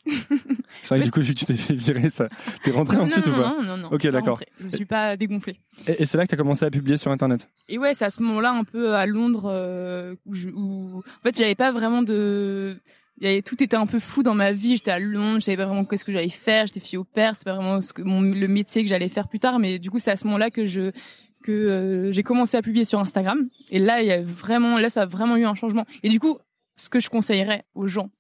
C'est 0.06 0.88
vrai 0.88 1.00
que 1.00 1.04
du 1.04 1.10
coup, 1.10 1.20
vu 1.20 1.34
que 1.34 1.38
tu 1.38 1.44
t'es 1.44 1.54
fait 1.54 1.74
virer, 1.74 2.10
ça... 2.10 2.28
t'es 2.64 2.70
rentré 2.70 2.96
non, 2.96 3.02
ensuite 3.02 3.26
non, 3.26 3.32
ou 3.32 3.36
pas 3.36 3.48
non, 3.48 3.62
non, 3.62 3.76
non, 3.76 3.88
Ok, 3.92 4.06
d'accord. 4.08 4.40
Je 4.58 4.64
me 4.64 4.70
suis 4.70 4.84
pas 4.86 5.16
dégonflée. 5.16 5.58
Et, 5.86 6.02
et 6.02 6.06
c'est 6.06 6.16
là 6.16 6.24
que 6.24 6.30
t'as 6.30 6.36
commencé 6.36 6.64
à 6.64 6.70
publier 6.70 6.96
sur 6.96 7.10
Internet? 7.10 7.48
Et 7.68 7.78
ouais, 7.78 7.94
c'est 7.94 8.04
à 8.04 8.10
ce 8.10 8.22
moment-là, 8.22 8.52
un 8.52 8.64
peu 8.64 8.94
à 8.94 9.06
Londres, 9.06 9.50
euh, 9.52 10.14
où, 10.26 10.34
je, 10.34 10.48
où, 10.48 10.98
en 10.98 11.22
fait, 11.22 11.36
j'avais 11.36 11.54
pas 11.54 11.70
vraiment 11.70 12.02
de, 12.02 12.76
il 13.20 13.28
y 13.28 13.30
avait, 13.30 13.42
tout 13.42 13.62
était 13.62 13.76
un 13.76 13.86
peu 13.86 13.98
flou 13.98 14.22
dans 14.22 14.34
ma 14.34 14.52
vie. 14.52 14.76
J'étais 14.76 14.90
à 14.90 14.98
Londres, 14.98 15.40
je 15.40 15.44
savais 15.44 15.58
pas 15.58 15.66
vraiment 15.66 15.84
qu'est-ce 15.84 16.04
que 16.04 16.12
j'allais 16.12 16.30
faire. 16.30 16.66
J'étais 16.66 16.80
fille 16.80 16.98
au 16.98 17.04
père, 17.04 17.36
c'est 17.36 17.44
pas 17.44 17.54
vraiment 17.54 17.80
ce 17.80 17.92
que, 17.92 18.02
mon, 18.02 18.22
le 18.22 18.48
métier 18.48 18.82
que 18.82 18.88
j'allais 18.88 19.10
faire 19.10 19.28
plus 19.28 19.40
tard. 19.40 19.58
Mais 19.58 19.78
du 19.78 19.90
coup, 19.90 19.98
c'est 19.98 20.10
à 20.10 20.16
ce 20.16 20.24
moment-là 20.24 20.50
que 20.50 20.64
je, 20.64 20.90
que 21.42 21.52
euh, 21.52 22.12
j'ai 22.12 22.22
commencé 22.22 22.56
à 22.56 22.62
publier 22.62 22.86
sur 22.86 22.98
Instagram. 22.98 23.40
Et 23.70 23.78
là, 23.78 24.00
il 24.00 24.08
y 24.08 24.12
a 24.12 24.22
vraiment, 24.22 24.78
là, 24.78 24.88
ça 24.88 25.02
a 25.02 25.06
vraiment 25.06 25.36
eu 25.36 25.44
un 25.44 25.54
changement. 25.54 25.84
Et 26.02 26.08
du 26.08 26.18
coup, 26.18 26.38
ce 26.76 26.88
que 26.88 26.98
je 26.98 27.10
conseillerais 27.10 27.64
aux 27.74 27.86
gens 27.86 28.10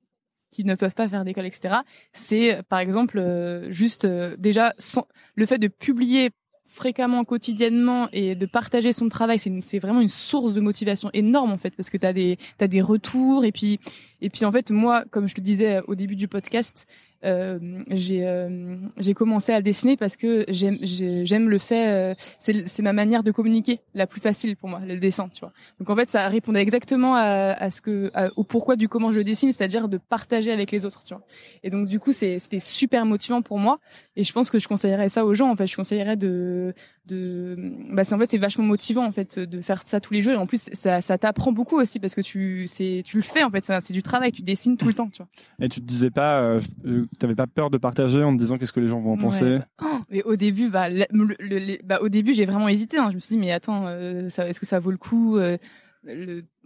qui 0.50 0.64
ne 0.64 0.74
peuvent 0.74 0.94
pas 0.94 1.08
faire 1.08 1.24
d'école, 1.24 1.46
etc., 1.46 1.76
c'est 2.12 2.60
par 2.68 2.78
exemple 2.80 3.18
euh, 3.18 3.70
juste 3.70 4.04
euh, 4.04 4.36
déjà 4.38 4.74
sans- 4.78 5.06
le 5.34 5.46
fait 5.46 5.58
de 5.58 5.68
publier 5.68 6.30
fréquemment, 6.72 7.24
quotidiennement 7.24 8.08
et 8.12 8.34
de 8.36 8.46
partager 8.46 8.92
son 8.92 9.08
travail, 9.08 9.38
c'est 9.38 9.78
vraiment 9.80 10.00
une 10.00 10.08
source 10.08 10.52
de 10.52 10.60
motivation 10.60 11.10
énorme 11.12 11.50
en 11.50 11.58
fait 11.58 11.74
parce 11.76 11.90
que 11.90 11.96
tu 11.98 12.06
as 12.06 12.12
des 12.12 12.38
t'as 12.58 12.68
des 12.68 12.80
retours 12.80 13.44
et 13.44 13.50
puis 13.52 13.80
et 14.20 14.30
puis 14.30 14.44
en 14.44 14.52
fait 14.52 14.70
moi 14.70 15.04
comme 15.10 15.28
je 15.28 15.34
te 15.34 15.40
disais 15.40 15.80
au 15.88 15.94
début 15.96 16.14
du 16.16 16.28
podcast, 16.28 16.86
euh, 16.88 17.09
j'ai 17.22 18.26
euh, 18.26 18.76
j'ai 18.98 19.14
commencé 19.14 19.52
à 19.52 19.60
dessiner 19.62 19.96
parce 19.96 20.16
que 20.16 20.44
j'aime 20.48 20.78
j'ai- 20.80 21.26
j'aime 21.26 21.48
le 21.50 21.58
fait 21.58 21.88
euh, 21.88 22.14
c'est 22.38 22.80
ma 22.80 22.92
manière 22.92 23.22
de 23.22 23.30
communiquer 23.30 23.80
la 23.94 24.06
plus 24.06 24.20
facile 24.20 24.56
pour 24.56 24.68
moi 24.68 24.80
le 24.86 24.96
dessin 24.98 25.28
tu 25.32 25.40
vois. 25.40 25.52
Donc 25.78 25.90
en 25.90 25.96
fait 25.96 26.08
ça 26.08 26.26
répondait 26.28 26.60
exactement 26.62 27.14
à, 27.16 27.70
ce 27.70 27.80
que 27.80 28.10
à- 28.14 28.30
au 28.36 28.44
pourquoi 28.44 28.76
du 28.76 28.88
comment 28.88 29.12
je 29.12 29.20
dessine 29.20 29.52
c'est-à-dire 29.52 29.88
de 29.88 29.98
partager 29.98 30.50
avec 30.52 30.70
les 30.70 30.86
autres 30.86 31.04
tu 31.04 31.14
vois. 31.14 31.22
Et 31.62 31.70
donc 31.70 31.86
du 31.88 31.98
coup 32.00 32.12
c'était 32.12 32.60
super 32.60 33.04
motivant 33.04 33.42
pour 33.42 33.58
moi. 33.58 33.78
Et 34.16 34.22
je 34.24 34.32
pense 34.32 34.50
que 34.50 34.58
je 34.58 34.68
conseillerais 34.68 35.08
ça 35.08 35.24
aux 35.24 35.34
gens 35.34 35.50
en 35.50 35.56
fait. 35.56 35.66
Je 35.66 35.76
conseillerais 35.76 36.16
de 36.16 36.74
de 37.10 37.56
bah 37.92 38.04
c'est 38.04 38.14
en 38.14 38.18
fait 38.18 38.30
c'est 38.30 38.38
vachement 38.38 38.64
motivant 38.64 39.04
en 39.04 39.12
fait 39.12 39.38
de 39.38 39.60
faire 39.60 39.82
ça 39.82 40.00
tous 40.00 40.14
les 40.14 40.22
jours 40.22 40.32
et 40.34 40.36
en 40.36 40.46
plus 40.46 40.64
ça 40.72 41.00
ça 41.00 41.18
t'apprend 41.18 41.52
beaucoup 41.52 41.76
aussi 41.78 41.98
parce 42.00 42.14
que 42.14 42.20
tu 42.20 42.66
c'est 42.66 43.02
tu 43.04 43.16
le 43.16 43.22
fais 43.22 43.42
en 43.42 43.50
fait 43.50 43.64
c'est 43.82 43.92
du 43.92 44.02
travail 44.02 44.32
tu 44.32 44.42
dessines 44.42 44.76
tout 44.76 44.86
le 44.86 44.94
temps 44.94 45.08
tu 45.10 45.18
vois 45.18 45.28
Et 45.60 45.68
tu 45.68 45.80
te 45.80 45.86
disais 45.86 46.10
pas, 46.10 46.40
euh, 46.40 46.60
euh, 46.86 47.06
t'avais 47.18 47.34
pas 47.34 47.46
peur 47.46 47.70
de 47.70 47.78
partager 47.78 48.22
en 48.22 48.32
te 48.32 48.38
disant 48.38 48.56
qu'est-ce 48.58 48.72
que 48.72 48.80
les 48.80 48.88
gens 48.88 49.00
vont 49.00 49.12
en 49.12 49.16
penser? 49.18 49.44
Ouais. 49.44 49.60
Oh, 49.82 49.98
mais 50.10 50.22
au 50.22 50.36
début, 50.36 50.70
bah, 50.70 50.88
le- 50.88 51.04
le- 51.10 51.36
le- 51.38 51.78
bah, 51.84 51.98
au 52.00 52.08
début, 52.08 52.32
j'ai 52.34 52.44
vraiment 52.46 52.68
hésité. 52.68 52.96
hein. 52.98 53.08
Je 53.10 53.16
me 53.16 53.20
suis 53.20 53.34
dit, 53.36 53.40
mais 53.40 53.52
attends, 53.52 53.86
euh, 53.86 54.26
est-ce 54.28 54.60
que 54.60 54.66
ça 54.66 54.78
vaut 54.78 54.90
le 54.90 54.96
coup 54.96 55.36
euh, 55.36 55.56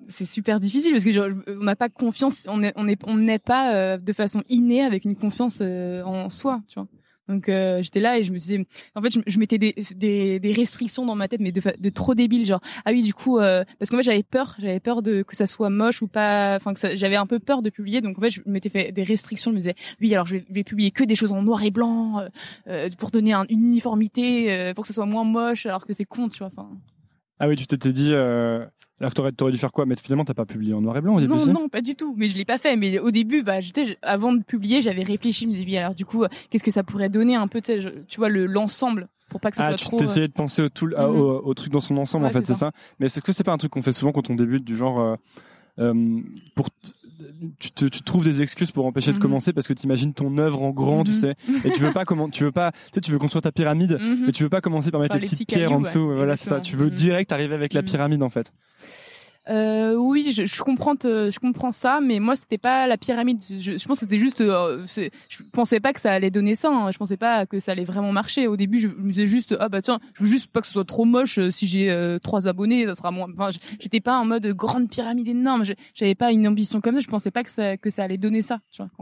C'est 0.09 0.27
super 0.27 0.61
difficile 0.61 0.93
parce 0.93 1.05
que 1.05 1.11
genre, 1.13 1.29
on 1.49 1.65
n'a 1.65 1.77
pas 1.77 1.89
confiance, 1.89 2.45
on 2.47 2.63
est, 2.63 2.73
on 2.77 2.85
n'est 2.85 3.39
pas 3.39 3.99
de 3.99 4.13
façon 4.13 4.43
innée 4.49 4.83
avec 4.83 5.05
une 5.05 5.17
confiance 5.17 5.61
en 5.61 6.29
soi, 6.31 6.61
tu 6.69 6.75
vois. 6.79 6.89
Donc 7.29 7.49
euh, 7.49 7.81
j'étais 7.83 8.01
là 8.01 8.19
et 8.19 8.23
je 8.23 8.33
me 8.33 8.39
disais, 8.39 8.67
en 8.95 9.01
fait, 9.03 9.11
je, 9.11 9.21
je 9.27 9.39
mettais 9.39 9.57
des, 9.59 9.75
des, 9.95 10.39
des 10.41 10.53
restrictions 10.53 11.07
dans 11.07 11.15
ma 11.15 11.27
tête, 11.29 11.41
mais 11.41 11.53
de, 11.53 11.63
de 11.79 11.89
trop 11.91 12.15
débile, 12.15 12.45
genre 12.45 12.61
ah 12.85 12.91
oui, 12.93 13.03
du 13.03 13.15
coup, 13.15 13.39
euh, 13.39 13.65
parce 13.79 13.91
qu'en 13.91 13.97
fait 13.99 14.03
j'avais 14.03 14.23
peur, 14.23 14.57
j'avais 14.59 14.81
peur 14.81 15.01
de 15.03 15.23
que 15.23 15.35
ça 15.35 15.47
soit 15.47 15.71
moche 15.71 16.03
ou 16.03 16.07
pas, 16.07 16.57
enfin 16.57 16.75
que 16.75 16.97
j'avais 16.97 17.17
un 17.17 17.27
peu 17.27 17.39
peur 17.39 17.63
de 17.63 17.71
publier, 17.71 18.01
donc 18.03 18.19
en 18.19 18.21
fait 18.21 18.31
je 18.31 18.41
m'étais 18.47 18.69
fait 18.69 18.93
des 18.93 19.03
restrictions, 19.03 19.51
je 19.53 19.55
me 19.57 19.61
disais 19.61 19.75
oui, 20.01 20.13
alors 20.15 20.27
je 20.27 20.37
vais, 20.37 20.45
je 20.49 20.55
vais 20.55 20.65
publier 20.65 20.91
que 20.91 21.05
des 21.05 21.15
choses 21.15 21.33
en 21.33 21.43
noir 21.43 21.63
et 21.63 21.71
blanc 21.71 22.19
euh, 22.21 22.29
euh, 22.69 22.89
pour 22.99 23.11
donner 23.11 23.33
un- 23.33 23.47
une 23.49 23.65
uniformité, 23.65 24.53
euh, 24.53 24.75
pour 24.75 24.83
que 24.83 24.89
ça 24.89 24.95
soit 24.95 25.07
moins 25.07 25.25
moche, 25.25 25.67
alors 25.67 25.87
que 25.87 25.93
c'est 25.93 26.05
con, 26.05 26.29
tu 26.29 26.39
vois. 26.39 26.49
Enfin, 26.49 26.69
Ah 27.41 27.49
oui, 27.49 27.57
tu 27.57 27.67
t'étais 27.67 27.93
dit, 27.93 28.11
euh, 28.13 28.65
alors 29.01 29.13
que 29.13 29.31
t'aurais, 29.31 29.53
dû 29.53 29.59
faire 29.59 29.73
quoi? 29.73 29.87
Mais 29.87 29.97
finalement, 29.97 30.25
t'as 30.25 30.35
pas 30.35 30.47
publié 30.47 30.73
en 30.73 30.81
noir 30.81 30.97
et 30.97 31.01
blanc 31.01 31.17
au 31.17 31.21
début 31.21 31.33
non, 31.35 31.47
non, 31.47 31.69
pas 31.69 31.81
du 31.81 31.95
tout. 31.97 32.15
Mais 32.17 32.29
je 32.29 32.37
l'ai 32.37 32.45
pas 32.45 32.59
fait. 32.59 32.77
Mais 32.77 32.99
au 32.99 33.11
début, 33.11 33.43
bah, 33.43 33.59
avant 34.03 34.33
de 34.33 34.43
publier, 34.43 34.83
j'avais 34.83 35.03
réfléchi, 35.03 35.45
je 35.45 35.49
me 35.51 35.55
disais 35.55 35.79
alors 35.79 35.95
du 35.95 36.05
coup, 36.05 36.23
euh, 36.25 36.29
qu'est-ce 36.51 36.65
que 36.65 36.71
ça 36.71 36.85
pourrait 36.85 37.09
donner 37.09 37.35
un 37.35 37.49
peu, 37.49 37.61
tu 37.61 38.17
vois, 38.19 38.29
le 38.29 38.47
l'ensemble 38.47 39.09
pour 39.31 39.41
pas 39.41 39.51
que 39.51 39.57
ça 39.57 39.65
Ah, 39.65 39.69
soit 39.71 39.77
tu 39.79 39.85
trop. 39.87 39.97
t'essayais 39.97 40.29
de 40.29 40.33
penser 40.33 40.63
au, 40.63 40.69
tout, 40.69 40.87
Mhm. 40.87 40.95
au, 40.97 41.41
au 41.45 41.55
truc 41.55 41.73
dans 41.73 41.81
son 41.81 41.97
ensemble, 41.97 42.25
Ouais, 42.25 42.31
en 42.31 42.33
fait, 42.33 42.41
c'est 42.47 42.55
c'est 42.55 42.61
ça. 42.61 42.71
Mais 43.01 43.07
est-ce 43.07 43.21
que 43.21 43.33
c'est 43.33 43.43
pas 43.43 43.53
un 43.53 43.59
truc 43.59 43.73
qu'on 43.73 43.83
fait 43.83 43.93
souvent 43.93 44.13
quand 44.13 44.31
on 44.31 44.35
débute, 44.37 44.65
du 44.65 44.77
genre, 44.77 45.01
euh, 45.01 45.17
euh, 45.81 46.21
pour 46.55 46.69
tu, 47.59 47.71
te, 47.71 47.85
tu 47.87 48.03
trouves 48.03 48.25
des 48.25 48.43
excuses 48.43 48.71
pour 48.71 48.87
empêcher 48.87 49.11
de 49.13 49.17
Mhm. 49.17 49.23
commencer 49.23 49.53
parce 49.53 49.67
que 49.69 49.73
tu 49.73 49.85
imagines 49.85 50.13
ton 50.15 50.37
œuvre 50.39 50.63
en 50.63 50.71
grand, 50.71 51.05
tu 51.05 51.13
Mhm. 51.13 51.17
sais, 51.17 51.35
et 51.65 51.71
tu 51.71 51.81
veux 51.81 51.93
pas 51.93 52.05
comment, 52.05 52.29
tu 52.29 52.45
veux 52.45 52.53
pas, 52.53 52.73
tu 52.73 52.79
sais, 52.95 53.01
tu 53.01 53.11
veux 53.11 53.19
construire 53.19 53.43
ta 53.43 53.53
pyramide, 53.53 53.99
Mhm. 54.01 54.25
mais 54.27 54.33
tu 54.33 54.43
veux 54.43 54.49
pas 54.49 54.61
commencer 54.61 54.91
par 54.91 55.01
mettre 55.01 55.11
Par 55.15 55.19
les 55.19 55.27
les 55.27 55.31
petites 55.31 55.49
pierres 55.49 55.73
en 55.73 55.81
dessous. 55.81 56.01
ouais, 56.01 56.17
voilà, 56.17 56.37
c'est 56.37 56.49
ça. 56.49 56.61
Tu 56.61 56.77
veux 56.77 56.91
direct 56.91 57.33
arriver 57.33 57.55
avec 57.55 57.73
la 57.75 57.83
pyramide, 57.83 58.23
en 58.23 58.31
fait. 58.31 58.53
Euh, 59.51 59.95
oui, 59.95 60.33
je, 60.35 60.47
je 60.47 60.63
comprends, 60.63 60.97
te- 60.97 61.31
je 61.31 61.39
comprends 61.39 61.71
ça, 61.71 62.01
mais 62.01 62.19
moi 62.19 62.35
c'était 62.35 62.57
pas 62.57 62.87
la 62.87 62.97
pyramide. 62.97 63.43
Je, 63.43 63.77
je 63.77 63.87
pense 63.87 63.99
que 63.99 64.07
c'était 64.07 64.17
juste, 64.17 64.41
euh, 64.41 64.87
je 64.87 65.43
pensais 65.53 65.81
pas 65.81 65.93
que 65.93 66.01
ça 66.01 66.13
allait 66.13 66.31
donner 66.31 66.55
ça. 66.55 66.71
hein. 66.71 66.91
Je 66.91 66.97
pensais 66.97 67.19
pas 67.19 67.45
que 67.45 67.59
ça 67.59 67.73
allait 67.73 67.85
vraiment 67.85 68.11
marcher. 68.11 68.47
Au 68.47 68.57
début, 68.57 68.79
je 68.79 68.89
me 68.89 69.11
disais 69.11 69.27
juste, 69.27 69.55
ah 69.61 69.69
bah 69.69 69.83
tiens, 69.83 70.01
je 70.15 70.23
veux 70.23 70.29
juste 70.31 70.51
pas 70.51 70.61
que 70.63 70.67
ce 70.67 70.73
soit 70.73 70.87
trop 70.87 71.05
moche. 71.05 71.37
euh, 71.39 71.51
Si 71.51 71.67
j'ai 71.67 71.91
euh, 71.91 72.19
trois 72.19 72.49
abonnés, 72.49 72.87
ça 72.87 72.95
sera 72.95 73.11
moins. 73.11 73.27
Enfin, 73.37 73.51
j'étais 73.81 74.01
pas 74.01 74.19
en 74.19 74.25
mode 74.25 74.47
grande 74.47 74.89
pyramide 74.89 75.29
énorme. 75.29 75.65
J'avais 75.95 76.15
pas 76.15 76.33
une 76.33 76.49
ambition 76.49 76.81
comme 76.81 76.95
ça. 76.95 77.01
Je 77.01 77.09
pensais 77.09 77.31
pas 77.31 77.45
que 77.45 77.51
ça 77.51 77.77
que 77.77 77.91
ça 77.91 78.03
allait 78.05 78.17
donner 78.17 78.41
ça. 78.41 78.61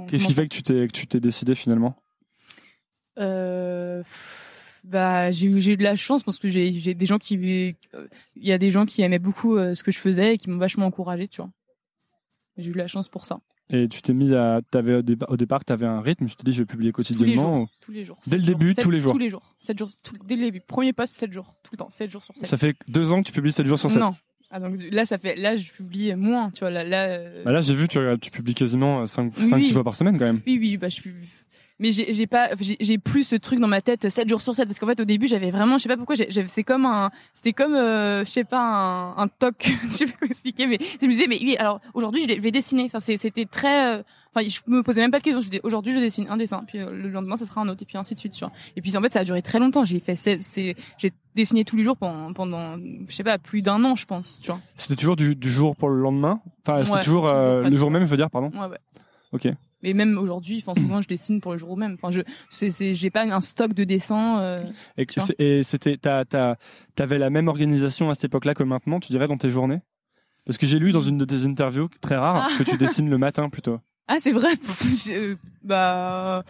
Qu'est-ce 0.09 0.27
qui 0.27 0.35
fait 0.35 0.49
que 0.49 0.55
tu 0.55 0.65
t'es, 0.65 0.89
que 0.89 0.93
tu 0.93 1.07
t'es 1.07 1.21
décidé 1.21 1.55
finalement? 1.55 1.95
Euh, 3.19 4.03
bah 4.85 5.31
j'ai 5.31 5.47
eu 5.49 5.61
j'ai 5.61 5.73
eu 5.73 5.77
de 5.77 5.83
la 5.85 5.95
chance 5.97 6.23
parce 6.23 6.39
que 6.39 6.49
j'ai 6.49 6.73
j'ai 6.73 6.95
des 6.95 7.07
gens 7.07 7.19
qui 7.19 7.37
euh, 7.95 8.07
il 8.37 8.45
y 8.47 8.53
a 8.53 8.59
des 8.59 8.71
gens 8.71 8.85
qui 8.85 9.03
aimaient 9.03 9.19
beaucoup 9.21 9.57
euh, 9.57 9.75
ce 9.75 9.83
que 9.85 9.91
je 9.93 9.99
faisais 9.99 10.35
et 10.35 10.39
qui 10.39 10.51
m'ont 10.51 10.59
vachement 10.59 10.87
encouragé 10.87 11.29
tu 11.29 11.41
vois 11.41 11.51
j'ai 12.59 12.71
eu 12.71 12.73
de 12.73 12.79
la 12.79 12.89
chance 12.89 13.09
pour 13.09 13.25
ça 13.25 13.41
Et 13.71 13.89
tu 13.89 14.03
t'es 14.03 14.13
mis 14.13 14.35
à, 14.35 14.61
t'avais 14.71 14.97
au, 14.97 15.03
dépa- 15.03 15.25
au 15.29 15.37
départ, 15.39 15.65
t'avais 15.65 15.87
un 15.87 16.03
rythme. 16.03 16.29
Je 16.29 16.35
te 16.37 16.45
dis, 16.45 16.53
je 16.53 16.59
vais 16.63 16.67
publier 16.67 16.93
tous 16.93 17.01
les 17.01 17.15
quotidiennement. 17.15 17.53
jours 17.61 17.69
tous 17.81 17.93
les 17.93 18.05
jours 18.05 18.19
Dès 18.27 18.37
le 18.37 18.43
jours. 18.43 18.59
début, 18.59 18.75
Sept- 18.75 18.85
tous 18.85 18.91
les 18.91 18.99
jours. 18.99 19.13
tous 19.13 19.19
les 19.19 19.31
jours 19.31 19.55
7 19.61 19.79
jours 19.79 19.91
tout- 20.03 20.17
dès 20.27 20.37
le 20.37 20.43
début 20.43 20.61
premier 20.61 20.93
post 20.93 21.15
7 21.19 21.33
jours 21.33 21.55
tout 21.63 21.71
le 21.73 21.79
temps 21.79 21.89
7 21.91 22.11
jours 22.11 22.23
sur 22.25 22.37
7 22.37 22.47
Ça 22.47 22.57
fait 22.59 22.77
deux 22.89 23.11
ans 23.13 23.23
que 23.23 23.27
tu 23.29 23.33
publies 23.33 23.53
7 23.53 23.67
jours 23.67 23.79
sur 23.79 23.91
7. 23.91 24.03
non 24.03 24.15
ah, 24.51 24.61
donc 24.61 24.79
là 24.91 25.07
ça 25.07 25.17
fait 25.17 25.35
là 25.37 25.57
je 25.57 25.73
publie 25.73 26.15
moins 26.15 26.51
tu 26.51 26.61
vois 26.61 26.71
là 26.71 26.85
là 26.85 27.07
euh, 27.09 27.43
Bah 27.45 27.53
là, 27.53 27.63
j'ai 27.63 27.75
vu, 27.75 27.89
tu, 27.89 27.99
tu 28.21 28.31
publies 28.31 28.53
quasiment 28.55 29.07
5, 29.07 29.33
Oui, 29.39 29.47
5 29.49 29.57
oui. 29.57 29.65
6 29.65 29.73
fois 29.73 29.85
par 29.85 29.95
semaine 29.95 30.19
quand 30.19 30.27
même. 30.27 30.41
oui 30.47 30.59
oui 30.61 30.77
bah 30.77 30.91
je 30.91 31.01
publie 31.01 31.29
mais 31.83 31.91
j'ai 31.91 32.27
pas 32.27 32.51
j'ai 32.81 32.97
plus 32.99 33.25
ce 33.25 33.37
truc 33.37 33.59
dans 33.59 33.69
ma 33.69 33.81
tête 33.83 34.09
7 34.09 34.29
jours 34.29 34.41
sur 34.41 34.55
7 34.55 34.67
parce 34.67 34.79
qu'en 34.79 34.87
fait 34.87 35.01
au 35.01 35.05
début 35.05 35.27
j'avais 35.27 35.51
vraiment 35.51 35.77
je 35.79 35.83
sais 35.83 35.89
pas 35.89 35.97
pourquoi 35.97 36.15
c'est 36.17 36.63
comme 36.65 36.87
un 36.87 37.11
c'était 37.35 37.53
comme 37.53 37.75
euh, 37.75 38.25
je 38.25 38.31
sais 38.31 38.45
pas 38.45 38.61
un, 38.63 39.17
un 39.19 39.29
toc 39.29 39.69
je 39.89 39.89
sais 39.91 40.07
pas 40.07 40.13
comment 40.21 40.31
expliquer 40.31 40.67
mais 40.67 40.79
je 41.01 41.07
me 41.07 41.13
disais 41.13 41.27
mais 41.29 41.39
oui 41.43 41.57
alors 41.59 41.81
aujourd'hui 41.93 42.23
je 42.29 42.41
vais 42.41 42.51
dessiner. 42.53 42.85
Enfin 42.85 43.01
c'était 43.01 43.45
très 43.47 43.97
euh, 43.99 44.03
enfin 44.35 44.47
je 44.49 44.61
me 44.69 44.83
posais 44.83 45.01
même 45.01 45.11
pas 45.11 45.19
de 45.19 45.25
questions. 45.25 45.41
Je 45.41 45.49
disais 45.51 45.61
aujourd'hui 45.65 45.93
je 45.93 45.99
dessine 45.99 46.27
un 46.31 46.37
dessin 46.37 46.63
puis 46.67 46.79
euh, 46.79 46.91
le 46.93 47.11
lendemain 47.11 47.37
ça 47.37 47.45
sera 47.45 47.61
un 47.61 47.69
autre 47.69 47.83
et 47.83 47.85
puis 47.87 47.99
ainsi 47.99 48.15
de 48.15 48.19
suite 48.21 48.33
tu 48.33 48.45
vois. 48.45 48.53
Et 48.77 48.81
puis 48.81 48.97
en 48.97 49.03
fait 49.03 49.13
ça 49.13 49.21
a 49.21 49.25
duré 49.25 49.43
très 49.43 49.59
longtemps. 49.59 49.85
J'ai 49.85 49.99
fait 49.99 50.15
c'est 50.15 50.41
j'ai 50.99 51.11
dessiné 51.35 51.65
tous 51.65 51.77
les 51.77 51.83
jours 51.85 51.97
pendant 51.97 52.33
pendant 52.33 52.77
je 52.79 53.13
sais 53.13 53.25
pas 53.25 53.39
plus 53.39 53.61
d'un 53.61 53.85
an 53.85 53.97
je 53.97 54.07
pense 54.07 54.39
tu 54.41 54.53
vois. 54.53 54.61
C'était 54.77 54.97
toujours 54.97 55.17
du, 55.17 55.35
du 55.35 55.51
jour 55.51 55.75
pour 55.75 55.89
le 55.89 56.01
lendemain? 56.01 56.41
Enfin, 56.65 56.85
c'était 56.85 56.97
Ouais, 56.97 57.03
toujours, 57.03 57.23
toujours, 57.29 57.71
le 57.71 57.77
jour 57.77 57.91
même, 57.91 58.05
je 58.05 58.11
veux 58.11 58.17
dire, 58.17 58.31
pardon? 58.31 58.51
ouais 58.55 58.69
ouais. 58.69 58.79
Ok. 59.33 59.49
Mais 59.83 59.95
même 59.95 60.19
aujourd'hui 60.19 60.63
enfin 60.65 60.81
souvent 60.81 61.01
je 61.03 61.09
dessine 61.09 61.41
pour 61.41 61.53
le 61.53 61.59
jour 61.59 61.77
même 61.77 61.95
enfin 61.95 62.11
je 62.11 62.23
c'est 62.51 62.95
j'ai 62.95 63.11
pas 63.11 63.23
un 63.23 63.41
stock 63.41 63.73
de 63.75 63.85
dessins 63.85 64.41
euh, 64.41 64.65
Et, 65.39 65.63
c'était, 65.63 65.99
t'avais 66.95 67.19
la 67.19 67.31
même 67.31 67.49
organisation 67.49 68.11
à 68.11 68.15
cette 68.15 68.25
époque-là 68.25 68.55
que 68.55 68.63
maintenant, 68.63 69.01
tu 69.01 69.11
dirais, 69.13 69.29
dans 69.29 69.37
tes 69.37 69.51
journées? 69.51 69.81
Parce 70.45 70.59
que 70.59 70.67
j'ai 70.67 70.79
lu 70.79 70.93
dans 70.93 71.01
une 71.01 71.19
de 71.19 71.25
tes 71.25 71.45
interviews, 71.47 71.89
très 72.01 72.17
rare, 72.17 72.49
Ah. 72.49 72.59
que 72.59 72.65
tu 72.65 72.77
dessines 72.77 73.09
le 73.09 73.19
matin 73.19 73.49
plutôt. 73.49 73.79
Ah 74.09 74.17
c'est 74.21 74.33
vrai. 74.33 74.51
Je- 74.83 75.37
bah, 75.63 76.43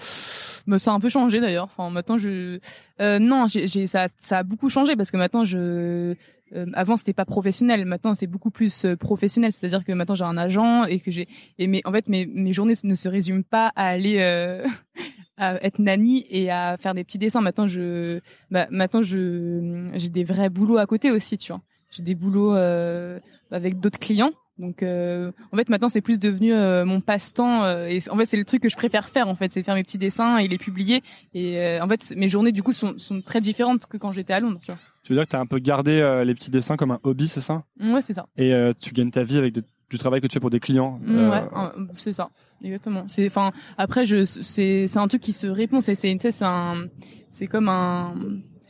bah, 0.67 0.79
ça 0.79 0.91
a 0.93 0.95
un 0.95 1.01
peu 1.01 1.09
changé 1.09 1.41
d'ailleurs. 1.41 1.65
Enfin 1.65 1.91
maintenant 1.91 2.17
je 2.17 2.59
euh, 3.01 3.19
non 3.19 3.47
j'ai 3.47 3.87
ça 3.87 4.09
ça 4.21 4.39
a 4.39 4.43
beaucoup 4.43 4.69
changé 4.69 4.97
parce 4.97 5.11
que 5.11 5.17
maintenant 5.17 5.45
je 5.45 6.15
euh, 6.55 6.67
avant 6.75 6.97
c'était 6.97 7.13
pas 7.13 7.25
professionnel. 7.25 7.85
Maintenant 7.85 8.15
c'est 8.15 8.27
beaucoup 8.27 8.51
plus 8.51 8.85
euh, 8.85 8.97
professionnel. 8.97 9.53
C'est-à-dire 9.53 9.85
que 9.85 9.93
maintenant 9.93 10.15
j'ai 10.15 10.25
un 10.25 10.39
agent 10.39 10.85
et 10.87 10.99
que 10.99 11.11
j'ai 11.11 11.29
et 11.59 11.67
mes 11.67 11.83
en 11.85 11.93
fait 11.93 12.09
mes 12.09 12.27
mes 12.27 12.53
journées 12.53 12.75
ne 12.85 12.95
se 12.95 13.09
résument 13.09 13.43
pas 13.43 13.71
à 13.77 13.87
aller 13.89 14.19
euh, 14.21 14.67
à 15.37 15.63
être 15.65 15.79
nanny 15.79 16.27
et 16.31 16.51
à 16.51 16.77
faire 16.79 16.95
des 16.95 17.05
petits 17.05 17.19
dessins. 17.19 17.43
Maintenant 17.43 17.67
je 17.69 18.21
bah, 18.51 18.67
maintenant 18.71 19.03
je 19.03 19.89
j'ai 19.95 20.09
des 20.09 20.25
vrais 20.25 20.49
boulots 20.49 20.79
à 20.79 20.87
côté 20.87 21.11
aussi 21.11 21.37
tu 21.37 21.53
vois. 21.53 21.61
J'ai 21.91 22.03
des 22.03 22.15
boulots 22.15 22.55
euh, 22.57 23.21
avec 23.51 23.79
d'autres 23.79 23.99
clients. 23.99 24.33
Donc 24.59 24.83
euh, 24.83 25.33
en 25.51 25.57
fait 25.57 25.69
maintenant 25.71 25.89
c'est 25.89 26.03
plus 26.03 26.21
devenu 26.21 26.53
euh, 26.53 26.85
mon 26.85 27.01
passe-temps 27.01 27.65
euh, 27.65 27.87
et 27.87 28.01
en 28.11 28.17
fait 28.19 28.27
c'est 28.27 28.37
le 28.37 28.45
truc 28.45 28.63
que 28.63 28.69
je 28.69 28.77
préfère 28.77 29.09
faire 29.09 29.27
en 29.29 29.35
fait 29.35 29.51
c'est 29.51 29.63
faire 29.63 29.75
mes 29.75 29.83
petits 29.83 29.97
dessins 29.99 30.37
et 30.37 30.47
les 30.47 30.59
publier 30.59 31.03
et 31.33 31.81
en 31.81 31.89
fait 31.89 32.13
mes 32.17 32.29
journées 32.29 32.53
du 32.53 32.63
coup 32.63 32.73
sont, 32.75 32.99
sont 32.99 33.23
très 33.23 33.41
différentes 33.41 33.87
que 33.87 33.97
quand 33.97 34.13
j'étais 34.13 34.35
à 34.35 34.41
Londres 34.41 34.59
tu 34.61 34.67
vois. 34.67 34.79
Tu 35.05 35.13
veux 35.13 35.19
dire 35.19 35.25
que 35.25 35.31
t'as 35.31 35.41
un 35.41 35.47
peu 35.47 35.59
gardé 35.59 36.23
les 36.27 36.35
petits 36.35 36.51
dessins 36.51 36.77
comme 36.77 36.91
un 36.91 37.01
hobby, 37.03 37.29
c'est 37.29 37.41
ça? 37.41 37.65
Ouais 37.81 38.03
c'est 38.03 38.13
ça. 38.13 38.27
Et 38.37 38.53
tu 38.81 38.93
gagnes 38.93 39.11
ta 39.11 39.25
vie 39.25 39.39
avec 39.39 39.55
des- 39.55 39.63
du 39.91 39.99
travail 39.99 40.21
que 40.21 40.27
tu 40.27 40.35
fais 40.35 40.41
pour 40.41 40.51
des 40.51 40.61
clients. 40.61 41.01
euh, 41.09 41.31
Ouais 41.31 41.43
c'est 41.95 42.13
ça 42.13 42.31
exactement. 42.63 43.05
C'est 43.09 43.27
enfin 43.27 43.53
après 43.79 44.05
je 44.05 44.25
c'est 44.25 44.87
c'est 44.87 44.99
un 44.99 45.09
truc 45.09 45.23
qui 45.23 45.33
se 45.33 45.47
répond 45.47 45.81
c'est 45.81 45.95
c'est 45.95 46.13
tu 46.13 46.21
sais, 46.21 46.31
c'est 46.31 46.45
un 46.45 46.75
c'est 47.31 47.47
comme 47.47 47.69
un 47.71 48.15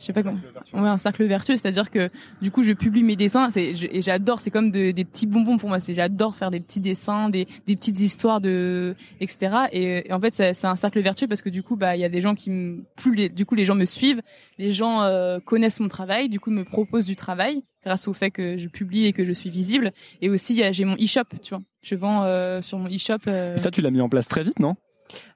je 0.03 0.07
sais 0.07 0.13
pas 0.13 0.21
comment 0.23 0.37
Ouais, 0.73 0.89
un 0.89 0.97
cercle 0.97 1.23
vertueux, 1.25 1.55
c'est-à-dire 1.55 1.89
que 1.89 2.09
du 2.41 2.51
coup, 2.51 2.61
je 2.63 2.73
publie 2.73 3.03
mes 3.03 3.15
dessins 3.15 3.49
c'est, 3.49 3.73
je- 3.73 3.87
et 3.89 4.01
j'adore. 4.01 4.41
C'est 4.41 4.51
comme 4.51 4.69
de- 4.71 4.91
des 4.91 5.05
petits 5.05 5.25
bonbons 5.27 5.57
pour 5.57 5.69
moi. 5.69 5.79
C'est 5.79 5.93
j'adore 5.93 6.35
faire 6.35 6.51
des 6.51 6.59
petits 6.59 6.79
dessins, 6.79 7.29
des, 7.29 7.47
des 7.67 7.75
petites 7.75 7.99
histoires 7.99 8.41
de 8.41 8.95
etc. 9.21 9.55
Et, 9.71 10.09
et 10.09 10.13
en 10.13 10.19
fait, 10.19 10.33
c'est, 10.33 10.53
c'est 10.53 10.67
un 10.67 10.75
cercle 10.75 10.99
vertueux 11.01 11.27
parce 11.27 11.41
que 11.41 11.49
du 11.49 11.63
coup, 11.63 11.75
bah, 11.75 11.95
il 11.95 11.99
y 12.01 12.05
a 12.05 12.09
des 12.09 12.21
gens 12.21 12.35
qui 12.35 12.49
me, 12.49 12.83
plus 12.95 13.15
les, 13.15 13.29
du 13.29 13.45
coup, 13.45 13.55
les 13.55 13.65
gens 13.65 13.75
me 13.75 13.85
suivent, 13.85 14.21
les 14.57 14.71
gens 14.71 15.03
euh, 15.03 15.39
connaissent 15.39 15.79
mon 15.79 15.87
travail, 15.87 16.27
du 16.29 16.39
coup, 16.39 16.51
me 16.51 16.63
proposent 16.65 17.05
du 17.05 17.15
travail 17.15 17.63
grâce 17.83 18.07
au 18.07 18.13
fait 18.13 18.31
que 18.31 18.55
je 18.57 18.67
publie 18.69 19.05
et 19.05 19.13
que 19.13 19.23
je 19.25 19.31
suis 19.33 19.49
visible. 19.49 19.91
Et 20.21 20.29
aussi, 20.29 20.53
il 20.53 20.59
y 20.59 20.63
a- 20.63 20.71
j'ai 20.71 20.85
mon 20.85 20.95
e-shop, 20.95 21.23
tu 21.41 21.49
vois. 21.55 21.63
Je 21.81 21.95
vends 21.95 22.23
euh, 22.23 22.61
sur 22.61 22.77
mon 22.79 22.87
e-shop. 22.87 23.17
euh, 23.27 23.57
Ça, 23.57 23.71
tu 23.71 23.81
l'as 23.81 23.91
mis 23.91 24.01
en 24.01 24.09
place 24.09 24.27
très 24.27 24.43
vite, 24.43 24.59
non? 24.59 24.75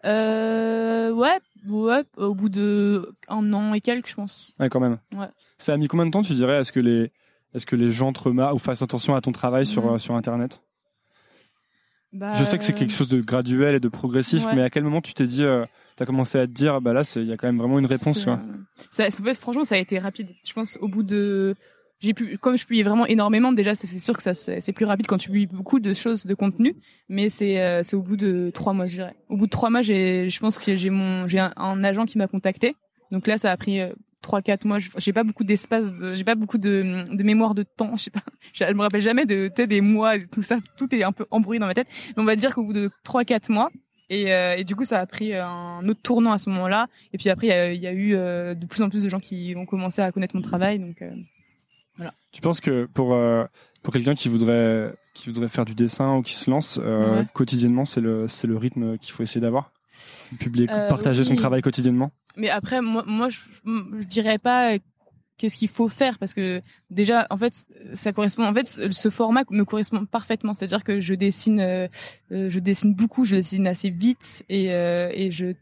Euh, 0.05 1.11
ouais, 1.11 1.37
ouais, 1.67 2.03
au 2.17 2.33
bout 2.35 2.49
de 2.49 3.13
un 3.27 3.53
an 3.53 3.73
et 3.73 3.81
quelques, 3.81 4.07
je 4.09 4.15
pense. 4.15 4.51
Ouais, 4.59 4.69
quand 4.69 4.79
même. 4.79 4.97
Ouais. 5.13 5.27
Ça 5.57 5.73
a 5.73 5.77
mis 5.77 5.87
combien 5.87 6.05
de 6.05 6.11
temps, 6.11 6.21
tu 6.21 6.33
dirais 6.33 6.59
Est-ce 6.59 6.71
que 6.71 6.79
les, 6.79 7.11
est-ce 7.53 7.65
que 7.65 7.75
les 7.75 7.89
gens 7.89 8.13
te 8.13 8.19
remarquent 8.19 8.55
ou 8.55 8.59
fassent 8.59 8.81
attention 8.81 9.15
à 9.15 9.21
ton 9.21 9.31
travail 9.31 9.65
sur, 9.65 9.85
Mhm. 9.85 9.93
euh, 9.93 9.97
sur 9.97 10.15
Internet? 10.15 10.61
Bah, 12.13 12.31
Je 12.33 12.43
sais 12.45 12.57
que 12.57 12.63
c'est 12.63 12.73
quelque 12.73 12.93
chose 12.93 13.09
de 13.09 13.19
graduel 13.21 13.75
et 13.75 13.79
de 13.79 13.89
progressif, 13.89 14.45
Ouais. 14.45 14.55
mais 14.55 14.61
à 14.63 14.69
quel 14.69 14.83
moment 14.83 15.01
tu 15.01 15.13
t'es 15.13 15.25
dit, 15.25 15.43
euh, 15.43 15.65
t'as 15.97 16.05
commencé 16.05 16.39
à 16.39 16.47
te 16.47 16.51
dire, 16.51 16.79
bah 16.81 16.93
là, 16.93 17.03
c'est- 17.03 17.21
il 17.21 17.27
y 17.27 17.33
a 17.33 17.37
quand 17.37 17.47
même 17.47 17.57
vraiment 17.57 17.79
une 17.79 17.85
réponse, 17.85 18.25
euh, 18.27 18.35
Ça, 18.89 19.07
en 19.07 19.09
fait, 19.23 19.33
franchement, 19.35 19.63
ça 19.65 19.75
a 19.75 19.77
été 19.77 19.99
rapide. 19.99 20.29
Je 20.45 20.53
pense 20.53 20.77
au 20.81 20.87
bout 20.87 21.03
de, 21.03 21.55
j'ai 21.99 22.13
pu, 22.13 22.37
comme 22.37 22.57
je 22.57 22.65
publie 22.65 22.83
vraiment 22.83 23.05
énormément, 23.07 23.51
déjà, 23.51 23.73
c'est 23.73 23.87
sûr 23.87 24.15
que 24.15 24.21
ça, 24.21 24.33
c'est 24.33 24.71
plus 24.71 24.85
rapide 24.85 25.07
quand 25.07 25.17
tu 25.17 25.29
publies 25.29 25.47
beaucoup 25.47 25.79
de 25.79 25.93
choses, 25.93 26.25
de 26.25 26.33
contenu. 26.35 26.75
Mais 27.09 27.29
c'est, 27.29 27.59
euh, 27.61 27.81
au 27.93 28.01
bout 28.01 28.17
de 28.17 28.51
trois 28.53 28.73
mois, 28.73 28.85
je 28.85 28.95
dirais. 28.95 29.15
Au 29.29 29.37
bout 29.37 29.45
de 29.45 29.51
trois 29.51 29.69
mois, 29.69 29.81
j'ai, 29.81 30.29
je 30.29 30.39
pense 30.39 30.59
que 30.59 30.75
j'ai 30.75 30.89
mon, 30.91 31.27
j'ai 31.27 31.39
un, 31.39 31.83
agent 31.83 32.05
qui 32.05 32.17
m'a 32.17 32.27
contacté. 32.27 32.75
Donc 33.11 33.25
là, 33.25 33.37
ça 33.37 33.51
a 33.51 33.57
pris 33.57 33.79
euh, 33.79 33.93
trois, 34.21 34.43
quatre 34.43 34.65
mois. 34.65 34.77
J'ai 34.97 35.13
pas 35.13 35.23
beaucoup 35.23 35.43
d'espace, 35.43 35.91
de- 35.93 36.13
j'ai 36.13 36.23
pas 36.23 36.35
beaucoup 36.35 36.59
de, 36.59 36.83
mémoire 37.23 37.55
de 37.55 37.63
temps. 37.63 37.95
Je 37.95 38.03
sais 38.03 38.11
pas. 38.11 38.21
Je, 38.53 38.71
me 38.73 38.81
rappelle 38.81 39.01
jamais 39.01 39.25
de, 39.25 39.47
des 39.47 39.81
mois, 39.81 40.17
et 40.17 40.27
tout 40.27 40.43
ça. 40.43 40.57
Tout 40.77 40.93
est 40.93 41.03
un 41.03 41.11
peu 41.11 41.25
embrouillé 41.31 41.59
dans 41.59 41.67
ma 41.67 41.73
tête. 41.73 41.87
Mais 42.15 42.21
on 42.21 42.25
va 42.25 42.35
dire 42.35 42.53
qu'au 42.53 42.63
bout 42.63 42.73
de 42.73 42.91
trois, 43.03 43.23
quatre 43.23 43.49
mois. 43.49 43.71
Et, 44.09 44.33
euh, 44.33 44.55
et 44.55 44.63
du 44.63 44.75
coup, 44.75 44.85
ça 44.85 44.99
a 44.99 45.05
pris 45.05 45.33
un 45.33 45.87
autre 45.87 46.01
tournant 46.01 46.31
à 46.31 46.37
ce 46.37 46.49
moment-là. 46.49 46.87
Et 47.13 47.17
puis 47.17 47.29
après, 47.29 47.47
il 47.47 47.49
y 47.49 47.53
a, 47.53 47.73
il 47.73 47.81
y 47.81 47.87
a 47.87 47.91
eu 47.91 48.15
euh, 48.15 48.53
de 48.53 48.65
plus 48.65 48.81
en 48.81 48.89
plus 48.89 49.03
de 49.03 49.09
gens 49.09 49.19
qui 49.19 49.53
ont 49.57 49.65
commencé 49.65 50.01
à 50.01 50.11
connaître 50.11 50.35
mon 50.35 50.41
travail. 50.41 50.79
Donc, 50.79 51.01
euh, 51.01 51.11
Tu 52.37 52.41
penses 52.41 52.61
que 52.61 52.85
pour, 52.93 53.15
euh, 53.15 53.45
pour 53.81 53.91
quelqu'un 53.91 54.13
qui 54.13 54.29
voudrait, 54.29 54.93
qui 55.15 55.31
voudrait 55.31 55.47
faire 55.47 55.65
du 55.65 55.73
dessin 55.73 56.17
ou 56.17 56.21
qui 56.21 56.35
se 56.35 56.51
lance, 56.51 56.79
euh, 56.79 57.21
Ouais. 57.21 57.25
quotidiennement, 57.33 57.83
c'est 57.83 57.99
le, 57.99 58.27
c'est 58.27 58.45
le 58.45 58.55
rythme 58.57 58.99
qu'il 58.99 59.11
faut 59.11 59.23
essayer 59.23 59.41
d'avoir? 59.41 59.71
Publier, 60.39 60.67
Euh, 60.69 60.87
partager 60.87 61.23
son 61.23 61.35
travail 61.35 61.63
quotidiennement? 61.63 62.11
Mais 62.35 62.51
après, 62.51 62.79
moi, 62.83 63.03
moi, 63.07 63.29
je, 63.29 63.39
je 63.65 64.05
dirais 64.05 64.37
pas 64.37 64.73
qu'est-ce 65.39 65.57
qu'il 65.57 65.67
faut 65.67 65.89
faire 65.89 66.19
parce 66.19 66.35
que 66.35 66.61
déjà, 66.91 67.25
en 67.31 67.37
fait, 67.37 67.65
ça 67.93 68.13
correspond. 68.13 68.43
En 68.43 68.53
fait, 68.53 68.67
ce 68.91 69.09
format 69.09 69.43
me 69.49 69.63
correspond 69.65 70.05
parfaitement. 70.05 70.53
C'est-à-dire 70.53 70.83
que 70.83 70.99
je 70.99 71.15
dessine, 71.15 71.59
euh, 71.59 71.87
euh, 72.31 72.51
je 72.51 72.59
dessine 72.59 72.93
beaucoup, 72.93 73.25
je 73.25 73.37
dessine 73.37 73.65
assez 73.65 73.89
vite 73.89 74.43
et 74.49 74.71
euh, 74.73 75.09
et 75.11 75.31
je 75.31 75.53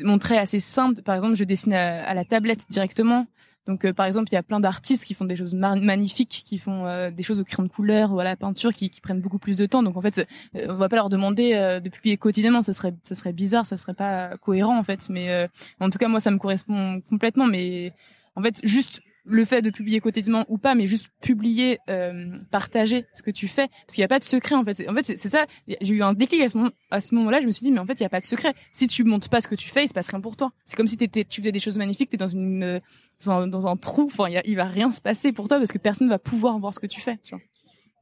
mon 0.00 0.18
trait 0.18 0.36
est 0.36 0.40
assez 0.40 0.60
simple. 0.60 1.00
Par 1.02 1.14
exemple, 1.14 1.34
je 1.36 1.44
dessine 1.44 1.72
à, 1.72 2.04
à 2.06 2.12
la 2.12 2.26
tablette 2.26 2.66
directement. 2.68 3.26
Donc, 3.66 3.84
euh, 3.84 3.92
par 3.92 4.06
exemple, 4.06 4.28
il 4.30 4.34
y 4.34 4.38
a 4.38 4.42
plein 4.42 4.60
d'artistes 4.60 5.04
qui 5.04 5.14
font 5.14 5.24
des 5.24 5.36
choses 5.36 5.54
ma- 5.54 5.76
magnifiques, 5.76 6.42
qui 6.44 6.58
font 6.58 6.86
euh, 6.86 7.10
des 7.10 7.22
choses 7.22 7.40
au 7.40 7.44
crayon 7.44 7.66
de 7.66 7.72
couleur 7.72 8.12
ou 8.12 8.20
à 8.20 8.24
la 8.24 8.36
peinture, 8.36 8.74
qui, 8.74 8.90
prennent 9.02 9.20
beaucoup 9.20 9.38
plus 9.38 9.56
de 9.56 9.66
temps. 9.66 9.82
Donc, 9.82 9.96
en 9.96 10.00
fait, 10.00 10.26
euh, 10.56 10.66
on 10.68 10.74
va 10.74 10.88
pas 10.88 10.96
leur 10.96 11.08
demander 11.08 11.80
de 11.82 11.88
publier 11.88 12.16
quotidiennement. 12.16 12.62
Ça 12.62 12.72
serait, 12.72 12.94
ça 13.04 13.14
serait 13.14 13.32
bizarre, 13.32 13.66
ça 13.66 13.76
serait 13.76 13.94
pas 13.94 14.36
cohérent 14.38 14.78
en 14.78 14.82
fait. 14.82 15.08
Mais 15.10 15.48
en 15.80 15.90
tout 15.90 15.98
cas, 15.98 16.08
moi, 16.08 16.20
ça 16.20 16.30
me 16.30 16.38
correspond 16.38 17.00
complètement. 17.08 17.46
Mais 17.46 17.92
en 18.36 18.42
fait, 18.42 18.60
juste 18.62 19.00
le 19.26 19.44
fait 19.46 19.62
de 19.62 19.70
publier 19.70 20.00
quotidiennement 20.00 20.44
ou 20.48 20.58
pas, 20.58 20.74
mais 20.74 20.86
juste 20.86 21.08
publier, 21.22 21.78
euh, 21.88 22.36
partager 22.50 23.06
ce 23.14 23.22
que 23.22 23.30
tu 23.30 23.48
fais, 23.48 23.68
parce 23.68 23.94
qu'il 23.94 24.02
n'y 24.02 24.04
a 24.04 24.08
pas 24.08 24.18
de 24.18 24.24
secret 24.24 24.54
en 24.54 24.64
fait. 24.64 24.86
En 24.88 24.94
fait, 24.94 25.02
c'est 25.02 25.28
ça. 25.30 25.46
J'ai 25.80 25.94
eu 25.94 26.02
un 26.02 26.12
déclic 26.12 26.42
à 26.42 26.48
ce 26.50 26.58
moment, 26.58 26.70
à 26.90 27.00
ce 27.00 27.14
moment-là. 27.14 27.40
Je 27.40 27.46
me 27.46 27.52
suis 27.52 27.64
dit, 27.64 27.72
mais 27.72 27.78
en 27.78 27.86
fait, 27.86 27.94
il 27.98 28.02
n'y 28.02 28.06
a 28.06 28.10
pas 28.10 28.20
de 28.20 28.26
secret. 28.26 28.52
Si 28.72 28.86
tu 28.86 29.02
montes 29.04 29.28
pas 29.30 29.40
ce 29.40 29.48
que 29.48 29.54
tu 29.54 29.70
fais, 29.70 29.84
il 29.84 29.88
se 29.88 29.94
passe 29.94 30.08
rien 30.10 30.20
pour 30.20 30.36
toi. 30.36 30.50
C'est 30.66 30.76
comme 30.76 30.86
si 30.86 30.96
t'étais, 30.96 31.24
tu 31.24 31.40
faisais 31.40 31.52
des 31.52 31.58
choses 31.60 31.78
magnifiques, 31.78 32.10
t'es 32.10 32.16
dans 32.18 32.28
une, 32.28 32.62
euh, 32.62 32.80
dans 33.24 33.32
un, 33.32 33.46
dans 33.46 33.66
un 33.66 33.76
trou. 33.76 34.04
Enfin, 34.12 34.28
il 34.28 34.34
y 34.34 34.36
a- 34.36 34.42
il 34.46 34.56
va 34.56 34.64
rien 34.64 34.90
se 34.90 35.00
passer 35.00 35.32
pour 35.32 35.48
toi 35.48 35.56
parce 35.58 35.72
que 35.72 35.78
personne 35.78 36.08
va 36.08 36.18
pouvoir 36.18 36.58
voir 36.58 36.74
ce 36.74 36.80
que 36.80 36.86
tu 36.86 37.00
fais. 37.00 37.16
Tu 37.22 37.34
vois. 37.34 37.42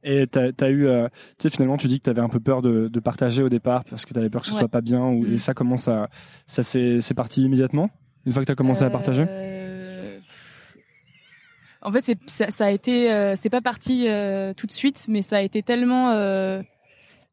Et 0.03 0.27
t'as 0.27 0.49
as 0.59 0.69
eu, 0.69 0.85
euh, 0.87 1.07
tu 1.39 1.43
sais, 1.43 1.49
finalement, 1.49 1.77
tu 1.77 1.87
dis 1.87 1.99
que 1.99 2.03
t'avais 2.03 2.19
un 2.19 2.27
peu 2.27 2.41
peur 2.41 2.61
de, 2.61 2.89
de 2.89 2.99
partager 2.99 3.41
au 3.43 3.47
départ 3.47 3.85
parce 3.85 4.05
que 4.05 4.13
t'avais 4.13 4.29
peur 4.29 4.41
que 4.41 4.47
ce 4.47 4.53
Ouais. 4.53 4.59
soit 4.59 4.67
pas 4.67 4.81
bien. 4.81 5.01
Ou, 5.05 5.23
Mm. 5.25 5.33
Et 5.35 5.37
ça, 5.37 5.53
comment 5.53 5.77
ça, 5.77 6.09
ça 6.47 6.61
c'est 6.63 6.99
c'est 6.99 7.13
parti 7.13 7.43
immédiatement 7.43 7.89
une 8.25 8.33
fois 8.33 8.41
que 8.41 8.47
t'as 8.47 8.55
commencé 8.55 8.83
à 8.83 8.89
partager? 8.89 9.23
Euh, 9.29 9.52
En 11.83 11.91
fait, 11.91 12.01
c'est 12.03 12.17
ça, 12.27 12.49
ça 12.51 12.65
a 12.65 12.71
été, 12.71 13.11
euh, 13.11 13.35
c'est 13.35 13.49
pas 13.49 13.61
parti 13.61 14.05
euh, 14.07 14.53
tout 14.53 14.67
de 14.67 14.71
suite, 14.71 15.05
mais 15.09 15.21
ça 15.21 15.37
a 15.37 15.41
été 15.41 15.63
tellement, 15.63 16.11
euh, 16.11 16.61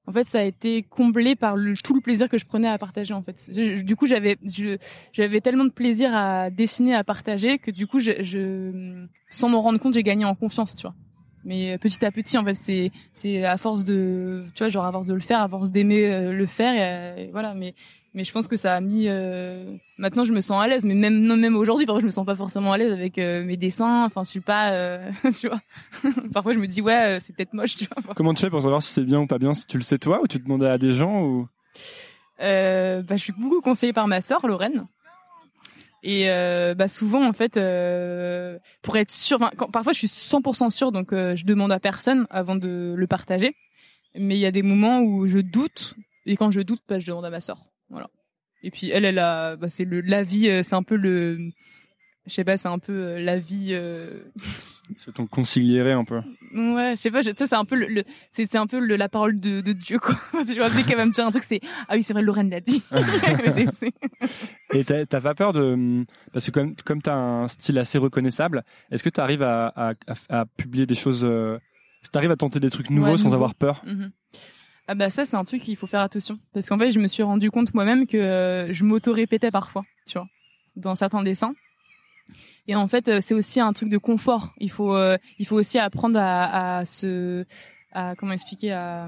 en 0.07 0.13
fait, 0.13 0.25
ça 0.25 0.41
a 0.41 0.43
été 0.43 0.83
comblé 0.83 1.37
par 1.37 1.57
le, 1.57 1.75
tout 1.77 1.95
le 1.95 2.01
plaisir 2.01 2.29
que 2.29 2.39
je 2.39 2.45
prenais 2.47 2.69
à 2.69 2.77
partager. 2.79 3.15
En 3.15 3.23
fait, 3.23 3.49
du 3.85 3.97
coup, 3.97 4.07
j'avais, 4.07 4.37
je- 4.45 4.77
j'avais 5.13 5.41
tellement 5.41 5.65
de 5.65 5.71
plaisir 5.71 6.11
à 6.15 6.51
dessiner, 6.51 6.95
à 6.95 7.05
partager, 7.05 7.59
que 7.59 7.71
du 7.71 7.87
coup, 7.87 8.01
je, 8.01 9.07
sans 9.31 9.49
m'en 9.49 9.61
rendre 9.63 9.79
compte, 9.79 9.95
j'ai 9.95 10.03
gagné 10.03 10.25
en 10.25 10.35
confiance, 10.35 10.75
tu 10.75 10.83
vois. 10.83 10.95
Mais 11.45 11.73
euh, 11.75 11.79
petit 11.79 12.05
à 12.05 12.11
petit, 12.11 12.37
en 12.37 12.45
fait, 12.45 12.55
c'est, 12.55 12.91
c'est 13.15 13.45
à 13.45 13.57
force 13.57 13.85
de, 13.85 14.45
tu 14.55 14.59
vois, 14.63 14.69
genre 14.69 14.85
à 14.85 14.93
force 14.93 15.07
de 15.07 15.15
le 15.15 15.21
faire, 15.21 15.41
à 15.41 15.49
force 15.49 15.71
d'aimer 15.71 16.07
euh, 16.07 16.33
le 16.33 16.47
faire, 16.47 16.75
et, 16.75 17.27
euh, 17.27 17.29
voilà. 17.33 17.55
Mais 17.55 17.75
mais 18.13 18.25
je 18.25 18.33
pense 18.33 18.49
que 18.49 18.57
ça 18.57 18.75
a 18.75 18.81
mis 18.81 19.05
euh, 19.07 19.77
maintenant 19.97 20.25
je 20.25 20.33
me 20.33 20.41
sens 20.41 20.61
à 20.61 20.67
l'aise. 20.67 20.85
Mais 20.85 20.95
même 20.95 21.21
non, 21.21 21.37
même 21.37 21.57
aujourd'hui 21.57 21.87
parfois 21.87 22.01
je 22.01 22.07
me 22.07 22.11
sens 22.11 22.27
pas 22.27 22.35
forcément 22.35 22.73
à 22.73 22.79
l'aise 22.79 22.93
avec 22.93 23.19
euh, 23.19 23.45
mes 23.45 23.57
dessins. 23.57 24.05
Enfin 24.05 24.25
je 24.25 24.31
suis 24.31 24.41
pas 24.41 24.73
euh, 24.73 25.11
tu 25.39 25.49
vois. 25.49 25.61
Parfois 26.33 26.53
je 26.53 26.59
me 26.59 26.67
dis 26.67 26.83
ouais 26.83 27.19
c'est 27.23 27.35
peut-être 27.35 27.55
moche 27.55 27.77
tu 27.77 27.87
vois. 27.87 28.15
Comment 28.15 28.35
tu 28.35 28.43
fais 28.43 28.51
pour 28.51 28.63
savoir 28.63 28.83
si 28.83 28.93
c'est 28.93 29.05
bien 29.05 29.21
ou 29.21 29.27
pas 29.27 29.39
bien? 29.39 29.55
Si 29.55 29.67
tu 29.67 29.77
le 29.77 29.83
sais 29.83 29.99
toi 29.99 30.21
ou 30.23 30.27
tu 30.27 30.39
demandais 30.39 30.69
à 30.69 30.79
des 30.79 30.93
gens 30.93 31.23
ou? 31.23 31.49
Bah, 32.41 33.03
je 33.17 33.17
suis 33.17 33.35
beaucoup 33.35 33.61
conseillée 33.61 33.93
par 33.93 34.09
ma 34.09 34.21
sœur 34.21 34.47
Lorraine. 34.47 34.87
Et 36.03 36.27
bah 36.77 36.89
souvent 36.89 37.29
en 37.29 37.33
fait 37.33 37.53
pour 38.83 38.97
être 38.97 39.13
sûr 39.13 39.39
quand, 39.57 39.71
parfois 39.71 39.93
je 39.93 39.99
suis 39.99 40.09
100% 40.09 40.71
sûre 40.71 40.91
donc 40.91 41.11
je 41.13 41.45
demande 41.45 41.71
à 41.71 41.79
personne 41.79 42.27
avant 42.31 42.57
de 42.57 42.95
le 42.97 43.07
partager. 43.07 43.55
Mais 44.17 44.35
il 44.37 44.41
y 44.41 44.47
a 44.47 44.51
des 44.51 44.63
moments 44.63 45.01
où 45.01 45.29
je 45.29 45.39
doute. 45.39 45.95
Et 46.27 46.37
quand 46.37 46.51
je 46.51 46.63
doute 46.63 46.81
bah, 46.89 46.99
je 46.99 47.07
demande 47.07 47.27
à 47.27 47.31
ma 47.31 47.41
sœur 47.41 47.70
voilà 47.91 48.09
Et 48.63 48.71
puis 48.71 48.91
elle, 48.91 49.05
elle 49.05 49.19
a, 49.19 49.57
bah, 49.57 49.69
c'est 49.69 49.85
le 49.85 50.01
la 50.01 50.23
vie, 50.23 50.49
euh, 50.49 50.63
c'est 50.63 50.75
un 50.75 50.83
peu 50.83 50.97
le, 50.97 51.39
je 52.27 52.33
sais 52.33 52.45
pas, 52.45 52.57
c'est 52.57 52.69
un 52.69 52.79
peu 52.79 52.93
euh, 52.93 53.19
la 53.21 53.39
vie. 53.39 53.71
Euh... 53.73 54.21
C'est 54.97 55.15
ton 55.15 55.27
consigliéré 55.29 55.93
un 55.93 56.05
peu. 56.05 56.17
Ouais, 56.53 56.95
je 56.97 57.01
sais 57.01 57.13
pas, 57.13 57.23
c'est 57.23 57.53
un 57.55 57.65
peu 57.65 57.77
le, 57.77 57.87
le 57.87 58.03
c'est 58.33 58.51
c'est 58.51 58.59
un 58.59 58.67
peu 58.67 58.81
le, 58.81 58.97
la 58.97 59.09
parole 59.09 59.39
de, 59.39 59.61
de 59.61 59.73
Dieu 59.73 60.01
quoi. 60.01 60.17
tu 60.45 60.55
vois, 60.55 60.69
dès 60.69 60.83
qu'elle 60.83 60.97
va 60.97 61.07
me 61.07 61.13
dire 61.13 61.25
un 61.25 61.31
truc, 61.31 61.45
c'est 61.45 61.61
ah 61.89 61.95
oui, 61.95 62.03
c'est 62.03 62.13
vrai, 62.13 62.23
Lorraine 62.23 62.51
l'a 62.51 62.61
dit. 62.61 62.83
Et 64.75 64.85
t'as 64.85 65.07
t'as 65.07 65.21
pas 65.21 65.35
peur 65.35 65.53
de 65.53 66.05
parce 66.33 66.47
que 66.47 66.51
comme 66.51 66.75
comme 66.85 67.03
t'as 67.03 67.15
un 67.15 67.47
style 67.49 67.79
assez 67.79 67.99
reconnaissable, 67.99 68.65
est-ce 68.91 69.05
que 69.05 69.11
t'arrives 69.11 69.43
à, 69.45 69.69
à, 69.69 69.93
à, 70.29 70.41
à 70.41 70.47
publier 70.47 70.87
des 70.87 70.97
choses, 70.97 71.25
euh, 71.25 71.57
t'arrives 72.13 72.33
à 72.33 72.37
tenter 72.37 72.59
des 72.59 72.71
trucs 72.71 72.91
nouveaux 72.91 73.13
Ouais, 73.13 73.17
sans 73.17 73.33
avoir 73.33 73.55
peur? 73.55 73.83
Mhm. 73.87 74.11
Ah 74.93 74.97
bah 74.97 75.09
ça 75.09 75.25
c'est 75.25 75.37
un 75.37 75.45
truc 75.45 75.63
qu'il 75.63 75.77
faut 75.77 75.87
faire 75.87 76.01
attention 76.01 76.37
parce 76.53 76.69
qu'en 76.69 76.77
fait 76.77 76.91
je 76.91 76.99
me 76.99 77.07
suis 77.07 77.23
rendu 77.23 77.49
compte 77.53 77.73
moi-même 77.75 78.09
que 78.09 78.17
euh, 78.17 78.73
je 78.73 78.83
m'auto-répétais 78.83 79.53
parfois, 79.53 79.85
tu 80.05 80.19
vois, 80.19 80.27
dans 80.75 80.97
certains 80.97 81.23
dessins. 81.23 81.55
Et 82.67 82.75
en 82.75 82.89
fait 82.89 83.07
euh, 83.07 83.21
c'est 83.23 83.35
aussi 83.35 83.61
un 83.61 83.73
truc 83.73 83.89
de 83.89 83.99
confort. 83.99 84.53
Il 84.59 84.69
faut 84.69 84.97
euh, 84.97 85.17
il 85.39 85.47
faut 85.47 85.55
aussi 85.55 85.79
apprendre 85.79 86.19
à, 86.21 86.85
se 86.85 87.45
à 87.93 88.17
comment 88.17 88.33
expliquer 88.33 88.73
à 88.73 89.07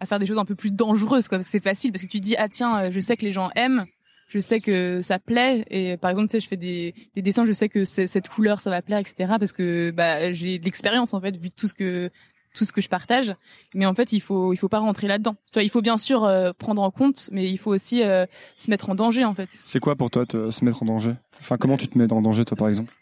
à 0.00 0.06
faire 0.06 0.18
des 0.18 0.24
choses 0.24 0.38
un 0.38 0.46
peu 0.46 0.54
plus 0.54 0.70
dangereuses 0.70 1.28
quoi. 1.28 1.42
C'est 1.42 1.62
facile 1.62 1.92
parce 1.92 2.02
que 2.02 2.10
tu 2.10 2.20
dis 2.20 2.34
ah 2.38 2.48
tiens 2.48 2.88
je 2.88 2.98
sais 2.98 3.18
que 3.18 3.26
les 3.26 3.32
gens 3.32 3.50
aiment, 3.56 3.84
je 4.26 4.38
sais 4.38 4.60
que 4.60 5.02
ça 5.02 5.18
plaît 5.18 5.66
et 5.68 5.98
par 5.98 6.10
exemple 6.10 6.28
tu 6.28 6.38
sais 6.38 6.40
je 6.40 6.48
fais 6.48 6.56
des 6.56 6.94
des 7.14 7.20
dessins 7.20 7.44
je 7.44 7.52
sais 7.52 7.68
que 7.68 7.84
cette 7.84 8.30
couleur 8.30 8.58
ça 8.58 8.70
va 8.70 8.80
plaire 8.80 9.00
etc 9.00 9.34
parce 9.38 9.52
que 9.52 9.90
bah 9.90 10.32
j'ai 10.32 10.58
de 10.58 10.64
l'expérience 10.64 11.12
en 11.12 11.20
fait 11.20 11.36
vu 11.36 11.50
tout 11.50 11.68
ce 11.68 11.74
que 11.74 12.10
tout 12.54 12.64
ce 12.64 12.72
que 12.72 12.80
je 12.80 12.88
partage 12.88 13.34
mais 13.74 13.86
en 13.86 13.94
fait 13.94 14.12
il 14.12 14.20
faut 14.20 14.52
il 14.52 14.56
faut 14.56 14.68
pas 14.68 14.78
rentrer 14.78 15.06
là-dedans. 15.06 15.36
Tu 15.52 15.54
vois 15.54 15.62
il 15.62 15.70
faut 15.70 15.82
bien 15.82 15.96
sûr 15.96 16.24
euh, 16.24 16.52
prendre 16.56 16.82
en 16.82 16.90
compte 16.90 17.28
mais 17.32 17.50
il 17.50 17.58
faut 17.58 17.72
aussi 17.72 18.02
euh, 18.02 18.26
se 18.56 18.70
mettre 18.70 18.90
en 18.90 18.94
danger 18.94 19.24
en 19.24 19.34
fait. 19.34 19.48
C'est 19.52 19.80
quoi 19.80 19.96
pour 19.96 20.10
toi 20.10 20.26
te, 20.26 20.50
se 20.50 20.64
mettre 20.64 20.82
en 20.82 20.86
danger? 20.86 21.14
Enfin, 21.40 21.56
comment 21.56 21.76
tu 21.76 21.88
te 21.88 21.96
mets 21.96 22.12
en 22.12 22.22
danger 22.22 22.44
toi 22.44 22.56
par 22.56 22.68
exemple? 22.68 22.92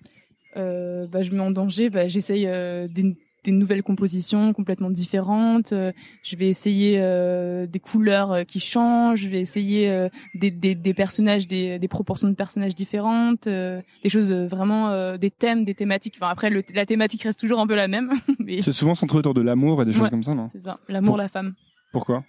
Euh, 0.57 1.07
bah, 1.07 1.23
je 1.23 1.31
me 1.31 1.37
mets 1.37 1.43
en 1.43 1.51
danger 1.51 1.91
bah, 1.91 2.09
j'essaye 2.09 2.47
euh, 2.47 2.89
des, 2.89 3.17
des 3.45 3.53
nouvelles 3.53 3.83
compositions 3.83 4.53
complètement 4.53 4.91
différentes 4.91 5.73
euh, 5.73 5.93
je 6.23 6.37
vais 6.37 6.49
essayer 6.49 6.97
euh, 7.01 7.67
des 7.67 7.79
couleurs 7.79 8.33
euh, 8.33 8.43
qui 8.45 8.61
changent 8.61 9.21
je 9.21 9.29
vais 9.29 9.41
essayer 9.41 9.89
euh, 9.89 10.09
des, 10.35 10.51
des, 10.51 10.75
des 10.75 10.95
personnages 10.95 11.47
des, 11.47 11.79
des 11.79 11.89
proportions 11.89 12.29
de 12.29 12.35
personnages 12.35 12.75
différentes 12.75 13.47
euh, 13.47 13.81
des 14.03 14.09
choses 14.09 14.33
euh, 14.33 14.47
vraiment 14.47 14.91
euh, 14.91 15.17
des 15.19 15.31
thèmes 15.31 15.65
des 15.65 15.75
thématiques. 15.75 16.15
Enfin 16.21 16.31
après 16.31 16.51
le, 16.51 16.63
la 16.75 16.85
thématique 16.87 17.23
reste 17.23 17.39
toujours 17.39 17.61
un 17.61 17.67
peu 17.67 17.77
la 17.77 17.89
même 17.89 18.13
mais 18.41 18.61
C'est 18.63 18.73
souvent 18.73 18.95
centré 18.95 19.19
autour 19.19 19.35
de 19.35 19.43
l'amour 19.43 19.83
et 19.83 19.85
des 19.85 19.93
choses 19.93 20.03
Ouais. 20.03 20.11
comme 20.11 20.25
ça, 20.25 20.35
non? 20.35 20.49
c'est 20.53 20.63
ça. 20.63 20.79
L'amour 20.89 21.11
Pour- 21.13 21.19
la 21.19 21.29
femme. 21.29 21.55
Pourquoi? 21.93 22.25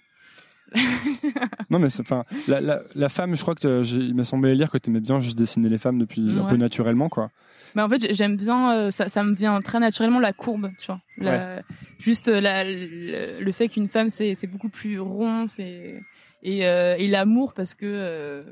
Non, 1.70 1.78
mais 1.78 1.88
enfin, 2.00 2.24
la, 2.48 2.60
la, 2.60 2.82
la 2.94 3.08
femme, 3.08 3.34
je 3.36 3.42
crois 3.42 3.54
que 3.54 3.82
j'ai- 3.82 3.98
il 3.98 4.14
m'a 4.14 4.24
semblé 4.24 4.54
lire 4.54 4.70
que 4.70 4.78
t'aimais 4.78 5.00
bien 5.00 5.20
juste 5.20 5.36
dessiner 5.38 5.68
les 5.68 5.78
femmes 5.78 5.98
depuis 5.98 6.20
un 6.40 6.44
peu 6.48 6.56
naturellement, 6.56 7.08
quoi. 7.08 7.30
Mais 7.74 7.82
en 7.82 7.88
fait, 7.88 8.00
j'ai- 8.00 8.14
j'aime 8.14 8.36
bien, 8.36 8.72
euh, 8.74 8.90
ça, 8.90 9.08
ça 9.08 9.22
me 9.22 9.34
vient 9.34 9.60
très 9.60 9.78
naturellement 9.78 10.18
la 10.20 10.32
courbe, 10.32 10.70
tu 10.78 10.86
vois. 10.86 11.00
La- 11.18 11.62
Juste 11.98 12.28
euh, 12.28 12.40
la, 12.40 12.64
le, 12.64 13.40
le 13.40 13.52
fait 13.52 13.68
qu'une 13.68 13.88
femme, 13.88 14.08
c'est 14.08 14.34
c'est 14.34 14.46
beaucoup 14.46 14.70
plus 14.70 14.98
rond, 14.98 15.46
c'est 15.46 16.00
et, 16.42 16.66
euh, 16.66 16.96
et 16.98 17.06
l'amour 17.08 17.52
parce 17.52 17.74
que 17.74 17.84
euh, 17.86 18.42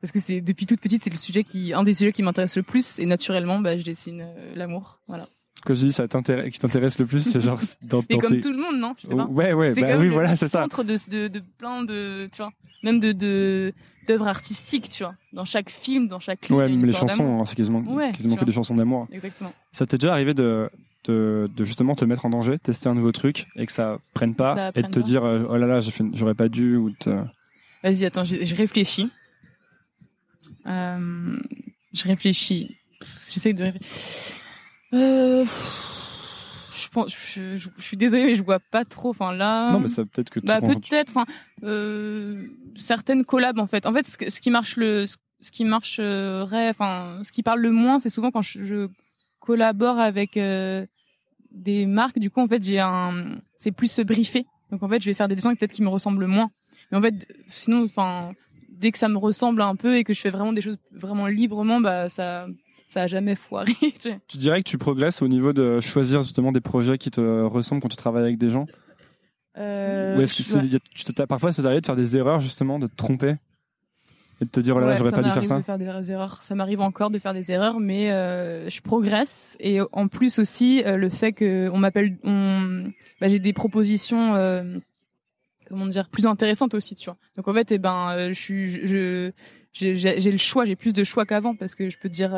parce 0.00 0.10
que 0.10 0.18
c'est 0.18 0.40
depuis 0.40 0.66
toute 0.66 0.80
petite, 0.80 1.04
c'est 1.04 1.10
le 1.10 1.16
sujet 1.16 1.44
qui, 1.44 1.72
un 1.72 1.84
des 1.84 1.94
sujets 1.94 2.10
qui 2.12 2.24
m'intéresse 2.24 2.56
le 2.56 2.64
plus 2.64 2.98
et 2.98 3.06
naturellement, 3.06 3.60
bah, 3.60 3.76
je 3.76 3.84
dessine 3.84 4.22
euh, 4.22 4.52
l'amour, 4.56 4.98
voilà. 5.06 5.28
Quand 5.64 5.74
je 5.74 5.86
dis 5.86 5.92
ça 5.92 6.08
t'intéresse, 6.08 6.52
qui 6.52 6.58
t'intéresse 6.58 6.98
le 6.98 7.06
plus, 7.06 7.20
c'est 7.20 7.40
genre 7.40 7.60
dans, 7.82 8.00
Et 8.08 8.14
dans 8.14 8.18
comme 8.20 8.32
tes- 8.32 8.40
tout 8.40 8.52
le 8.52 8.58
monde, 8.58 8.78
non 8.78 8.94
pas. 8.94 9.24
Ouais, 9.26 9.52
ouais, 9.52 9.74
bah 9.74 9.96
oui, 9.98 10.06
le 10.06 10.10
voilà, 10.10 10.34
c'est 10.36 10.48
ça. 10.48 10.62
centre 10.62 10.82
de, 10.84 10.96
de, 11.10 11.28
de 11.28 11.42
plein 11.58 11.84
de, 11.84 12.28
tu 12.32 12.38
vois, 12.38 12.50
même 12.82 12.98
de 13.00 13.12
de 13.12 13.72
d'œuvres 14.08 14.26
artistiques, 14.26 14.88
tu 14.88 15.04
vois. 15.04 15.14
Dans 15.32 15.44
chaque 15.44 15.70
film, 15.70 16.08
dans 16.08 16.18
chaque 16.18 16.40
clip, 16.40 16.56
Ouais, 16.56 16.68
même 16.68 16.84
les 16.84 16.92
chansons, 16.92 17.40
hein, 17.40 17.44
c'est 17.46 17.54
quasiment, 17.54 17.78
Ouais, 17.80 18.10
quasiment 18.12 18.34
que 18.36 18.44
des 18.44 18.50
chansons 18.52 18.74
d'amour. 18.74 19.06
Exactement. 19.12 19.52
Ça 19.72 19.86
t'est 19.86 19.96
déjà 19.98 20.12
arrivé 20.12 20.34
de, 20.34 20.68
de, 21.04 21.48
de 21.56 21.64
justement 21.64 21.94
te 21.94 22.04
mettre 22.04 22.26
en 22.26 22.30
danger, 22.30 22.58
tester 22.58 22.88
un 22.88 22.94
nouveau 22.94 23.12
truc 23.12 23.46
et 23.54 23.64
que 23.66 23.70
ça 23.72 23.98
prenne 24.14 24.34
pas 24.34 24.54
Ça 24.56 24.72
et 24.74 24.82
de 24.82 24.88
te 24.88 24.98
pas. 24.98 25.04
dire 25.04 25.24
euh, 25.24 25.44
oh 25.48 25.56
là 25.56 25.66
là, 25.68 25.78
j'aurais 26.14 26.34
pas 26.34 26.48
dû 26.48 26.76
ou 26.76 26.90
te- 26.90 27.10
Vas-y, 27.84 28.04
attends, 28.04 28.24
je, 28.24 28.44
je 28.44 28.54
réfléchis. 28.56 29.08
Euh, 30.66 31.38
je 31.92 32.04
réfléchis. 32.04 32.76
J'essaie 33.28 33.52
de 33.52 33.62
réfléchir. 33.64 33.88
Euh, 34.94 35.44
je 36.72 36.88
pense, 36.88 37.12
je, 37.12 37.56
je, 37.56 37.68
je 37.76 37.82
suis 37.82 37.96
désolée, 37.96 38.24
mais 38.24 38.34
je 38.34 38.42
vois 38.42 38.60
pas 38.60 38.84
trop. 38.84 39.10
Enfin 39.10 39.32
là. 39.32 39.70
Non, 39.70 39.80
mais 39.80 39.88
ça 39.88 40.04
peut-être 40.04 40.30
que 40.30 40.40
Bah 40.40 40.60
peut-être. 40.60 41.10
Enfin, 41.10 41.26
euh, 41.64 42.46
certaines 42.76 43.24
collabs 43.24 43.58
en 43.58 43.66
fait. 43.66 43.86
En 43.86 43.92
fait, 43.92 44.06
ce, 44.06 44.40
qui 44.40 44.50
marche 44.50 44.76
le, 44.76 45.04
ce 45.06 45.50
qui 45.50 45.64
marcherait, 45.64 46.68
enfin, 46.68 47.20
ce 47.22 47.32
qui 47.32 47.42
parle 47.42 47.60
le 47.60 47.70
moins, 47.70 48.00
c'est 48.00 48.10
souvent 48.10 48.30
quand 48.30 48.42
je, 48.42 48.64
je 48.64 48.88
collabore 49.38 49.98
avec 49.98 50.36
euh, 50.36 50.86
des 51.50 51.86
marques. 51.86 52.18
Du 52.18 52.30
coup, 52.30 52.40
en 52.40 52.46
fait, 52.46 52.62
j'ai 52.62 52.80
un, 52.80 53.38
c'est 53.58 53.72
plus 53.72 53.90
se 53.90 54.02
briefer. 54.02 54.46
Donc 54.70 54.82
en 54.82 54.88
fait, 54.88 55.02
je 55.02 55.06
vais 55.10 55.14
faire 55.14 55.28
des 55.28 55.34
dessins 55.34 55.54
peut-être 55.54 55.72
qui 55.72 55.82
me 55.82 55.88
ressemblent 55.88 56.26
moins. 56.26 56.50
Mais 56.90 56.98
en 56.98 57.02
fait, 57.02 57.26
sinon, 57.46 57.84
enfin, 57.84 58.32
dès 58.70 58.92
que 58.92 58.98
ça 58.98 59.08
me 59.08 59.18
ressemble 59.18 59.60
un 59.62 59.76
peu 59.76 59.96
et 59.96 60.04
que 60.04 60.14
je 60.14 60.20
fais 60.20 60.30
vraiment 60.30 60.52
des 60.52 60.62
choses 60.62 60.78
vraiment 60.92 61.26
librement, 61.26 61.80
bah 61.80 62.08
ça, 62.08 62.46
ça 62.92 63.02
a 63.02 63.06
jamais 63.06 63.34
foiré. 63.34 63.72
tu 64.28 64.36
dirais 64.38 64.62
que 64.62 64.68
tu 64.68 64.76
progresses 64.78 65.22
au 65.22 65.28
niveau 65.28 65.52
de 65.52 65.80
choisir 65.80 66.20
justement 66.22 66.52
des 66.52 66.60
projets 66.60 66.98
qui 66.98 67.10
te 67.10 67.20
ressemblent 67.42 67.80
quand 67.80 67.88
tu 67.88 67.96
travailles 67.96 68.24
avec 68.24 68.38
des 68.38 68.50
gens? 68.50 68.66
Euh, 69.58 70.16
Ou 70.18 70.20
est-ce 70.22 70.34
que 70.34 70.78
tu 70.94 71.04
te- 71.04 71.22
parfois 71.22 71.52
ça 71.52 71.62
t'arrive 71.62 71.80
de 71.80 71.86
faire 71.86 71.96
des 71.96 72.16
erreurs 72.16 72.40
justement, 72.40 72.78
de 72.78 72.86
te 72.86 72.94
tromper 72.96 73.36
et 74.40 74.44
de 74.44 74.50
te 74.50 74.60
dire 74.60 74.76
oh 74.76 74.80
là 74.80 74.86
là, 74.86 74.92
Ouais, 74.92 74.98
j'aurais 74.98 75.10
pas 75.10 75.22
dû 75.22 75.30
faire 75.30 75.44
ça? 75.44 75.58
de 75.58 75.62
faire 75.62 75.78
des 75.78 76.10
erreurs. 76.10 76.42
Ça 76.42 76.54
m'arrive 76.54 76.80
encore 76.80 77.10
de 77.10 77.18
faire 77.18 77.32
des 77.34 77.50
erreurs, 77.50 77.78
mais 77.80 78.10
euh, 78.10 78.68
je 78.68 78.80
progresse. 78.82 79.56
Et 79.60 79.78
en 79.92 80.08
plus 80.08 80.38
aussi, 80.38 80.82
euh, 80.84 80.96
le 80.96 81.08
fait 81.10 81.32
que 81.32 81.68
on 81.72 81.78
m'appelle, 81.78 82.16
on, 82.24 82.90
bah, 83.20 83.28
j'ai 83.28 83.38
des 83.38 83.52
propositions, 83.52 84.34
euh, 84.34 84.78
comment 85.68 85.86
dire, 85.86 86.08
plus 86.08 86.26
intéressantes 86.26 86.74
aussi, 86.74 86.94
tu 86.94 87.06
vois. 87.06 87.16
Donc 87.36 87.46
en 87.48 87.54
fait, 87.54 87.72
eh 87.72 87.78
ben, 87.78 88.28
je 88.28 88.32
suis, 88.38 88.68
je, 88.86 89.30
j'ai, 89.72 90.30
le 90.30 90.38
choix, 90.38 90.64
j'ai 90.64 90.76
plus 90.76 90.92
de 90.92 91.04
choix 91.04 91.24
qu'avant 91.24 91.54
parce 91.54 91.74
que 91.74 91.88
je 91.88 91.98
peux 91.98 92.08
dire. 92.10 92.34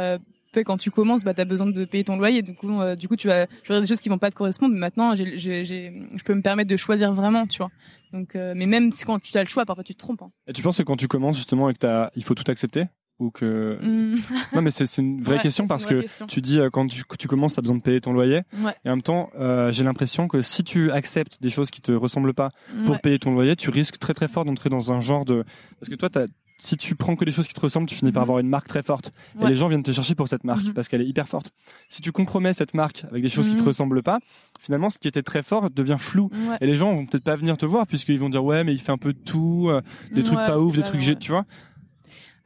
Tu 0.55 0.65
quand 0.65 0.77
tu 0.79 0.91
commences, 0.91 1.25
bah, 1.25 1.35
t'as 1.35 1.45
besoin 1.45 1.67
de 1.67 1.85
payer 1.85 2.05
ton 2.05 2.17
loyer. 2.17 2.43
Du 2.43 2.55
coup, 2.55 2.81
euh, 2.81 2.95
du 2.97 3.09
coup, 3.09 3.17
tu 3.17 3.27
vas, 3.29 3.47
tu 3.47 3.53
faire 3.65 3.81
des 3.81 3.87
choses 3.87 4.01
qui 4.01 4.09
vont 4.09 4.19
pas 4.19 4.31
te 4.31 4.37
correspondre. 4.37 4.73
Mais 4.75 4.81
maintenant, 4.81 5.15
j'ai, 5.15 5.37
j'ai, 5.37 5.65
j'ai- 5.65 5.93
je 6.17 6.23
peux 6.25 6.35
me 6.35 6.43
permettre 6.43 6.71
de 6.71 6.77
choisir 6.77 7.13
vraiment, 7.13 7.47
tu 7.47 7.59
vois. 7.59 7.71
Donc, 8.13 8.37
euh, 8.37 8.55
mais 8.57 8.67
même 8.67 8.93
si 8.93 9.05
quand 9.05 9.19
tu 9.21 9.37
as 9.37 9.43
le 9.43 9.49
choix, 9.49 9.65
parfois 9.65 9.85
tu 9.85 9.95
te 9.95 9.99
trompes. 9.99 10.23
Hein. 10.23 10.31
Et 10.47 10.53
tu 10.53 10.63
penses 10.63 10.79
que 10.79 10.83
quand 10.83 10.97
tu 10.97 11.09
commences 11.09 11.37
justement 11.37 11.69
et 11.69 11.75
que 11.75 11.79
t'as, 11.81 12.11
il 12.17 12.25
faut 12.25 12.35
tout 12.35 12.49
accepter? 12.51 12.85
Ou 13.21 13.31
que 13.31 13.79
Mm. 13.81 14.17
non 14.57 14.61
mais 14.63 14.73
c'est, 14.73 14.87
c'est 14.87 15.01
une 15.01 15.23
vraie 15.23 15.37
Ouais, 15.37 15.41
question 15.43 15.69
parce 15.69 15.85
vraie 15.85 15.95
que 15.95 16.01
question. 16.01 16.27
tu 16.27 16.41
dis 16.41 16.59
euh, 16.59 16.69
quand 16.69 16.89
tu, 16.89 17.05
tu 17.17 17.29
commences 17.29 17.55
t'as 17.55 17.63
besoin 17.63 17.77
de 17.77 17.81
payer 17.81 18.01
ton 18.01 18.13
loyer 18.13 18.41
Ouais. 18.61 18.75
et 18.85 18.89
en 18.89 18.95
même 18.97 19.03
temps 19.03 19.31
euh, 19.39 19.71
j'ai 19.71 19.85
l'impression 19.85 20.27
que 20.27 20.43
si 20.43 20.65
tu 20.65 20.91
acceptes 20.91 21.41
des 21.41 21.49
choses 21.49 21.71
qui 21.71 21.81
te 21.81 21.93
ressemblent 21.93 22.35
pas 22.35 22.51
pour 22.85 22.95
Ouais. 22.95 22.99
payer 22.99 23.21
ton 23.21 23.33
loyer 23.33 23.55
tu 23.55 23.71
risques 23.71 24.01
très 24.01 24.15
très 24.15 24.27
fort 24.27 24.45
d'entrer 24.45 24.69
dans 24.69 24.91
un 24.93 24.99
genre 24.99 25.25
de 25.25 25.45
parce 25.79 25.89
que 25.91 25.95
toi 25.95 26.11
t'as 26.11 26.27
si 26.57 26.77
tu 26.77 26.95
prends 26.95 27.17
que 27.17 27.25
des 27.25 27.33
choses 27.33 27.49
qui 27.49 27.55
te 27.55 27.61
ressemblent, 27.61 27.89
tu 27.89 27.95
finis 27.97 28.13
par 28.13 28.23
Mhm. 28.23 28.25
avoir 28.25 28.39
une 28.39 28.49
marque 28.49 28.69
très 28.69 28.83
forte. 28.83 29.13
Et 29.41 29.47
les 29.47 29.57
gens 29.57 29.67
viennent 29.69 29.83
te 29.83 29.91
chercher 29.93 30.15
pour 30.15 30.29
cette 30.29 30.45
marque 30.45 30.67
Mhm. 30.67 30.73
parce 30.75 30.89
qu'elle 30.89 31.01
est 31.01 31.07
hyper 31.07 31.27
forte. 31.29 31.51
Si 31.89 32.01
tu 32.01 32.13
compromets 32.13 32.53
cette 32.53 32.75
marque 32.75 33.05
avec 33.11 33.23
des 33.23 33.29
choses 33.29 33.49
qui 33.49 33.57
te 33.57 33.63
Mhm. 33.63 33.67
ressemblent 33.69 34.03
pas, 34.03 34.21
finalement, 34.61 34.89
ce 34.91 34.99
qui 34.99 35.09
était 35.09 35.23
très 35.23 35.43
fort 35.43 35.69
devient 35.71 35.97
flou. 35.99 36.31
Ouais. 36.33 36.57
Et 36.61 36.67
les 36.67 36.77
gens 36.77 36.95
vont 36.95 37.07
peut-être 37.07 37.25
pas 37.25 37.37
venir 37.37 37.57
te 37.57 37.67
voir 37.67 37.87
puisqu'ils 37.87 38.19
vont 38.19 38.29
dire 38.31 38.45
ouais, 38.45 38.63
mais 38.65 38.73
il 38.73 38.79
fait 38.79 38.93
un 38.93 38.99
peu 38.99 39.13
de 39.13 39.19
tout, 39.19 39.67
euh, 39.69 39.81
des 40.13 40.23
trucs 40.23 40.39
Ouais, 40.39 40.47
pas 40.47 40.59
ouf, 40.61 40.77
des 40.77 40.83
trucs 40.83 41.19
tu 41.19 41.31
vois. 41.33 41.45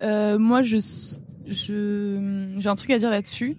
Euh, 0.02 0.38
moi, 0.38 0.62
je, 0.62 0.78
je, 1.46 2.54
j'ai 2.59 2.68
un 2.68 2.74
truc 2.76 2.90
à 2.90 2.98
dire 2.98 3.11
là-dessus. 3.11 3.56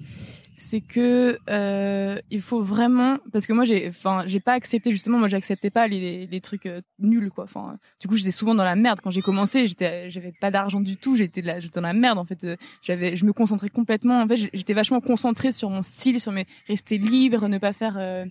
C'est 0.69 0.81
que 0.81 1.39
euh, 1.49 2.19
il 2.29 2.41
faut 2.41 2.61
vraiment 2.61 3.17
parce 3.31 3.47
que 3.47 3.53
moi 3.53 3.63
j'ai 3.63 3.87
enfin 3.87 4.21
j'ai 4.27 4.39
pas 4.39 4.53
accepté 4.53 4.91
justement 4.91 5.17
moi 5.17 5.27
j'acceptais 5.27 5.71
pas 5.71 5.87
les, 5.87 6.27
les 6.27 6.41
trucs 6.41 6.67
euh, 6.67 6.81
nuls 6.99 7.31
quoi. 7.31 7.45
Enfin 7.45 7.79
du 7.99 8.07
coup 8.07 8.15
j'étais 8.15 8.29
souvent 8.29 8.53
dans 8.53 8.63
la 8.63 8.75
merde. 8.75 8.99
Quand 9.01 9.09
j'ai 9.09 9.23
commencé 9.23 9.65
j'étais 9.65 10.11
j'avais 10.11 10.31
pas 10.31 10.51
d'argent 10.51 10.79
du 10.79 10.95
tout. 10.95 11.15
J'étais 11.15 11.41
j'étais 11.59 11.79
dans 11.81 11.87
la 11.87 11.93
merde 11.93 12.19
en 12.19 12.25
fait. 12.25 12.43
Euh, 12.43 12.55
j'avais 12.83 13.15
je 13.15 13.25
me 13.25 13.33
concentrais 13.33 13.69
complètement. 13.69 14.21
En 14.21 14.27
fait 14.27 14.37
j'étais 14.53 14.75
vachement 14.75 15.01
concentrée 15.01 15.51
sur 15.51 15.71
mon 15.71 15.81
style 15.81 16.19
sur 16.19 16.31
mes 16.31 16.45
rester 16.67 16.99
libre 16.99 17.47
ne 17.47 17.57
pas 17.57 17.73
faire 17.73 17.95
euh, 17.97 18.25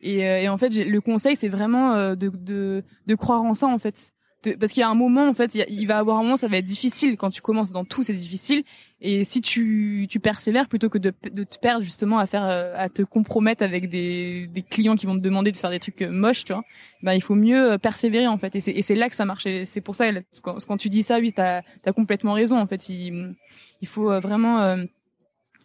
et, 0.00 0.18
et 0.18 0.48
en 0.48 0.58
fait 0.58 0.70
le 0.70 1.00
conseil 1.00 1.36
c'est 1.36 1.48
vraiment 1.48 2.16
de, 2.16 2.28
de 2.28 2.82
de 3.06 3.14
croire 3.14 3.42
en 3.42 3.54
ça 3.54 3.68
en 3.68 3.78
fait 3.78 4.10
Parce 4.58 4.72
qu'il 4.72 4.80
y 4.80 4.84
a 4.84 4.88
un 4.88 4.94
moment 4.94 5.28
en 5.28 5.34
fait 5.34 5.54
il, 5.54 5.86
va 5.86 5.98
avoir 5.98 6.18
un 6.18 6.22
moment 6.22 6.36
ça 6.36 6.48
va 6.48 6.58
être 6.58 6.64
difficile 6.64 7.16
quand 7.16 7.30
tu 7.30 7.40
commences 7.40 7.70
dans 7.70 7.84
tout 7.84 8.02
c'est 8.02 8.12
difficile 8.12 8.64
et 9.00 9.24
si 9.24 9.40
tu, 9.40 10.06
tu 10.08 10.20
persévères 10.20 10.68
plutôt 10.68 10.88
que 10.88 10.98
de, 10.98 11.10
te 11.10 11.58
perdre 11.58 11.84
justement 11.84 12.18
à 12.18 12.26
faire 12.26 12.44
euh, 12.44 12.74
à 12.76 12.88
te 12.88 13.02
compromettre 13.02 13.62
avec 13.62 13.88
des, 13.88 14.46
des 14.46 14.62
clients 14.62 14.96
qui 14.96 15.06
vont 15.06 15.14
te 15.14 15.20
demander 15.20 15.52
de 15.52 15.56
faire 15.56 15.70
des 15.70 15.80
trucs 15.80 16.00
euh, 16.02 16.10
moches, 16.10 16.44
tu 16.44 16.52
vois, 16.52 16.62
ben 17.02 17.12
il 17.12 17.22
faut 17.22 17.34
mieux 17.34 17.72
euh, 17.72 17.78
persévérer 17.78 18.26
en 18.26 18.38
fait. 18.38 18.54
Et 18.56 18.60
c'est 18.60 18.70
et 18.70 18.82
c'est 18.82 18.94
là 18.94 19.10
que 19.10 19.16
ça 19.16 19.26
marche. 19.26 19.46
Et 19.46 19.66
c'est 19.66 19.82
pour 19.82 19.94
ça 19.94 20.06
quand, 20.42 20.76
tu 20.78 20.88
dis 20.88 21.02
ça, 21.02 21.18
oui, 21.18 21.32
t'as 21.32 21.60
as 21.84 21.92
complètement 21.92 22.32
raison 22.32 22.58
en 22.58 22.66
fait. 22.66 22.88
Il, 22.88 23.34
il 23.82 23.88
faut 23.88 24.18
vraiment 24.20 24.62
euh, 24.62 24.84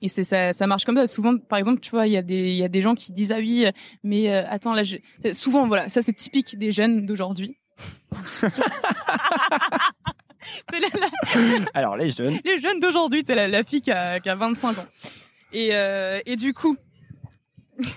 et 0.02 0.08
c'est 0.08 0.24
ça, 0.24 0.54
ça 0.54 0.68
marche 0.68 0.86
comme 0.86 0.96
ça. 0.96 1.08
Souvent, 1.08 1.38
par 1.38 1.60
exemple, 1.60 1.82
tu 1.82 1.92
vois, 1.92 2.08
il 2.08 2.14
y 2.14 2.18
a 2.18 2.22
des, 2.22 2.52
il 2.52 2.58
y 2.58 2.64
a 2.64 2.70
des 2.70 2.82
gens 2.82 2.96
qui 2.96 3.12
disent 3.12 3.32
ah 3.32 3.40
oui, 3.40 3.66
mais 4.04 4.30
euh, 4.30 4.44
attends 4.48 4.74
là, 4.74 4.84
je... 4.84 4.98
souvent 5.34 5.68
voilà, 5.68 5.90
ça 5.90 6.02
c'est 6.02 6.14
typique 6.14 6.58
des 6.58 6.72
jeunes 6.72 7.06
d'aujourd'hui. 7.06 7.58
C'est 10.72 10.80
la- 10.80 10.88
la- 11.00 11.66
Alors 11.74 11.96
les 11.98 12.10
jeunes. 12.10 12.40
les 12.44 12.60
jeunes 12.60 12.80
d'aujourd'hui, 12.80 13.24
c'est 13.26 13.36
la, 13.36 13.48
la 13.48 13.64
fille 13.64 13.82
qui 13.82 13.92
a, 13.92 14.20
qui 14.20 14.30
a 14.30 14.36
25 14.36 14.78
ans. 14.78 14.86
Et, 15.52 15.70
euh, 15.74 16.20
et 16.26 16.36
du 16.36 16.54
coup, 16.54 16.76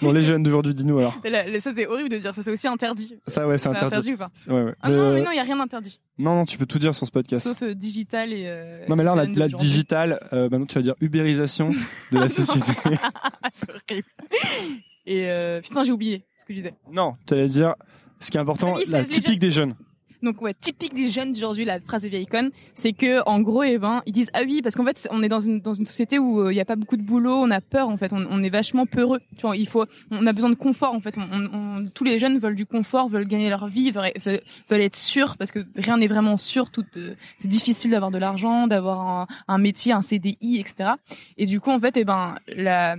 Bon, 0.01 0.13
les 0.13 0.23
jeunes 0.23 0.45
d'aujourd'hui, 0.45 0.75
dis-nous 0.75 0.99
alors. 1.01 1.19
la- 1.25 1.43
la- 1.45 1.59
ça 1.61 1.73
c'est 1.75 1.87
horrible 1.89 2.09
de 2.09 2.19
dire 2.19 2.33
ça, 2.35 2.43
c'est 2.45 2.51
aussi 2.53 2.69
interdit. 2.69 3.19
Ça, 3.27 3.49
ouais, 3.49 3.59
c'est 3.59 3.69
interdit. 3.69 4.13
ou 4.13 4.17
pas 4.17 4.31
Ouais, 4.47 4.63
ouais. 4.63 4.75
Ah 4.81 4.89
Mais, 4.91 4.97
non, 4.97 5.03
euh, 5.03 5.15
mais 5.15 5.23
non, 5.23 5.31
il 5.33 5.37
y 5.37 5.41
a 5.41 5.43
rien 5.43 5.57
d'interdit. 5.57 5.99
non, 6.19 6.37
non, 6.37 6.45
tu 6.45 6.57
peux 6.57 6.67
tout 6.67 6.79
dire 6.79 6.95
sur 6.95 7.05
ce 7.07 7.11
podcast. 7.11 7.43
Sauf 7.43 7.63
euh, 7.65 7.75
digital 7.75 8.33
et. 8.33 8.45
euh, 8.47 8.85
Non, 8.89 8.95
mais 8.95 9.03
là, 9.03 9.17
la 9.17 9.27
d'aujourd'hui. 9.27 9.57
digital. 9.59 10.21
Maintenant, 10.31 10.67
tu 10.67 10.77
vas 10.77 10.83
dire 10.83 10.95
ubérisation 11.01 11.71
de 12.13 12.19
la 12.19 12.29
société. 12.29 12.71
Ah, 13.03 13.49
c'est 13.53 13.69
horrible. 13.71 14.09
Et 15.07 15.59
putain, 15.63 15.83
j'ai 15.85 15.93
oublié 15.93 16.25
ce 16.39 16.45
que 16.45 16.53
je 16.55 16.59
disais. 16.59 16.75
non, 16.91 17.17
tu 17.27 17.35
allais 17.35 17.49
dire 17.49 17.75
ce 18.23 18.31
qui 18.31 18.37
est 18.37 18.41
important, 18.41 18.75
Ah 18.77 18.79
oui, 18.79 18.85
la 18.89 19.05
typique 19.05 19.27
jeunes. 19.29 19.39
des 19.39 19.51
jeunes. 19.51 19.75
Donc 20.23 20.41
ouais, 20.41 20.55
typique 20.55 20.95
des 20.95 21.09
jeunes 21.09 21.33
d'aujourd'hui, 21.33 21.65
la 21.65 21.81
phrase 21.81 22.03
de 22.03 22.09
vieille 22.09 22.27
conne, 22.29 22.53
c'est 22.77 22.93
que 22.93 23.29
en 23.29 23.41
gros, 23.41 23.65
eh 23.65 23.77
ben, 23.77 24.03
ils 24.07 24.13
disent 24.13 24.31
ah 24.35 24.43
oui, 24.47 24.63
parce 24.63 24.77
qu'en 24.77 24.85
fait, 24.85 25.09
on 25.11 25.21
est 25.25 25.29
dans 25.29 25.41
une 25.41 25.59
dans 25.61 25.75
une 25.75 25.85
société 25.85 26.21
où 26.21 26.43
euh, 26.43 26.53
il 26.53 26.57
y 26.57 26.61
a 26.61 26.65
pas 26.65 26.77
beaucoup 26.77 26.97
de 26.97 27.03
boulot, 27.03 27.35
on 27.35 27.51
a 27.51 27.61
peur 27.61 27.89
en 27.89 27.97
fait, 27.97 28.13
on, 28.13 28.25
on 28.31 28.41
est 28.41 28.49
vachement 28.49 28.87
peureux. 28.87 29.19
Tu 29.35 29.41
vois, 29.41 29.57
il 29.57 29.67
faut, 29.67 29.85
on 30.13 30.25
a 30.25 30.33
besoin 30.33 30.51
de 30.51 30.55
confort 30.55 30.95
en 30.95 31.01
fait. 31.01 31.19
On, 31.19 31.23
on- 31.23 31.51
on- 31.83 31.87
tous 31.93 32.05
les 32.05 32.21
jeunes 32.21 32.39
veulent 32.39 32.55
du 32.55 32.67
confort, 32.67 33.09
veulent 33.09 33.27
gagner 33.27 33.51
leur 33.51 33.67
vie, 33.67 33.91
veulent 33.91 34.13
être 34.81 34.95
sûrs 34.95 35.37
parce 35.37 35.51
que 35.51 35.67
rien 35.77 35.97
n'est 35.97 36.07
vraiment 36.07 36.37
sûr. 36.37 36.71
Tout, 36.71 36.85
euh, 36.99 37.15
c'est 37.39 37.49
difficile 37.49 37.91
d'avoir 37.91 38.13
de 38.13 38.19
l'argent, 38.19 38.69
d'avoir 38.69 39.01
un, 39.01 39.27
un 39.49 39.59
métier, 39.59 39.93
un 39.93 40.03
CDI, 40.03 40.61
etc. 40.61 40.91
Et 41.37 41.47
du 41.47 41.59
coup, 41.59 41.71
en 41.73 41.81
fait, 41.81 41.97
eh 41.97 42.05
ben, 42.05 42.37
la 42.47 42.95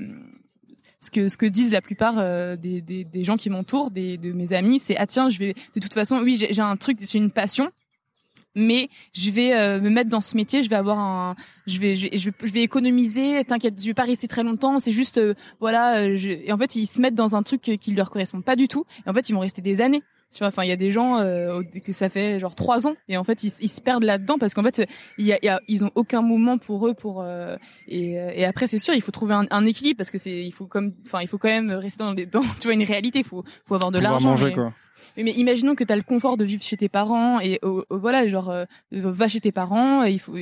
ce 1.04 1.12
que 1.12 1.28
ce 1.28 1.38
que 1.38 1.46
disent 1.46 1.74
la 1.74 1.82
plupart 1.82 2.16
euh, 2.18 2.56
des, 2.56 2.82
des, 2.82 3.24
gens 3.24 3.38
qui 3.38 3.50
m'entourent, 3.50 3.92
des 3.92 4.18
de 4.18 4.32
mes 4.32 4.54
amis, 4.54 4.80
c'est 4.80 4.96
ah 4.98 5.06
tiens, 5.06 5.30
je 5.30 5.40
vais 5.40 5.54
de 5.76 5.80
toute 5.80 5.94
façon, 5.94 6.20
oui, 6.20 6.38
j'ai 6.38 6.54
j'ai 6.54 6.62
un 6.62 6.78
truc, 6.78 6.98
c'est 7.04 7.18
une 7.18 7.32
passion, 7.32 7.72
mais 8.56 8.90
je 9.14 9.32
vais 9.32 9.54
euh, 9.54 9.82
me 9.82 9.90
mettre 9.90 10.10
dans 10.10 10.22
ce 10.22 10.38
métier, 10.38 10.62
je 10.62 10.70
vais 10.70 10.76
avoir 10.76 11.00
un, 11.00 11.36
je 11.68 11.80
vais, 11.80 11.96
je 11.96 12.30
vais, 12.30 12.62
économiser. 12.62 13.44
T'inquiète, 13.44 13.82
je 13.82 13.88
vais 13.88 13.94
pas 13.94 14.04
rester 14.04 14.28
très 14.28 14.44
longtemps. 14.44 14.80
C'est 14.80 14.92
juste, 14.92 15.18
euh, 15.18 15.34
voilà. 15.60 16.06
Et 16.06 16.52
en 16.52 16.58
fait, 16.58 16.76
ils 16.76 16.86
se 16.86 17.02
mettent 17.02 17.16
dans 17.16 17.36
un 17.36 17.44
truc 17.44 17.62
qui 17.62 17.92
leur 17.92 18.10
correspond 18.10 18.42
pas 18.42 18.56
du 18.56 18.68
tout. 18.68 18.86
Et 19.06 19.10
en 19.10 19.14
fait, 19.14 19.28
ils 19.30 19.34
vont 19.34 19.40
rester 19.40 19.62
des 19.62 19.82
années. 19.82 20.04
Tu 20.34 20.40
vois, 20.40 20.48
enfin, 20.48 20.64
il 20.64 20.70
y 20.70 20.72
a 20.72 20.76
des 20.76 20.90
gens 20.92 21.20
euh, 21.20 21.62
que 21.86 21.94
ça 21.94 22.10
fait 22.10 22.40
genre 22.40 22.56
trois 22.56 22.88
ans, 22.88 22.96
et 23.08 23.18
en 23.18 23.24
fait, 23.24 23.44
ils, 23.44 23.52
ils 23.62 23.68
se 23.70 23.80
perdent 23.82 24.04
là-dedans 24.04 24.38
parce 24.40 24.54
qu'en 24.54 24.64
fait, 24.64 24.88
y 25.20 25.32
a, 25.32 25.38
y 25.44 25.48
a- 25.48 25.62
ils 25.68 25.86
ont 25.86 25.92
aucun 25.96 26.22
moment 26.24 26.58
pour 26.58 26.88
eux 26.88 26.94
pour. 26.94 27.22
euh, 27.22 27.56
et, 27.88 28.20
euh, 28.20 28.32
et 28.34 28.44
après, 28.46 28.68
c'est 28.68 28.80
sûr, 28.80 28.94
il 28.96 29.02
faut 29.02 29.12
trouver 29.12 29.36
un, 29.36 29.46
un 29.52 29.66
équilibre 29.66 29.98
parce 29.98 30.10
que 30.10 30.18
c'est, 30.18 30.44
il 30.44 30.52
faut 30.52 30.66
comme, 30.66 30.94
enfin, 31.06 31.22
il 31.22 31.28
faut 31.28 31.38
quand 31.38 31.50
même 31.50 31.72
rester 31.72 32.04
dans, 32.04 32.14
les, 32.14 32.26
dans 32.26 32.42
tu 32.60 32.64
vois, 32.68 32.74
une 32.74 32.84
réalité. 32.84 33.20
Il 33.20 33.26
faut, 33.26 33.44
faut 33.66 33.76
avoir 33.76 33.92
de 33.92 34.00
l'argent. 34.00 34.30
manger, 34.32 34.48
mais- 34.48 34.54
quoi. 34.54 34.74
Mais, 35.18 35.24
mais 35.24 35.32
imaginons 35.32 35.76
que 35.76 35.84
tu 35.84 35.92
as 35.94 35.96
le 35.96 36.02
confort 36.04 36.38
de 36.38 36.44
vivre 36.46 36.64
chez 36.64 36.78
tes 36.78 36.90
parents 36.90 37.40
et 37.40 37.60
euh, 37.64 37.84
voilà, 37.90 38.28
genre 38.28 38.50
euh, 38.50 38.66
va 38.92 39.28
chez 39.28 39.42
tes 39.42 39.52
parents, 39.52 40.04
et 40.06 40.12
il 40.12 40.20
faut 40.20 40.36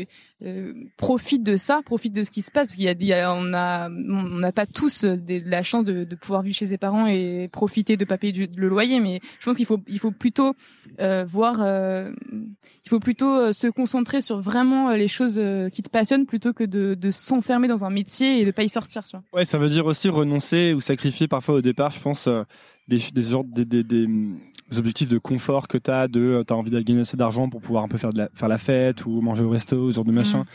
euh, 0.43 0.73
profite 0.97 1.43
de 1.43 1.55
ça, 1.57 1.81
profite 1.85 2.13
de 2.13 2.23
ce 2.23 2.31
qui 2.31 2.41
se 2.41 2.51
passe 2.51 2.67
parce 2.67 2.75
qu'il 2.75 2.85
y 2.85 2.89
a, 2.89 2.93
y 2.93 3.13
a- 3.13 3.33
on 3.33 3.53
a 3.53 3.89
on 3.89 4.39
n'a 4.39 4.51
pas 4.51 4.65
tous 4.65 5.03
euh, 5.03 5.15
des- 5.17 5.39
de 5.41 5.49
la 5.49 5.63
chance 5.63 5.83
de, 5.85 6.03
de 6.03 6.15
pouvoir 6.15 6.41
vivre 6.41 6.55
chez 6.55 6.67
ses 6.67 6.77
parents 6.77 7.07
et 7.07 7.49
profiter 7.51 7.97
de 7.97 8.05
pas 8.05 8.17
payer 8.17 8.33
du- 8.33 8.47
le 8.55 8.67
loyer, 8.69 8.99
mais 8.99 9.19
je 9.39 9.45
pense 9.45 9.55
qu'il 9.57 9.65
faut 9.65 9.79
il 9.87 9.99
faut 9.99 10.11
plutôt 10.11 10.55
euh, 10.99 11.23
voir 11.27 11.57
euh, 11.61 12.11
il 12.85 12.89
faut 12.89 12.99
plutôt 12.99 13.51
se 13.53 13.67
concentrer 13.67 14.21
sur 14.21 14.39
vraiment 14.39 14.89
les 14.91 15.07
choses 15.07 15.39
qui 15.71 15.83
te 15.83 15.89
passionnent 15.89 16.25
plutôt 16.25 16.53
que 16.53 16.63
de, 16.63 16.95
de 16.95 17.11
s'enfermer 17.11 17.67
dans 17.67 17.83
un 17.85 17.89
métier 17.89 18.39
et 18.41 18.45
de 18.45 18.51
pas 18.51 18.63
y 18.63 18.69
sortir, 18.69 19.03
tu 19.03 19.11
vois. 19.11 19.23
Ouais, 19.33 19.45
ça 19.45 19.57
veut 19.57 19.69
dire 19.69 19.85
aussi 19.85 20.09
renoncer 20.09 20.73
ou 20.73 20.81
sacrifier 20.81 21.27
parfois 21.27 21.55
au 21.55 21.61
départ, 21.61 21.91
je 21.91 21.99
pense, 21.99 22.27
des, 22.97 23.65
des, 23.65 23.83
des, 23.83 24.07
objectifs 24.77 25.09
de 25.09 25.17
confort 25.17 25.67
que 25.67 25.77
t'as, 25.77 26.07
de 26.07 26.19
euh, 26.21 26.43
t'as 26.43 26.55
envie 26.55 26.71
de 26.71 26.79
gagner 26.79 27.01
assez 27.01 27.17
d'argent 27.17 27.49
pour 27.49 27.61
pouvoir 27.61 27.83
un 27.83 27.87
peu 27.87 27.97
faire, 27.97 28.11
de 28.11 28.17
la, 28.19 28.29
faire 28.33 28.47
la 28.47 28.57
fête 28.57 29.05
ou 29.05 29.21
manger 29.21 29.43
au 29.43 29.49
resto, 29.49 29.91
ce 29.91 29.95
genre 29.95 30.05
de 30.05 30.11
machin. 30.11 30.45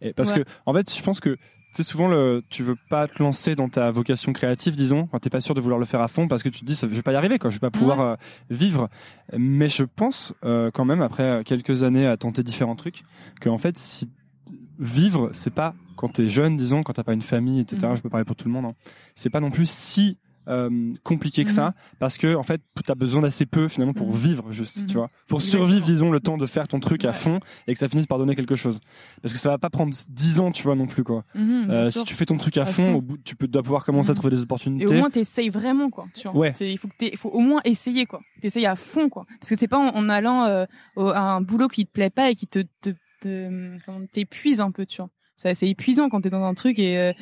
Et 0.00 0.12
parce 0.12 0.32
Ouais. 0.32 0.42
que, 0.44 0.48
en 0.66 0.72
fait, 0.72 0.94
je 0.94 1.02
pense 1.02 1.20
que 1.20 1.36
tu 1.74 1.82
sais, 1.82 1.90
souvent, 1.90 2.08
le, 2.08 2.42
tu 2.48 2.62
veux 2.62 2.76
pas 2.88 3.06
te 3.06 3.22
lancer 3.22 3.54
dans 3.54 3.68
ta 3.68 3.90
vocation 3.90 4.32
créative, 4.32 4.76
disons, 4.76 5.06
quand 5.08 5.18
t'es 5.18 5.28
pas 5.28 5.42
sûr 5.42 5.54
de 5.54 5.60
vouloir 5.60 5.78
le 5.78 5.84
faire 5.84 6.00
à 6.00 6.08
fond 6.08 6.26
parce 6.26 6.42
que 6.42 6.48
tu 6.48 6.60
te 6.60 6.64
dis, 6.64 6.74
je 6.74 6.86
vais 6.86 7.02
pas 7.02 7.12
y 7.12 7.16
arriver, 7.16 7.38
quoi, 7.38 7.50
je 7.50 7.56
vais 7.56 7.60
pas 7.60 7.70
pouvoir 7.70 8.00
euh, 8.00 8.14
vivre. 8.48 8.88
Mais 9.36 9.68
je 9.68 9.84
pense, 9.84 10.32
euh, 10.42 10.70
quand 10.72 10.86
même, 10.86 11.02
après 11.02 11.42
quelques 11.44 11.82
années 11.82 12.06
à 12.06 12.16
tenter 12.16 12.42
différents 12.42 12.76
trucs, 12.76 13.02
que 13.42 13.50
en 13.50 13.58
fait, 13.58 13.76
si 13.76 14.08
vivre, 14.78 15.30
c'est 15.34 15.52
pas 15.52 15.74
quand 15.96 16.08
t'es 16.08 16.28
jeune, 16.28 16.56
disons, 16.56 16.82
quand 16.82 16.94
t'as 16.94 17.04
pas 17.04 17.12
une 17.14 17.20
famille, 17.22 17.60
etc. 17.60 17.88
Mhm. 17.88 17.96
Je 17.96 18.02
peux 18.02 18.08
parler 18.10 18.24
pour 18.24 18.36
tout 18.36 18.48
le 18.48 18.52
monde. 18.54 18.64
hein. 18.66 18.74
C'est 19.14 19.30
pas 19.30 19.40
non 19.40 19.50
plus 19.50 19.68
si 19.68 20.16
euh, 20.48 20.92
compliqué 21.02 21.44
que 21.44 21.50
ça, 21.50 21.74
parce 21.98 22.18
que 22.18 22.34
en 22.34 22.42
fait, 22.42 22.60
t'as 22.84 22.94
besoin 22.94 23.22
d'assez 23.22 23.46
peu 23.46 23.68
finalement 23.68 23.94
pour 23.94 24.08
Mhm. 24.08 24.14
vivre, 24.14 24.52
juste, 24.52 24.80
Mhm. 24.80 24.86
tu 24.86 24.94
vois, 24.94 25.10
pour 25.28 25.42
survivre, 25.42 25.84
disons, 25.84 26.10
le 26.10 26.20
temps 26.20 26.36
de 26.36 26.46
faire 26.46 26.68
ton 26.68 26.80
truc 26.80 27.04
à 27.04 27.12
fond 27.12 27.40
et 27.66 27.72
que 27.72 27.78
ça 27.78 27.88
finisse 27.88 28.06
par 28.06 28.18
donner 28.18 28.36
quelque 28.36 28.56
chose. 28.56 28.80
Parce 29.22 29.32
que 29.34 29.38
ça 29.40 29.48
va 29.50 29.58
pas 29.58 29.70
prendre 29.70 29.92
10 30.08 30.40
ans, 30.40 30.52
tu 30.52 30.62
vois, 30.62 30.74
non 30.74 30.86
plus, 30.86 31.04
quoi. 31.04 31.24
Mhm, 31.34 31.66
Euh, 31.70 31.90
si 31.90 32.04
tu 32.04 32.14
fais 32.14 32.26
ton 32.26 32.36
truc 32.36 32.56
à, 32.58 32.62
À 32.62 32.66
fond, 32.66 32.92
fond. 32.92 32.94
au 32.96 33.00
bout, 33.02 33.18
tu 33.24 33.34
peux 33.36 33.48
dois 33.48 33.62
pouvoir 33.62 33.84
commencer 33.84 34.10
à 34.10 34.12
Mhm. 34.12 34.18
trouver 34.18 34.34
des 34.34 34.40
Et 34.40 34.44
opportunités. 34.44 34.86
au 34.86 34.92
moins 34.98 35.10
t'essayes 35.10 35.48
vraiment 35.50 35.90
quoi. 35.90 36.06
Tu 36.14 36.28
vois. 36.28 36.36
Ouais. 36.36 36.52
Il 36.60 36.78
faut 36.78 36.88
que 36.88 36.94
il 37.00 37.16
faut 37.16 37.30
au 37.30 37.40
moins 37.40 37.60
essayer 37.64 38.06
quoi. 38.06 38.20
T'essayes 38.40 38.66
à 38.66 38.76
fond 38.76 39.08
quoi. 39.08 39.24
Parce 39.40 39.50
que 39.50 39.56
c'est 39.56 39.68
pas 39.68 39.78
en, 39.78 39.88
en 39.96 40.08
allant 40.08 40.44
euh, 40.44 40.64
au- 40.96 41.08
à 41.08 41.20
un 41.20 41.40
boulot 41.40 41.68
qui 41.68 41.86
te 41.86 41.90
plaît 41.92 42.10
pas 42.10 42.30
et 42.30 42.34
qui 42.34 42.46
te 42.46 42.60
te- 42.82 42.90
te- 43.20 44.06
t'épuise 44.12 44.60
un 44.60 44.70
peu 44.70 44.86
tu 44.86 44.98
vois. 45.02 45.10
C'est 45.36 45.68
épuisant 45.68 46.08
quand 46.08 46.22
t'es 46.22 46.30
dans 46.30 46.42
un 46.42 46.54
truc 46.54 46.78
et 46.78 46.98
euh, 46.98 47.12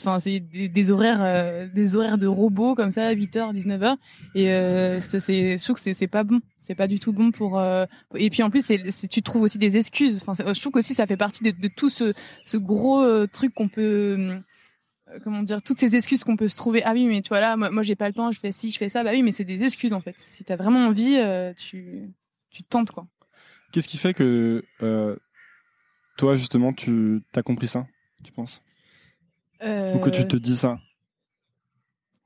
enfin 0.00 0.20
c'est 0.20 0.38
des, 0.38 0.90
horaires 0.90 1.22
euh, 1.22 1.66
des 1.66 1.96
horaires 1.96 2.16
de 2.16 2.28
robots 2.28 2.76
comme 2.76 2.92
ça 2.92 3.12
8h 3.12 3.52
19h 3.52 3.96
et 4.36 4.52
euh, 4.52 5.00
c'est 5.00 5.58
je 5.58 5.64
trouve 5.64 5.76
que 5.76 5.92
c'est 5.92 6.06
pas 6.06 6.22
bon. 6.22 6.40
C'est 6.62 6.76
pas 6.76 6.86
du 6.86 6.98
tout 6.98 7.12
bon 7.12 7.32
pour 7.32 7.58
euh, 7.58 7.84
et 8.14 8.30
puis 8.30 8.42
en 8.42 8.50
plus 8.50 8.64
c'est 8.64 9.08
tu 9.08 9.22
trouves 9.22 9.42
aussi 9.42 9.58
des 9.58 9.76
excuses. 9.76 10.24
Enfin 10.26 10.52
je 10.52 10.60
trouve 10.60 10.72
qu'aussi 10.72 10.94
ça 10.94 11.06
fait 11.06 11.16
partie 11.16 11.42
de, 11.42 11.50
de 11.50 11.68
tout 11.68 11.90
ce 11.90 12.12
ce 12.44 12.56
gros 12.56 13.02
euh, 13.02 13.26
truc 13.26 13.52
qu'on 13.52 13.68
peut 13.68 14.40
comment 15.24 15.42
dire 15.42 15.60
toutes 15.60 15.80
ces 15.80 15.96
excuses 15.96 16.22
qu'on 16.22 16.36
peut 16.36 16.48
se 16.48 16.56
trouver. 16.56 16.84
Ah 16.84 16.92
oui 16.92 17.06
mais 17.06 17.20
tu 17.20 17.30
vois 17.30 17.40
là 17.40 17.56
moi, 17.56 17.70
moi 17.70 17.82
j'ai 17.82 17.96
pas 17.96 18.06
le 18.06 18.14
temps 18.14 18.30
je 18.30 18.38
fais 18.38 18.52
ci 18.52 18.70
je 18.70 18.78
fais 18.78 18.88
ça. 18.88 19.02
Bah 19.02 19.10
oui 19.12 19.22
mais 19.22 19.32
c'est 19.32 19.44
des 19.44 19.64
excuses 19.64 19.92
en 19.92 20.00
fait. 20.00 20.14
Si 20.18 20.44
t'as 20.44 20.56
vraiment 20.56 20.86
envie 20.86 21.18
tu 21.56 22.14
tu 22.50 22.62
tentes 22.62 22.92
quoi. 22.92 23.06
Qu'est-ce 23.72 23.88
qui 23.88 23.98
fait 23.98 24.14
que 24.14 24.64
euh, 24.82 25.16
toi, 26.16 26.34
justement, 26.34 26.72
tu 26.72 27.22
as 27.34 27.42
compris 27.42 27.68
ça, 27.68 27.86
tu 28.24 28.32
penses? 28.32 28.62
Ou 29.62 29.98
que 29.98 30.10
tu 30.10 30.26
te 30.26 30.36
dis 30.36 30.56
ça? 30.56 30.78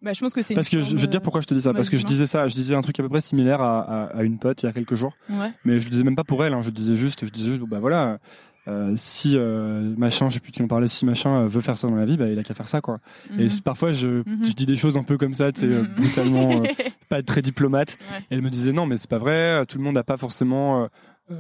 bah, 0.03 0.13
je 0.15 0.21
pense 0.21 0.33
que 0.33 0.41
c'est 0.43 0.55
Parce 0.55 0.69
que 0.71 0.81
je, 0.81 0.97
vais 0.97 1.07
te 1.07 1.11
dire 1.11 1.21
pourquoi 1.21 1.41
je 1.43 1.47
te 1.47 1.53
dis 1.55 1.61
ça. 1.63 1.75
Parce 1.75 1.91
que 1.91 1.99
je 1.99 2.07
disais 2.07 2.27
ça, 2.27 2.49
je 2.49 2.55
disais 2.55 2.75
un 2.75 2.81
truc 2.81 2.99
à 2.99 3.03
peu 3.03 3.09
près 3.09 3.21
similaire 3.21 3.61
à, 3.61 3.81
à, 3.81 4.05
à 4.19 4.23
une 4.23 4.39
pote 4.39 4.63
il 4.63 4.67
y 4.67 4.69
a 4.69 4.73
quelques 4.73 4.95
jours. 4.95 5.17
euh, 5.31 5.41
ouais 5.41 5.53
Mais 5.65 5.79
je 5.79 5.85
le 5.87 5.91
disais 5.91 6.05
même 6.05 6.17
pas 6.17 6.25
pour 6.25 6.43
elle, 6.45 6.55
hein, 6.55 6.63
je 6.63 6.71
disais 6.71 6.97
juste, 6.97 7.27
je 7.27 7.31
disais 7.31 7.51
juste, 7.51 7.61
bah 7.63 7.81
voilà, 7.81 8.19
euh, 8.67 8.95
si 8.97 9.37
euh, 9.37 9.95
machin, 9.99 10.29
je 10.31 10.35
sais 10.35 10.41
plus 10.41 10.53
qui 10.53 10.63
en 10.63 10.69
parlait, 10.69 10.89
si 10.89 11.05
machin 11.05 11.43
euh, 11.43 11.47
veut 11.47 11.61
faire 11.61 11.77
ça 11.77 11.87
dans 11.89 11.97
la 11.97 12.07
vie, 12.07 12.17
bah 12.17 12.29
il 12.29 12.39
a 12.39 12.43
qu'à 12.43 12.55
faire 12.55 12.69
ça 12.69 12.81
quoi. 12.81 12.99
Et 13.37 13.45
Mhm. 13.45 13.61
parfois 13.63 13.93
je, 13.93 14.23
Mhm. 14.27 14.45
je 14.45 14.53
dis 14.53 14.65
des 14.67 14.77
choses 14.77 14.97
un 14.97 15.03
peu 15.03 15.19
comme 15.19 15.35
ça, 15.35 15.53
tu 15.53 15.61
sais, 15.61 15.67
euh, 15.67 15.83
Mhm. 15.83 15.95
brutalement, 15.97 16.63
euh, 16.63 16.67
pas 17.11 17.23
très 17.23 17.43
diplomate. 17.43 17.99
Ouais. 18.11 18.19
Et 18.31 18.35
elle 18.35 18.43
me 18.43 18.51
disait 18.51 18.73
non, 18.73 18.87
mais 18.87 18.97
c'est 18.97 19.11
pas 19.11 19.19
vrai, 19.19 19.67
tout 19.67 19.77
le 19.77 19.85
monde 19.85 19.95
n'a 19.97 20.05
pas 20.05 20.17
forcément 20.17 20.83
euh, 20.85 20.85
euh, 20.85 20.89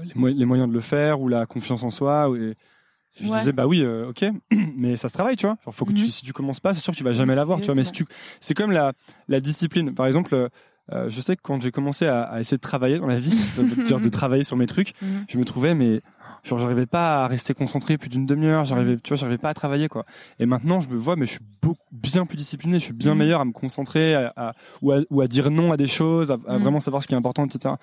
les, 0.05 0.14
mo- 0.14 0.28
les 0.28 0.45
moyens 0.45 0.68
de 0.68 0.74
le 0.74 0.80
faire 0.80 1.20
ou 1.20 1.28
la 1.28 1.47
confiance 1.47 1.82
en 1.82 1.91
soi. 1.91 2.28
ou- 2.30 2.36
Et, 2.36 2.51
et 2.51 3.24
je 3.24 3.28
Ouais. 3.30 3.38
disais 3.38 3.53
bah 3.53 3.66
oui, 3.66 3.82
euh, 3.82 4.09
ok, 4.11 4.24
mais 4.76 4.97
ça 4.97 5.09
se 5.09 5.12
travaille, 5.14 5.36
tu 5.36 5.47
vois. 5.47 5.57
Genre 5.64 5.74
faut 5.74 5.84
que 5.84 5.93
tu, 5.93 6.03
Mhm. 6.05 6.09
si 6.09 6.22
tu 6.24 6.32
commences 6.32 6.61
pas, 6.61 6.72
c'est 6.74 6.80
sûr 6.80 6.93
que 6.93 6.99
tu 6.99 7.05
vas 7.05 7.12
jamais 7.12 7.34
l'avoir, 7.34 7.61
tu 7.61 7.66
vois. 7.66 7.74
Mais 7.74 7.84
si 7.84 7.93
tu, 7.93 8.05
c'est 8.41 8.55
comme 8.55 8.70
la, 8.70 8.93
la 9.28 9.41
discipline. 9.41 9.95
Par 9.95 10.07
exemple, 10.07 10.34
euh, 10.34 10.49
euh, 10.93 11.09
je 11.09 11.20
sais 11.20 11.36
que 11.36 11.43
quand 11.43 11.61
j'ai 11.61 11.70
commencé 11.70 12.07
à, 12.07 12.22
à 12.22 12.41
essayer 12.41 12.57
de 12.57 12.62
travailler 12.62 12.99
dans 12.99 13.07
la 13.07 13.18
vie, 13.20 13.30
de, 13.57 13.62
de 13.62 13.82
dire 13.82 14.01
de 14.01 14.09
travailler 14.09 14.45
sur 14.45 14.57
mes 14.57 14.66
trucs, 14.66 14.93
Mhm. 15.03 15.24
je 15.28 15.38
me 15.38 15.45
trouvais 15.45 15.74
mais 15.74 16.01
genre 16.45 16.59
j'arrivais 16.59 16.86
pas 16.86 17.24
à 17.24 17.26
rester 17.28 17.55
concentré 17.55 17.99
plus 17.99 18.09
d'une 18.09 18.26
demi-heure, 18.26 18.64
j'arrivais, 18.64 18.97
tu 18.99 19.09
vois, 19.11 19.16
j'arrivais 19.16 19.38
pas 19.38 19.51
à 19.51 19.55
travailler 19.55 19.88
quoi. 19.88 20.05
Et 20.38 20.47
maintenant 20.47 20.80
je 20.80 20.88
me 20.88 20.97
vois 20.97 21.16
mais 21.16 21.26
je 21.26 21.32
suis 21.32 21.41
beaucoup 21.62 21.80
bien 21.93 22.24
plus 22.26 22.36
discipliné, 22.36 22.78
je 22.78 22.84
suis 22.84 22.93
bien 22.95 23.12
Mhm. 23.12 23.18
meilleur 23.18 23.41
à 23.41 23.45
me 23.45 23.53
concentrer, 23.53 24.14
à, 24.14 24.32
à- 24.36 24.53
ou, 24.82 24.93
à, 24.93 25.01
ou 25.11 25.20
à 25.20 25.26
dire 25.28 25.51
non 25.51 25.72
à 25.72 25.76
des 25.76 25.86
choses, 25.86 26.30
à, 26.30 26.34
à 26.47 26.55
Mhm. 26.55 26.59
vraiment 26.62 26.80
savoir 26.80 27.03
ce 27.03 27.09
qui 27.09 27.14
est 27.14 27.16
important, 27.18 27.45
etc. 27.47 27.74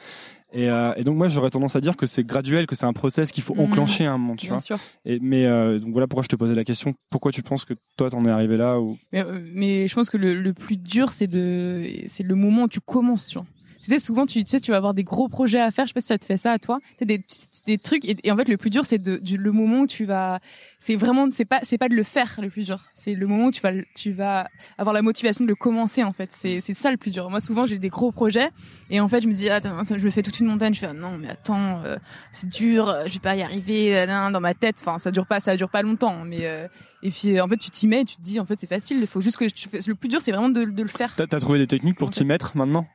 Et, 0.53 0.69
euh, 0.69 0.93
et 0.95 1.03
donc 1.03 1.17
moi 1.17 1.27
j'aurais 1.27 1.49
tendance 1.49 1.75
à 1.75 1.81
dire 1.81 1.97
que 1.97 2.05
c'est 2.05 2.23
graduel, 2.23 2.67
que 2.67 2.75
c'est 2.75 2.85
un 2.85 2.93
process 2.93 3.31
qu'il 3.31 3.43
faut 3.43 3.53
Mhm. 3.53 3.61
enclencher 3.65 4.05
à 4.05 4.13
un 4.13 4.17
moment, 4.17 4.35
tu 4.37 4.47
bien 4.47 4.55
vois. 4.55 4.61
sûr 4.61 4.79
Et, 5.05 5.19
mais 5.21 5.45
euh, 5.45 5.77
donc 5.79 5.91
voilà 5.91 6.07
pourquoi 6.07 6.23
je 6.23 6.29
te 6.29 6.35
posais 6.37 6.55
la 6.55 6.63
question, 6.63 6.93
pourquoi 7.09 7.31
tu 7.33 7.43
penses 7.43 7.65
que 7.65 7.73
toi 7.97 8.09
t'en 8.09 8.23
es 8.25 8.29
arrivé 8.29 8.55
là 8.57 8.79
ou 8.79 8.97
mais, 9.11 9.23
euh, 9.25 9.39
mais 9.53 9.87
je 9.87 9.93
pense 9.95 10.09
que 10.09 10.17
le, 10.17 10.33
le 10.41 10.53
plus 10.53 10.77
dur 10.77 11.09
c'est 11.11 11.27
de 11.27 11.83
c'est 12.07 12.23
le 12.23 12.35
moment 12.35 12.63
où 12.63 12.67
tu 12.69 12.79
commences 12.79 13.27
tu 13.27 13.37
vois 13.37 13.45
tu 13.87 13.93
sais 13.93 14.05
souvent 14.05 14.25
tu, 14.25 14.43
tu 14.43 14.51
sais 14.51 14.59
tu 14.59 14.71
vas 14.71 14.77
avoir 14.77 14.93
des 14.93 15.05
gros 15.05 15.29
projets 15.29 15.61
à 15.61 15.71
faire. 15.71 15.85
Je 15.85 15.89
sais 15.89 15.93
pas 15.93 16.01
si 16.01 16.07
ça 16.07 16.17
te 16.17 16.25
fait 16.25 16.35
ça 16.37 16.51
à 16.51 16.59
toi. 16.59 16.79
Tu 16.81 16.95
sais, 16.99 17.05
des 17.05 17.21
des 17.65 17.77
trucs. 17.77 18.03
Et, 18.05 18.17
et 18.23 18.31
en 18.31 18.35
fait 18.35 18.49
le 18.49 18.57
plus 18.57 18.69
dur 18.69 18.85
c'est 18.85 18.97
de 18.97 19.19
le 19.35 19.51
moment 19.51 19.81
où 19.81 19.87
tu 19.87 20.03
vas 20.03 20.39
c'est 20.79 20.95
vraiment 20.95 21.29
c'est 21.31 21.45
pas 21.45 21.59
c'est 21.63 21.77
pas 21.77 21.87
de 21.89 21.95
le 21.95 22.03
faire 22.03 22.37
le 22.41 22.49
plus 22.49 22.65
dur. 22.65 22.83
C'est 22.93 23.13
le 23.13 23.27
moment 23.27 23.45
où 23.45 23.51
tu 23.51 23.61
vas 23.61 23.71
tu 23.95 24.11
vas 24.11 24.49
avoir 24.77 24.93
la 24.93 25.01
motivation 25.01 25.45
de 25.45 25.49
le 25.49 25.55
commencer 25.55 26.03
en 26.03 26.11
fait. 26.11 26.31
C'est 26.33 26.59
c'est 26.61 26.73
ça 26.73 26.91
le 26.91 26.97
plus 26.97 27.11
dur. 27.11 27.29
Moi 27.29 27.39
souvent 27.39 27.65
j'ai 27.65 27.77
des 27.77 27.89
gros 27.89 28.11
projets 28.11 28.49
et 28.89 28.99
en 28.99 29.07
fait 29.07 29.21
je 29.21 29.27
me 29.27 29.33
dis 29.33 29.49
attends 29.49 29.81
je 29.83 30.05
me 30.05 30.09
fais 30.09 30.21
toute 30.21 30.39
une 30.39 30.47
montagne. 30.47 30.73
Je 30.73 30.79
fais 30.79 30.87
ah 30.87 30.93
non 30.93 31.17
mais 31.17 31.29
attends 31.29 31.81
euh, 31.85 31.97
c'est 32.31 32.49
dur. 32.49 32.93
Je 33.05 33.13
vais 33.13 33.19
pas 33.19 33.35
y 33.35 33.41
arriver 33.41 33.97
euh, 33.97 34.31
dans 34.31 34.41
ma 34.41 34.53
tête. 34.53 34.75
Enfin 34.81 34.97
ça 34.97 35.11
dure 35.11 35.27
pas 35.27 35.39
ça 35.39 35.55
dure 35.55 35.69
pas 35.69 35.81
longtemps. 35.81 36.25
Mais 36.25 36.45
euh, 36.45 36.67
et 37.03 37.09
puis 37.09 37.37
euh, 37.37 37.43
en 37.43 37.47
fait 37.47 37.57
tu 37.57 37.69
t'y 37.71 37.87
mets 37.87 38.01
et 38.01 38.05
tu 38.05 38.17
te 38.17 38.21
dis 38.21 38.39
en 38.39 38.45
fait 38.45 38.59
c'est 38.59 38.67
facile. 38.67 38.97
Il 38.99 39.07
faut 39.07 39.21
juste 39.21 39.37
que 39.37 39.47
fais 39.47 39.79
le 39.87 39.95
plus 39.95 40.09
dur 40.09 40.21
c'est 40.21 40.31
vraiment 40.31 40.49
de, 40.49 40.65
de 40.65 40.81
le 40.81 40.89
faire. 40.89 41.15
T'as 41.15 41.23
as 41.23 41.39
trouvé 41.39 41.59
des 41.59 41.67
techniques 41.67 41.97
pour 41.97 42.09
En 42.09 42.11
t'y 42.11 42.25
mettre 42.25 42.55
maintenant? 42.57 42.85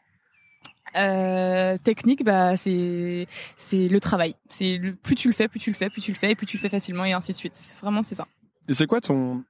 Euh, 0.97 1.76
technique, 1.78 2.24
bah 2.24 2.57
c'est 2.57 3.26
c'est 3.57 3.88
le 3.88 4.01
travail. 4.01 4.36
C'est 4.49 4.78
plus 5.03 5.14
tu 5.14 5.28
le 5.28 5.34
fais, 5.34 5.49
plus 5.49 5.61
tu 5.61 5.70
le 5.70 5.76
fais, 5.76 5.88
plus 5.90 6.03
tu 6.03 6.12
le 6.12 6.16
fais, 6.18 6.32
et 6.32 6.34
plus 6.34 6.47
tu 6.47 6.57
le 6.57 6.61
fais 6.61 6.68
facilement 6.68 7.05
et 7.05 7.12
ainsi 7.12 7.32
de 7.32 7.36
suite. 7.36 7.59
Vraiment, 7.80 8.03
c'est 8.03 8.14
ça. 8.14 8.26
Et 8.68 8.74
c'est 8.74 8.86
quoi 8.86 9.01
ton, 9.01 9.43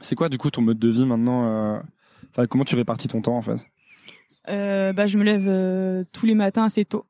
c'est 0.00 0.14
quoi 0.14 0.28
du 0.28 0.38
coup 0.38 0.50
ton 0.50 0.62
mode 0.62 0.78
de 0.78 0.88
vie 0.88 1.04
maintenant 1.04 1.46
euh... 1.46 1.80
Enfin, 2.30 2.46
comment 2.46 2.64
tu 2.64 2.74
répartis 2.76 3.08
ton 3.08 3.20
temps 3.20 3.36
en 3.36 3.42
fait? 3.42 3.66
Euh, 4.48 4.92
Bah, 4.92 5.06
je 5.06 5.18
me 5.18 5.24
lève 5.24 5.46
euh, 5.48 6.04
tous 6.12 6.24
les 6.26 6.34
matins 6.34 6.64
assez 6.64 6.84
tôt. 6.84 7.04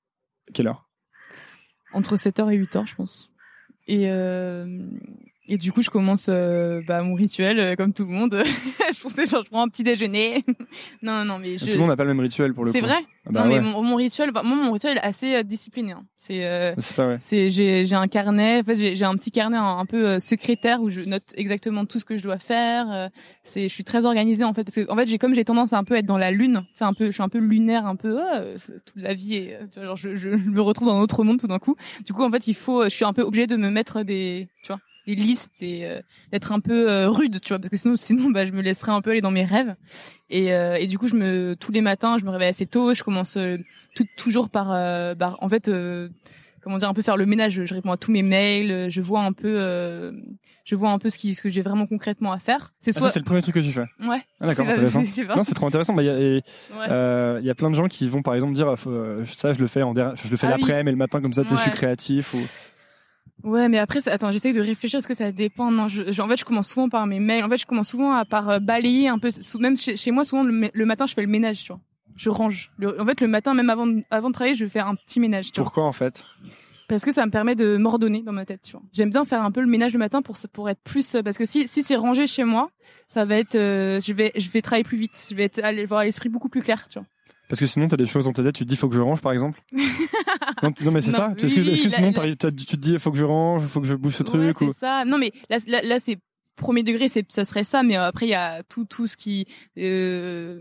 Quelle 0.53 0.67
heure? 0.67 0.89
Entre 1.93 2.17
7h 2.17 2.53
et 2.53 2.59
8h, 2.59 2.87
je 2.87 2.95
pense. 2.95 3.31
Et 3.87 4.11
euh, 4.11 4.87
et 5.49 5.59
du 5.59 5.73
coup, 5.73 5.83
je 5.83 5.91
commence 5.91 6.27
euh, 6.29 6.81
bah, 6.87 7.03
mon 7.03 7.15
rituel 7.15 7.59
euh, 7.59 7.75
comme 7.75 7.93
tout 7.93 8.05
le 8.05 8.13
monde. 8.13 8.43
je 8.45 9.01
pensais 9.01 9.27
genre 9.27 9.43
je 9.45 9.51
prends 9.51 9.63
un 9.63 9.69
petit 9.69 9.83
déjeuner. 9.85 10.45
non, 11.03 11.25
non, 11.25 11.39
mais 11.39 11.59
je. 11.59 11.65
Tout 11.67 11.73
le 11.73 11.79
monde 11.79 11.89
n'a 11.89 11.97
pas 11.97 12.05
le 12.05 12.11
même 12.15 12.21
rituel 12.21 12.55
pour 12.55 12.65
le. 12.65 12.73
C'est 12.73 12.81
vrai. 12.81 12.99
Ah 13.27 13.31
bah 13.31 13.43
non, 13.45 13.49
mais 13.49 13.61
mon, 13.61 13.83
mon 13.83 13.97
rituel, 13.97 14.31
bah, 14.33 14.43
moi, 14.45 14.57
mon 14.57 14.73
rituel 14.73 14.97
est 14.99 15.01
assez 15.03 15.35
euh, 15.37 15.43
discipliné. 15.43 15.93
hein. 15.93 16.05
C'est 16.17 16.45
euh, 16.45 16.73
C'est 16.77 16.83
ça 16.95 17.09
ouais. 17.09 17.17
c'est 17.19 17.51
j'ai 17.51 17.85
j'ai 17.85 17.97
un 17.97 18.07
carnet 18.07 18.61
en 18.61 18.63
fait 18.63 18.77
j'ai 18.95 19.05
un 19.05 19.17
petit 19.17 19.33
carnet 19.33 19.57
un, 19.57 19.79
un 19.79 19.87
peu 19.87 20.07
euh, 20.07 20.19
secrétaire 20.21 20.81
où 20.81 20.89
je 20.89 21.01
note 21.01 21.25
exactement 21.35 21.85
tout 21.85 21.99
ce 21.99 22.05
que 22.05 22.17
je 22.17 22.23
dois 22.23 22.39
faire 22.39 22.87
euh, 22.93 23.09
c'est 23.43 23.69
je 23.69 23.75
suis 23.75 23.83
très 23.83 24.07
organisée 24.07 24.45
en 24.45 24.55
fait 24.55 24.63
parce 24.63 24.77
que 24.77 24.89
en 24.89 24.95
fait 24.95 25.07
j'ai 25.09 25.19
comme 25.19 25.35
j'ai 25.35 25.45
tendance 25.45 25.73
à 25.73 25.79
un 25.79 25.83
peu 25.83 25.97
être 25.97 26.07
dans 26.07 26.19
la 26.19 26.31
lune 26.31 26.63
c'est 26.71 26.85
un 26.85 26.95
peu 26.95 27.07
je 27.07 27.11
suis 27.11 27.25
un 27.25 27.29
peu 27.29 27.39
lunaire 27.39 27.87
un 27.87 27.97
peu 27.97 28.21
euh, 28.23 28.57
c'est- 28.57 28.85
toute 28.85 29.03
la 29.03 29.15
vie 29.15 29.35
est 29.35 29.59
tu 29.73 29.81
vois, 29.81 29.87
genre 29.87 29.97
je, 29.97 30.15
je 30.15 30.29
me 30.29 30.61
retrouve 30.61 30.87
dans 30.87 30.97
un 30.97 31.01
autre 31.01 31.25
monde 31.25 31.41
tout 31.41 31.49
d'un 31.49 31.59
coup 31.59 31.75
du 32.07 32.13
coup 32.13 32.23
en 32.23 32.31
fait 32.31 32.47
il 32.47 32.55
faut 32.55 32.85
je 32.85 32.91
suis 32.91 33.05
un 33.05 33.13
peu 33.13 33.23
obligée 33.23 33.49
de 33.49 33.57
me 33.57 33.69
mettre 33.71 34.05
des 34.05 34.49
tu 34.63 34.69
vois 34.69 34.81
des 35.07 35.15
listes 35.15 35.51
et 35.61 35.87
euh, 35.87 36.01
d'être 36.31 36.53
un 36.53 36.61
peu 36.61 36.91
euh, 36.91 37.09
rude 37.09 37.41
tu 37.41 37.49
vois 37.49 37.59
parce 37.59 37.69
que 37.71 37.77
sinon 37.77 37.97
sinon 37.97 38.31
bah 38.31 38.47
je 38.47 38.53
me 38.53 38.63
laisserais 38.63 38.93
un 38.93 39.01
peu 39.01 39.11
aller 39.11 39.21
dans 39.21 39.31
mes 39.31 39.45
rêves 39.45 39.75
et, 40.31 40.53
euh, 40.53 40.77
et 40.77 40.87
du 40.87 40.99
coup 40.99 41.09
je 41.09 41.17
me 41.17 41.57
tous 41.59 41.73
les 41.73 41.81
matins 41.81 42.19
je 42.19 42.25
me 42.25 42.31
réveille 42.31 42.49
assez 42.49 42.67
tôt 42.67 42.95
je 42.95 43.03
commence 43.03 43.37
euh, 43.37 43.59
tout, 43.97 44.07
toujours 44.17 44.49
par, 44.49 44.71
euh, 44.71 45.15
par 45.15 45.43
en 45.43 45.49
fait 45.49 45.69
euh, 45.69 46.09
comment 46.63 46.79
dire 46.79 46.89
un 46.89 46.95
peu 46.95 47.03
faire 47.03 47.17
le 47.17 47.27
ménage 47.27 47.53
je, 47.55 47.65
je 47.67 47.75
réponds 47.75 47.91
à 47.93 47.97
tous 47.97 48.13
mes 48.13 48.23
mails 48.23 48.89
je 48.91 49.01
vois 49.01 49.23
un 49.23 49.33
peu 49.33 49.53
euh, 49.59 50.13
je 50.65 50.77
vois 50.77 50.91
un 50.91 50.99
peu 51.01 51.11
ce 51.11 51.19
qui 51.19 51.35
ce 51.35 51.43
que 51.43 51.51
j'ai 51.51 51.63
vraiment 51.63 51.87
concrètement 51.89 52.31
à 52.33 52.39
faire 52.39 52.73
c'est 52.79 52.97
Ah, 52.97 53.01
soit 53.01 53.09
c'est 53.09 53.19
le 53.19 53.25
premier 53.25 53.41
truc 53.43 53.57
que 53.57 53.61
tu 53.61 53.73
fais. 53.73 53.87
ouais 54.07 54.23
Ah, 54.41 54.47
d'accord, 54.47 54.67
c'est- 54.69 54.73
intéressant. 54.73 55.03
Non, 55.37 55.43
c'est 55.43 55.55
trop 55.55 55.67
intéressant. 55.67 55.93
Bah, 55.95 56.03
il 56.05 56.07
y 56.07 56.11
a- 56.11 56.19
et, 56.21 56.43
Ouais. 56.73 56.87
euh, 56.89 57.41
y 57.43 57.51
a 57.51 57.55
plein 57.57 57.69
de 57.71 57.75
gens 57.75 57.89
qui 57.89 58.09
vont 58.09 58.23
par 58.23 58.35
exemple 58.37 58.55
dire, 58.55 58.73
ça 59.27 59.53
je 59.53 59.59
le 59.59 59.67
fais 59.67 59.83
en 59.83 59.93
der- 59.95 60.15
je 60.23 60.31
le 60.31 60.37
fais 60.37 60.47
Ah 60.47 60.55
oui. 60.55 60.61
l'après, 60.61 60.85
mais 60.85 60.93
le 60.93 60.97
matin 60.97 61.21
comme 61.21 61.33
ça, 61.33 61.43
tu 61.43 61.49
es 61.49 61.53
Ouais. 61.53 61.57
je 61.59 61.63
suis 61.63 61.71
créatif. 61.73 62.35
Ou... 62.35 62.39
Ouais, 63.45 63.69
mais 63.69 63.79
après, 63.79 64.07
attends, 64.09 64.31
j'essaie 64.33 64.53
de 64.53 64.61
réfléchir. 64.61 64.99
Est-ce 64.99 65.09
que 65.09 65.15
ça 65.15 65.33
dépend 65.33 65.71
Non, 65.71 65.89
je, 65.89 66.13
je- 66.13 66.23
en 66.23 66.29
fait, 66.29 66.37
je 66.37 66.45
commence 66.45 66.69
souvent 66.69 66.89
par 66.89 67.07
mes 67.07 67.19
mails. 67.21 67.45
En 67.45 67.49
fait, 67.49 67.59
je 67.59 67.67
commence 67.67 67.89
souvent 67.89 68.13
à 68.13 68.25
par 68.25 68.49
euh, 68.49 68.59
balayer 68.61 69.09
un 69.09 69.19
peu. 69.19 69.31
Même 69.59 69.77
chez, 69.77 69.97
chez 69.97 70.11
moi, 70.11 70.25
souvent 70.25 70.43
le, 70.45 70.53
ma- 70.53 70.71
le 70.73 70.87
matin, 70.87 71.07
je 71.07 71.15
fais 71.15 71.23
le 71.23 71.29
ménage, 71.29 71.63
tu 71.65 71.69
vois. 71.73 71.81
Je 72.17 72.31
range. 72.31 72.71
Le- 72.79 73.01
en 73.01 73.07
fait, 73.07 73.21
le 73.21 73.27
matin, 73.29 73.55
même 73.55 73.71
avant, 73.71 73.87
de- 73.87 74.03
avant 74.11 74.29
de 74.29 74.35
travailler, 74.35 74.55
je 74.55 74.65
vais 74.65 74.71
faire 74.71 74.87
un 74.87 74.95
petit 74.95 75.19
ménage, 75.19 75.47
tu 75.51 75.57
vois. 75.61 75.65
Pourquoi 75.65 75.85
en 75.85 75.93
fait? 75.93 76.25
Parce 76.89 77.05
que 77.05 77.13
ça 77.13 77.25
me 77.25 77.31
permet 77.31 77.55
de 77.55 77.79
m'ordonner 77.79 78.23
dans 78.23 78.33
ma 78.33 78.45
tête, 78.45 78.61
tu 78.63 78.73
vois. 78.73 78.83
J'aime 78.93 79.09
bien 79.11 79.25
faire 79.25 79.43
un 79.43 79.51
peu 79.51 79.61
le 79.63 79.67
ménage 79.67 79.95
le 79.95 79.99
matin 79.99 80.21
pour 80.21 80.37
pour 80.53 80.69
être 80.69 80.81
plus 80.83 81.17
parce 81.25 81.39
que 81.39 81.47
si 81.47 81.67
si 81.67 81.83
c'est 81.83 81.97
rangé 81.97 82.27
chez 82.27 82.45
moi, 82.45 82.69
ça 83.09 83.25
va 83.25 83.39
être 83.39 83.55
euh, 83.55 83.99
je 83.99 84.13
vais 84.13 84.31
je 84.37 84.51
vais 84.51 84.61
travailler 84.61 84.85
plus 84.85 84.99
vite, 84.99 85.27
je 85.31 85.35
vais 85.35 85.45
être 85.45 85.61
aller 85.65 85.87
voir 85.87 86.05
l'esprit 86.05 86.29
beaucoup 86.29 86.51
plus 86.51 86.61
clair, 86.61 86.87
tu 86.91 86.99
vois. 86.99 87.09
Parce 87.53 87.61
que 87.61 87.67
sinon, 87.67 87.87
t'as 87.87 87.99
des 87.99 88.07
choses 88.07 88.25
dans 88.25 88.33
ta 88.33 88.43
tête, 88.43 88.55
tu 88.55 88.65
te 88.65 88.69
dis, 88.71 88.77
faut 88.77 88.89
que 88.89 88.95
je 88.95 89.01
range, 89.03 89.21
par 89.21 89.31
exemple. 89.33 89.61
non, 90.63 90.73
tu- 90.73 90.85
non, 90.85 90.91
mais 90.91 91.03
c'est 91.03 91.11
ça. 91.21 91.35
Est-ce 91.37 91.55
que, 91.55 91.89
sinon, 91.91 92.13
t'as- 92.15 92.51
tu 92.51 92.65
te 92.65 92.77
dis, 92.77 92.99
faut 92.99 93.11
que 93.13 93.19
je 93.19 93.27
range, 93.27 93.63
faut 93.67 93.83
que 93.83 93.87
je 93.87 93.95
bouge 93.95 94.15
ce 94.15 94.23
Ouais, 94.23 94.27
truc 94.53 94.57
c'est 94.59 94.65
ou... 94.65 94.73
ça. 94.73 95.05
Non 95.05 95.19
mais 95.19 95.33
là 95.51 95.59
là, 95.67 95.83
là 95.83 95.99
c'est 95.99 96.19
premier 96.57 96.83
degré, 96.83 97.11
c'est 97.11 97.31
ça 97.31 97.45
serait 97.45 97.65
ça 97.65 97.83
mais 97.83 97.97
euh, 97.99 98.07
après 98.07 98.25
il 98.27 98.31
y 98.31 98.35
a 98.35 98.63
tout 98.63 98.85
tout 98.87 99.07
ce 99.07 99.17
qui 99.19 99.47
euh, 99.79 100.61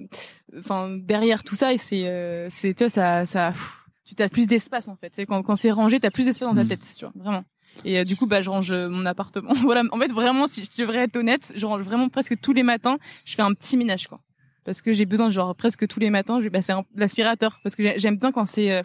enfin 0.58 0.89
derrière 0.98 1.44
tout 1.44 1.56
ça 1.56 1.74
et 1.74 1.78
c'est 1.78 2.08
euh, 2.08 2.48
c'est 2.50 2.74
tu 2.74 2.84
vois 2.84 2.89
ça 2.89 3.26
ça 3.26 3.52
pff, 3.52 3.72
tu 4.18 4.22
as 4.24 4.28
plus 4.30 4.48
d'espace 4.48 4.88
en 4.89 4.96
fait. 4.98 5.14
C'est 5.16 5.26
quand 5.26 5.42
quand 5.44 5.56
c'est 5.56 5.72
rangé, 5.72 6.00
tu 6.00 6.08
as 6.08 6.12
plus 6.12 6.26
d'espace 6.26 6.50
dans 6.50 6.56
ta 6.56 6.64
Mm. 6.64 6.68
tête, 6.68 6.86
tu 6.98 7.06
vois, 7.06 7.14
vraiment. 7.16 7.44
Et 7.86 8.00
euh, 8.00 8.04
du 8.04 8.18
coup, 8.18 8.26
bah, 8.28 8.42
je 8.42 8.50
range 8.50 8.74
mon 8.74 9.06
appartement. 9.06 9.54
voilà. 9.64 9.84
En 9.92 9.98
fait, 10.00 10.12
vraiment, 10.12 10.46
si 10.48 10.66
je 10.66 10.82
devrais 10.82 11.04
être 11.06 11.16
honnête, 11.16 11.54
je 11.56 11.66
range 11.66 11.84
vraiment 11.84 12.10
presque 12.10 12.36
tous 12.42 12.52
les 12.52 12.64
matins. 12.64 12.98
Je 13.24 13.36
fais 13.36 13.42
un 13.44 13.54
petit 13.54 13.78
ménage, 13.78 14.08
quoi. 14.10 14.20
Parce 14.66 14.82
que 14.82 14.91
j'ai 14.91 15.05
besoin, 15.05 15.30
genre, 15.30 15.55
presque 15.55 15.88
tous 15.88 15.99
les 15.99 16.09
matins, 16.09 16.39
je 16.39 16.43
vais 16.43 16.49
passer 16.51 16.74
l'aspirateur. 16.95 17.59
Parce 17.64 17.76
que 17.76 17.84
j'ai- 17.84 17.97
j'aime 17.99 18.18
bien 18.18 18.32
quand 18.32 18.45
c'est, 18.45 18.72
euh, 18.72 18.82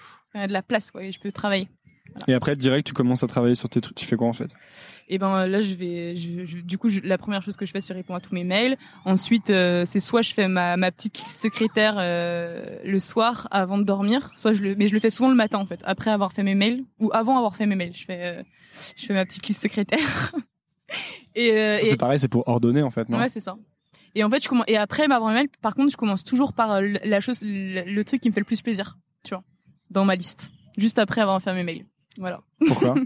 de 0.47 0.53
la 0.53 0.63
place, 0.63 0.91
quoi, 0.91 1.03
et 1.05 1.13
je 1.13 1.21
peux 1.21 1.33
travailler. 1.33 1.69
Et 2.29 2.35
après, 2.35 2.57
direct, 2.57 2.87
tu 2.87 2.95
commences 2.95 3.23
à 3.23 3.27
travailler 3.27 3.55
sur 3.55 3.69
tes 3.69 3.81
trucs. 3.83 3.97
Tu 3.97 4.07
fais 4.07 4.17
quoi 4.17 4.29
en 4.29 4.33
fait? 4.33 4.49
Et 5.09 5.19
ben 5.19 5.47
là, 5.47 5.61
je 5.61 5.75
vais, 5.75 6.17
je, 6.17 6.47
je- 6.47 6.59
du 6.59 6.79
coup, 6.79 6.89
je- 6.89 7.01
la 7.03 7.19
première 7.19 7.43
chose 7.43 7.57
que 7.57 7.67
je 7.67 7.73
fais, 7.73 7.81
c'est 7.83 7.93
répondre 7.93 8.17
à 8.17 8.21
tous 8.21 8.33
mes 8.35 8.45
mails. 8.45 8.79
Ensuite, 9.05 9.51
euh, 9.51 9.85
c'est 9.85 10.01
soit 10.01 10.23
je 10.23 10.33
fais 10.33 10.49
ma, 10.49 10.77
ma 10.79 10.91
petite 10.93 11.19
liste 11.19 11.41
secrétaire 11.43 11.97
euh, 11.99 12.79
le 12.85 12.99
soir 13.01 13.49
avant 13.51 13.77
de 13.77 13.83
dormir, 13.83 14.31
soit 14.35 14.53
je 14.55 14.63
le, 14.63 14.75
mais 14.77 14.87
je 14.87 14.95
le 14.95 15.01
fais 15.01 15.11
souvent 15.11 15.29
le 15.29 15.35
matin 15.35 15.59
en 15.59 15.67
fait, 15.67 15.81
après 15.85 16.11
avoir 16.11 16.33
fait 16.33 16.43
mes 16.43 16.55
mails 16.55 16.85
ou 17.01 17.11
avant 17.13 17.37
avoir 17.37 17.55
fait 17.57 17.67
mes 17.67 17.77
mails. 17.77 17.95
Je 17.95 18.05
fais, 18.07 18.39
euh, 18.39 18.43
je 18.97 19.05
fais 19.05 19.13
ma 19.15 19.27
petite 19.27 19.47
liste 19.47 19.61
secrétaire. 19.61 20.33
et- 21.35 21.79
C'est 21.81 21.97
pareil, 21.97 22.19
c'est 22.19 22.29
pour 22.29 22.49
ordonner 22.49 22.83
en 22.83 22.91
fait, 22.91 23.09
non? 23.09 23.19
Ouais, 23.19 23.29
c'est 23.29 23.41
ça. 23.41 23.57
Et 24.19 24.25
en 24.25 24.31
fait, 24.31 24.43
je 24.43 24.49
commence, 24.49 24.65
et 24.67 24.77
après 24.79 25.07
m'avoir 25.09 25.31
mes 25.31 25.37
mails, 25.37 25.49
par 25.61 25.75
contre, 25.75 25.93
je 25.93 25.97
commence 25.97 26.25
toujours 26.25 26.55
par 26.55 26.73
euh, 26.73 26.95
la 27.05 27.21
chose, 27.21 27.41
le, 27.45 27.83
le 27.85 28.05
truc 28.05 28.21
qui 28.23 28.29
me 28.31 28.35
fait 28.35 28.41
le 28.41 28.47
plus 28.47 28.63
plaisir, 28.63 28.97
tu 29.23 29.35
vois, 29.35 29.45
dans 29.91 30.05
ma 30.07 30.15
liste, 30.17 30.53
juste 30.79 30.99
après 30.99 31.21
avoir 31.21 31.41
fait 31.43 31.53
mes 31.55 31.63
mails. 31.63 31.85
Voilà. 32.19 32.41
Pourquoi? 32.67 32.95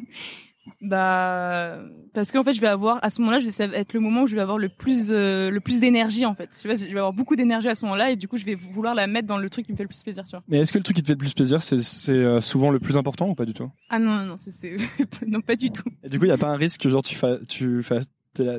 Bah 0.82 1.78
parce 2.12 2.30
qu'en 2.30 2.44
fait 2.44 2.52
je 2.52 2.60
vais 2.60 2.66
avoir 2.68 2.98
à 3.02 3.10
ce 3.10 3.20
moment-là, 3.22 3.38
je- 3.40 3.50
ça 3.50 3.66
va 3.66 3.76
être 3.78 3.92
le 3.94 4.00
moment 4.00 4.22
où 4.22 4.26
je 4.26 4.34
vais 4.34 4.40
avoir 4.42 4.58
le 4.58 4.68
plus 4.68 5.10
euh, 5.10 5.50
le 5.50 5.60
plus 5.60 5.80
d'énergie 5.80 6.26
en 6.26 6.34
fait. 6.34 6.50
Je 6.52 6.56
sais 6.58 6.68
pas, 6.68 6.74
je 6.76 6.84
vais 6.84 6.90
avoir 6.98 7.12
beaucoup 7.12 7.34
d'énergie 7.34 7.68
à 7.68 7.74
ce 7.74 7.84
moment-là 7.86 8.10
et 8.10 8.16
du 8.16 8.28
coup 8.28 8.36
je 8.36 8.44
vais 8.44 8.54
vouloir 8.54 8.94
la 8.94 9.06
mettre 9.06 9.26
dans 9.26 9.38
le 9.38 9.48
truc 9.50 9.66
qui 9.66 9.72
me 9.72 9.76
fait 9.76 9.82
le 9.84 9.88
plus 9.88 10.02
plaisir, 10.02 10.24
tu 10.24 10.30
vois. 10.30 10.42
Mais 10.48 10.58
est-ce 10.58 10.72
que 10.72 10.78
le 10.78 10.84
truc 10.84 10.96
qui 10.96 11.02
te 11.02 11.06
fait 11.08 11.14
le 11.14 11.18
plus 11.18 11.32
plaisir, 11.34 11.60
c'est 11.62 12.10
euh, 12.10 12.40
souvent 12.40 12.70
le 12.70 12.78
plus 12.78 12.96
important 12.96 13.28
ou 13.30 13.34
pas 13.34 13.46
du 13.46 13.54
tout? 13.54 13.70
Ah 13.88 13.98
non 13.98 14.14
non 14.16 14.24
non, 14.26 14.36
c'est 14.38 14.76
non 15.26 15.40
pas 15.40 15.56
du 15.56 15.70
tout. 15.70 15.88
Et 16.04 16.08
du 16.08 16.18
coup, 16.18 16.26
il 16.26 16.28
y 16.28 16.32
a 16.32 16.38
pas 16.38 16.48
un 16.48 16.56
risque 16.56 16.82
que 16.82 16.88
genre 16.88 17.02
tu 17.02 17.14
fas, 17.16 17.36
tu 17.48 17.82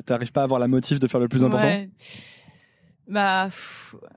t'arrives 0.04 0.32
pas 0.32 0.42
à 0.42 0.44
avoir 0.44 0.60
la 0.60 0.68
motive 0.68 0.98
de 0.98 1.06
faire 1.06 1.20
le 1.20 1.28
plus 1.28 1.44
important? 1.44 1.66
Ouais. 1.68 1.88
Bah 3.08 3.48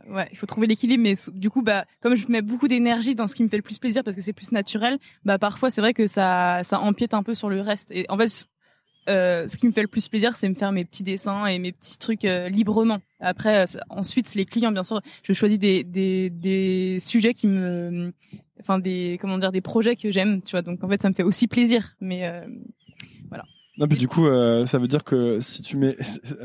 ouais, 0.08 0.28
il 0.32 0.38
faut 0.38 0.46
trouver 0.46 0.68
l'équilibre 0.68 1.02
mais 1.02 1.16
du 1.34 1.50
coup 1.50 1.64
bah 1.64 1.86
comme 2.02 2.16
je 2.16 2.28
mets 2.28 2.44
beaucoup 2.44 2.68
d'énergie 2.68 3.16
dans 3.16 3.26
ce 3.26 3.34
qui 3.34 3.44
me 3.44 3.50
fait 3.50 3.58
le 3.58 3.64
plus 3.64 3.80
plaisir 3.80 4.04
parce 4.04 4.16
que 4.16 4.22
c'est 4.22 4.32
plus 4.32 4.52
naturel, 4.52 5.00
bah 5.26 5.40
parfois 5.40 5.72
c'est 5.72 5.82
vrai 5.82 5.94
que 5.96 6.06
ça 6.06 6.62
ça 6.64 6.80
empiète 6.80 7.16
un 7.16 7.24
peu 7.24 7.34
sur 7.34 7.50
le 7.50 7.62
reste 7.62 7.90
et 7.92 8.06
en 8.10 8.18
fait 8.18 8.48
euh, 9.08 9.48
ce 9.48 9.58
qui 9.58 9.68
me 9.68 9.72
fait 9.72 9.82
le 9.82 9.88
plus 9.88 10.08
plaisir, 10.08 10.36
c'est 10.36 10.50
me 10.50 10.56
faire 10.56 10.72
mes 10.72 10.84
petits 10.84 11.04
dessins 11.04 11.46
et 11.46 11.60
mes 11.60 11.72
petits 11.72 11.98
trucs 11.98 12.26
euh, 12.26 12.50
librement. 12.50 13.00
Après, 13.20 13.64
euh, 13.64 13.80
ensuite, 13.90 14.34
les 14.36 14.46
clients, 14.46 14.72
bien 14.72 14.84
sûr, 14.84 15.02
je 15.24 15.34
choisis 15.34 15.60
des, 15.60 15.84
des, 15.84 16.30
des 16.30 16.98
sujets 17.00 17.34
qui 17.34 17.48
me, 17.48 18.14
enfin 18.60 18.80
des, 18.80 19.18
comment 19.22 19.38
dire, 19.38 19.52
des 19.52 19.62
projets 19.62 19.96
que 19.96 20.12
j'aime, 20.12 20.42
tu 20.42 20.52
vois. 20.52 20.64
Donc 20.64 20.84
en 20.84 20.90
fait, 20.90 21.02
ça 21.02 21.10
me 21.10 21.14
fait 21.14 21.24
aussi 21.24 21.48
plaisir. 21.48 21.96
Mais 22.02 22.26
euh, 22.26 22.48
Non, 23.78 23.88
puis 23.88 23.98
du 23.98 24.08
coup, 24.08 24.26
euh, 24.26 24.66
ça 24.66 24.78
veut 24.78 24.88
dire 24.88 25.04
que 25.04 25.40
si 25.42 25.62
tu 25.62 25.76
mets, 25.78 25.98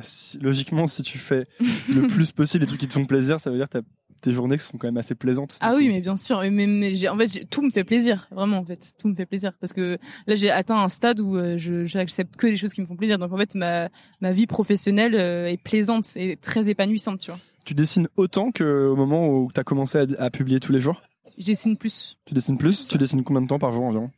si- 0.02 0.38
logiquement, 0.38 0.86
si 0.86 1.02
tu 1.02 1.18
fais 1.18 1.46
le 1.94 2.06
plus 2.08 2.32
possible 2.32 2.62
les 2.62 2.66
trucs 2.66 2.80
qui 2.80 2.88
te 2.88 2.92
font 2.92 3.04
plaisir, 3.06 3.38
ça 3.38 3.50
veut 3.50 3.56
dire 3.56 3.68
que 3.68 3.78
tes 4.20 4.32
journées 4.32 4.58
qui 4.58 4.64
sont 4.64 4.76
quand 4.76 4.88
même 4.88 4.96
assez 4.98 5.14
plaisantes. 5.14 5.56
ah 5.60 5.74
oui, 5.76 5.86
coup. 5.86 5.92
mais 5.94 6.00
bien 6.00 6.16
sûr. 6.16 6.40
Mais, 6.50 6.66
mais 6.66 7.08
en 7.08 7.16
fait, 7.16 7.46
tout 7.48 7.62
me 7.62 7.70
fait 7.70 7.84
plaisir, 7.84 8.28
vraiment. 8.32 8.58
En 8.58 8.64
fait, 8.64 8.92
tout 8.98 9.08
me 9.08 9.14
fait 9.14 9.24
plaisir 9.26 9.52
parce 9.60 9.72
que 9.72 9.96
là, 10.26 10.34
j'ai 10.34 10.50
atteint 10.50 10.76
un 10.76 10.88
stade 10.90 11.20
où 11.20 11.36
euh, 11.36 11.56
je 11.56 11.86
j'accepte 11.86 12.36
que 12.36 12.46
les 12.46 12.56
choses 12.56 12.72
qui 12.74 12.80
me 12.82 12.86
font 12.86 12.96
plaisir. 12.96 13.16
Donc 13.18 13.32
en 13.32 13.36
fait, 13.38 13.54
ma 13.54 13.88
ma 14.20 14.32
vie 14.32 14.46
professionnelle 14.46 15.14
euh, 15.14 15.46
est 15.46 15.56
plaisante 15.62 16.06
et 16.16 16.36
très 16.36 16.68
épanouissante, 16.68 17.20
tu 17.20 17.30
vois. 17.30 17.40
Tu 17.64 17.74
dessines 17.74 18.08
autant 18.16 18.50
qu'au 18.52 18.96
moment 18.96 19.28
où 19.28 19.50
t'as 19.54 19.62
commencé 19.64 19.98
à, 19.98 20.06
à 20.18 20.30
publier 20.30 20.60
tous 20.60 20.72
les 20.72 20.80
jours? 20.80 21.00
Je 21.38 21.46
dessine 21.46 21.76
plus. 21.76 22.16
Tu 22.26 22.34
dessines 22.34 22.58
plus? 22.58 22.88
Tu 22.88 22.98
dessines 22.98 23.22
combien 23.22 23.40
de 23.42 23.46
temps 23.46 23.58
par 23.58 23.70
jour 23.70 23.84
environ? 23.84 24.10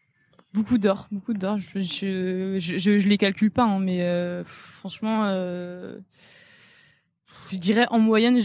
Beaucoup 0.55 0.77
d'heures, 0.79 1.09
beaucoup 1.11 1.33
d'heures. 1.33 1.59
Je, 1.59 1.81
je, 1.81 2.57
je, 2.59 2.79
je, 2.79 2.99
je 2.99 3.09
les 3.09 3.17
calcule 3.19 3.51
pas, 3.51 3.65
hein, 3.65 3.79
mais 3.81 4.03
euh, 4.03 4.45
franchement, 4.45 5.25
euh, 5.25 5.99
je 7.51 7.57
dirais 7.57 7.87
en 7.91 7.99
moyenne, 7.99 8.39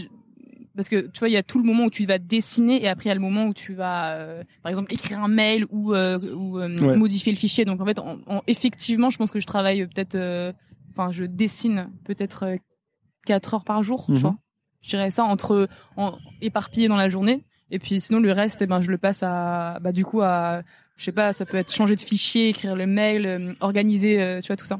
parce 0.74 0.88
que 0.88 1.08
tu 1.08 1.18
vois, 1.18 1.28
il 1.28 1.32
y 1.32 1.36
a 1.36 1.42
tout 1.42 1.58
le 1.58 1.64
moment 1.64 1.84
où 1.84 1.90
tu 1.90 2.06
vas 2.06 2.18
dessiner 2.18 2.82
et 2.82 2.88
après 2.88 3.04
il 3.06 3.08
y 3.08 3.10
a 3.10 3.14
le 3.14 3.20
moment 3.20 3.44
où 3.46 3.54
tu 3.54 3.74
vas, 3.74 4.12
euh, 4.14 4.42
par 4.62 4.70
exemple, 4.70 4.92
écrire 4.92 5.22
un 5.22 5.28
mail 5.28 5.66
ou, 5.70 5.94
euh, 5.94 6.18
ou 6.34 6.58
euh, 6.58 6.68
Ouais. 6.68 6.96
modifier 6.96 7.32
le 7.32 7.38
fichier. 7.38 7.64
Donc 7.64 7.80
en 7.80 7.84
fait, 7.84 7.98
en, 7.98 8.18
en- 8.26 8.42
effectivement, 8.46 9.10
je 9.10 9.18
pense 9.18 9.30
que 9.30 9.40
je 9.40 9.46
travaille 9.46 9.86
peut-être, 9.86 10.14
euh, 10.14 10.52
enfin, 10.92 11.10
je 11.10 11.24
dessine 11.24 11.90
peut-être 12.04 12.44
euh, 12.44 12.56
quatre 13.26 13.54
heures 13.54 13.64
par 13.64 13.82
jour, 13.82 14.06
Mhm. 14.08 14.14
tu 14.16 14.22
vois. 14.22 14.36
Je 14.80 14.90
dirais 14.90 15.10
ça 15.10 15.24
entre 15.24 15.68
en, 15.96 16.16
éparpillé 16.40 16.88
dans 16.88 16.96
la 16.96 17.08
journée. 17.08 17.44
Et 17.70 17.78
puis 17.78 18.00
sinon 18.00 18.20
le 18.20 18.32
reste, 18.32 18.62
eh 18.62 18.66
ben 18.66 18.80
je 18.80 18.90
le 18.90 18.96
passe 18.96 19.22
à, 19.22 19.78
bah 19.82 19.92
du 19.92 20.04
coup 20.04 20.22
à, 20.22 20.62
je 20.98 21.04
sais 21.04 21.12
pas, 21.12 21.32
ça 21.32 21.46
peut 21.46 21.56
être 21.56 21.72
changer 21.72 21.96
de 21.96 22.00
fichier, 22.02 22.50
écrire 22.50 22.76
le 22.76 22.86
mail, 22.86 23.24
euh, 23.26 23.54
organiser, 23.60 24.20
euh, 24.20 24.40
tu 24.40 24.48
vois 24.48 24.56
tout 24.56 24.66
ça. 24.66 24.78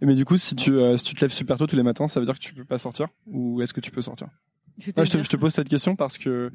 Mais 0.00 0.14
du 0.14 0.24
coup, 0.24 0.36
si 0.36 0.54
tu, 0.56 0.72
euh, 0.74 0.96
si 0.96 1.04
tu 1.04 1.14
te 1.14 1.20
lèves 1.20 1.32
super 1.32 1.56
tôt 1.58 1.66
tous 1.66 1.76
les 1.76 1.82
matins, 1.82 2.08
ça 2.08 2.18
veut 2.20 2.26
dire 2.26 2.34
que 2.34 2.40
tu 2.44 2.54
peux 2.54 2.64
pas 2.64 2.78
sortir 2.78 3.08
Ou 3.26 3.60
est-ce 3.62 3.72
que 3.74 3.80
tu 3.80 3.90
peux 3.90 4.00
sortir? 4.02 4.28
Ah, 4.28 4.34
je, 4.78 4.84
te, 4.90 4.94
C'est-à-dire- 4.94 5.22
je 5.24 5.28
te 5.28 5.36
pose 5.36 5.52
cette 5.52 5.68
question 5.68 5.94
parce 5.96 6.18
que 6.18 6.50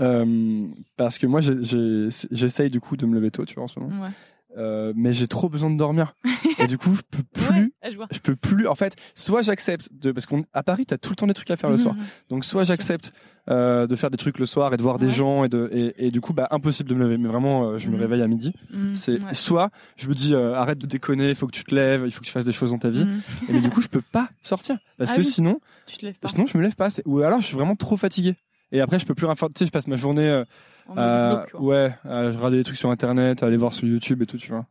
euh, 0.00 0.66
parce 0.96 1.18
que 1.18 1.26
moi 1.26 1.40
j'essaye 1.42 2.70
du 2.70 2.80
coup 2.80 2.96
de 2.96 3.04
me 3.04 3.14
lever 3.14 3.30
tôt, 3.30 3.44
tu 3.44 3.54
vois 3.54 3.64
en 3.64 3.66
ce 3.66 3.78
moment. 3.78 4.02
Ouais. 4.04 4.10
Euh, 4.56 4.92
mais 4.96 5.12
j'ai 5.12 5.28
trop 5.28 5.48
besoin 5.48 5.70
de 5.70 5.76
dormir. 5.76 6.14
et 6.58 6.66
du 6.66 6.78
coup, 6.78 6.94
je 6.94 7.02
peux 7.10 7.22
plus. 7.32 7.64
Ouais, 7.64 7.70
ah, 7.82 8.06
je 8.10 8.18
peux 8.20 8.36
plus. 8.36 8.66
En 8.66 8.74
fait, 8.74 8.94
soit 9.14 9.42
j'accepte 9.42 9.88
de 9.92 10.12
parce 10.12 10.26
qu'à 10.26 10.62
Paris, 10.62 10.86
t'as 10.86 10.98
tout 10.98 11.10
le 11.10 11.16
temps 11.16 11.26
des 11.26 11.34
trucs 11.34 11.50
à 11.50 11.56
faire 11.56 11.70
le 11.70 11.76
soir. 11.76 11.94
Mhm. 11.94 12.02
Donc 12.30 12.44
soit 12.44 12.64
j'accepte 12.64 13.12
euh, 13.50 13.86
de 13.86 13.96
faire 13.96 14.10
des 14.10 14.16
trucs 14.16 14.38
le 14.38 14.46
soir 14.46 14.72
et 14.72 14.76
de 14.76 14.82
voir 14.82 14.98
des 14.98 15.10
gens 15.10 15.44
et 15.44 15.48
de 15.48 15.68
et, 15.72 16.06
et 16.06 16.10
du 16.12 16.20
coup 16.20 16.32
bah 16.32 16.46
impossible 16.50 16.88
de 16.88 16.94
me 16.94 17.00
lever. 17.00 17.18
Mais 17.18 17.28
vraiment, 17.28 17.64
euh, 17.70 17.78
je 17.78 17.88
me 17.90 17.96
réveille 17.96 18.22
à 18.22 18.28
midi. 18.28 18.52
C'est 18.94 19.22
Ouais. 19.22 19.34
soit 19.34 19.70
je 19.96 20.08
me 20.08 20.14
dis 20.14 20.34
arrête 20.34 20.78
de 20.78 20.86
déconner, 20.86 21.30
il 21.30 21.34
faut 21.36 21.46
que 21.46 21.52
tu 21.56 21.64
te 21.64 21.74
lèves, 21.74 22.02
il 22.04 22.10
faut 22.12 22.20
que 22.20 22.26
tu 22.26 22.32
fasses 22.32 22.44
des 22.44 22.52
choses 22.52 22.70
dans 22.70 22.78
ta 22.78 22.90
vie. 22.90 23.06
Et 23.48 23.52
mais 23.52 23.60
du 23.60 23.70
coup, 23.70 23.80
je 23.82 23.88
peux 23.88 24.02
pas 24.02 24.28
sortir 24.42 24.78
parce 24.98 25.10
Ah 25.12 25.16
que 25.16 25.20
oui. 25.20 25.26
sinon, 25.26 25.60
Tu 25.86 25.96
te 25.98 26.06
lèves 26.06 26.18
pas. 26.18 26.28
sinon 26.28 26.46
je 26.46 26.56
me 26.58 26.62
lève 26.62 26.76
pas. 26.76 26.88
Ou 27.06 27.20
alors 27.20 27.40
je 27.40 27.46
suis 27.46 27.56
vraiment 27.56 27.76
trop 27.76 27.96
fatigué. 27.96 28.34
Et 28.74 28.80
après, 28.80 28.98
je 28.98 29.04
peux 29.04 29.14
plus 29.14 29.26
rien 29.26 29.34
faire. 29.34 29.48
Tu 29.48 29.58
sais, 29.58 29.66
je 29.66 29.70
passe 29.70 29.86
ma 29.86 29.96
journée, 29.96 30.42
En 30.86 30.94
mode 30.94 31.04
à- 31.04 31.28
glauque, 31.28 31.50
quoi. 31.52 31.60
ouais, 31.60 31.94
à 32.04 32.26
regarder 32.28 32.56
des 32.58 32.64
trucs 32.64 32.76
sur 32.76 32.90
internet, 32.90 33.42
aller 33.42 33.56
voir 33.56 33.72
sur 33.74 33.86
YouTube 33.86 34.22
et 34.22 34.26
tout, 34.26 34.36
tu 34.38 34.50
vois. 34.50 34.66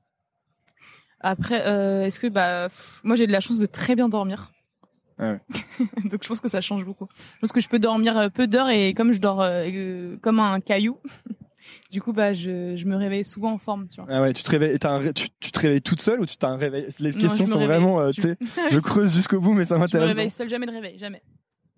Après, 1.19 1.67
euh, 1.67 2.05
est-ce 2.05 2.19
que 2.19 2.27
bah 2.27 2.67
pff, 2.69 3.01
moi 3.03 3.15
j'ai 3.15 3.27
de 3.27 3.31
la 3.31 3.39
chance 3.39 3.59
de 3.59 3.65
très 3.67 3.95
bien 3.95 4.09
dormir. 4.09 4.51
Ah 5.19 5.33
ouais. 5.33 5.39
Donc 6.09 6.23
je 6.23 6.27
pense 6.27 6.41
que 6.41 6.47
ça 6.47 6.61
change 6.61 6.83
beaucoup. 6.83 7.07
Je 7.35 7.39
pense 7.39 7.51
que 7.51 7.61
je 7.61 7.69
peux 7.69 7.77
dormir 7.79 8.17
euh, 8.17 8.29
peu 8.29 8.47
d'heures 8.47 8.69
et 8.69 8.93
comme 8.95 9.11
je 9.11 9.19
dors 9.19 9.39
euh, 9.41 9.65
euh, 9.67 10.17
comme 10.17 10.39
un 10.39 10.59
caillou, 10.61 10.97
du 11.91 12.01
coup 12.01 12.11
bah 12.11 12.33
je, 12.33 12.75
je 12.75 12.85
me 12.87 12.95
réveille 12.95 13.23
souvent 13.23 13.51
en 13.53 13.57
forme, 13.59 13.87
tu 13.87 14.01
vois. 14.01 14.11
Ah 14.11 14.21
ouais, 14.23 14.33
tu 14.33 14.41
te 14.41 14.49
réveilles, 14.49 14.77
un 14.83 15.13
tu, 15.13 15.27
tu 15.39 15.51
te 15.51 15.59
réveilles 15.59 15.81
toute 15.83 16.01
seule 16.01 16.19
ou 16.21 16.25
tu 16.25 16.37
t'as 16.37 16.49
un 16.49 16.57
réveil 16.57 16.87
Les 16.99 17.11
Non, 17.11 17.19
questions 17.19 17.45
je 17.45 17.51
sont 17.51 17.59
réveille. 17.59 17.77
vraiment, 17.77 17.99
euh, 17.99 18.07
Je- 18.11 18.15
tu 18.15 18.21
sais, 18.21 18.37
je 18.71 18.79
creuse 18.79 19.13
jusqu'au 19.13 19.39
bout, 19.39 19.53
mais 19.53 19.65
ça 19.65 19.75
Je 19.75 19.79
me 19.79 19.81
m'intéresse. 19.83 20.07
réveille 20.09 20.29
seule, 20.31 20.49
jamais 20.49 20.65
de 20.65 20.71
réveil, 20.71 20.97
jamais, 20.97 21.21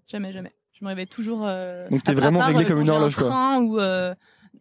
jamais, 0.08 0.32
jamais. 0.32 0.54
Je 0.84 0.86
me 0.86 0.90
réveille 0.90 1.08
toujours. 1.08 1.44
Euh, 1.46 1.88
Donc, 1.90 2.04
t'es 2.04 2.12
vraiment 2.14 2.40
part, 2.40 2.50
euh, 2.50 2.64
comme 2.66 2.82
une 2.82 2.90
un 2.90 2.94
horloge, 2.94 3.16
quoi. 3.16 3.28
train 3.30 3.62
ou 3.62 3.80
euh, 3.80 4.14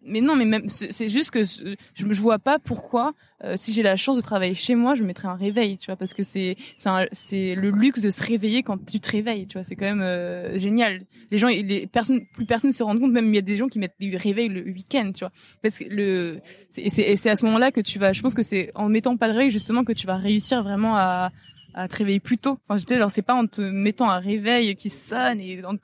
mais 0.05 0.20
non, 0.20 0.36
mais 0.36 0.44
même 0.44 0.69
c'est 0.69 1.09
juste 1.09 1.31
que 1.32 1.43
je, 1.43 1.74
je 1.94 2.20
vois 2.20 2.39
pas 2.39 2.59
pourquoi 2.61 3.12
euh, 3.44 3.55
si 3.57 3.73
j'ai 3.73 3.82
la 3.82 3.97
chance 3.97 4.16
de 4.16 4.20
travailler 4.23 4.55
chez 4.55 4.77
moi, 4.77 4.94
je 4.94 5.03
mettrais 5.03 5.27
un 5.28 5.35
réveil, 5.35 5.78
tu 5.78 5.86
vois, 5.86 5.97
parce 5.97 6.15
que 6.15 6.23
c'est 6.23 6.57
le 6.85 7.70
luxe 7.70 8.01
de 8.01 8.11
se 8.11 8.23
réveiller 8.23 8.62
quand 8.62 8.78
tu 8.85 9.01
te 9.01 9.11
réveilles, 9.11 9.47
tu 9.49 9.55
vois, 9.55 9.65
c'est 9.65 9.74
quand 9.77 9.85
même 9.85 10.01
euh, 10.01 10.57
génial. 10.59 11.03
Les 11.32 11.39
gens, 11.39 11.49
les 11.49 11.86
personnes, 11.89 12.20
plus 12.35 12.47
personne 12.47 12.70
ne 12.70 12.74
se 12.74 12.82
rend 12.85 12.97
compte, 12.97 13.11
même 13.12 13.27
il 13.27 13.35
y 13.35 13.39
a 13.39 13.43
des 13.43 13.57
gens 13.57 13.66
qui 13.66 13.78
mettent 13.81 13.97
des 14.01 14.16
réveils 14.16 14.49
le 14.49 14.62
week-end, 14.62 15.11
tu 15.15 15.20
vois, 15.24 15.32
parce 15.61 15.78
que 15.78 15.85
le 15.89 16.39
c'est- 16.70 16.82
et 16.82 16.90
c'est 16.90 17.03
et 17.03 17.16
c'est 17.16 17.31
à 17.31 17.36
ce 17.36 17.44
moment-là 17.47 17.70
que 17.73 17.81
tu 17.81 17.99
vas, 17.99 18.12
je 18.12 18.23
pense 18.23 18.35
que 18.35 18.43
c'est 18.43 18.70
en 18.77 18.89
mettant 18.89 19.16
pas 19.16 19.27
de 19.28 19.32
réveil 19.35 19.51
justement 19.51 19.82
que 19.85 19.93
tu 19.93 20.07
vas 20.07 20.16
réussir 20.16 20.62
vraiment 20.62 20.97
à 20.97 21.31
à 21.74 21.89
te 21.89 21.97
réveiller 21.97 22.20
plus 22.20 22.39
tôt. 22.39 22.59
Enfin, 22.69 22.78
j'étais 22.78 22.94
alors 22.97 23.11
c'est 23.11 23.23
pas 23.23 23.35
en 23.35 23.47
te 23.47 23.62
mettant 23.62 24.11
un 24.11 24.19
réveil 24.19 24.74
qui 24.74 24.90
sonne 24.90 25.40
et 25.40 25.62
en 25.65 25.77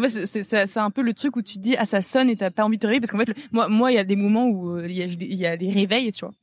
fait 0.00 0.26
c'est 0.26 0.78
un 0.78 0.90
peu 0.90 1.02
le 1.02 1.14
truc 1.14 1.36
où 1.36 1.42
tu 1.42 1.54
te 1.54 1.60
dis 1.60 1.76
ah 1.76 1.84
ça 1.84 2.00
sonne 2.00 2.30
et 2.30 2.36
t'as 2.36 2.50
pas 2.50 2.64
envie 2.64 2.76
de 2.76 2.82
te 2.82 2.86
réveiller 2.86 3.00
parce 3.00 3.12
qu'en 3.12 3.18
fait 3.18 3.36
moi 3.52 3.68
moi 3.68 3.92
il 3.92 3.94
y 3.94 3.98
a 3.98 4.04
des 4.04 4.16
moments 4.16 4.46
où 4.46 4.76
euh, 4.76 4.86
il 4.88 5.34
y 5.34 5.46
a 5.46 5.56
des 5.56 5.70
réveils 5.70 6.12
tu 6.12 6.24
vois. 6.24 6.34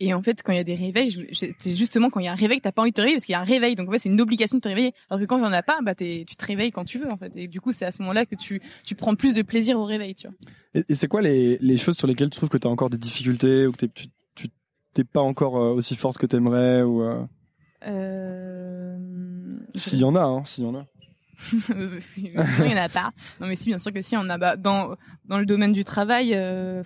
Et 0.00 0.12
en 0.12 0.22
fait, 0.22 0.42
quand 0.42 0.52
il 0.52 0.56
y 0.56 0.60
a 0.60 0.64
des 0.64 0.74
réveils, 0.74 1.28
c'est 1.32 1.74
justement 1.74 2.10
quand 2.10 2.18
il 2.18 2.24
y 2.24 2.28
a 2.28 2.32
un 2.32 2.36
réveil, 2.36 2.60
t'as 2.60 2.72
pas 2.72 2.82
envie 2.82 2.90
de 2.90 2.94
te 2.94 3.00
réveiller 3.00 3.16
parce 3.16 3.26
qu'il 3.26 3.32
y 3.32 3.36
a 3.36 3.40
un 3.40 3.44
réveil. 3.44 3.76
Donc 3.76 3.88
en 3.88 3.92
fait, 3.92 4.00
c'est 4.00 4.08
une 4.08 4.20
obligation 4.20 4.58
de 4.58 4.60
te 4.60 4.68
réveiller. 4.68 4.92
Alors 5.08 5.20
que 5.20 5.26
quand 5.26 5.38
il 5.38 5.42
y 5.42 5.46
en 5.46 5.52
a 5.52 5.62
pas, 5.62 5.78
bah 5.82 5.94
tu 5.94 6.24
te 6.24 6.46
réveilles 6.46 6.72
quand 6.72 6.84
tu 6.84 6.98
veux 6.98 7.10
en 7.10 7.16
fait. 7.16 7.32
Et 7.36 7.46
du 7.46 7.60
coup, 7.60 7.72
c'est 7.72 7.84
à 7.84 7.92
ce 7.92 8.02
moment-là 8.02 8.26
que 8.26 8.34
tu 8.34 8.60
tu 8.84 8.94
prends 8.96 9.14
plus 9.14 9.34
de 9.34 9.42
plaisir 9.42 9.78
au 9.78 9.84
réveil, 9.84 10.14
tu 10.14 10.26
vois. 10.26 10.36
Et, 10.88 10.94
c'est 10.94 11.06
quoi 11.06 11.22
les, 11.22 11.58
les 11.60 11.76
choses 11.76 11.96
sur 11.96 12.08
lesquelles 12.08 12.30
tu 12.30 12.36
trouves 12.36 12.48
que 12.48 12.58
t'as 12.58 12.68
encore 12.68 12.90
des 12.90 12.98
difficultés 12.98 13.66
ou 13.66 13.72
que 13.72 13.86
tu, 13.86 14.08
t'es 14.94 15.04
pas 15.04 15.22
encore 15.22 15.56
euh, 15.56 15.74
aussi 15.74 15.96
forte 15.96 16.18
que 16.18 16.26
t'aimerais 16.26 16.82
ou 16.82 17.02
Euh... 17.02 17.24
s'il 19.74 19.98
y 19.98 20.04
en 20.04 20.14
a, 20.14 20.22
hein, 20.22 20.44
s'il 20.44 20.64
y 20.64 20.66
en 20.66 20.74
a. 20.74 20.86
non, 21.74 21.90
il 22.16 22.32
y 22.70 22.74
en 22.74 22.76
a 22.76 22.88
pas. 22.88 23.12
Non, 23.40 23.46
mais 23.48 23.56
si, 23.56 23.66
bien 23.66 23.78
sûr 23.78 23.92
que 23.92 24.00
si, 24.02 24.16
on 24.16 24.28
a 24.30 24.38
bah, 24.38 24.56
dans 24.56 24.96
dans 25.26 25.38
le 25.38 25.46
domaine 25.46 25.72
du 25.72 25.84
travail. 25.84 26.32
Euh... 26.34 26.82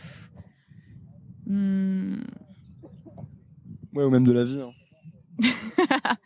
hmm, 1.47 2.17
Ouais, 3.95 4.05
ou 4.05 4.11
même 4.11 4.25
de 4.25 4.33
la 4.33 4.45
vie. 4.45 4.61
hein. 4.61 4.71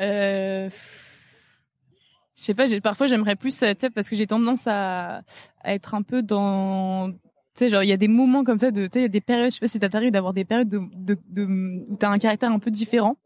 euh, 0.00 0.68
Je 2.36 2.42
sais 2.42 2.54
pas. 2.54 2.66
Parfois, 2.82 3.06
j'aimerais 3.06 3.36
plus, 3.36 3.62
euh, 3.62 3.72
parce 3.94 4.08
que 4.08 4.16
j'ai 4.16 4.26
tendance 4.26 4.66
à, 4.66 5.22
à 5.62 5.74
être 5.74 5.94
un 5.94 6.02
peu 6.02 6.22
dans. 6.22 7.10
Tu 7.12 7.18
sais, 7.54 7.68
genre, 7.68 7.82
il 7.82 7.88
y 7.88 7.92
a 7.92 7.96
des 7.96 8.08
moments 8.08 8.44
comme 8.44 8.58
ça, 8.58 8.70
de, 8.70 8.84
tu 8.86 8.90
sais, 8.92 8.98
il 9.00 9.02
y 9.02 9.06
a 9.06 9.08
des 9.08 9.20
périodes. 9.20 9.50
Je 9.50 9.56
sais 9.56 9.60
pas 9.60 9.68
si 9.68 9.78
ça 9.78 9.88
t'arrive 9.88 10.12
d'avoir 10.12 10.32
des 10.32 10.44
périodes 10.44 10.68
de, 10.68 10.80
de, 10.94 11.16
de, 11.28 11.44
où 11.90 11.96
t'as 11.96 12.08
un 12.10 12.18
caractère 12.18 12.50
un 12.52 12.58
peu 12.58 12.70
différent. 12.70 13.16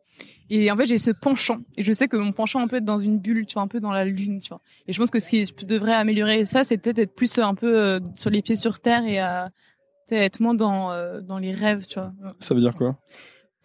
Et 0.50 0.70
en 0.70 0.76
fait, 0.76 0.86
j'ai 0.86 0.98
ce 0.98 1.10
penchant. 1.10 1.60
Et 1.76 1.82
je 1.82 1.92
sais 1.92 2.08
que 2.08 2.16
mon 2.16 2.32
penchant 2.32 2.60
un 2.60 2.68
peu 2.68 2.76
être 2.76 2.84
dans 2.84 2.98
une 2.98 3.18
bulle, 3.18 3.46
tu 3.46 3.54
vois, 3.54 3.62
un 3.62 3.68
peu 3.68 3.80
dans 3.80 3.92
la 3.92 4.04
lune, 4.04 4.40
tu 4.40 4.48
vois. 4.48 4.60
Et 4.86 4.92
je 4.92 4.98
pense 4.98 5.10
que 5.10 5.18
si 5.18 5.44
je 5.44 5.66
devrais 5.66 5.94
améliorer 5.94 6.44
ça, 6.44 6.64
c'est 6.64 6.76
peut-être 6.76 6.98
être 6.98 7.14
plus 7.14 7.38
un 7.38 7.54
peu 7.54 7.78
euh, 7.78 8.00
sur 8.14 8.30
les 8.30 8.42
pieds 8.42 8.56
sur 8.56 8.80
terre 8.80 9.04
et 9.06 9.18
à 9.18 9.50
sais, 10.06 10.16
être 10.16 10.40
moins 10.40 10.54
dans 10.54 10.92
euh, 10.92 11.20
dans 11.20 11.38
les 11.38 11.52
rêves, 11.52 11.86
tu 11.86 11.98
vois. 11.98 12.12
Ça 12.40 12.54
veut 12.54 12.60
dire 12.60 12.74
quoi? 12.74 12.98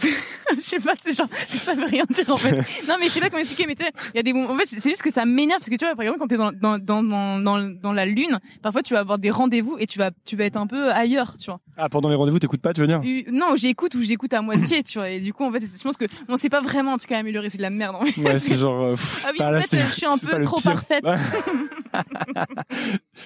je 0.55 0.61
sais 0.61 0.79
pas, 0.79 0.93
c'est 1.01 1.15
genre 1.15 1.27
ça 1.47 1.73
veut 1.73 1.85
rien 1.85 2.03
dire 2.09 2.29
en 2.29 2.37
fait. 2.37 2.51
Non 2.87 2.95
mais 2.99 3.05
je 3.05 3.09
sais 3.09 3.19
pas 3.19 3.29
comment 3.29 3.39
expliquer, 3.39 3.65
mais 3.67 3.75
tu 3.75 3.83
sais, 3.83 3.91
il 4.13 4.17
y 4.17 4.19
a 4.19 4.23
des 4.23 4.33
moments. 4.33 4.51
En 4.53 4.57
fait, 4.57 4.65
c'est 4.65 4.81
juste 4.89 5.01
que 5.01 5.11
ça 5.11 5.25
m'énerve 5.25 5.59
parce 5.59 5.69
que 5.69 5.75
tu 5.75 5.85
vois, 5.85 5.95
par 5.95 6.03
exemple, 6.03 6.19
quand 6.19 6.27
t'es 6.27 6.37
dans 6.37 6.51
dans 6.51 7.03
dans 7.03 7.59
dans 7.81 7.93
la 7.93 8.05
lune, 8.05 8.39
parfois 8.61 8.81
tu 8.81 8.93
vas 8.93 9.01
avoir 9.01 9.17
des 9.19 9.29
rendez-vous 9.29 9.77
et 9.79 9.87
tu 9.87 9.99
vas 9.99 10.11
tu 10.25 10.35
vas 10.35 10.45
être 10.45 10.57
un 10.57 10.67
peu 10.67 10.91
ailleurs, 10.91 11.35
tu 11.37 11.45
vois. 11.51 11.59
Ah, 11.77 11.89
pendant 11.89 12.09
les 12.09 12.15
rendez-vous, 12.15 12.39
t'écoutes 12.39 12.61
pas, 12.61 12.73
tu 12.73 12.81
veux 12.81 12.87
dire 12.87 13.01
Et- 13.03 13.25
non, 13.31 13.55
j'écoute 13.55 13.95
ou 13.95 14.01
j'écoute 14.01 14.33
à 14.33 14.41
moitié, 14.41 14.83
tu 14.83 14.97
vois. 14.99 15.09
Et 15.09 15.19
du 15.19 15.33
coup, 15.33 15.43
en 15.45 15.51
fait, 15.51 15.59
je 15.61 15.83
pense 15.83 15.97
que 15.97 16.05
on 16.27 16.35
sait 16.35 16.49
pas 16.49 16.61
vraiment 16.61 16.93
en 16.93 16.97
tout 16.97 17.07
cas 17.07 17.17
améliorer, 17.19 17.49
c'est 17.49 17.57
de 17.57 17.61
la 17.63 17.69
merde. 17.69 17.95
En 17.95 18.05
fait. 18.05 18.19
Ouais, 18.21 18.39
c'est 18.39 18.55
genre. 18.57 18.81
euh, 18.83 18.91
pff, 18.95 19.25
Ah 19.27 19.31
oui, 19.37 19.43
en 19.57 19.61
fait, 19.61 19.77
je 19.85 19.91
suis 19.91 20.05
un 20.05 20.17
peu 20.17 20.41
trop 20.41 20.57
pire. 20.57 20.73
parfaite. 20.73 21.03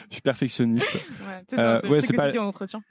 Je 0.09 0.13
suis 0.15 0.21
perfectionniste. 0.21 0.93
Ouais, 0.93 0.99
Euh, 1.59 1.79
c'est 1.83 1.89
ouais, 1.89 1.99
pas-. 2.15 2.29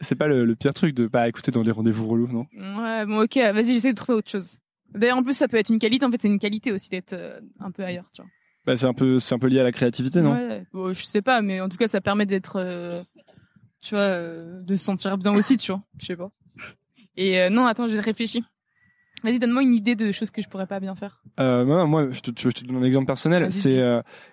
C'est 0.01 0.15
pas 0.15 0.27
le, 0.27 0.45
le 0.45 0.55
pire 0.55 0.75
truc 0.75 0.95
de 0.95 1.07
pas 1.07 1.29
écouter 1.29 1.51
dans 1.51 1.63
les 1.63 1.71
rendez-vous 1.71 2.07
relous, 2.07 2.29
non? 2.29 2.47
Ouais, 2.55 3.07
bon, 3.07 3.23
ok, 3.23 3.37
vas-y, 3.55 3.72
j'essaie 3.73 3.93
de 3.93 3.97
trouver 3.97 4.19
autre 4.19 4.31
chose. 4.31 4.59
D'ailleurs, 4.95 5.19
en 5.19 5.23
plus, 5.23 5.33
ça 5.35 5.49
peut 5.49 5.57
être 5.57 5.71
une 5.71 5.79
qualité. 5.79 6.05
En 6.07 6.11
fait, 6.11 6.21
c'est 6.21 6.29
une 6.29 6.39
qualité 6.39 6.71
aussi 6.73 6.89
d'être 6.91 7.13
euh, 7.15 7.41
un 7.61 7.71
peu 7.71 7.83
ailleurs, 7.85 8.11
tu 8.13 8.23
vois. 8.23 8.31
bah, 8.67 8.77
c'est 8.77 8.87
un 8.87 8.93
peu, 8.95 9.19
c'est 9.19 9.35
un 9.35 9.39
peu 9.39 9.47
lié 9.49 9.61
à 9.61 9.65
la 9.65 9.73
créativité, 9.73 10.21
non? 10.21 10.35
Ouais, 10.35 10.65
bon, 10.73 10.93
je 10.95 11.03
sais 11.03 11.23
pas, 11.23 11.41
mais 11.43 11.61
en 11.61 11.69
tout 11.69 11.77
cas, 11.79 11.89
ça 11.89 12.01
permet 12.01 12.27
d'être, 12.27 12.57
euh, 12.61 13.03
tu 13.81 13.95
vois, 13.95 14.05
euh, 14.05 14.61
de 14.63 14.77
se 14.77 14.85
sentir 14.85 15.17
bien 15.19 15.33
aussi, 15.35 15.57
tu 15.57 15.73
vois. 15.73 15.83
Je 15.99 16.07
sais 16.07 16.17
pas. 16.17 16.31
Et 17.17 17.41
euh, 17.41 17.49
non, 17.51 17.67
attends, 17.67 17.89
j'ai 17.89 18.01
réfléchi. 18.01 18.45
Vas-y, 19.25 19.39
donne-moi 19.39 19.63
une 19.63 19.75
idée 19.75 19.95
de 19.95 20.11
choses 20.13 20.31
que 20.31 20.43
je 20.43 20.49
pourrais 20.49 20.67
pas 20.67 20.81
bien 20.81 20.95
faire. 20.97 21.23
Non, 21.39 21.87
moi, 21.87 22.11
je 22.11 22.21
te, 22.21 22.31
je 22.51 22.65
donne 22.65 22.77
un 22.77 22.83
exemple 22.83 23.07
personnel. 23.07 23.53
C'est, 23.53 23.81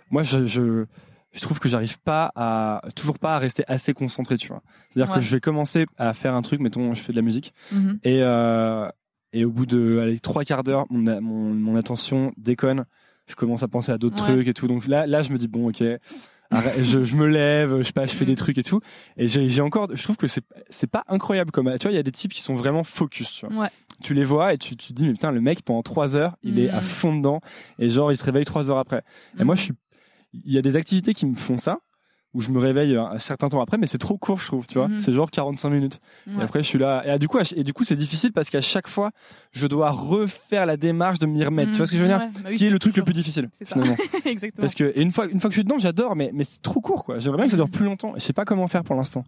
moi, 0.09 0.23
je, 0.23 0.45
je, 0.47 0.85
je 1.31 1.41
trouve 1.41 1.59
que 1.59 1.69
j'arrive 1.69 1.99
pas 2.01 2.31
à, 2.35 2.81
toujours 2.95 3.19
pas 3.19 3.35
à 3.35 3.39
rester 3.39 3.63
assez 3.67 3.93
concentré, 3.93 4.37
tu 4.37 4.47
vois. 4.47 4.63
C'est-à-dire 4.89 5.13
que 5.13 5.19
je 5.21 5.29
vais 5.31 5.39
commencer 5.39 5.85
à 5.97 6.13
faire 6.15 6.33
un 6.33 6.41
truc, 6.41 6.59
mettons, 6.59 6.93
je 6.95 7.01
fais 7.03 7.11
de 7.13 7.17
la 7.17 7.21
musique, 7.21 7.53
Mhm. 7.71 7.99
et, 8.03 8.23
euh, 8.23 8.89
et 9.33 9.45
au 9.45 9.51
bout 9.51 9.65
de, 9.65 9.99
allez, 9.99 10.19
trois 10.19 10.43
quarts 10.43 10.63
d'heure, 10.63 10.85
mon, 10.89 11.21
mon, 11.21 11.53
mon 11.53 11.75
attention 11.75 12.31
déconne. 12.37 12.85
Je 13.27 13.35
commence 13.35 13.61
à 13.63 13.67
penser 13.67 13.91
à 13.91 13.97
d'autres 13.99 14.23
Ouais. 14.25 14.33
trucs 14.33 14.47
et 14.47 14.53
tout. 14.53 14.67
Donc 14.67 14.87
là, 14.87 15.05
là, 15.05 15.21
je 15.21 15.31
me 15.31 15.37
dis 15.37 15.47
bon, 15.47 15.69
ok. 15.69 15.83
arrête, 16.51 16.81
je, 16.81 17.03
je 17.03 17.15
me 17.15 17.27
lève, 17.27 17.77
je 17.77 17.83
sais 17.83 17.91
pas, 17.93 18.07
je 18.07 18.13
fais 18.15 18.25
des 18.25 18.35
trucs 18.35 18.57
et 18.57 18.63
tout. 18.63 18.81
Et 19.17 19.27
j'ai, 19.27 19.61
encore, 19.61 19.87
je 19.93 20.01
trouve 20.01 20.17
que 20.17 20.25
c'est, 20.25 20.43
c'est 20.71 20.89
pas 20.89 21.03
incroyable 21.07 21.51
comme, 21.51 21.71
tu 21.77 21.83
vois, 21.83 21.91
il 21.91 21.95
y 21.95 21.99
a 21.99 22.03
des 22.03 22.11
types 22.11 22.33
qui 22.33 22.41
sont 22.41 22.55
vraiment 22.55 22.83
focus, 22.83 23.31
tu 23.31 23.45
vois 23.45 23.63
Ouais. 23.65 23.69
tu 24.01 24.15
les 24.15 24.23
vois 24.23 24.53
et 24.55 24.57
tu, 24.57 24.75
tu 24.75 24.87
te 24.87 24.93
dis 24.93 25.05
mais 25.05 25.11
putain 25.13 25.29
le 25.31 25.41
mec 25.41 25.61
pendant 25.61 25.83
trois 25.83 26.15
heures 26.15 26.37
il 26.41 26.57
est 26.57 26.71
Mm. 26.71 26.75
à 26.75 26.81
fond 26.81 27.15
dedans 27.15 27.41
et 27.77 27.89
genre 27.89 28.11
il 28.11 28.17
se 28.17 28.23
réveille 28.23 28.45
trois 28.45 28.71
heures 28.71 28.77
après 28.79 29.03
et 29.39 29.43
moi 29.43 29.55
je 29.55 29.61
suis 29.61 29.73
il 30.33 30.53
y 30.53 30.57
a 30.57 30.61
des 30.61 30.75
activités 30.77 31.13
qui 31.13 31.25
me 31.25 31.35
font 31.35 31.57
ça 31.57 31.79
où 32.35 32.41
je 32.41 32.51
me 32.51 32.59
réveille 32.59 32.95
un 32.95 33.17
certain 33.17 33.49
temps 33.49 33.59
après 33.61 33.77
mais 33.77 33.87
c'est 33.87 33.97
trop 33.97 34.17
court 34.17 34.39
je 34.39 34.45
trouve 34.45 34.67
tu 34.67 34.77
vois 34.77 34.87
Mhm. 34.87 34.99
c'est 34.99 35.11
genre 35.13 35.31
45 35.31 35.69
minutes 35.71 35.99
et 36.27 36.41
après 36.41 36.61
je 36.61 36.67
suis 36.67 36.77
là 36.77 37.01
et 37.05 37.09
ah, 37.09 37.17
du 37.17 37.27
coup 37.27 37.39
et 37.55 37.63
du 37.63 37.73
coup 37.73 37.83
c'est 37.83 37.95
difficile 37.95 38.31
parce 38.31 38.49
qu'à 38.51 38.61
chaque 38.61 38.87
fois 38.87 39.09
je 39.51 39.65
dois 39.65 39.89
refaire 39.89 40.65
la 40.67 40.77
démarche 40.77 41.17
de 41.19 41.25
m'y 41.25 41.43
remettre 41.43 41.71
tu 41.71 41.77
vois 41.77 41.87
ce 41.87 41.91
que 41.91 41.97
je 41.97 42.03
veux 42.03 42.07
dire 42.07 42.19
Ouais, 42.19 42.29
bah 42.43 42.49
oui, 42.51 42.55
qui 42.57 42.65
est 42.67 42.69
le 42.69 42.77
truc 42.79 42.95
le 42.97 43.03
plus 43.03 43.13
difficile 43.15 43.49
ça. 43.61 43.65
finalement 43.73 43.95
Exactement. 44.25 44.61
parce 44.63 44.75
que 44.75 44.91
et 44.95 45.01
une 45.01 45.11
fois 45.11 45.25
une 45.25 45.39
fois 45.39 45.49
que 45.49 45.53
je 45.55 45.59
suis 45.59 45.63
dedans 45.63 45.79
j'adore 45.79 46.15
mais 46.15 46.29
mais 46.33 46.43
c'est 46.43 46.61
trop 46.61 46.81
court 46.81 47.03
quoi 47.03 47.17
j'aimerais 47.19 47.37
bien 47.37 47.45
que 47.45 47.51
ça 47.51 47.57
dure 47.57 47.69
plus 47.69 47.85
longtemps 47.85 48.13
je 48.15 48.21
sais 48.21 48.33
pas 48.33 48.45
comment 48.45 48.67
faire 48.67 48.83
pour 48.83 48.95
l'instant 48.95 49.23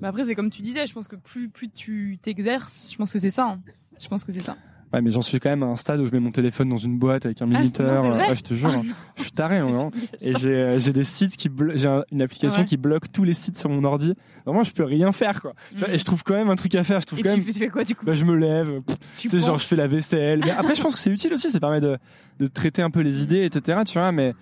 Mais 0.00 0.08
après, 0.08 0.24
c'est 0.24 0.34
comme 0.34 0.50
tu 0.50 0.62
disais, 0.62 0.84
je 0.86 0.92
pense 0.94 1.06
que 1.06 1.14
plus, 1.14 1.48
plus 1.48 1.68
tu 1.70 2.18
t'exerces, 2.22 2.88
je 2.90 2.96
pense 2.96 3.12
que 3.12 3.20
c'est 3.20 3.30
ça. 3.30 3.44
hein. 3.46 3.60
Je 4.00 4.08
pense 4.08 4.24
que 4.24 4.32
c'est 4.32 4.40
ça. 4.40 4.56
Ouais 4.92 5.00
mais 5.02 5.10
j'en 5.10 5.22
suis 5.22 5.40
quand 5.40 5.50
même 5.50 5.62
à 5.62 5.66
un 5.66 5.76
stade 5.76 6.00
où 6.00 6.06
je 6.06 6.10
mets 6.12 6.20
mon 6.20 6.30
téléphone 6.30 6.68
dans 6.68 6.76
une 6.76 6.98
boîte 6.98 7.26
avec 7.26 7.40
un 7.42 7.46
Ah, 7.52 7.58
minuteur 7.58 8.02
vrai 8.02 8.28
Ouais, 8.28 8.36
je 8.36 8.42
te 8.42 8.54
jure 8.54 8.70
hein. 8.70 8.82
je 9.16 9.22
suis 9.22 9.32
taré 9.32 9.58
hein, 9.58 9.90
Et 10.20 10.34
j'ai 10.36 10.50
euh, 10.54 10.78
des 10.92 11.04
sites 11.04 11.36
qui 11.36 11.50
j'ai 11.74 11.88
un- 11.88 12.04
une 12.12 12.22
application 12.22 12.60
Ouais. 12.62 12.66
qui 12.66 12.76
bloque 12.76 13.10
tous 13.12 13.24
les 13.24 13.32
sites 13.34 13.56
sur 13.58 13.68
mon 13.70 13.82
ordi. 13.84 14.14
Vraiment, 14.44 14.62
je 14.64 14.72
peux 14.72 14.84
rien 14.84 15.12
faire 15.12 15.40
quoi. 15.40 15.54
Tu 15.70 15.78
vois, 15.78 15.88
Mhm. 15.88 15.94
et 15.94 15.98
je 15.98 16.04
trouve 16.04 16.22
quand 16.24 16.34
même 16.34 16.50
un 16.50 16.56
truc 16.56 16.74
à 16.74 16.84
faire. 16.84 17.00
Je 17.00 17.06
trouve 17.06 17.18
Et 17.20 17.22
quand 17.22 17.34
tu, 17.34 17.40
même. 17.40 17.46
tu 17.46 17.58
fais 17.58 17.68
quoi 17.68 17.84
du 17.84 17.94
coup 17.94 18.04
Bah, 18.04 18.14
je 18.14 18.24
me 18.24 18.36
lève. 18.36 18.80
pff, 18.82 18.96
Tu 19.18 19.30
sais, 19.30 19.40
genre 19.40 19.56
je 19.56 19.64
fais 19.66 19.76
la 19.76 19.86
vaisselle. 19.86 20.40
Mais 20.44 20.50
après, 20.50 20.74
je 20.74 20.82
pense 20.82 20.94
que 20.94 21.00
c'est 21.00 21.10
utile 21.10 21.32
aussi. 21.32 21.50
Ça 21.50 21.60
permet 21.60 21.80
de 21.80 21.98
de 22.38 22.46
traiter 22.46 22.82
un 22.82 22.90
peu 22.90 23.00
les 23.00 23.22
idées, 23.22 23.44
etc. 23.44 23.80
Tu 23.86 23.98
vois, 23.98 24.10
mais 24.12 24.34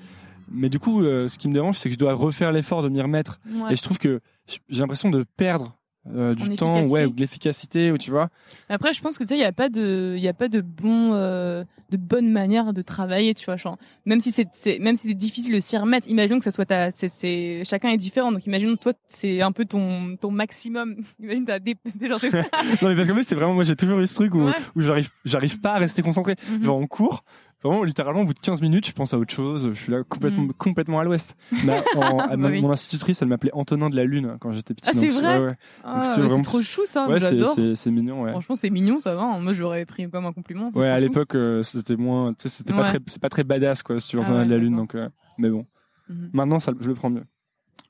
mais 0.51 0.69
du 0.69 0.79
coup, 0.81 1.03
euh, 1.03 1.29
ce 1.29 1.39
qui 1.39 1.49
me 1.49 1.55
dérange, 1.55 1.77
c'est 1.79 1.89
que 1.89 1.95
je 1.95 1.99
dois 1.99 2.15
refaire 2.15 2.51
l'effort 2.51 2.83
de 2.83 2.89
m'y 2.89 3.01
remettre. 3.01 3.41
Ouais. 3.47 3.73
Et 3.73 3.77
je 3.77 3.83
trouve 3.83 3.99
que 3.99 4.21
j'ai 4.69 4.81
l'impression 4.81 5.11
de 5.11 5.25
perdre 5.37 5.77
euh, 6.15 6.35
du 6.35 6.51
En 6.51 6.55
temps, 6.57 6.83
ouais, 6.89 7.05
ou 7.07 7.11
de 7.11 7.21
l'efficacité, 7.21 7.91
ou 7.93 7.99
tu 7.99 8.11
vois. 8.11 8.29
Après, 8.69 8.93
je 8.93 9.01
pense 9.01 9.19
que 9.19 9.25
tu 9.25 9.29
sais, 9.29 9.37
il 9.37 9.41
y 9.41 9.45
a 9.45 9.53
pas 9.53 9.69
de, 9.69 10.15
il 10.17 10.23
y 10.23 10.29
a 10.29 10.33
pas 10.35 10.49
de 10.49 10.61
bon, 10.61 11.13
euh, 11.15 11.65
de 11.91 11.97
bonne 11.97 12.31
manière 12.31 12.73
de 12.73 12.83
travailler, 12.83 13.35
tu 13.35 13.45
vois. 13.47 13.57
Genre, 13.57 13.77
même 14.07 14.21
si 14.21 14.33
c'est, 14.33 14.79
même 14.79 14.97
si 14.97 15.09
c'est 15.09 15.15
difficile 15.15 15.55
de 15.55 15.61
s'y 15.61 15.77
remettre, 15.77 16.09
imaginons 16.09 16.39
que 16.39 16.45
ça 16.45 16.51
soit 16.51 16.67
ta, 16.67 16.91
c'est, 16.93 17.63
chacun 17.65 17.91
est 17.91 17.97
différent. 17.97 18.33
Donc, 18.33 18.47
imaginons 18.47 18.77
toi, 18.77 18.93
c'est 19.07 19.43
un 19.43 19.53
peu 19.53 19.65
ton, 19.65 20.17
ton 20.17 20.31
maximum. 20.31 20.97
Imagine 21.21 21.45
t'as 21.45 21.59
des, 21.59 21.75
des 21.95 22.09
de- 22.09 22.13
non, 22.83 22.89
mais 22.91 22.97
parce 22.97 23.09
qu'en 23.09 23.15
fait, 23.15 23.25
c'est 23.25 23.35
vraiment, 23.35 23.55
moi, 23.55 23.65
j'ai 23.65 23.77
toujours 23.77 24.01
eu 24.01 24.07
ce 24.07 24.15
truc 24.15 24.35
où, 24.35 24.41
Ouais. 24.47 24.53
où 24.77 24.81
j'arrive, 24.81 25.11
j'arrive 25.25 25.61
pas 25.61 25.75
à 25.75 25.79
rester 25.79 26.03
concentré. 26.03 26.37
Mhm. 26.51 26.63
Genre 26.65 26.77
en 26.79 26.87
cours, 26.87 27.25
vraiment 27.63 27.85
littéralement 27.85 28.23
au 28.23 28.25
bout 28.25 28.35
de 28.35 28.39
15 28.41 28.63
minutes, 28.63 28.87
je 28.87 28.93
pense 28.93 29.13
à 29.15 29.19
autre 29.19 29.33
chose, 29.33 29.71
je 29.73 29.79
suis 29.81 29.93
là 29.93 30.03
complètement 30.09 30.45
Mm. 30.45 30.53
complètement 30.55 31.01
à 31.01 31.05
l'ouest. 31.05 31.37
Bah 31.65 31.83
oui. 32.37 32.63
Mon 32.63 32.71
institutrice, 32.73 33.21
elle 33.23 33.29
m'appelait 33.29 33.51
Antonin 33.55 33.91
de 33.91 33.97
la 33.97 34.05
Lune 34.05 34.37
quand 34.41 34.53
j'étais 34.53 34.75
petit. 34.75 34.91
Ah, 34.91 34.99
c'est 34.99 35.09
vrai 35.11 35.39
ouais, 35.39 35.45
ouais. 35.47 35.57
Ah, 35.85 36.03
c'est 36.15 36.21
vraiment- 36.21 36.41
trop 36.43 36.63
chou 36.63 36.83
ça. 36.87 37.09
Ouais, 37.09 37.21
c'est 37.21 37.39
j'adore. 37.39 37.57
c'est 37.77 37.91
mignon, 37.91 38.23
ouais. 38.23 38.31
Franchement, 38.33 38.57
c'est 38.57 38.71
mignon, 38.71 38.99
ça 39.01 39.15
va. 39.15 39.23
hein. 39.23 39.41
Moi, 39.41 39.53
j'aurais 39.53 39.85
pris 39.85 40.09
comme 40.11 40.27
un 40.27 40.33
compliment. 40.33 40.71
Ouais, 40.75 40.89
à 40.89 40.99
l'époque, 40.99 41.35
euh, 41.35 41.63
c'était 41.63 41.97
moins, 41.97 42.33
tu 42.35 42.49
sais, 42.49 42.49
c'était 42.49 42.73
pas 42.73 42.85
très, 42.85 42.99
c'est 43.07 43.21
pas 43.21 43.29
très 43.29 43.45
badass 43.45 43.83
quoi, 43.83 44.01
si 44.01 44.09
tu 44.09 44.17
veux 44.17 44.23
Ah 44.23 44.27
Antonin 44.27 44.41
ouais, 44.41 44.47
de 44.47 44.51
la 44.51 44.59
Lune, 44.59 44.77
donc, 44.77 44.95
euh, 44.95 45.09
mais 45.39 45.51
bon. 45.51 45.67
Mhm. 46.09 46.31
Maintenant, 46.33 46.59
ça, 46.59 46.73
je 46.81 46.89
le 46.89 46.95
prends 46.95 47.11
mieux. 47.11 47.25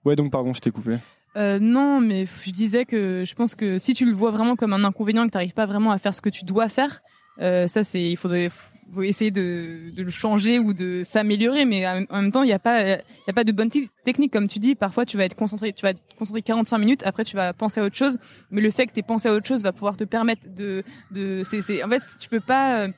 Ouais, 0.05 0.17
donc 0.17 0.31
pardon, 0.33 0.53
je 0.53 0.61
t'ai 0.61 0.71
coupé. 0.71 0.97
Euh, 1.37 1.59
non, 1.61 2.01
mais 2.01 2.27
je 2.27 2.51
disais 2.51 2.85
que 2.85 3.23
je 3.25 3.35
pense 3.37 3.55
que 3.55 3.79
si 3.79 3.95
tu 3.95 4.05
le 4.05 4.13
vois 4.13 4.31
vraiment 4.33 4.57
comme 4.57 4.73
un 4.73 4.83
inconvénient 4.83 5.23
et 5.23 5.27
que 5.27 5.31
tu 5.33 5.37
n'arrives 5.37 5.55
pas 5.55 5.67
vraiment 5.67 5.93
à 5.93 5.99
faire 5.99 6.13
ce 6.15 6.21
que 6.21 6.29
tu 6.29 6.45
dois 6.45 6.69
faire, 6.69 7.01
euh, 7.41 7.67
ça 7.69 7.85
c'est 7.85 8.03
il 8.03 8.17
faudrait 8.17 8.51
faut 8.93 9.03
essayer 9.03 9.31
de, 9.31 9.93
de 9.95 10.03
le 10.03 10.11
changer 10.11 10.59
ou 10.59 10.73
de 10.75 11.03
s'améliorer. 11.05 11.65
Mais 11.65 11.87
en 11.87 12.05
même 12.11 12.33
temps, 12.33 12.43
il 12.43 12.47
n'y 12.47 12.53
a 12.53 12.59
pas 12.59 12.83
y 12.89 12.93
a 13.29 13.33
pas 13.33 13.45
de 13.45 13.53
bonne 13.53 13.71
te- 13.71 13.87
technique 14.05 14.33
comme 14.33 14.49
tu 14.49 14.59
dis. 14.59 14.75
Parfois, 14.75 15.07
tu 15.07 15.17
vas 15.17 15.25
être 15.27 15.37
concentré, 15.37 15.73
tu 15.73 15.83
vas 15.83 15.91
être 15.91 16.01
concentré 16.19 16.43
45 16.43 16.77
minutes. 16.79 17.03
Après, 17.07 17.23
tu 17.23 17.37
vas 17.37 17.53
penser 17.53 17.81
à 17.81 17.85
autre 17.85 17.95
chose. 17.95 18.19
Mais 18.51 18.61
le 18.61 18.73
fait 18.73 18.89
que 18.89 18.93
tu 18.93 18.99
aies 18.99 19.05
pensé 19.05 19.29
à 19.29 19.33
autre 19.33 19.47
chose 19.47 19.63
va 19.63 19.71
pouvoir 19.73 19.97
te 19.97 20.03
permettre 20.03 20.43
de 20.53 20.83
de 21.13 21.43
c'est 21.45 21.85
en 21.85 21.89
fait 21.89 22.03
tu 22.19 22.29
peux 22.29 22.41
pas 22.41 22.81
euh, 22.81 22.89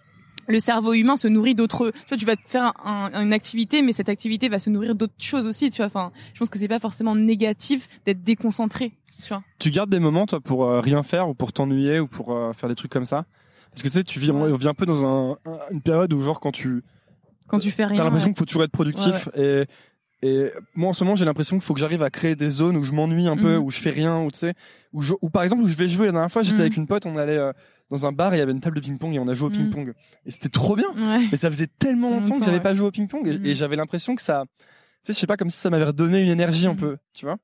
le 0.48 0.60
cerveau 0.60 0.94
humain 0.94 1.18
se 1.18 1.28
nourrit 1.28 1.54
d'autres. 1.54 1.90
Tu 1.90 2.08
vois, 2.08 2.16
tu 2.16 2.24
vas 2.24 2.36
faire 2.46 2.72
un- 2.86 3.10
un- 3.12 3.22
une 3.22 3.34
activité, 3.34 3.82
mais 3.82 3.92
cette 3.92 4.08
activité 4.08 4.48
va 4.48 4.58
se 4.58 4.70
nourrir 4.70 4.94
d'autres 4.94 5.12
choses 5.18 5.46
aussi. 5.46 5.68
Tu 5.70 5.76
vois, 5.76 5.86
enfin, 5.86 6.10
je 6.32 6.38
pense 6.38 6.48
que 6.48 6.58
c'est 6.58 6.68
pas 6.68 6.78
forcément 6.80 7.14
négatif 7.14 7.86
d'être 8.06 8.22
déconcentré. 8.24 8.92
Tu 9.20 9.28
vois. 9.28 9.42
Tu 9.58 9.70
gardes 9.70 9.90
des 9.90 10.00
moments 10.00 10.24
toi 10.24 10.40
pour 10.40 10.64
euh, 10.64 10.80
rien 10.80 11.02
faire 11.02 11.28
ou 11.28 11.34
pour 11.34 11.52
t'ennuyer 11.52 12.00
ou 12.00 12.08
pour 12.08 12.34
faire 12.56 12.70
des 12.70 12.74
trucs 12.74 12.90
comme 12.90 13.04
ça? 13.04 13.26
Parce 13.72 13.82
que 13.82 13.88
tu 13.88 13.92
sais, 13.94 14.04
tu 14.04 14.18
vis, 14.20 14.30
on 14.30 14.52
vit 14.54 14.68
un 14.68 14.74
peu 14.74 14.86
dans 14.86 15.04
un, 15.04 15.32
un- 15.46 15.58
une 15.70 15.80
période 15.82 16.12
où 16.12 16.20
genre 16.20 16.40
quand 16.40 16.52
tu 16.52 16.82
Quand 17.46 17.58
tu 17.58 17.70
fais 17.70 17.84
rien. 17.86 17.96
T'as 17.96 18.04
l'impression 18.04 18.28
ouais. 18.28 18.34
qu'il 18.34 18.38
faut 18.38 18.44
toujours 18.46 18.62
être 18.64 18.70
productif 18.72 19.28
et 19.34 19.66
et 20.24 20.52
moi 20.76 20.90
en 20.90 20.92
ce 20.92 21.02
moment 21.02 21.16
j'ai 21.16 21.24
l'impression 21.24 21.56
qu'il 21.56 21.64
faut 21.64 21.74
que 21.74 21.80
j'arrive 21.80 22.02
à 22.04 22.08
créer 22.10 22.36
des 22.36 22.48
zones 22.48 22.76
où 22.76 22.84
je 22.84 22.92
m'ennuie 22.92 23.26
un 23.26 23.36
peu, 23.36 23.56
Mhm. 23.56 23.64
où 23.64 23.70
je 23.70 23.80
fais 23.80 23.90
rien, 23.90 24.20
où 24.22 24.30
tu 24.30 24.38
sais, 24.38 24.54
où, 24.92 25.02
je- 25.02 25.14
où 25.20 25.30
par 25.30 25.42
exemple 25.42 25.62
où 25.64 25.66
je 25.66 25.76
vais 25.76 25.88
jouer. 25.88 26.06
La 26.06 26.12
dernière 26.12 26.30
fois 26.30 26.42
j'étais 26.42 26.56
Mhm. 26.58 26.60
avec 26.60 26.76
une 26.76 26.86
pote, 26.86 27.06
on 27.06 27.16
allait 27.16 27.36
euh, 27.38 27.52
dans 27.90 28.06
un 28.06 28.12
bar 28.12 28.32
et 28.32 28.36
il 28.36 28.38
y 28.38 28.42
avait 28.42 28.52
une 28.52 28.60
table 28.60 28.76
de 28.76 28.80
ping-pong 28.80 29.12
et 29.14 29.18
on 29.18 29.26
a 29.26 29.32
joué 29.34 29.48
au 29.48 29.50
Mhm. 29.50 29.56
ping-pong 29.70 29.94
et 30.24 30.30
c'était 30.30 30.48
trop 30.48 30.76
bien. 30.76 30.88
Ouais. 30.96 31.26
Mais 31.32 31.36
ça 31.36 31.50
faisait 31.50 31.66
tellement 31.66 32.10
longtemps 32.10 32.38
que 32.38 32.44
j'avais 32.44 32.60
pas 32.60 32.72
joué 32.74 32.86
au 32.86 32.90
ping-pong 32.92 33.26
et, 33.26 33.50
et 33.50 33.54
j'avais 33.56 33.74
l'impression 33.76 34.14
que 34.14 34.22
ça, 34.22 34.44
tu 34.58 34.64
sais, 35.02 35.12
je 35.12 35.18
sais 35.18 35.26
pas 35.26 35.36
comme 35.36 35.50
si 35.50 35.58
ça 35.58 35.70
m'avait 35.70 35.84
redonné 35.86 36.20
une 36.22 36.30
énergie 36.30 36.66
un 36.68 36.76
peu, 36.76 36.98
tu 37.14 37.24
vois. 37.26 37.36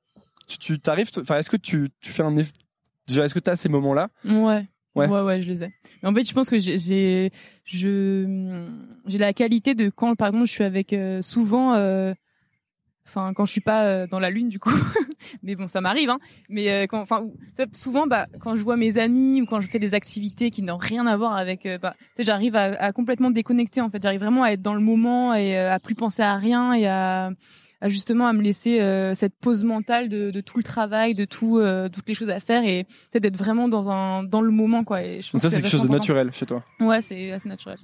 Tu 0.47 0.59
tu 0.59 0.79
t'arrives, 0.79 1.11
enfin 1.21 1.39
est-ce 1.39 1.51
que 1.51 1.57
tu 1.57 1.89
tu 2.01 2.13
fais 2.13 2.23
un 2.23 2.35
eff- 2.37 2.53
déjà 3.09 3.25
est-ce 3.25 3.35
que 3.35 3.41
t'as 3.41 3.57
ces 3.57 3.69
moments-là? 3.69 4.09
Ouais. 4.25 4.69
Ouais. 4.95 5.07
ouais, 5.07 5.41
je 5.41 5.49
les 5.49 5.65
ai. 5.65 5.69
Mais 6.03 6.09
en 6.09 6.15
fait, 6.15 6.25
je 6.25 6.35
pense 6.35 6.51
que 6.51 6.59
j'ai, 6.59 7.31
je, 7.65 8.67
j'ai 9.07 9.19
la 9.19 9.33
qualité 9.33 9.75
de 9.75 9.91
quand, 9.91 10.15
par 10.17 10.29
exemple, 10.29 10.47
je 10.47 10.53
suis 10.53 10.65
avec 10.65 10.93
euh, 10.93 11.23
souvent, 11.23 11.75
euh, 11.75 12.15
enfin, 13.07 13.33
quand 13.35 13.45
je 13.45 13.53
suis 13.53 13.61
pas 13.61 13.85
euh, 13.85 14.07
dans 14.07 14.19
la 14.19 14.31
lune, 14.31 14.49
du 14.49 14.59
coup. 14.59 14.73
mais 15.43 15.55
bon, 15.55 15.69
ça 15.69 15.81
m'arrive, 15.81 16.11
hein. 16.11 16.19
Mais 16.49 16.71
euh, 16.71 16.87
quand, 16.87 17.01
enfin, 17.01 17.27
souvent, 17.73 18.07
bah, 18.07 18.27
quand 18.41 18.57
je 18.57 18.63
vois 18.63 18.77
mes 18.77 18.99
amis 18.99 19.41
ou 19.43 19.47
quand 19.47 19.61
je 19.61 19.69
fais 19.69 19.79
des 19.79 19.95
activités 19.95 20.51
qui 20.51 20.63
n'ont 20.63 20.77
rien 20.79 21.07
à 21.07 21.17
voir 21.17 21.37
avec, 21.37 21.65
euh, 21.67 21.79
bah, 21.79 21.95
j'arrive 22.19 22.57
à, 22.57 22.75
à 22.83 22.93
complètement 22.93 23.31
déconnecter. 23.31 23.81
En 23.81 23.91
fait, 23.91 24.03
j'arrive 24.03 24.21
vraiment 24.21 24.43
à 24.43 24.51
être 24.51 24.63
dans 24.63 24.75
le 24.75 24.81
moment 24.81 25.35
et 25.35 25.57
à 25.57 25.79
plus 25.79 25.95
penser 25.95 26.23
à 26.23 26.37
rien 26.37 26.73
et 26.73 26.87
à 26.87 27.31
à 27.81 27.89
justement 27.89 28.27
à 28.27 28.33
me 28.33 28.43
laisser 28.43 28.81
euh, 28.81 29.15
cette 29.15 29.35
pause 29.39 29.63
mentale 29.65 30.09
de, 30.09 30.31
de 30.31 30.41
tout 30.41 30.57
le 30.59 30.65
travail, 30.65 31.15
de 31.15 31.25
tout, 31.25 31.59
euh, 31.59 31.89
toutes 31.89 32.09
les 32.09 32.15
choses 32.15 32.29
à 32.31 32.41
faire 32.41 32.65
et 32.65 32.85
peut-être 33.11 33.23
d'être 33.23 33.37
vraiment 33.37 33.69
dans 33.69 33.89
un 33.91 34.25
dans 34.25 34.41
le 34.41 34.51
moment 34.51 34.83
quoi. 34.85 35.03
Et 35.03 35.23
je 35.23 35.29
Donc 35.33 35.41
pense 35.41 35.43
ça 35.43 35.49
que 35.49 35.55
c'est 35.55 35.63
quelque 35.63 35.71
chose 35.71 35.83
de 35.83 35.89
naturel 35.93 36.33
chez 36.33 36.47
toi. 36.47 36.65
Ouais, 36.81 37.01
c'est 37.03 37.31
assez 37.33 37.49
naturel. 37.49 37.79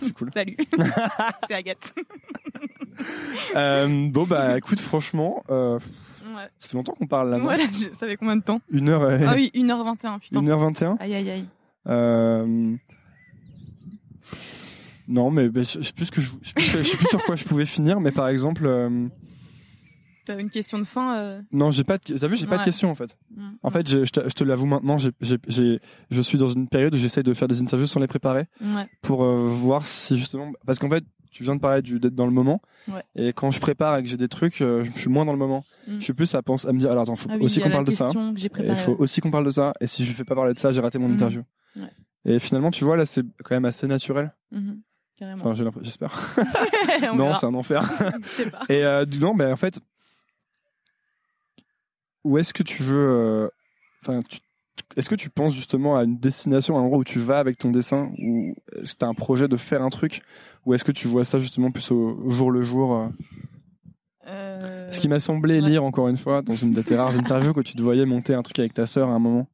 C'est 0.00 0.12
cool. 0.12 0.30
Salut, 0.34 0.56
c'est 1.48 1.54
Agathe. 1.54 1.94
Euh, 3.54 4.08
bon 4.08 4.24
bah 4.24 4.56
écoute 4.56 4.80
franchement, 4.80 5.44
euh, 5.50 5.78
Ouais. 6.34 6.48
ça 6.58 6.68
fait 6.68 6.76
longtemps 6.76 6.94
qu'on 6.94 7.06
parle 7.06 7.30
là. 7.30 7.38
Voilà, 7.38 7.64
je- 7.66 7.92
ça 7.94 8.06
fait 8.06 8.16
combien 8.16 8.36
de 8.36 8.42
temps? 8.42 8.60
Une 8.70 8.88
heure. 8.88 9.10
et- 9.10 9.22
Ah 9.26 9.34
oui, 9.34 9.50
1h21, 9.54 10.18
putain. 10.18 10.40
1h21 10.40 10.96
Aïe 10.98 11.14
aïe 11.14 11.30
aïe. 11.30 11.44
Euh... 11.88 12.74
Non, 15.08 15.30
mais 15.30 15.48
je, 15.54 15.60
je 15.62 15.82
sais 15.82 15.92
plus 15.92 16.10
que 16.10 16.20
je, 16.20 16.30
je 16.42 16.48
sais 16.48 16.54
plus, 16.54 16.64
je 16.64 16.82
sais 16.90 16.96
plus 16.96 17.06
sur 17.08 17.22
quoi 17.24 17.36
je 17.36 17.44
pouvais 17.44 17.66
finir, 17.66 18.00
mais 18.00 18.10
par 18.12 18.28
exemple, 18.28 18.66
euh, 18.66 19.08
T'as 20.24 20.36
une 20.40 20.50
question 20.50 20.78
de 20.78 20.84
fin 20.84 21.16
euh... 21.18 21.40
non, 21.52 21.70
j'ai 21.70 21.84
pas. 21.84 21.98
De, 21.98 22.18
t'as 22.18 22.26
vu, 22.26 22.36
j'ai 22.36 22.46
pas 22.46 22.56
de 22.56 22.60
Ouais. 22.60 22.64
questions 22.64 22.90
en 22.90 22.96
fait. 22.96 23.16
mm. 23.36 23.50
En 23.62 23.70
fait, 23.70 23.88
je, 23.88 24.04
je 24.04 24.10
te, 24.10 24.20
te 24.28 24.42
l'avoue 24.42 24.66
maintenant, 24.66 24.98
je 24.98 25.10
suis 26.22 26.38
dans 26.38 26.48
une 26.48 26.66
période 26.68 26.92
où 26.94 26.98
j'essaye 26.98 27.22
de 27.22 27.32
faire 27.32 27.46
des 27.46 27.62
interviews 27.62 27.86
sans 27.86 28.00
les 28.00 28.08
préparer 28.08 28.46
Ouais. 28.60 28.88
pour 29.02 29.22
euh, 29.22 29.46
voir 29.46 29.86
si 29.86 30.18
justement, 30.18 30.50
parce 30.66 30.80
qu'en 30.80 30.90
fait, 30.90 31.04
tu 31.30 31.44
viens 31.44 31.54
de 31.54 31.60
parler 31.60 31.80
du, 31.82 32.00
d'être 32.00 32.14
dans 32.16 32.26
le 32.26 32.32
moment, 32.32 32.60
Ouais. 32.88 33.02
et 33.14 33.32
quand 33.32 33.52
je 33.52 33.60
prépare 33.60 33.98
et 33.98 34.02
que 34.02 34.08
j'ai 34.08 34.16
des 34.16 34.26
trucs, 34.26 34.60
euh, 34.62 34.82
je, 34.84 34.98
suis 34.98 35.10
moins 35.10 35.24
dans 35.24 35.32
le 35.32 35.38
moment. 35.38 35.62
Mm. 35.86 35.98
Je 36.00 36.04
suis 36.04 36.12
plus 36.14 36.34
à 36.34 36.42
penser, 36.42 36.66
à 36.66 36.72
me 36.72 36.80
dire, 36.80 36.90
alors 36.90 37.02
attends, 37.02 37.14
faut 37.14 37.28
Ah 37.30 37.36
oui, 37.36 37.44
aussi 37.44 37.60
qu'on 37.60 37.70
parle 37.70 37.84
de 37.84 37.90
ça. 37.92 38.06
question 38.06 38.34
Il 38.36 38.76
faut 38.76 38.96
aussi 38.98 39.20
qu'on 39.20 39.30
parle 39.30 39.44
de 39.44 39.50
ça, 39.50 39.74
et 39.80 39.86
si 39.86 40.04
je 40.04 40.12
fais 40.12 40.24
pas 40.24 40.34
parler 40.34 40.54
de 40.54 40.58
ça, 40.58 40.72
j'ai 40.72 40.80
raté 40.80 40.98
mon 40.98 41.12
interview. 41.12 41.42
Ouais. 41.76 41.82
Et 42.24 42.40
finalement, 42.40 42.72
tu 42.72 42.82
vois, 42.82 42.96
là, 42.96 43.06
c'est 43.06 43.22
quand 43.44 43.54
même 43.54 43.64
assez 43.66 43.86
naturel. 43.86 44.34
Carrément. 45.16 45.46
Enfin, 45.46 45.64
j'espère. 45.80 46.36
On 47.10 47.16
non, 47.16 47.34
c'est 47.34 47.46
un 47.46 47.54
enfer. 47.54 47.82
Je 48.22 48.28
sais 48.28 48.50
pas. 48.50 48.62
Et 48.68 48.84
euh, 48.84 49.04
du- 49.06 49.18
non, 49.18 49.34
ben 49.34 49.52
en 49.52 49.56
fait, 49.56 49.80
où 52.24 52.38
est-ce 52.38 52.52
que 52.52 52.62
tu 52.62 52.82
veux, 52.82 53.08
euh, 53.08 53.48
enfin, 54.02 54.20
est-ce 54.96 55.08
que 55.08 55.14
tu 55.14 55.30
penses 55.30 55.54
justement 55.54 55.96
à 55.96 56.04
une 56.04 56.18
destination, 56.18 56.76
à 56.76 56.80
un 56.80 56.82
endroit 56.82 56.98
où 56.98 57.04
tu 57.04 57.18
vas 57.18 57.38
avec 57.38 57.56
ton 57.56 57.70
dessin, 57.70 58.10
ou 58.18 58.54
est-ce 58.76 58.94
que 58.94 58.98
tu 58.98 59.04
as 59.04 59.08
un 59.08 59.14
projet 59.14 59.48
de 59.48 59.56
faire 59.56 59.82
un 59.82 59.88
truc, 59.90 60.22
ou 60.66 60.74
est-ce 60.74 60.84
que 60.84 60.92
tu 60.92 61.08
vois 61.08 61.24
ça 61.24 61.38
justement 61.38 61.70
plus 61.70 61.90
au, 61.90 62.18
au 62.24 62.30
jour 62.30 62.50
le 62.50 62.62
jour 62.62 62.94
euh? 62.96 63.08
Euh, 64.26 64.90
Ce 64.90 65.00
qui 65.00 65.08
m'a 65.08 65.20
semblé 65.20 65.60
ouais. 65.60 65.68
lire 65.68 65.84
encore 65.84 66.08
une 66.08 66.16
fois 66.16 66.42
dans 66.42 66.56
une 66.56 66.72
de 66.72 66.82
tes 66.82 66.96
rares 66.96 67.16
interviews 67.18 67.52
que 67.54 67.60
tu 67.60 67.74
te 67.74 67.82
voyais 67.82 68.04
monter 68.04 68.34
un 68.34 68.42
truc 68.42 68.58
avec 68.58 68.74
ta 68.74 68.84
sœur 68.84 69.08
à 69.08 69.12
un 69.12 69.18
moment. 69.20 69.46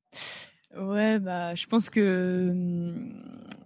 Ouais, 0.78 1.18
bah, 1.18 1.54
je 1.54 1.66
pense 1.66 1.90
que 1.90 2.48
hum, 2.50 3.22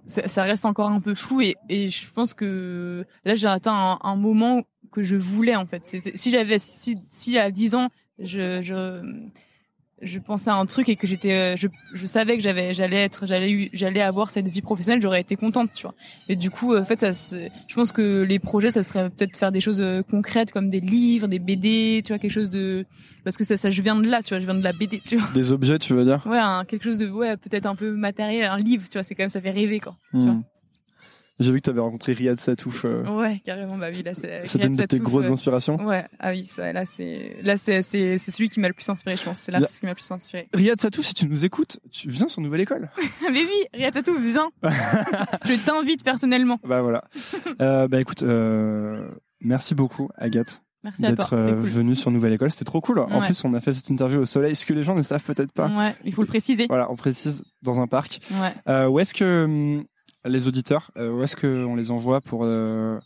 ça, 0.07 0.43
reste 0.43 0.65
encore 0.65 0.91
un 0.91 1.01
peu 1.01 1.15
flou 1.15 1.41
et, 1.41 1.57
je 1.89 2.11
pense 2.13 2.35
que 2.35 3.07
là 3.25 3.35
j'ai 3.35 3.49
atteint 3.49 3.99
un, 4.03 4.17
moment 4.17 4.63
que 4.93 5.03
je 5.03 5.17
voulais 5.17 5.57
en 5.57 5.67
fait. 5.67 5.83
Si 6.15 6.31
j'avais, 6.31 6.59
si, 6.59 6.97
si 7.11 7.39
à 7.39 7.51
10 7.51 7.75
ans, 7.75 7.89
je, 8.19 8.61
je, 8.63 9.03
je 10.03 10.19
pensais 10.19 10.51
à 10.51 10.55
un 10.55 10.67
truc 10.67 10.89
et 10.89 10.97
que 10.97 11.07
j'étais, 11.07 11.33
euh, 11.33 11.57
je, 11.57 11.69
je 11.95 12.07
savais 12.07 12.37
que 12.37 12.43
j'avais, 12.43 12.75
j'allais 12.75 13.03
être, 13.05 13.25
j'allais, 13.25 13.71
j'allais 13.73 14.03
avoir 14.03 14.31
cette 14.31 14.47
vie 14.49 14.61
professionnelle, 14.61 15.01
j'aurais 15.01 15.23
été 15.23 15.37
contente, 15.37 15.71
tu 15.75 15.83
vois. 15.83 15.95
Et 16.29 16.37
du 16.37 16.51
coup, 16.51 16.77
en 16.77 16.85
fait, 16.85 17.01
ça, 17.01 17.11
je 17.13 17.75
pense 17.75 17.93
que 17.93 18.23
les 18.23 18.39
projets, 18.39 18.71
ça 18.71 18.83
serait 18.83 19.09
peut-être 19.09 19.37
faire 19.39 19.53
des 19.53 19.61
choses 19.61 19.81
euh, 19.81 20.03
concrètes 20.03 20.53
comme 20.53 20.69
des 20.69 20.81
livres, 20.81 21.29
des 21.29 21.39
BD, 21.39 22.03
tu 22.05 22.13
vois, 22.13 22.19
quelque 22.19 22.31
chose 22.31 22.51
de, 22.51 22.85
parce 23.25 23.37
que 23.37 23.45
ça, 23.45 23.57
ça, 23.57 23.71
je 23.71 23.81
viens 23.83 23.97
de 23.97 24.07
là, 24.07 24.23
tu 24.23 24.31
vois, 24.35 24.41
je 24.41 24.45
viens 24.45 24.55
de 24.55 24.63
la 24.65 24.73
BD, 24.73 25.01
tu 25.05 25.17
vois. 25.17 25.29
Des 25.33 25.53
objets, 25.53 25.79
tu 25.79 25.95
veux 25.95 26.05
dire? 26.05 26.23
Ouais, 26.27 26.41
quelque 26.69 26.85
chose 26.85 26.99
de 26.99 27.09
ouais, 27.09 27.37
peut-être 27.37 27.67
un 27.67 27.75
peu 27.75 27.93
matériel, 27.93 28.45
un 28.45 28.59
livre, 28.59 28.85
tu 28.91 28.99
vois, 28.99 29.03
c'est 29.03 29.15
quand 29.15 29.23
même 29.23 29.31
ça 29.31 29.41
fait 29.41 29.51
rêver 29.51 29.81
quoi. 29.81 29.97
Tu 30.13 30.29
Hmm. 30.29 30.43
J'ai 31.39 31.53
vu 31.53 31.59
que 31.61 31.65
tu 31.65 31.71
avais 31.71 31.81
rencontré 31.81 32.13
Riyad 32.15 32.41
Satouf. 32.41 32.85
euh. 32.87 33.03
Ouais, 33.05 33.41
carrément 33.45 33.77
bah 33.77 33.89
oui, 33.93 34.03
là 34.03 34.15
c'est 34.15 34.47
C'était 34.47 34.67
une 34.69 34.75
de 34.75 34.83
tes 34.85 34.97
Satouf, 34.97 35.01
grosses 35.11 35.27
euh, 35.29 35.33
inspirations. 35.33 35.77
Ouais, 35.85 36.07
ah 36.19 36.31
oui, 36.31 36.47
ça 36.47 36.73
là 36.73 36.85
c'est 36.87 37.37
là 37.43 37.57
c'est 37.59 37.83
c'est 37.83 38.19
celui 38.19 38.49
qui 38.49 38.59
m'a 38.61 38.69
le 38.69 38.75
plus 38.75 38.89
inspiré, 38.89 39.17
je 39.17 39.25
pense, 39.25 39.39
c'est 39.39 39.53
Là- 39.53 39.59
l'artiste 39.61 39.81
qui 39.81 39.87
m'a 39.87 39.93
le 39.93 39.97
plus 39.97 40.11
inspiré. 40.11 40.49
Riyad 40.55 40.81
Satouf, 40.81 41.05
si 41.05 41.15
tu 41.15 41.29
nous 41.29 41.45
écoutes, 41.45 41.79
tu 41.93 42.09
viens 42.09 42.29
sur 42.29 42.41
Nouvelle 42.41 42.63
École. 42.63 42.91
Mais 43.31 43.41
oui, 43.43 43.67
Riyad 43.75 43.93
Satouf, 43.93 44.19
viens. 44.21 44.49
je 45.45 45.65
t'invite 45.65 46.03
personnellement. 46.05 46.59
Bah 46.67 46.81
voilà. 46.83 47.05
euh, 47.61 47.87
bah 47.89 48.01
écoute, 48.01 48.23
euh, 48.23 49.09
merci 49.41 49.75
beaucoup 49.75 50.09
Agathe 50.17 50.63
Merci 50.85 51.03
d'être 51.03 51.31
cool. 51.37 51.61
venue 51.61 51.97
sur 51.97 52.11
Nouvelle 52.13 52.33
École. 52.33 52.51
C'était 52.51 52.65
trop 52.65 52.81
cool. 52.81 53.01
En 53.01 53.21
Ouais. 53.21 53.27
plus, 53.27 53.45
on 53.45 53.53
a 53.55 53.61
fait 53.61 53.73
cette 53.73 53.91
interview 53.91 54.21
au 54.21 54.25
soleil, 54.25 54.55
ce 54.55 54.65
que 54.65 54.73
les 54.73 54.85
gens 54.85 54.95
ne 54.95 55.03
savent 55.03 55.25
peut-être 55.25 55.51
pas. 55.53 55.67
Ouais, 55.69 55.97
il 56.05 56.15
faut 56.15 56.23
le 56.23 56.29
préciser. 56.29 56.67
Voilà, 56.69 56.91
on 56.93 56.95
précise 56.97 57.43
dans 57.63 57.81
un 57.81 57.89
parc. 57.89 58.21
Ouais. 58.31 58.55
Euh, 58.69 58.87
où 58.87 59.01
est-ce 59.01 59.13
que 59.13 59.45
hum, 59.45 59.85
les 60.29 60.49
auditeurs, 60.49 60.91
euh, 60.97 61.11
où 61.11 61.23
est-ce 61.23 61.37
qu'on 61.37 61.75
les 61.75 61.91
envoie 61.91 62.21
pour 62.21 62.45
euh, 62.45 62.99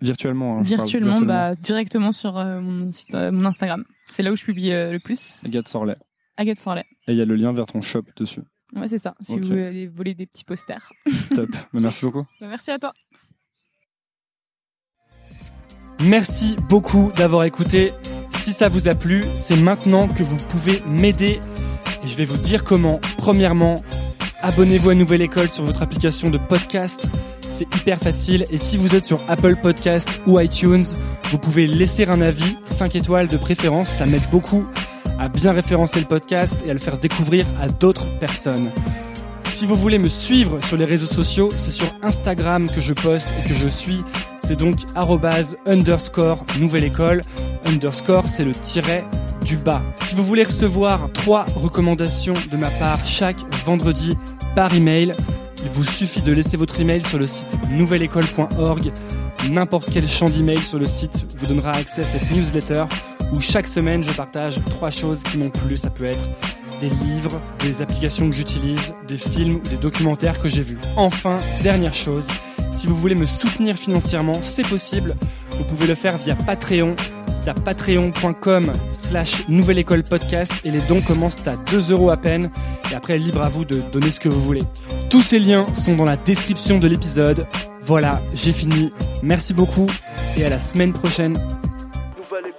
virtuellement 0.00 0.58
hein, 0.58 0.62
parle, 0.62 0.66
Virtuellement, 0.66 1.20
bah 1.20 1.54
directement 1.54 2.12
sur 2.12 2.38
euh, 2.38 2.60
mon 2.60 2.90
site 2.90 3.14
euh, 3.14 3.32
mon 3.32 3.44
Instagram. 3.44 3.84
C'est 4.08 4.22
là 4.22 4.32
où 4.32 4.36
je 4.36 4.44
publie 4.44 4.72
euh, 4.72 4.92
le 4.92 5.00
plus. 5.00 5.42
Agathe 5.44 5.68
Sorlet. 5.68 5.96
Agathe 6.36 6.58
Sorlet. 6.58 6.84
Et 7.06 7.12
il 7.12 7.18
y 7.18 7.22
a 7.22 7.24
le 7.24 7.36
lien 7.36 7.52
vers 7.52 7.66
ton 7.66 7.80
shop 7.80 8.04
dessus. 8.16 8.42
Ouais, 8.74 8.88
c'est 8.88 8.98
ça. 8.98 9.14
Si 9.20 9.38
vous 9.38 9.46
voulez 9.46 9.86
voler 9.86 10.14
des 10.14 10.26
petits 10.26 10.44
posters. 10.44 10.92
Top. 11.34 11.50
Bah, 11.50 11.80
merci 11.80 12.04
beaucoup. 12.04 12.26
Bah, 12.40 12.48
Merci 12.48 12.70
à 12.70 12.78
toi. 12.78 12.92
Merci 16.02 16.56
beaucoup 16.68 17.12
d'avoir 17.16 17.44
écouté 17.44 17.92
Si 18.32 18.52
ça 18.52 18.68
vous 18.68 18.88
a 18.88 18.94
plu, 18.94 19.22
c'est 19.36 19.56
maintenant 19.56 20.08
que 20.08 20.22
vous 20.22 20.36
pouvez 20.48 20.82
m'aider 20.86 21.38
et 22.02 22.06
je 22.06 22.16
vais 22.16 22.24
vous 22.24 22.36
dire 22.36 22.64
comment. 22.64 23.00
Premièrement, 23.16 23.76
abonnez-vous 24.44 24.90
à 24.90 24.94
Nouvelle 24.94 25.22
École 25.22 25.48
sur 25.48 25.64
votre 25.64 25.82
application 25.82 26.28
de 26.28 26.36
podcast. 26.36 27.08
C'est 27.40 27.74
hyper 27.76 27.98
facile 27.98 28.44
et 28.50 28.58
si 28.58 28.76
vous 28.76 28.94
êtes 28.94 29.04
sur 29.04 29.18
Apple 29.28 29.56
Podcast 29.56 30.08
ou 30.26 30.38
iTunes, 30.38 30.84
vous 31.30 31.38
pouvez 31.38 31.66
laisser 31.66 32.04
un 32.06 32.20
avis, 32.20 32.56
5 32.64 32.94
étoiles 32.96 33.28
de 33.28 33.38
préférence, 33.38 33.88
ça 33.88 34.04
m'aide 34.04 34.28
beaucoup 34.30 34.66
à 35.18 35.28
bien 35.28 35.52
référencer 35.52 35.98
le 36.00 36.06
podcast 36.06 36.56
et 36.66 36.70
à 36.70 36.74
le 36.74 36.78
faire 36.78 36.98
découvrir 36.98 37.46
à 37.58 37.68
d'autres 37.68 38.06
personnes. 38.18 38.70
Si 39.44 39.66
vous 39.66 39.76
voulez 39.76 39.98
me 39.98 40.08
suivre 40.08 40.62
sur 40.62 40.76
les 40.76 40.84
réseaux 40.84 41.06
sociaux, 41.06 41.48
c'est 41.56 41.70
sur 41.70 41.86
Instagram 42.02 42.68
que 42.68 42.80
je 42.82 42.92
poste 42.92 43.28
et 43.40 43.48
que 43.48 43.54
je 43.54 43.68
suis. 43.68 44.02
C'est 44.46 44.56
donc 44.56 44.80
underscore 45.66 46.44
nouvelle 46.58 46.84
école. 46.84 47.22
Underscore, 47.64 48.28
c'est 48.28 48.44
le 48.44 48.52
tiret 48.52 49.02
du 49.42 49.56
bas. 49.56 49.82
Si 50.04 50.14
vous 50.14 50.22
voulez 50.22 50.44
recevoir 50.44 51.10
trois 51.14 51.46
recommandations 51.56 52.34
de 52.50 52.56
ma 52.58 52.70
part 52.70 53.02
chaque 53.06 53.38
vendredi 53.64 54.18
par 54.54 54.74
email, 54.74 55.14
il 55.64 55.70
vous 55.70 55.84
suffit 55.84 56.20
de 56.20 56.32
laisser 56.32 56.58
votre 56.58 56.78
email 56.78 57.02
sur 57.02 57.18
le 57.18 57.26
site 57.26 57.56
nouvelleécole.org. 57.70 58.92
N'importe 59.48 59.88
quel 59.90 60.06
champ 60.06 60.28
d'email 60.28 60.58
sur 60.58 60.78
le 60.78 60.86
site 60.86 61.26
vous 61.38 61.46
donnera 61.46 61.72
accès 61.72 62.02
à 62.02 62.04
cette 62.04 62.30
newsletter 62.30 62.84
où 63.32 63.40
chaque 63.40 63.66
semaine 63.66 64.02
je 64.02 64.12
partage 64.12 64.60
trois 64.68 64.90
choses 64.90 65.22
qui 65.22 65.38
m'ont 65.38 65.50
plu. 65.50 65.78
Ça 65.78 65.88
peut 65.88 66.04
être 66.04 66.28
des 66.82 66.90
livres, 66.90 67.40
des 67.60 67.80
applications 67.80 68.28
que 68.28 68.36
j'utilise, 68.36 68.94
des 69.08 69.16
films 69.16 69.56
ou 69.56 69.68
des 69.68 69.78
documentaires 69.78 70.36
que 70.36 70.50
j'ai 70.50 70.62
vus. 70.62 70.78
Enfin, 70.96 71.40
dernière 71.62 71.94
chose, 71.94 72.26
si 72.72 72.86
vous 72.86 72.94
voulez 72.94 73.14
me 73.14 73.26
soutenir 73.26 73.76
financièrement, 73.76 74.42
c'est 74.42 74.66
possible. 74.66 75.14
Vous 75.58 75.64
pouvez 75.64 75.86
le 75.86 75.94
faire 75.94 76.18
via 76.18 76.34
Patreon. 76.34 76.96
C'est 77.26 77.48
à 77.48 77.54
patreon.com 77.54 78.72
slash 78.92 79.46
nouvelle 79.48 79.78
école 79.78 80.04
podcast 80.04 80.52
et 80.64 80.70
les 80.70 80.80
dons 80.82 81.00
commencent 81.02 81.46
à 81.46 81.56
2 81.56 81.90
euros 81.92 82.10
à 82.10 82.16
peine. 82.16 82.50
Et 82.90 82.94
après, 82.94 83.18
libre 83.18 83.42
à 83.42 83.48
vous 83.48 83.64
de 83.64 83.78
donner 83.92 84.10
ce 84.10 84.20
que 84.20 84.28
vous 84.28 84.42
voulez. 84.42 84.62
Tous 85.10 85.22
ces 85.22 85.38
liens 85.38 85.66
sont 85.74 85.96
dans 85.96 86.04
la 86.04 86.16
description 86.16 86.78
de 86.78 86.88
l'épisode. 86.88 87.46
Voilà, 87.80 88.22
j'ai 88.32 88.52
fini. 88.52 88.92
Merci 89.22 89.52
beaucoup 89.52 89.86
et 90.36 90.44
à 90.44 90.48
la 90.48 90.58
semaine 90.58 90.92
prochaine. 90.92 91.34
Nouvelle. 92.18 92.52